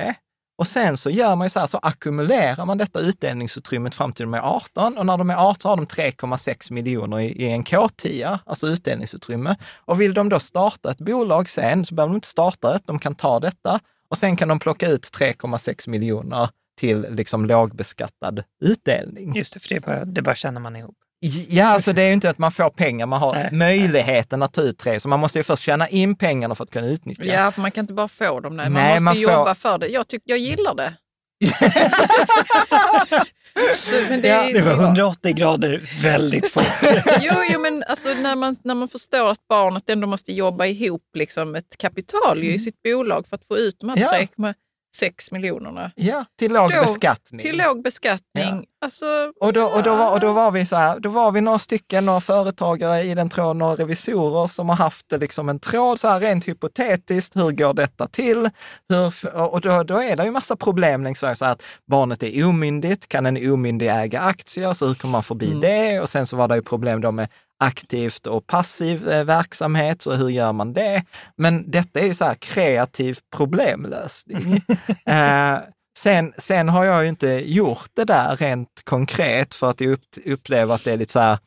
och 0.58 0.68
sen 0.68 0.98
så 0.98 1.10
gör 1.10 1.36
man 1.36 1.46
ju 1.46 1.50
så 1.50 1.60
här, 1.60 1.68
så 1.68 1.78
ackumulerar 1.78 2.66
man 2.66 2.78
detta 2.78 3.00
utdelningsutrymmet 3.00 3.96
fram 3.96 4.14
till 4.14 4.26
de 4.26 4.34
är 4.34 4.40
18 4.40 4.98
och 4.98 5.06
när 5.06 5.18
de 5.18 5.30
är 5.30 5.36
18 5.36 5.70
har 5.70 5.78
de 5.78 5.86
3,6 5.86 6.72
miljoner 6.72 7.20
i, 7.20 7.26
i 7.26 7.52
en 7.52 7.64
K10, 7.64 8.40
alltså 8.46 8.68
utdelningsutrymme. 8.68 9.56
Och 9.78 10.02
vill 10.02 10.14
de 10.14 10.30
då 10.30 10.40
starta 10.40 10.92
ett 10.92 10.98
bolag 10.98 11.50
sen 11.50 11.86
så 11.86 11.96
behöver 11.96 12.10
de 12.10 12.16
inte 12.16 12.28
starta 12.28 12.76
ett, 12.76 12.88
de 12.88 13.00
kan 13.00 13.16
ta 13.16 13.40
detta 13.40 13.80
och 14.10 14.18
sen 14.18 14.36
kan 14.36 14.48
de 14.48 14.60
plocka 14.60 14.88
ut 14.88 15.04
3,6 15.04 15.90
miljoner 15.90 16.50
till 16.78 17.06
liksom 17.10 17.46
lågbeskattad 17.46 18.44
utdelning. 18.62 19.36
Just 19.36 19.54
det, 19.54 19.60
för 19.60 19.70
det 19.70 19.80
bara, 19.80 20.06
det 20.06 20.22
bara 20.22 20.36
känner 20.36 20.62
man 20.62 20.76
ihop. 20.76 20.98
Ja, 21.50 21.66
alltså 21.66 21.94
det 21.94 22.02
är 22.02 22.08
ju 22.08 22.14
inte 22.14 22.30
att 22.30 22.38
man 22.38 22.52
får 22.52 22.70
pengar, 22.70 23.06
man 23.06 23.20
har 23.20 23.34
Nej. 23.34 23.50
möjligheten 23.52 24.44
att 24.44 24.54
ta 24.54 24.62
ut 24.62 24.78
tre, 24.78 25.00
så 25.00 25.08
man 25.08 25.20
måste 25.20 25.40
ju 25.40 25.44
först 25.44 25.64
tjäna 25.64 25.88
in 25.90 26.16
pengarna 26.16 26.56
för 26.56 26.64
att 26.64 26.72
kunna 26.72 26.88
utnyttja. 26.88 27.24
Ja, 27.26 27.52
för 27.52 27.62
man 27.62 27.72
kan 27.72 27.84
inte 27.84 27.94
bara 27.94 28.08
få 28.08 28.40
dem. 28.40 28.58
Nej. 28.58 28.70
Man 28.70 28.74
Nej, 28.74 28.92
måste 28.94 29.04
man 29.04 29.16
får- 29.16 29.24
jobba 29.24 29.56
för 29.56 29.78
det. 29.78 29.88
Jag, 29.88 30.08
tyck, 30.08 30.22
jag 30.26 30.38
gillar 30.38 30.76
det. 30.76 30.94
Så, 33.78 33.96
men 34.10 34.22
det, 34.22 34.28
Ja, 34.28 34.44
är- 34.44 34.54
Det 34.54 34.62
var 34.62 34.74
180 34.74 35.34
grader 35.34 35.82
väldigt 36.04 36.48
fort. 36.52 36.64
jo, 37.22 37.34
jo, 37.52 37.60
men 37.60 37.84
alltså, 37.88 38.10
när, 38.14 38.36
man, 38.36 38.56
när 38.64 38.76
man 38.76 38.88
förstår 38.88 39.30
att 39.32 39.48
barnet 39.50 39.90
ändå 39.90 40.08
måste 40.08 40.34
jobba 40.34 40.66
ihop 40.66 41.02
liksom, 41.16 41.56
ett 41.56 41.78
kapital 41.78 42.44
ju, 42.44 42.54
i 42.54 42.60
sitt 42.60 42.82
bolag 42.82 43.28
för 43.28 43.36
att 43.36 43.48
få 43.48 43.58
ut 43.58 43.76
de 43.80 43.90
här 43.90 43.98
Mm. 43.98 44.08
Ja. 44.12 44.54
3,6 45.02 45.34
miljonerna. 45.34 45.92
Ja, 45.96 46.26
till 46.40 46.54
låg 46.54 46.72
Då- 46.72 46.82
beskattning. 46.82 47.42
Till 47.42 47.58
låg 47.58 47.84
beskattning. 47.84 48.66
Alltså, 48.82 49.06
Och 49.42 49.54
då, 49.54 49.64
och, 49.66 49.84
då 49.84 49.96
var, 49.96 50.12
och 50.12 50.20
då 50.20 50.34
var 50.34 50.52
vi 50.52 50.66
så 50.66 50.76
här, 50.76 51.00
då 51.00 51.10
var 51.10 51.32
vi 51.32 51.42
några 51.42 51.60
stycken, 51.60 52.06
några 52.06 52.22
företagare 52.22 53.02
i 53.04 53.16
den 53.16 53.30
tråden, 53.30 53.58
några 53.58 53.76
revisorer 53.76 54.48
som 54.48 54.70
har 54.70 54.76
haft 54.76 55.12
liksom 55.12 55.50
en 55.50 55.60
tråd 55.60 56.00
så 56.00 56.08
här 56.08 56.20
rent 56.20 56.48
hypotetiskt. 56.48 57.36
Hur 57.36 57.52
går 57.52 57.74
detta 57.74 58.08
till? 58.08 58.50
Hur, 58.90 59.36
och 59.38 59.62
då, 59.62 59.84
då 59.84 60.02
är 60.04 60.16
det 60.16 60.26
ju 60.26 60.32
massa 60.32 60.56
problem 60.56 61.04
längs 61.04 61.24
vägen. 61.24 61.36
Så 61.36 61.46
här 61.46 61.52
att 61.52 61.64
barnet 61.88 62.24
är 62.24 62.46
omyndigt, 62.46 63.08
kan 63.08 63.26
en 63.26 63.52
omyndig 63.54 63.88
äga 63.88 64.20
aktier? 64.22 64.74
Så 64.74 64.88
hur 64.88 64.94
kommer 64.96 65.12
man 65.12 65.24
förbi 65.24 65.54
det? 65.62 66.00
Och 66.00 66.10
sen 66.10 66.28
så 66.28 66.38
var 66.38 66.48
det 66.48 66.56
ju 66.56 66.62
problem 66.62 67.02
då 67.02 67.12
med 67.12 67.28
aktivt 67.60 68.28
och 68.28 68.48
passiv 68.48 69.10
eh, 69.10 69.24
verksamhet, 69.24 70.02
så 70.02 70.14
hur 70.14 70.30
gör 70.30 70.54
man 70.54 70.74
det? 70.74 71.04
Men 71.38 71.72
detta 71.72 72.00
är 72.00 72.06
ju 72.06 72.14
så 72.14 72.26
här 72.26 72.36
kreativ 72.36 73.18
problemlösning. 73.36 74.62
eh, 75.06 75.60
Sen, 75.98 76.34
sen 76.38 76.70
har 76.70 76.86
jag 76.86 77.04
ju 77.04 77.10
inte 77.10 77.28
gjort 77.28 77.90
det 77.94 78.06
där 78.06 78.36
rent 78.36 78.82
konkret 78.84 79.54
för 79.54 79.70
att 79.70 79.82
jag 79.82 79.92
upp, 79.92 80.02
upplever 80.26 80.76
att 80.76 80.84
det 80.84 80.92
är 80.92 80.98
lite 80.98 81.12
så 81.12 81.20
här... 81.20 81.38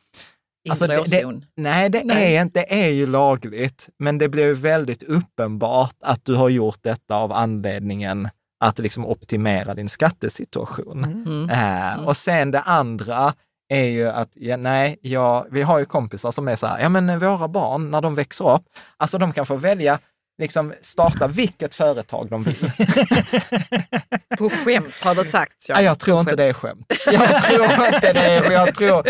Alltså 0.69 0.87
det, 0.87 1.03
det, 1.07 1.41
nej, 1.55 1.89
det, 1.89 2.03
Nej. 2.03 2.35
Är 2.35 2.41
inte, 2.41 2.59
det 2.59 2.83
är 2.83 2.89
ju 2.89 3.05
lagligt, 3.05 3.89
men 3.99 4.17
det 4.17 4.29
blir 4.29 4.53
väldigt 4.53 5.03
uppenbart 5.03 5.95
att 6.01 6.25
du 6.25 6.35
har 6.35 6.49
gjort 6.49 6.77
detta 6.81 7.15
av 7.15 7.31
anledningen 7.31 8.29
att 8.59 8.79
liksom 8.79 9.05
optimera 9.05 9.73
din 9.73 9.89
skattesituation. 9.89 11.03
Mm. 11.03 11.49
Eh, 11.49 12.07
och 12.07 12.17
sen 12.17 12.51
det 12.51 12.61
andra 12.61 13.33
är 13.69 13.83
ju 13.85 14.09
att, 14.09 14.29
ja, 14.33 14.57
nej, 14.57 14.97
ja, 15.01 15.45
vi 15.51 15.61
har 15.61 15.79
ju 15.79 15.85
kompisar 15.85 16.31
som 16.31 16.47
är 16.47 16.55
så 16.55 16.67
här, 16.67 16.79
ja 16.79 16.89
men 16.89 17.19
våra 17.19 17.47
barn 17.47 17.91
när 17.91 18.01
de 18.01 18.15
växer 18.15 18.53
upp, 18.55 18.63
alltså 18.97 19.17
de 19.17 19.33
kan 19.33 19.45
få 19.45 19.55
välja 19.55 19.99
liksom 20.37 20.73
starta 20.81 21.27
vilket 21.27 21.75
företag 21.75 22.29
de 22.29 22.43
vill. 22.43 22.55
På 24.37 24.49
skämt 24.49 24.95
har 25.03 25.15
det 25.15 25.25
sagts. 25.25 25.69
Ja, 25.69 25.81
jag 25.81 25.99
tror 25.99 26.19
inte 26.19 26.35
det 26.35 26.43
är 26.43 26.53
skämt. 26.53 26.93
Jag 27.11 27.43
tror 27.43 27.63
inte 27.93 28.13
det 28.13 28.19
är, 28.19 28.51
jag 28.51 28.75
tror, 28.75 29.03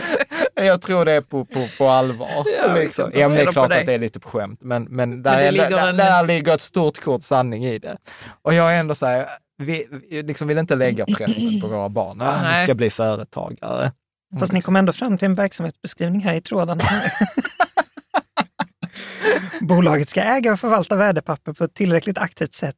jag 0.56 0.82
tror 0.82 1.06
det 1.06 1.12
är 1.12 1.22
på, 1.22 1.46
på, 1.46 1.68
på 1.78 1.88
allvar. 1.90 2.46
Ja, 2.58 2.74
liksom. 2.74 3.12
ja, 3.16 3.28
men 3.28 3.38
det 3.38 3.44
är 3.44 3.52
klart 3.52 3.72
att 3.72 3.86
det 3.86 3.94
är 3.94 3.98
lite 4.00 4.20
på 4.20 4.30
skämt, 4.30 4.60
men, 4.64 4.84
men, 4.84 5.24
där, 5.24 5.38
det 5.38 5.44
är, 5.48 5.52
ligger 5.52 5.70
där, 5.70 5.88
en- 5.88 5.98
där 5.98 6.24
ligger 6.24 6.54
ett 6.54 6.62
stort 6.62 7.00
kort 7.00 7.24
sanning 7.24 7.66
i 7.66 7.80
det. 7.80 7.98
Och 8.42 8.54
jag 8.54 8.76
är 8.76 8.80
ändå 8.80 8.96
så 8.96 9.06
här, 9.06 9.28
vi, 9.58 9.88
liksom 10.12 10.48
vill 10.48 10.58
inte 10.58 10.76
lägga 10.76 11.06
pressen 11.06 11.62
på 11.62 11.68
våra 11.68 11.90
barn. 11.90 12.22
Ah, 12.22 12.36
ni 12.42 12.48
Nej. 12.48 12.64
ska 12.64 12.74
bli 12.74 12.90
företagare. 12.90 13.92
Fast 14.40 14.52
ni 14.52 14.62
kom 14.62 14.76
ändå 14.76 14.94
fram 14.94 15.18
till 15.18 15.26
en 15.26 15.36
verksamhetsbeskrivning 15.36 16.22
här 16.22 16.34
i 16.34 16.42
tråden. 16.42 16.78
Bolaget 19.62 20.10
ska 20.10 20.22
äga 20.22 20.54
och 20.54 20.60
förvalta 20.60 20.96
värdepapper 20.96 21.54
på 21.54 21.64
ett 21.64 21.74
tillräckligt 21.74 22.18
aktivt 22.18 22.54
sätt 22.54 22.76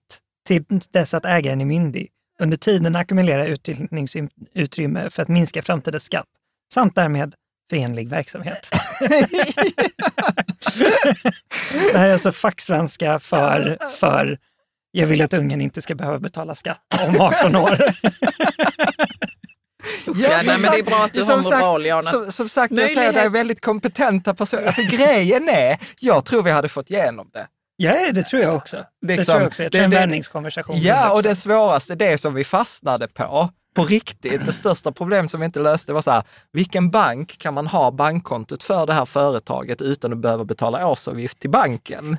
till 0.47 0.63
dess 0.91 1.13
att 1.13 1.25
ägaren 1.25 1.61
är 1.61 1.65
myndig. 1.65 2.09
Under 2.39 2.57
tiden 2.57 2.95
ackumulera 2.95 3.45
utdelningsutrymme 3.45 5.09
för 5.09 5.21
att 5.21 5.27
minska 5.27 5.61
framtida 5.61 5.99
skatt 5.99 6.27
samt 6.73 6.95
därmed 6.95 7.35
förenlig 7.69 8.09
verksamhet. 8.09 8.69
det 11.91 11.97
här 11.97 12.07
är 12.07 12.13
alltså 12.13 12.31
facksvenska 12.31 13.19
för, 13.19 13.77
för 13.99 14.37
jag 14.91 15.07
vill 15.07 15.21
att 15.21 15.33
ungen 15.33 15.61
inte 15.61 15.81
ska 15.81 15.95
behöva 15.95 16.19
betala 16.19 16.55
skatt 16.55 16.81
om 17.07 17.21
18 17.21 17.55
år. 17.55 17.77
Ja, 20.05 20.13
nej, 20.15 20.41
men 20.45 20.61
det 20.71 20.79
är 20.79 20.83
bra 20.83 21.03
att 21.05 21.13
du 21.13 21.23
har 21.23 21.37
moral, 21.37 21.43
sagt, 21.81 21.87
Jana. 21.87 22.11
som, 22.11 22.31
som 22.31 22.49
sagt, 22.49 22.71
jag 22.73 22.89
säger 22.89 22.95
Möjlighet- 23.01 23.13
det 23.15 23.21
är 23.21 23.29
väldigt 23.29 23.61
kompetenta 23.61 24.33
personer. 24.33 24.65
Alltså 24.65 24.81
grejen 24.89 25.49
är, 25.49 25.77
jag 25.99 26.25
tror 26.25 26.43
vi 26.43 26.51
hade 26.51 26.69
fått 26.69 26.89
igenom 26.89 27.29
det. 27.33 27.47
Ja, 27.77 28.11
det 28.11 28.23
tror 28.23 28.41
jag 28.41 28.55
också. 28.55 28.77
det 29.01 29.15
Liksom, 29.15 29.25
tror 29.33 29.39
jag 29.41 29.47
också. 29.47 29.63
Jag 29.63 29.71
tror 29.71 29.79
det- 29.79 29.85
en 29.85 29.91
vändningskonversation. 29.91 30.75
Ja, 30.81 31.11
och 31.13 31.23
det 31.23 31.35
svåraste, 31.35 31.95
det 31.95 32.17
som 32.17 32.33
vi 32.33 32.43
fastnade 32.43 33.07
på, 33.07 33.49
på 33.75 33.83
riktigt, 33.85 34.45
det 34.45 34.51
största 34.53 34.91
problemet 34.91 35.31
som 35.31 35.39
vi 35.39 35.45
inte 35.45 35.59
löste 35.59 35.93
var 35.93 36.01
så 36.01 36.11
här, 36.11 36.23
vilken 36.51 36.91
bank 36.91 37.37
kan 37.37 37.53
man 37.53 37.67
ha 37.67 37.91
bankkontot 37.91 38.63
för 38.63 38.85
det 38.85 38.93
här 38.93 39.05
företaget 39.05 39.81
utan 39.81 40.13
att 40.13 40.17
behöva 40.19 40.43
betala 40.45 40.87
årsavgift 40.87 41.39
till 41.39 41.49
banken? 41.49 42.17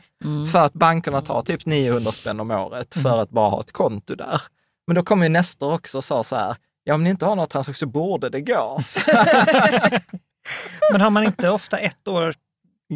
För 0.53 0.59
att 0.59 0.73
bankerna 0.73 1.21
tar 1.21 1.43
typ 1.43 1.67
900 1.67 2.13
spänn 2.13 2.41
om 2.41 2.51
året 2.51 2.95
för 3.03 3.23
att 3.23 3.31
bara 3.31 3.49
ha 3.49 3.61
ett 3.61 3.73
konto 3.73 4.15
där. 4.15 4.43
Men 4.87 4.95
då 4.97 5.03
kom 5.03 5.23
ju 5.23 5.29
Nestor 5.29 5.73
också 5.75 5.99
och 5.99 6.05
sa 6.05 6.25
så 6.25 6.37
här, 6.37 6.57
ja 6.85 6.95
om 6.95 7.05
ni 7.05 7.11
inte 7.11 7.25
har 7.27 7.37
några 7.37 7.47
transaktioner 7.47 7.75
så 7.75 7.87
borde 7.87 8.29
det 8.29 8.41
gå. 8.41 8.81
Men 10.93 11.01
har 11.01 11.11
man 11.11 11.23
inte 11.25 11.51
ofta 11.51 11.79
ett 11.79 12.09
år 12.09 12.35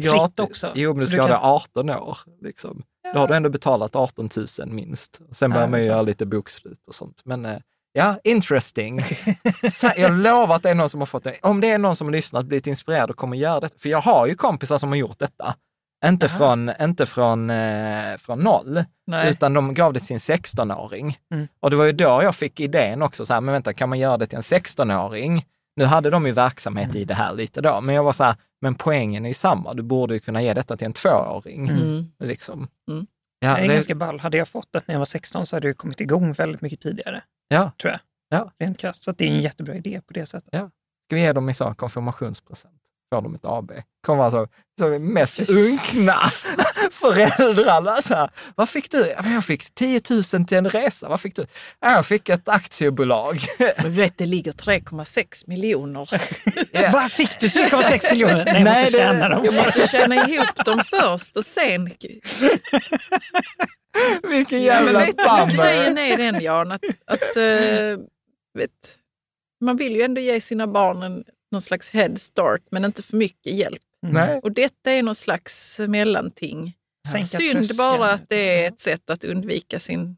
fritt 0.03 0.39
också? 0.39 0.71
Jo, 0.75 0.93
men 0.93 0.99
du 0.99 1.07
ska 1.07 1.21
ha 1.21 1.27
kan- 1.27 1.29
det 1.41 1.47
18 1.47 1.89
år. 1.89 2.17
Liksom. 2.41 2.83
Då 3.13 3.19
har 3.19 3.27
du 3.27 3.35
ändå 3.35 3.49
betalat 3.49 3.95
18 3.95 4.29
000 4.35 4.47
minst. 4.69 5.21
Sen 5.31 5.51
Ja, 5.51 5.55
börjar 5.55 5.67
man 5.67 5.71
det 5.71 5.77
är 5.77 5.81
ju 5.81 5.87
göra 5.89 6.01
lite 6.01 6.25
bokslut 6.25 6.87
och 6.87 6.95
sånt. 6.95 7.21
Men 7.25 7.45
eh, 7.45 7.57
ja, 7.93 8.19
interesting. 8.23 9.01
Jag 9.95 10.11
lovar 10.11 10.55
att 10.55 10.63
det 10.63 10.69
är 10.69 10.75
någon 10.75 10.89
som 10.89 11.01
har 11.01 11.05
fått 11.05 11.23
det. 11.23 11.35
Om 11.41 11.61
det 11.61 11.69
är 11.71 11.77
någon 11.77 11.95
som 11.95 12.07
har 12.07 12.11
lyssnat, 12.11 12.45
blivit 12.45 12.67
inspirerad 12.67 13.09
och 13.09 13.15
kommer 13.15 13.37
göra 13.37 13.59
det. 13.59 13.81
För 13.81 13.89
jag 13.89 14.01
har 14.01 14.27
ju 14.27 14.35
kompisar 14.35 14.77
som 14.77 14.89
har 14.89 14.95
gjort 14.95 15.19
detta. 15.19 15.55
Inte 16.05 16.29
från, 16.29 16.71
inte 16.81 17.05
från, 17.05 17.49
eh, 17.49 18.17
från 18.17 18.39
noll, 18.39 18.83
Nej. 19.07 19.31
utan 19.31 19.53
de 19.53 19.73
gav 19.73 19.93
det 19.93 19.99
till 19.99 20.19
sin 20.19 20.35
16-åring. 20.35 21.17
Mm. 21.33 21.47
Och 21.59 21.69
det 21.69 21.75
var 21.75 21.85
ju 21.85 21.91
då 21.91 22.03
jag 22.23 22.35
fick 22.35 22.59
idén 22.59 23.01
också, 23.01 23.25
så 23.25 23.33
här, 23.33 23.41
men 23.41 23.53
vänta, 23.53 23.73
kan 23.73 23.89
man 23.89 23.99
göra 23.99 24.17
det 24.17 24.25
till 24.25 24.35
en 24.35 24.41
16-åring? 24.41 25.45
Nu 25.75 25.85
hade 25.85 26.09
de 26.09 26.25
ju 26.25 26.31
verksamhet 26.31 26.95
i 26.95 27.05
det 27.05 27.13
här 27.13 27.33
lite 27.33 27.61
då, 27.61 27.81
men 27.81 27.95
jag 27.95 28.03
var 28.03 28.13
så 28.13 28.23
här, 28.23 28.35
men 28.61 28.75
poängen 28.75 29.25
är 29.25 29.29
ju 29.29 29.33
samma. 29.33 29.73
Du 29.73 29.83
borde 29.83 30.13
ju 30.13 30.19
kunna 30.19 30.41
ge 30.41 30.53
detta 30.53 30.77
till 30.77 30.85
en 30.85 30.93
tvååring. 30.93 31.69
Mm. 31.69 32.05
Liksom. 32.19 32.67
Mm. 32.91 33.07
Ja, 33.39 33.55
det 33.55 33.63
är 33.63 33.67
det- 33.67 33.73
ganska 33.73 33.95
ball. 33.95 34.19
Hade 34.19 34.37
jag 34.37 34.47
fått 34.47 34.67
det 34.71 34.81
när 34.87 34.95
jag 34.95 34.99
var 34.99 35.05
16 35.05 35.45
så 35.45 35.55
hade 35.55 35.67
det 35.67 35.73
kommit 35.73 36.01
igång 36.01 36.33
väldigt 36.33 36.61
mycket 36.61 36.79
tidigare, 36.81 37.21
ja. 37.47 37.71
tror 37.81 37.91
jag. 37.91 37.99
Ja. 38.29 38.51
Rent 38.59 38.77
krasst. 38.77 39.03
Så 39.03 39.11
att 39.11 39.17
det 39.17 39.25
är 39.25 39.31
en 39.31 39.41
jättebra 39.41 39.75
idé 39.75 40.01
på 40.07 40.13
det 40.13 40.25
sättet. 40.25 40.49
Ja. 40.51 40.69
Ska 41.07 41.15
vi 41.15 41.21
ge 41.21 41.33
dem 41.33 41.49
i 41.49 41.53
så 41.53 41.73
konfirmationspresent? 41.73 42.73
Får 43.15 43.21
de 43.21 43.35
ett 43.35 43.45
AB? 43.45 43.71
Kommer 44.05 44.23
alltså 44.23 44.47
så 44.79 44.87
mest 44.99 45.49
unkna 45.49 46.13
föräldrarna. 46.91 48.01
Så 48.01 48.15
här, 48.15 48.29
vad 48.55 48.69
fick 48.69 48.91
du? 48.91 49.07
Ja, 49.17 49.29
jag 49.29 49.45
fick 49.45 49.75
10 49.75 50.01
000 50.09 50.23
till 50.23 50.57
en 50.57 50.69
resa. 50.69 51.09
Vad 51.09 51.21
fick 51.21 51.35
du? 51.35 51.45
Ja, 51.79 51.91
jag 51.91 52.05
fick 52.05 52.29
ett 52.29 52.49
aktiebolag. 52.49 53.41
Men 53.81 53.93
vet, 53.95 54.17
det 54.17 54.25
ligger 54.25 54.51
3,6 54.51 55.43
miljoner. 55.47 56.09
Ja. 56.71 56.89
Vad 56.93 57.11
fick 57.11 57.39
du 57.39 57.47
3,6 57.47 58.11
miljoner? 58.11 58.45
Nej, 58.45 58.53
jag 58.53 58.63
Nej, 58.63 58.83
måste 58.83 58.97
det- 58.97 59.03
tjäna 59.03 59.29
dem. 59.29 59.45
Jag 59.45 59.53
måste 59.55 59.87
tjäna 59.87 60.15
ihop 60.15 60.65
dem 60.65 60.81
först 60.89 61.37
och 61.37 61.45
sen... 61.45 61.89
Vilken 64.29 64.63
Ja, 64.63 64.73
jävla 64.73 65.05
du, 65.05 65.11
bummer. 65.13 65.47
grejen 65.63 65.97
är 65.97 66.17
den 66.17 66.41
Jan, 66.41 66.71
att, 66.71 66.81
att 67.05 67.37
eh, 67.37 67.99
vet, 68.53 68.71
man 69.61 69.77
vill 69.77 69.95
ju 69.95 70.01
ändå 70.01 70.21
ge 70.21 70.41
sina 70.41 70.67
barn 70.67 71.03
en, 71.03 71.23
någon 71.51 71.61
slags 71.61 71.89
head 71.89 72.15
start, 72.15 72.61
men 72.71 72.85
inte 72.85 73.03
för 73.03 73.17
mycket 73.17 73.53
hjälp. 73.53 73.81
Nej. 74.01 74.39
Och 74.43 74.51
detta 74.51 74.91
är 74.91 75.03
någon 75.03 75.15
slags 75.15 75.79
mellanting. 75.87 76.73
Sänka 77.11 77.27
Synd 77.27 77.57
tröskeln. 77.57 77.77
bara 77.77 78.11
att 78.11 78.29
det 78.29 78.63
är 78.63 78.67
ett 78.67 78.79
sätt 78.79 79.09
att 79.09 79.23
undvika 79.23 79.79
sin, 79.79 80.17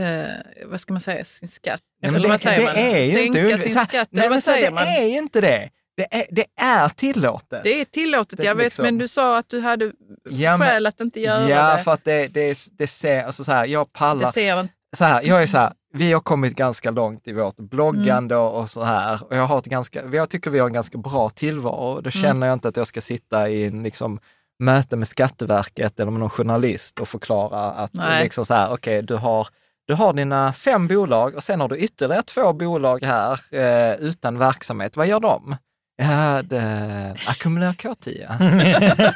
eh, 0.00 0.24
vad 0.66 0.80
ska 0.80 0.92
man 0.92 1.00
säga, 1.00 1.24
sin 1.24 1.48
skatt. 1.48 1.80
Nej, 2.02 2.12
vad 2.12 2.22
det, 2.30 2.38
säger 2.38 2.58
det 2.58 2.64
man? 2.64 2.76
är 2.76 2.98
ju 2.98 3.10
Sänka 3.10 3.40
inte 3.40 3.58
sin 3.58 3.84
skatt, 3.86 4.08
Nej, 4.10 4.28
men 4.28 4.42
så 4.42 4.50
det 4.50 4.70
man? 4.74 4.84
är 4.86 5.04
ju 5.04 5.18
inte 5.18 5.40
det. 5.40 5.70
Det 5.96 6.14
är, 6.14 6.26
det 6.30 6.46
är 6.60 6.88
tillåtet. 6.88 7.62
Det 7.64 7.80
är 7.80 7.84
tillåtet, 7.84 8.38
Det 8.38 8.44
jag 8.44 8.54
vet, 8.54 8.64
liksom- 8.64 8.82
men 8.84 8.98
du 8.98 9.08
sa 9.08 9.38
att 9.38 9.48
du 9.48 9.60
hade 9.60 9.92
Ja, 10.30 10.58
skäl 10.58 10.86
att 10.86 11.00
inte 11.00 11.20
göra 11.20 11.48
ja, 11.50 11.76
det. 11.76 11.82
för 11.84 11.92
att 11.92 12.04
det, 12.04 12.28
det, 12.28 12.58
det 12.72 12.86
ser, 12.86 13.22
alltså 13.22 13.44
så 13.44 13.52
här, 13.52 13.66
jag 13.66 13.92
pallar. 13.92 14.26
Det 14.26 14.32
ser 14.32 14.60
inte 14.60 14.74
så 14.96 15.04
här, 15.04 15.22
jag 15.22 15.42
är 15.42 15.46
så 15.46 15.58
här, 15.58 15.72
vi 15.92 16.12
har 16.12 16.20
kommit 16.20 16.56
ganska 16.56 16.90
långt 16.90 17.28
i 17.28 17.32
vårt 17.32 17.56
bloggande 17.56 18.36
och 18.36 18.70
så 18.70 18.82
här. 18.82 19.24
Och 19.24 19.36
jag, 19.36 19.46
har 19.46 19.58
ett 19.58 19.64
ganska, 19.64 20.02
jag 20.12 20.30
tycker 20.30 20.50
vi 20.50 20.58
har 20.58 20.66
en 20.66 20.72
ganska 20.72 20.98
bra 20.98 21.30
tillvaro. 21.30 22.00
Då 22.00 22.10
känner 22.10 22.46
jag 22.46 22.54
inte 22.54 22.68
att 22.68 22.76
jag 22.76 22.86
ska 22.86 23.00
sitta 23.00 23.48
i 23.48 23.66
en 23.66 23.82
liksom, 23.82 24.18
möte 24.58 24.96
med 24.96 25.08
Skatteverket 25.08 26.00
eller 26.00 26.10
med 26.10 26.20
någon 26.20 26.30
journalist 26.30 27.00
och 27.00 27.08
förklara 27.08 27.72
att 27.72 27.94
Nej. 27.94 28.24
liksom 28.24 28.46
så 28.46 28.54
här, 28.54 28.72
okej, 28.72 29.02
du 29.02 29.14
har 29.14 29.48
du 29.86 29.94
har 29.94 30.12
dina 30.12 30.52
fem 30.52 30.88
bolag 30.88 31.34
och 31.34 31.42
sen 31.42 31.60
har 31.60 31.68
du 31.68 31.76
ytterligare 31.76 32.22
två 32.22 32.52
bolag 32.52 33.04
här 33.04 33.40
eh, 33.50 33.94
utan 33.94 34.38
verksamhet. 34.38 34.96
Vad 34.96 35.06
gör 35.06 35.20
de? 35.20 35.56
Ja, 35.96 36.42
det 36.42 37.16
ackumulerar 37.26 37.72
K10. 37.72 39.12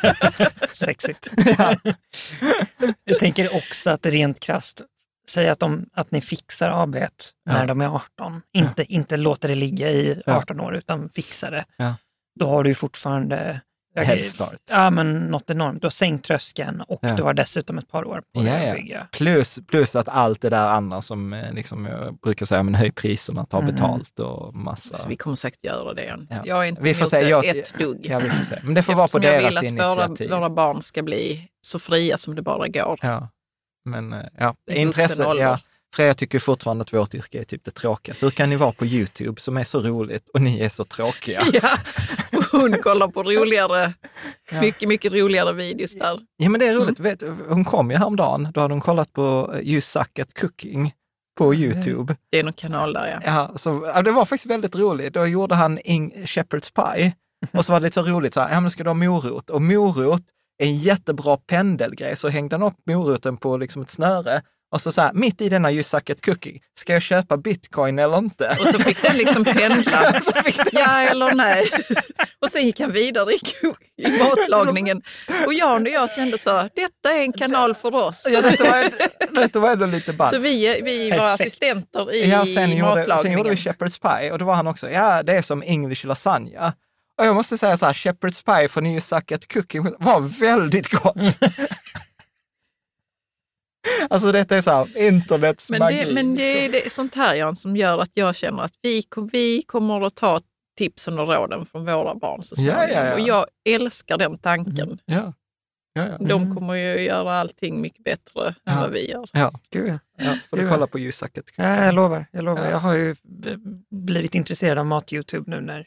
Sexigt. 0.72 1.28
Jag 3.04 3.18
tänker 3.18 3.56
också 3.56 3.90
att 3.90 4.06
rent 4.06 4.40
krasst, 4.40 4.82
säg 5.30 5.48
att, 5.48 5.58
de, 5.60 5.86
att 5.94 6.10
ni 6.10 6.20
fixar 6.20 6.82
AB 6.82 6.94
när 6.94 7.60
Ja. 7.60 7.66
de 7.66 7.80
är 7.80 7.86
18. 7.94 8.42
Inte, 8.52 8.84
inte 8.92 9.16
låter 9.16 9.48
det 9.48 9.54
ligga 9.54 9.90
i 9.90 10.22
18 10.26 10.60
år, 10.60 10.76
utan 10.76 11.08
fixar 11.14 11.50
det. 11.50 11.64
Ja. 11.76 11.94
Då 12.40 12.46
har 12.48 12.64
du 12.64 12.74
fortfarande 12.74 13.60
Head 13.98 14.22
start. 14.22 14.54
Ja, 14.70 14.90
men 14.90 15.18
något 15.18 15.50
enormt. 15.50 15.82
Du 15.82 15.86
har 15.86 15.90
sänkt 15.90 16.24
tröskeln 16.24 16.80
och 16.80 16.98
Ja. 17.02 17.14
du 17.14 17.22
har 17.22 17.34
dessutom 17.34 17.78
ett 17.78 17.88
par 17.88 18.04
år 18.04 18.22
på 18.34 18.40
dig 18.40 18.48
Ja, 18.52 18.56
att 18.58 18.66
ja. 18.66 18.72
bygga. 18.74 19.06
Plus, 19.12 19.58
plus 19.66 19.96
att 19.96 20.08
allt 20.08 20.40
det 20.40 20.48
där 20.50 20.68
andra 20.68 21.02
som 21.02 21.32
eh, 21.32 21.52
liksom, 21.52 21.86
jag 21.86 22.18
brukar 22.18 22.46
säga, 22.46 22.62
men 22.62 22.74
höj 22.74 22.92
priserna, 22.92 23.44
ta 23.44 23.58
Mm. 23.58 23.74
betalt 23.74 24.20
och 24.20 24.54
massa. 24.54 24.98
Så 24.98 25.08
vi 25.08 25.16
kommer 25.16 25.36
säkert 25.36 25.64
göra 25.64 25.94
det 25.94 26.02
igen. 26.02 26.28
Ja. 26.30 26.36
Jag 26.44 26.64
är 26.64 26.68
inte 26.68 26.82
Vi 26.82 26.94
får 26.94 27.06
se. 27.06 27.18
det 27.20 27.28
Jag- 27.28 27.44
ett 27.46 27.78
dugg. 27.78 28.06
Ja, 28.10 28.18
vi 28.18 28.30
får 28.30 28.44
se. 28.44 28.58
Men 28.62 28.74
det 28.74 28.82
får 28.82 28.92
vara 28.92 29.08
på 29.08 29.18
Eftersom 29.18 29.22
jag 29.34 29.42
deras 29.42 29.62
vill 29.62 29.80
att 29.80 29.96
våra, 29.96 30.04
initiativ. 30.06 30.30
våra 30.30 30.50
barn 30.50 30.82
ska 30.82 31.02
bli 31.02 31.48
så 31.66 31.78
fria 31.78 32.18
som 32.18 32.34
det 32.34 32.42
bara 32.42 32.68
går. 32.68 32.98
Ja, 33.02 33.28
men 33.86 34.12
eh, 34.12 34.20
ja, 34.38 34.54
intresse. 34.70 35.22
Ja, 35.22 35.60
Freja 35.94 36.14
tycker 36.14 36.38
fortfarande 36.38 36.82
att 36.82 36.92
vårt 36.92 37.14
yrke 37.14 37.40
är 37.40 37.44
typ 37.44 37.64
det 37.64 37.70
tråkiga. 37.70 38.14
Så 38.14 38.26
hur 38.26 38.30
kan 38.30 38.50
ni 38.50 38.56
vara 38.56 38.72
på 38.72 38.86
YouTube 38.86 39.40
som 39.40 39.56
är 39.56 39.64
så 39.64 39.80
roligt 39.80 40.28
och 40.28 40.40
ni 40.40 40.60
är 40.60 40.68
så 40.68 40.84
tråkiga? 40.84 41.42
Ja, 41.52 41.78
hon 42.52 42.72
kollar 42.72 43.08
på 43.08 43.22
roligare, 43.22 43.92
Ja. 44.52 44.60
mycket, 44.60 44.88
mycket 44.88 45.12
roligare 45.12 45.52
videos 45.52 45.92
där. 45.94 46.20
Ja, 46.36 46.48
men 46.48 46.60
det 46.60 46.66
är 46.66 46.70
Mm. 46.70 46.82
roligt. 46.84 47.00
Vet, 47.00 47.22
hon 47.48 47.64
kom 47.64 47.90
ju 47.90 47.96
häromdagen, 47.96 48.48
då 48.54 48.60
hade 48.60 48.74
hon 48.74 48.80
kollat 48.80 49.12
på 49.12 49.52
eh, 49.54 49.60
You 49.68 49.80
Suck 49.80 50.18
at 50.18 50.34
Cooking 50.40 50.92
på 51.38 51.54
YouTube. 51.54 52.16
Det 52.30 52.38
är 52.38 52.44
någon 52.44 52.52
kanal 52.52 52.92
där 52.92 53.20
ja. 53.24 53.30
Ja, 53.34 53.58
så, 53.58 54.02
det 54.02 54.10
var 54.10 54.24
faktiskt 54.24 54.50
väldigt 54.50 54.76
roligt. 54.76 55.14
Då 55.14 55.26
gjorde 55.26 55.54
han 55.54 55.78
Shepherd's 55.78 56.94
Pie 56.94 57.12
och 57.52 57.64
så 57.64 57.72
var 57.72 57.80
det 57.80 57.84
lite 57.84 57.94
så 57.94 58.02
roligt, 58.02 58.34
så 58.34 58.40
här, 58.40 58.50
ja 58.50 58.60
men 58.60 58.70
ska 58.70 58.84
du 58.84 58.90
ha 58.90 58.94
morot? 58.94 59.50
Och 59.50 59.62
morot 59.62 60.22
en 60.58 60.74
jättebra 60.76 61.36
pendelgrej. 61.36 62.16
Så 62.16 62.28
hängde 62.28 62.54
han 62.56 62.62
upp 62.62 62.76
moroten 62.86 63.36
på 63.36 63.56
liksom 63.56 63.82
ett 63.82 63.90
snöre 63.90 64.42
och 64.72 64.80
så, 64.80 64.92
så 64.92 65.00
här, 65.00 65.12
mitt 65.14 65.40
i 65.40 65.48
denna 65.48 65.72
You 65.72 65.82
Suck 65.82 66.10
at 66.10 66.20
Cooking, 66.24 66.60
ska 66.78 66.92
jag 66.92 67.02
köpa 67.02 67.36
bitcoin 67.36 67.98
eller 67.98 68.18
inte? 68.18 68.56
Och 68.60 68.66
så 68.66 68.78
fick 68.78 69.02
den 69.02 69.16
liksom 69.16 69.44
pendla. 69.44 70.00
Den- 70.12 70.22
Ja 70.72 71.00
eller 71.00 71.34
nej. 71.34 71.68
Och 72.40 72.50
sen 72.50 72.66
gick 72.66 72.80
han 72.80 72.92
vidare 72.92 73.32
i, 73.32 73.38
i 74.02 74.18
matlagningen. 74.18 75.02
Och 75.46 75.54
Jan 75.54 75.82
och 75.82 75.88
jag 75.88 76.10
kände 76.12 76.38
så, 76.38 76.50
detta 76.74 77.12
är 77.16 77.20
en 77.22 77.32
kanal 77.32 77.74
för 77.74 77.94
oss. 77.94 78.26
Ja, 78.30 78.40
detta 78.42 78.64
var, 78.64 78.90
detta 79.40 79.58
var 79.60 79.70
ändå 79.72 79.86
lite 79.86 80.12
ballt. 80.12 80.34
Så 80.34 80.40
vi, 80.40 80.80
vi 80.84 81.10
var 81.10 81.16
Perfekt. 81.18 81.40
assistenter 81.40 82.14
i 82.14 82.30
Ja, 82.30 82.46
sen 82.46 82.70
gjorde, 82.76 82.92
sen 82.92 82.98
matlagningen. 82.98 83.38
gjorde 83.38 83.50
vi 83.50 83.56
Shepherd's 83.56 84.18
Pie 84.18 84.32
och 84.32 84.38
då 84.38 84.44
var 84.44 84.54
han 84.54 84.66
också, 84.66 84.90
ja 84.90 85.22
det 85.22 85.32
är 85.34 85.42
som 85.42 85.62
English 85.62 86.06
lasagna. 86.06 86.72
Och 87.18 87.26
jag 87.26 87.34
måste 87.34 87.58
säga 87.58 87.76
så 87.76 87.86
här, 87.86 87.92
Shepherd's 87.92 88.44
Pie 88.58 88.68
från 88.68 88.86
You 88.86 89.00
Suck 89.00 89.32
at 89.32 89.52
Cooking 89.52 89.82
var 89.82 90.40
väldigt 90.40 90.90
gott. 90.92 91.16
alltså 94.10 94.32
detta 94.32 94.56
är 94.56 94.60
så 94.60 94.70
här, 94.70 94.98
internets 94.98 95.70
Men, 95.70 95.78
magi. 95.78 96.04
det, 96.04 96.12
men 96.14 96.34
det 96.36 96.64
är 96.64 96.72
det, 96.72 96.92
sånt 96.92 97.14
här 97.14 97.34
Jan 97.34 97.56
som 97.56 97.76
gör 97.76 97.98
att 97.98 98.10
jag 98.14 98.36
känner 98.36 98.62
att 98.62 98.72
vi, 98.82 99.04
vi 99.32 99.62
kommer 99.62 100.06
att 100.06 100.14
ta 100.14 100.40
tipsen 100.78 101.18
och 101.18 101.28
råden 101.28 101.66
från 101.66 101.84
våra 101.84 102.14
barn 102.14 102.42
så 102.42 102.54
Ja, 102.58 102.72
småningom. 102.72 102.96
ja, 102.96 103.04
ja. 103.06 103.14
Och 103.14 103.20
jag 103.20 103.46
älskar 103.68 104.18
den 104.18 104.38
tanken. 104.38 104.98
Ja. 105.04 105.32
Ja, 105.92 106.06
ja. 106.08 106.18
De 106.26 106.54
kommer 106.54 106.74
ju 106.74 107.00
göra 107.00 107.34
allting 107.34 107.80
mycket 107.80 108.04
bättre 108.04 108.54
än 108.66 108.80
vad 108.80 108.90
vi 108.90 109.10
gör. 109.10 109.28
ja. 109.32 109.60
Gud, 109.70 109.88
ja. 109.88 109.98
ja. 110.18 110.38
Får 110.50 110.56
du 110.56 110.68
kolla 110.68 110.86
på 110.86 110.98
Cooking. 110.98 111.52
Ja, 111.56 111.84
jag 111.84 111.94
lovar. 111.94 112.26
Jag, 112.32 112.44
lovar. 112.44 112.64
Ja. 112.64 112.70
jag 112.70 112.78
har 112.78 112.94
ju 112.94 113.14
b- 113.22 113.56
blivit 113.90 114.34
intresserad 114.34 114.78
av 114.78 114.86
mat-Youtube 114.86 115.44
nu 115.50 115.60
när, 115.60 115.86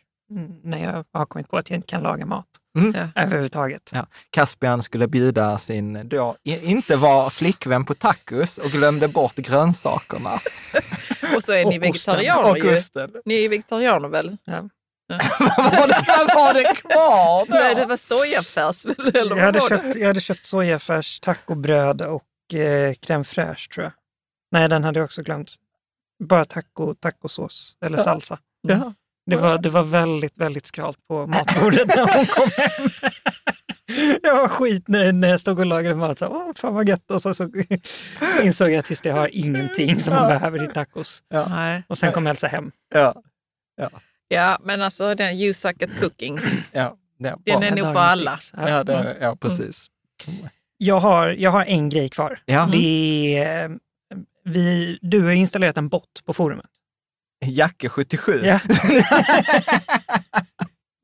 när 0.64 0.84
jag 0.84 1.06
har 1.14 1.26
kommit 1.26 1.48
på 1.50 1.58
att 1.58 1.70
jag 1.70 1.78
inte 1.78 1.88
kan 1.88 2.04
laga 2.04 2.26
mat 2.26 2.46
Mm. 2.78 2.94
Ja. 3.16 3.22
överhuvudtaget. 3.22 3.90
Ja. 3.94 4.06
Caspian 4.30 4.84
skulle 4.84 5.08
bjuda 5.08 5.58
sin, 5.58 6.10
då, 6.10 6.36
inte 6.44 6.96
var 6.96 7.30
flickvän 7.30 7.86
på 7.86 7.94
tacos 7.94 8.58
och 8.58 8.70
glömde 8.72 9.08
bort 9.08 9.36
grönsakerna. 9.36 10.40
Och 11.36 11.44
så 11.44 11.54
är 11.54 11.66
ni 11.66 11.80
Och 11.80 11.84
vegetarianer 11.84 12.50
och 12.52 12.58
ju. 12.58 12.78
osten. 12.78 13.12
Ni 13.26 13.46
är 13.46 13.50
vegetarianer 13.50 14.08
väl? 14.10 14.38
Vad 15.58 15.74
var 15.78 15.88
det, 15.88 16.06
vad 16.08 16.36
var 16.36 16.54
det 16.54 16.64
kvar 16.76 17.46
då? 17.46 17.54
Nej, 17.54 17.76
det 17.76 17.86
var 17.86 17.98
sojafärs? 17.98 18.86
Eller 18.86 19.36
Jag 19.38 19.46
hade, 19.46 19.60
var 19.60 19.70
det? 19.70 19.82
köpt, 19.84 19.96
jag 19.96 20.08
hade 20.08 20.22
köpt 20.22 20.46
sojafärs, 20.46 21.20
tacobröd 21.20 22.02
och 22.02 22.54
eh, 22.54 22.94
crème 22.94 23.24
fraîche 23.24 23.74
tror 23.74 23.84
jag. 23.84 23.94
Nej, 24.52 24.70
den 24.70 24.84
hade 24.84 25.00
jag 25.00 25.06
också 25.06 25.22
glömt. 25.24 25.56
Bara 26.24 26.46
taco, 26.46 26.96
tacosås 26.96 27.76
eller 27.86 27.98
Ja. 27.98 28.04
salsa. 28.04 28.40
Ja. 28.62 28.94
Det 29.30 29.36
var, 29.36 29.58
det 29.58 29.70
var 29.70 29.84
väldigt, 29.84 30.38
väldigt 30.38 30.66
skralt 30.66 30.98
på 31.08 31.28
matbordet 31.28 31.88
när 31.88 32.18
hon 32.18 32.26
kom 32.26 32.50
hem. 32.58 32.90
Jag 34.24 34.36
var 34.36 34.48
skitnöjd 34.48 35.16
när 35.16 35.28
jag 35.30 35.42
stod 35.42 35.60
och 35.60 35.66
lagade 35.66 35.96
mat. 35.96 36.20
Så, 36.20 36.28
Åh, 36.28 36.54
fan 36.56 36.74
vad 36.74 36.90
gött. 36.90 37.12
Och 37.12 37.22
så, 37.22 37.34
så 37.34 37.50
insåg 38.44 38.70
jag 38.72 38.80
att 38.80 38.90
just 38.90 39.04
det, 39.04 39.10
jag 39.10 39.16
har 39.16 39.30
ingenting 39.34 40.00
som 40.00 40.16
man 40.16 40.28
behöver 40.28 40.64
i 40.64 40.68
tacos. 40.68 41.24
Nej. 41.50 41.84
Och 41.88 41.98
sen 41.98 42.12
kom 42.12 42.28
Elsa 42.28 42.48
hem. 42.48 42.72
Ja. 42.94 43.22
Ja, 44.28 44.60
men 44.64 44.82
alltså 44.82 45.16
den 45.16 45.36
You 45.36 45.54
Suck 45.54 45.84
at 45.84 46.00
Cooking, 46.00 46.40
Ja, 46.72 46.98
ja, 47.18 47.38
den 47.46 47.64
är 47.64 47.72
nog 47.72 47.94
för 47.94 48.00
alla. 48.00 48.40
Ja, 48.58 48.84
det, 48.84 49.18
ja 49.22 49.36
precis. 49.36 49.86
Jag, 50.78 51.00
har, 51.00 51.28
jag 51.28 51.52
har 51.52 51.66
en 51.66 51.90
grej 51.90 52.10
kvar. 52.10 52.42
Ja. 52.46 52.70
Det 52.72 53.38
är, 53.38 53.70
eh, 53.70 53.76
vi, 54.46 55.00
du 55.02 55.24
har 55.26 55.32
installerat 55.32 55.78
en 55.78 55.90
bot 55.90 56.26
på 56.26 56.34
forumet. 56.34 56.66
Jacke 57.46 57.90
77. 57.90 58.42
Ja. 58.44 58.60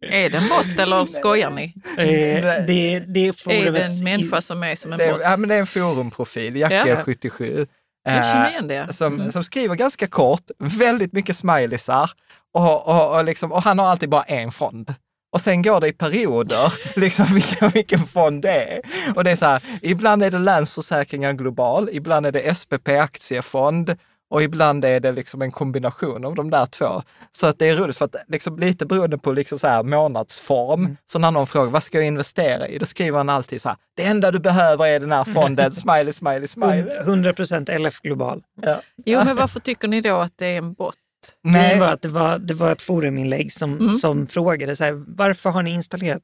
Är 0.08 0.30
det 0.30 0.38
en 0.38 0.44
bot 0.50 0.80
eller 0.80 1.06
skojar 1.06 1.50
ni? 1.50 1.74
Eh, 1.98 2.66
det, 2.68 3.00
det 3.08 3.28
är 3.28 3.52
Är 3.52 3.72
det 3.72 3.84
en 3.86 4.04
människa 4.04 4.42
som 4.42 4.64
är 4.64 4.76
som 4.76 4.94
en 4.94 4.98
bot? 4.98 5.08
är, 5.20 5.22
ja, 5.22 5.38
men 5.38 5.50
det 5.50 5.56
är 5.56 5.60
en 5.60 5.68
forumprofil, 5.68 6.56
Jacke 6.56 6.88
Ja. 6.88 7.04
77. 7.04 7.68
Jag 8.04 8.26
känner 8.26 8.46
eh, 8.46 8.52
igen 8.52 8.68
det. 8.68 8.94
som, 8.94 9.14
Mm. 9.20 9.32
som 9.32 9.44
skriver 9.44 9.76
ganska 9.76 10.08
kort, 10.08 10.42
väldigt 10.60 11.14
mycket 11.14 11.38
smileysar 11.38 12.12
och, 12.54 12.88
och, 12.88 13.16
och, 13.18 13.26
liksom, 13.26 13.52
och 13.52 13.64
han 13.64 13.80
har 13.80 13.86
alltid 13.88 14.10
bara 14.10 14.24
en 14.24 14.52
fond. 14.52 14.94
Och 15.34 15.42
sen 15.42 15.62
går 15.62 15.82
det 15.82 15.88
i 15.88 15.94
perioder, 15.94 16.74
liksom 17.00 17.26
vilken, 17.26 17.70
vilken 17.70 18.00
fond 18.00 18.42
det 18.42 18.52
är. 18.74 18.80
Och 19.16 19.24
det 19.24 19.32
är 19.32 19.36
så 19.36 19.46
här, 19.46 19.64
ibland 19.82 20.24
är 20.24 20.32
det 20.32 20.40
Länsförsäkringar 20.40 21.34
Global, 21.34 21.90
ibland 21.92 22.26
är 22.26 22.32
det 22.32 22.56
SPP 22.56 22.90
Aktiefond 22.90 23.96
och 24.30 24.44
ibland 24.44 24.86
är 24.86 25.00
det 25.00 25.12
liksom 25.12 25.42
en 25.42 25.52
kombination 25.52 26.26
av 26.26 26.36
de 26.36 26.50
där 26.52 26.66
två. 26.66 27.02
Så 27.32 27.48
att 27.48 27.60
det 27.60 27.68
är 27.70 27.76
roligt 27.76 27.98
för 27.98 28.06
att 28.06 28.16
liksom 28.28 28.60
lite 28.60 28.86
beroende 28.86 29.18
på 29.18 29.32
liksom 29.32 29.60
så 29.60 29.68
här 29.68 29.84
månadsform, 29.84 30.98
så 31.12 31.20
när 31.20 31.32
någon 31.32 31.48
frågar 31.48 31.72
vad 31.72 31.84
ska 31.84 31.98
jag 31.98 32.08
investera 32.08 32.68
i? 32.68 32.78
Då 32.78 32.86
skriver 32.86 33.18
han 33.18 33.30
alltid 33.30 33.62
så 33.62 33.70
här, 33.70 33.78
det 33.98 34.04
enda 34.04 34.32
du 34.32 34.40
behöver 34.40 34.86
är 34.88 35.00
den 35.00 35.12
här 35.12 35.24
fonden, 35.24 35.72
smiley, 35.72 36.14
smiley, 36.14 36.48
smiley. 36.48 36.98
100 37.00 37.34
procent 37.34 37.70
LF 37.80 38.02
Global. 38.02 38.44
Ja. 38.62 38.82
Jo, 39.06 39.24
men 39.26 39.36
varför 39.36 39.60
tycker 39.60 39.88
ni 39.88 40.02
då 40.02 40.16
att 40.16 40.34
det 40.38 40.46
är 40.46 40.58
en 40.58 40.74
bot? 40.74 40.96
Det 41.44 41.80
var, 41.80 41.88
att 41.88 42.02
det, 42.02 42.08
var, 42.08 42.40
det 42.40 42.54
var 42.54 42.72
ett 42.72 42.82
foruminlägg 42.82 43.54
som, 43.54 43.78
Mm. 43.80 43.96
som 43.96 44.28
frågade 44.28 44.76
så 44.76 44.84
här, 44.84 45.04
varför 45.08 45.50
har 45.50 45.64
ni 45.64 45.72
installerat 45.74 46.22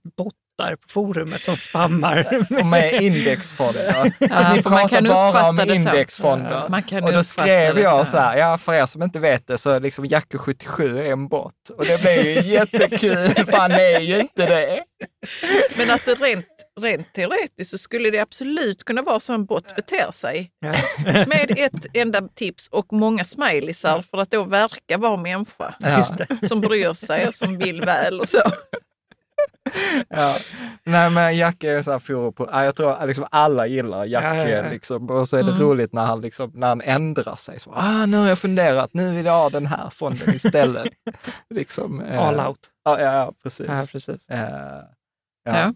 bottar 0.58 0.76
på 0.76 0.88
forumet 0.90 1.44
som 1.44 1.58
spammar? 1.58 2.46
och 2.60 2.66
med 2.66 3.02
indexfonder. 3.02 4.14
Ja, 4.20 4.54
Ni 4.54 4.64
pratar 4.64 4.88
kan 4.88 5.04
bara 5.04 5.50
om 5.50 5.60
indexfonder. 5.60 6.66
Man 6.70 6.84
kan 6.84 7.04
och 7.04 7.14
då 7.14 7.24
skrev 7.24 7.80
jag 7.80 8.08
så. 8.08 8.18
här, 8.18 8.38
ja 8.38 8.58
för 8.58 8.74
er 8.74 8.86
som 8.86 9.04
inte 9.04 9.20
vet 9.20 9.48
det 9.48 9.58
så 9.58 9.80
liksom 9.80 10.06
Jacke 10.06 10.38
77 10.38 11.00
är 11.00 11.12
en 11.12 11.28
bot. 11.28 11.70
Och 11.78 11.86
det 11.86 12.02
blev 12.02 12.26
ju 12.26 12.52
jättekul, 12.52 13.30
för 13.50 13.58
han 13.58 13.72
är 13.72 14.00
ju 14.00 14.20
inte 14.20 14.46
det. 14.46 14.84
Men 15.78 15.90
alltså 15.90 16.16
rent, 16.16 16.48
rent 16.82 17.14
teoretiskt 17.14 17.72
så 17.72 17.78
skulle 17.78 18.10
det 18.10 18.20
absolut 18.20 18.84
kunna 18.84 19.02
vara 19.02 19.20
så 19.20 19.34
en 19.34 19.46
bot 19.46 19.76
beter 19.76 20.12
sig. 20.12 20.52
Ja. 20.60 20.74
Med 21.28 21.52
ett 21.58 21.86
enda 21.94 22.22
tips 22.36 22.68
och 22.68 22.94
många 22.94 23.24
smileysar 23.24 24.02
för 24.12 24.18
att 24.18 24.32
då 24.32 24.44
verka 24.44 24.98
vara 24.98 25.18
människa. 25.18 25.76
Ja. 25.80 26.06
Som 26.48 26.62
bryr 26.62 26.94
sig 26.94 27.28
och 27.28 27.36
som 27.36 27.58
vill 27.58 27.82
väl 27.82 28.20
och 28.20 28.28
så. 28.28 28.42
Ja. 30.10 30.36
Nej 30.84 31.10
men 31.10 31.38
Jacke 31.38 31.72
är 31.72 31.82
så 31.82 31.92
här 31.92 32.00
forum 32.00 32.34
på, 32.34 32.50
ja, 32.52 32.64
jag 32.66 32.76
tror 32.76 33.08
liksom 33.08 33.28
alla 33.32 33.68
gillar 33.68 34.06
Jacke 34.06 34.28
Ja, 34.28 34.36
ja, 34.50 34.64
ja. 34.64 34.70
liksom. 34.70 35.10
Och 35.10 35.30
så 35.30 35.38
är 35.38 35.44
det 35.44 35.52
Mm. 35.52 35.62
roligt 35.62 35.94
när 35.94 36.06
han, 36.06 36.22
liksom, 36.22 36.52
när 36.54 36.68
han 36.68 36.82
ändrar 36.82 37.36
sig. 37.36 37.60
Så, 37.60 37.72
ah, 37.76 38.06
nu 38.06 38.18
har 38.18 38.28
jag 38.28 38.40
funderat, 38.40 38.94
nu 38.94 39.16
vill 39.16 39.26
jag 39.26 39.34
ha 39.34 39.50
den 39.50 39.66
här 39.66 39.90
fonden 39.90 40.30
istället. 40.36 40.88
liksom, 41.50 42.02
eh, 42.02 42.20
All 42.22 42.40
out. 42.40 42.60
Ja, 42.86 43.00
ja, 43.02 43.34
precis. 43.44 43.68
Ja, 43.68 43.86
precis. 43.92 44.30
Eh, 44.30 44.40
Ja. 45.44 45.58
ja. 45.58 45.74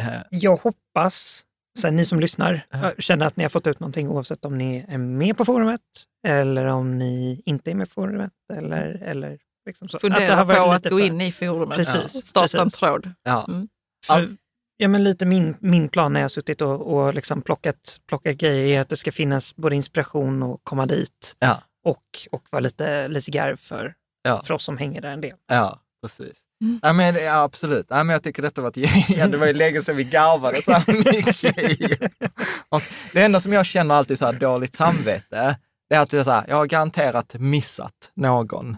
Eh, 0.00 0.22
Jag 0.30 0.56
hoppas, 0.56 1.44
så 1.80 1.86
här, 1.86 1.92
ni 1.92 2.06
som 2.06 2.20
lyssnar, 2.20 2.66
Ja. 2.70 2.90
känner 2.98 3.26
att 3.26 3.36
ni 3.36 3.44
har 3.44 3.48
fått 3.48 3.66
ut 3.66 3.80
någonting 3.80 4.08
oavsett 4.08 4.44
om 4.44 4.58
ni 4.58 4.84
är 4.88 4.98
med 4.98 5.36
på 5.36 5.44
forumet 5.44 5.80
eller 6.28 6.66
om 6.66 6.98
ni 6.98 7.42
inte 7.46 7.70
är 7.70 7.74
med 7.74 7.86
i 7.86 7.90
forumet. 7.90 8.32
Eller, 8.52 9.02
eller 9.02 9.38
liksom 9.66 9.88
så. 9.88 9.98
Fundera 9.98 10.22
Att 10.22 10.28
det 10.28 10.34
har 10.34 10.44
varit 10.44 10.62
på 10.62 10.70
att 10.72 10.82
gå 10.84 10.98
för- 10.98 11.06
in 11.06 11.20
i 11.20 11.32
forumet 11.32 11.76
Precis, 11.78 12.04
och 12.16 12.24
starta 12.24 12.58
en 12.58 12.66
precis. 12.66 12.78
tråd. 12.78 13.10
Ja. 13.22 13.44
Mm. 13.48 13.68
För, 14.06 14.36
ja, 14.76 14.88
men 14.88 15.04
lite 15.04 15.26
min, 15.26 15.56
min 15.60 15.88
plan 15.88 16.12
när 16.12 16.20
jag 16.20 16.24
har 16.24 16.28
suttit 16.28 16.60
och, 16.60 16.80
och 16.94 17.14
liksom 17.14 17.42
plockat, 17.42 18.00
plockat 18.08 18.36
grejer 18.36 18.76
är 18.76 18.80
att 18.80 18.88
det 18.88 18.96
ska 18.96 19.12
finnas 19.12 19.56
både 19.56 19.76
inspiration 19.76 20.42
och 20.42 20.60
komma 20.64 20.86
dit 20.86 21.36
Ja. 21.38 21.62
och, 21.84 22.02
och 22.32 22.42
vara 22.50 22.60
lite, 22.60 23.08
lite 23.08 23.30
garv 23.30 23.56
för, 23.56 23.94
Ja. 24.22 24.42
för 24.44 24.54
oss 24.54 24.64
som 24.64 24.76
hänger 24.78 25.00
där 25.00 25.10
en 25.10 25.20
del. 25.20 25.36
Ja, 25.48 25.80
precis. 26.02 26.36
Ja, 26.82 26.92
men, 26.92 27.14
ja, 27.14 27.42
absolut. 27.42 27.86
Ja, 27.88 28.04
men 28.04 28.12
jag 28.14 28.22
tycker 28.22 28.42
detta 28.42 28.62
var 28.62 28.68
ett 28.68 29.08
ja, 29.08 29.26
Det 29.26 29.36
var 29.36 29.46
ju 29.46 29.52
länge 29.52 29.82
sedan 29.82 29.96
vi 29.96 30.04
garvade 30.04 30.62
så 30.62 30.72
här 30.72 30.92
mycket. 31.14 32.12
Det 33.12 33.22
enda 33.22 33.40
som 33.40 33.52
jag 33.52 33.66
känner 33.66 33.94
alltid 33.94 34.18
så 34.18 34.26
här 34.26 34.32
dåligt 34.32 34.74
samvete, 34.74 35.56
det 35.90 35.94
är 35.96 36.00
att 36.00 36.12
jag, 36.12 36.24
så 36.24 36.30
här, 36.30 36.44
jag 36.48 36.56
har 36.56 36.66
garanterat 36.66 37.34
missat 37.38 38.10
någon. 38.14 38.76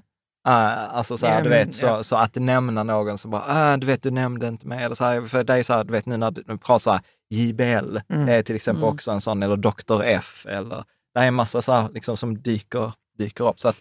Uh, 0.49 0.95
alltså 0.97 1.19
så 1.19 1.27
här, 1.27 1.37
Ja, 1.39 1.43
du 1.45 1.49
vet, 1.51 1.75
så, 1.75 1.87
ja. 1.87 2.03
så 2.03 2.17
att 2.17 2.35
nämna 2.35 2.83
någon 2.83 3.19
som 3.19 3.31
bara, 3.31 3.73
uh, 3.73 3.79
du 3.79 3.87
vet, 3.87 4.03
du 4.03 4.11
nämnde 4.11 4.49
inte 4.49 4.67
mig. 4.67 4.85
Eller 4.85 4.95
så 4.95 5.05
här, 5.05 5.23
för 5.23 5.45
det 5.45 5.55
är 5.55 5.63
så 5.63 5.73
här, 5.73 5.85
du 5.85 5.93
vet 5.93 6.07
nu 6.07 6.17
när 6.17 6.31
du 6.31 6.43
pratar 6.59 6.79
så 6.79 6.91
här, 6.91 7.01
JBL, 7.31 7.99
Mm. 8.09 8.27
det 8.27 8.35
är 8.35 8.43
till 8.43 8.57
exempel 8.57 8.83
Mm. 8.85 8.95
också 8.95 9.11
en 9.11 9.21
sån, 9.21 9.43
eller 9.43 9.57
Dr. 9.57 10.03
F, 10.05 10.47
eller 10.49 10.85
det 11.15 11.21
är 11.21 11.27
en 11.27 11.35
massa 11.35 11.63
så 11.63 11.73
här, 11.73 11.89
liksom, 11.95 12.17
som 12.17 12.43
dyker, 12.43 12.93
dyker 13.19 13.49
upp. 13.49 13.61
Så 13.61 13.69
att, 13.69 13.77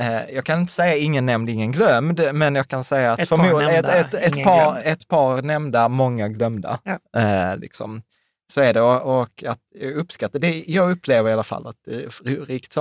eh, 0.00 0.30
jag 0.34 0.44
kan 0.44 0.60
inte 0.60 0.72
säga 0.72 0.96
ingen 0.96 1.26
nämnd, 1.26 1.50
ingen 1.50 1.72
glömd, 1.72 2.20
men 2.32 2.54
jag 2.54 2.68
kan 2.68 2.84
säga 2.84 3.12
att 3.12 3.18
Ett 3.18 3.28
par 3.28 3.38
ett, 3.60 3.72
nämnda, 3.72 3.92
ett, 3.94 4.14
ett, 4.14 4.34
ingen 4.34 4.44
par, 4.44 4.72
glömd. 4.72 4.86
ett 4.86 5.08
par 5.08 5.42
nämnda, 5.42 5.88
många 5.88 6.28
glömda. 6.28 6.78
Ja. 6.84 7.20
Eh, 7.20 7.56
liksom. 7.56 8.02
Så 8.52 8.60
är 8.60 8.74
det 8.74 8.80
och, 8.80 9.20
och 9.20 9.44
att 9.44 9.58
jag 9.74 9.92
uppskattar 9.92 10.38
det. 10.38 10.64
Jag 10.66 10.90
upplever 10.90 11.30
i 11.30 11.32
alla 11.32 11.42
fall 11.42 11.66
att 11.66 11.88
eh, 11.88 12.44
Rikt 12.46 12.76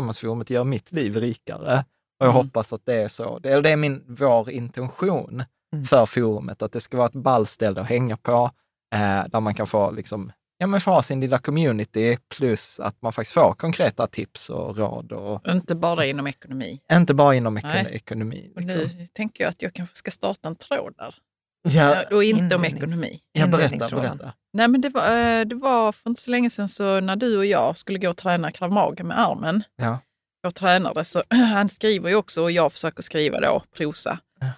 gör 0.49 0.64
mitt 0.64 0.91
liv 0.91 1.15
rikare. 1.15 1.85
Och 2.19 2.25
jag 2.25 2.29
Mm. 2.35 2.45
hoppas 2.45 2.73
att 2.73 2.85
det 2.85 2.93
är 2.95 3.07
så. 3.07 3.39
Det, 3.39 3.61
det 3.61 3.69
är 3.69 3.75
min, 3.77 4.03
vår 4.07 4.49
intention 4.49 5.43
Mm. 5.73 5.85
för 5.85 6.05
forumet, 6.05 6.61
att 6.61 6.71
det 6.71 6.81
ska 6.81 6.97
vara 6.97 7.07
ett 7.07 7.13
ballställe 7.13 7.81
att 7.81 7.87
hänga 7.89 8.17
på, 8.17 8.51
eh, 8.95 9.23
där 9.29 9.39
man 9.39 9.53
kan 9.53 9.67
få 9.67 9.91
liksom, 9.91 10.31
ja, 10.57 10.67
men 10.67 10.81
få 10.81 10.91
ha 10.91 11.03
sin 11.03 11.19
lilla 11.21 11.37
community, 11.39 12.17
plus 12.37 12.79
att 12.79 13.01
man 13.01 13.13
faktiskt 13.13 13.33
får 13.33 13.53
konkreta 13.53 14.07
tips 14.07 14.49
och 14.49 14.77
råd. 14.77 15.11
Och, 15.11 15.47
Inte 15.47 15.75
bara 15.75 16.05
inom 16.05 16.27
ekonomi. 16.27 16.81
inte 16.91 17.13
bara 17.13 17.35
inom 17.35 17.57
ekonomi. 17.89 18.51
Och 18.55 18.61
Liksom. 18.61 18.81
nu 18.97 19.07
tänker 19.07 19.43
jag 19.43 19.49
att 19.51 19.61
jag 19.61 19.73
kanske 19.73 19.95
ska 19.95 20.11
starta 20.11 20.47
en 20.47 20.55
tråd 20.55 20.93
där. 20.97 21.15
Ja, 21.61 22.03
och 22.11 22.23
inte 22.23 22.55
om 22.55 22.65
ekonomi. 22.65 23.19
ja, 23.31 23.47
berätta, 23.47 23.95
berätta. 23.95 24.33
Nej, 24.53 24.67
men 24.67 24.81
det 24.81 24.89
var, 24.89 25.01
eh, 25.39 25.45
det 25.45 25.55
var 25.55 25.91
för 25.91 26.09
inte 26.09 26.21
så 26.21 26.31
länge 26.31 26.49
sedan 26.49 26.67
så 26.67 26.99
när 26.99 27.15
du 27.15 27.37
och 27.37 27.45
jag 27.45 27.77
skulle 27.77 27.99
gå 27.99 28.09
och 28.09 28.17
träna 28.17 28.51
krav 28.51 28.71
maga 28.71 29.03
med 29.03 29.19
armen, 29.19 29.63
Ja. 29.75 29.97
Vår 30.43 30.51
tränare, 30.51 31.05
så 31.05 31.23
han 31.29 31.69
skriver 31.69 32.09
ju 32.09 32.15
också 32.15 32.41
och 32.43 32.51
jag 32.51 32.73
försöker 32.73 33.03
skriva 33.03 33.39
då, 33.39 33.63
prosa. 33.73 34.19
Ja. 34.39 34.51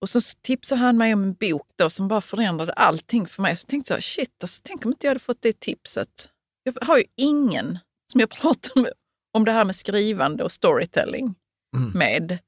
Och 0.00 0.08
så 0.08 0.20
tipsade 0.42 0.80
han 0.80 0.96
mig 0.96 1.14
om 1.14 1.22
en 1.22 1.32
bok 1.34 1.66
då 1.76 1.90
som 1.90 2.08
bara 2.08 2.20
förändrade 2.20 2.72
allting 2.72 3.26
för 3.26 3.42
mig. 3.42 3.56
Så 3.56 3.66
tänkte 3.66 3.94
jag, 3.94 4.02
shit, 4.02 4.42
alltså, 4.44 4.60
tänk 4.64 4.84
om 4.84 4.90
inte 4.92 5.06
jag 5.06 5.10
hade 5.10 5.20
fått 5.20 5.42
det 5.42 5.60
tipset. 5.60 6.30
Jag 6.62 6.74
har 6.86 6.98
ju 6.98 7.04
ingen 7.16 7.78
som 8.12 8.20
jag 8.20 8.30
pratar 8.40 8.80
med 8.80 8.92
om 9.34 9.44
det 9.44 9.52
här 9.52 9.64
med 9.64 9.76
skrivande 9.76 10.44
och 10.44 10.52
storytelling 10.52 11.34
Mm. 11.76 11.90
med. 11.98 12.38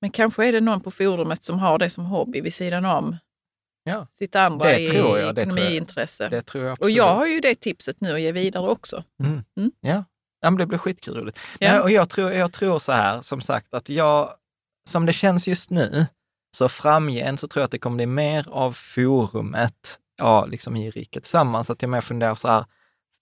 Men 0.00 0.10
kanske 0.10 0.46
är 0.46 0.52
det 0.52 0.60
någon 0.60 0.80
på 0.80 0.90
forumet 0.90 1.44
som 1.44 1.58
har 1.58 1.78
det 1.78 1.90
som 1.90 2.04
hobby 2.04 2.40
vid 2.40 2.54
sidan 2.54 2.84
om 2.84 3.16
Ja. 3.84 4.06
sitt 4.12 4.36
andra 4.36 4.68
Det 4.68 4.86
tror 4.86 5.18
jag, 5.18 5.34
det 5.34 5.44
tror 5.44 5.58
jag. 5.58 5.64
ekonomiintresse. 5.66 6.28
Det 6.28 6.42
tror 6.42 6.64
jag 6.64 6.82
Och 6.82 6.90
jag 6.90 7.14
har 7.14 7.26
ju 7.26 7.40
det 7.40 7.54
tipset 7.54 8.00
nu 8.00 8.12
att 8.14 8.20
ge 8.20 8.32
vidare 8.32 8.68
också. 8.68 9.04
Ja, 9.80 10.04
ja 10.42 10.50
men 10.50 10.58
det 10.58 10.66
blir 10.66 10.78
skitkul. 10.78 11.32
Ja. 11.58 11.72
Nej, 11.72 11.80
och 11.80 11.90
jag 11.90 12.08
tror, 12.08 12.32
jag 12.32 12.52
tror 12.52 12.78
så 12.78 12.92
här, 12.92 13.20
som 13.20 13.40
sagt, 13.40 13.74
att 13.74 13.88
jag, 13.88 14.30
som 14.90 15.06
det 15.06 15.12
känns 15.12 15.48
just 15.48 15.70
nu, 15.70 16.06
så 16.56 16.68
framgent 16.68 17.40
så 17.40 17.46
tror 17.48 17.60
jag 17.60 17.64
att 17.64 17.70
det 17.70 17.78
kommer 17.78 17.96
bli 17.96 18.06
mer 18.06 18.48
av 18.50 18.72
forumet, 18.72 19.98
ja, 20.18 20.46
liksom 20.46 20.76
i 20.76 20.90
Riket 20.90 21.22
Tillsammans, 21.22 21.70
att 21.70 21.82
jag 21.82 21.88
mer 21.88 22.00
funderar 22.00 22.34
så 22.34 22.48
här, 22.48 22.64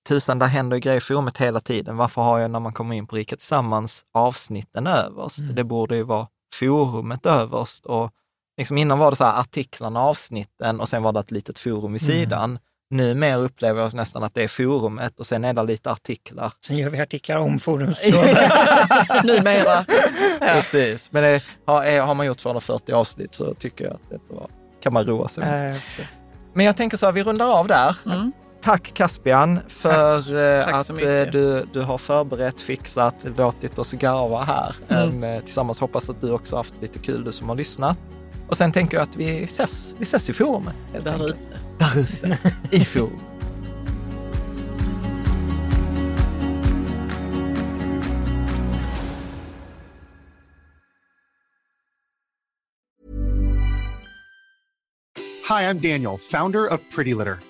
tusan, 0.09 0.39
där 0.39 0.47
händer 0.47 0.77
ju 0.77 0.81
grejer 0.81 0.97
i 0.97 1.01
forumet 1.01 1.39
hela 1.39 1.61
tiden. 1.61 1.97
Varför 1.97 2.23
har 2.23 2.39
jag 2.39 2.51
när 2.51 2.61
man 2.61 2.73
kommer 2.73 2.95
in 2.95 3.07
på 3.07 3.17
Riket 3.17 3.39
Tillsammans 3.39 4.05
avsnitten 4.13 4.87
överst? 4.87 5.39
Det 5.53 5.65
borde 5.65 5.97
ju 5.97 6.03
vara 6.03 6.27
forumet 6.55 7.27
överst 7.27 7.87
och 7.87 8.11
liksom 8.57 8.79
innan 8.79 8.99
var 8.99 9.11
det 9.11 9.17
så 9.17 9.25
här 9.25 9.41
artiklarna, 9.41 10.01
avsnitten 10.01 10.81
och 10.81 10.89
sen 10.89 11.03
var 11.03 11.13
det 11.13 11.21
ett 11.21 11.31
litet 11.31 11.59
forum 11.59 11.93
vid 11.93 12.03
sidan. 12.03 12.53
Nu 12.53 12.59
mer 12.91 13.39
upplever 13.39 13.83
jag 13.83 13.95
nästan 13.95 14.23
att 14.23 14.35
det 14.35 14.43
är 14.43 14.49
forumet 14.49 15.21
och 15.21 15.27
sen 15.27 15.45
är 15.45 15.53
det 15.53 15.63
lite 15.63 15.91
artiklar. 15.91 16.53
Sen 16.67 16.77
gör 16.77 16.91
vi 16.91 17.01
artiklar 17.01 17.37
om 17.37 17.59
forumsfrågor. 17.59 19.25
Numera. 19.27 19.85
Precis, 20.41 21.13
men 21.13 21.23
det, 21.23 21.43
har, 21.67 22.01
har 22.01 22.15
man 22.15 22.27
gjort 22.27 22.39
240 22.39 22.95
avsnitt 22.95 23.35
så 23.35 23.55
tycker 23.55 23.85
jag 23.85 23.95
att 23.95 24.11
det 24.11 24.35
var, 24.35 24.51
kan 24.83 24.93
man 24.93 25.05
roa 25.07 25.29
sig 25.29 25.45
med. 25.45 25.69
Eh, 25.71 25.75
precis. 25.75 26.23
Men 26.55 26.67
jag 26.67 26.77
tänker 26.77 26.97
så 26.97 27.07
här, 27.07 27.13
vi 27.13 27.23
rundar 27.23 27.47
av 27.47 27.67
där. 27.67 27.97
Mm. 28.07 28.33
Tack 28.63 28.95
Caspian 28.95 29.61
för 29.69 30.17
eh, 30.59 30.65
Tack 30.65 30.75
att 30.75 30.91
eh, 30.91 31.23
du, 31.33 31.67
du 31.73 31.81
har 31.81 31.99
förberett, 31.99 32.61
fixat, 32.61 33.27
låtit 33.37 33.79
oss 33.79 33.93
garva 33.93 34.43
här 34.43 34.77
Mm. 34.89 35.25
en, 35.25 35.35
eh, 35.37 35.41
tillsammans. 35.43 35.81
Hoppas 35.81 36.11
att 36.11 36.21
du 36.21 36.31
också 36.31 36.57
haft 36.57 36.83
lite 36.83 36.99
kul, 36.99 37.25
du 37.25 37.33
som 37.33 37.49
har 37.49 37.57
lyssnat. 37.57 37.99
Och 38.51 38.57
sen 38.57 38.73
tänker 38.73 38.97
jag 38.97 39.03
att 39.03 39.17
vi 39.17 39.45
ses, 39.45 39.95
vi 39.99 40.03
ses 40.03 40.31
i 40.31 40.33
forumet. 40.33 40.77
Där 40.93 41.29
ute. 41.29 41.39
Där 41.79 42.01
ute, 42.01 42.39
i 42.71 42.85
forum. 42.85 43.21
Hi, 55.49 55.65
I'm 55.65 55.81
Daniel, 55.81 56.19
founder 56.19 56.67
of 56.73 56.81
Pretty 56.95 57.15
Litter. 57.15 57.50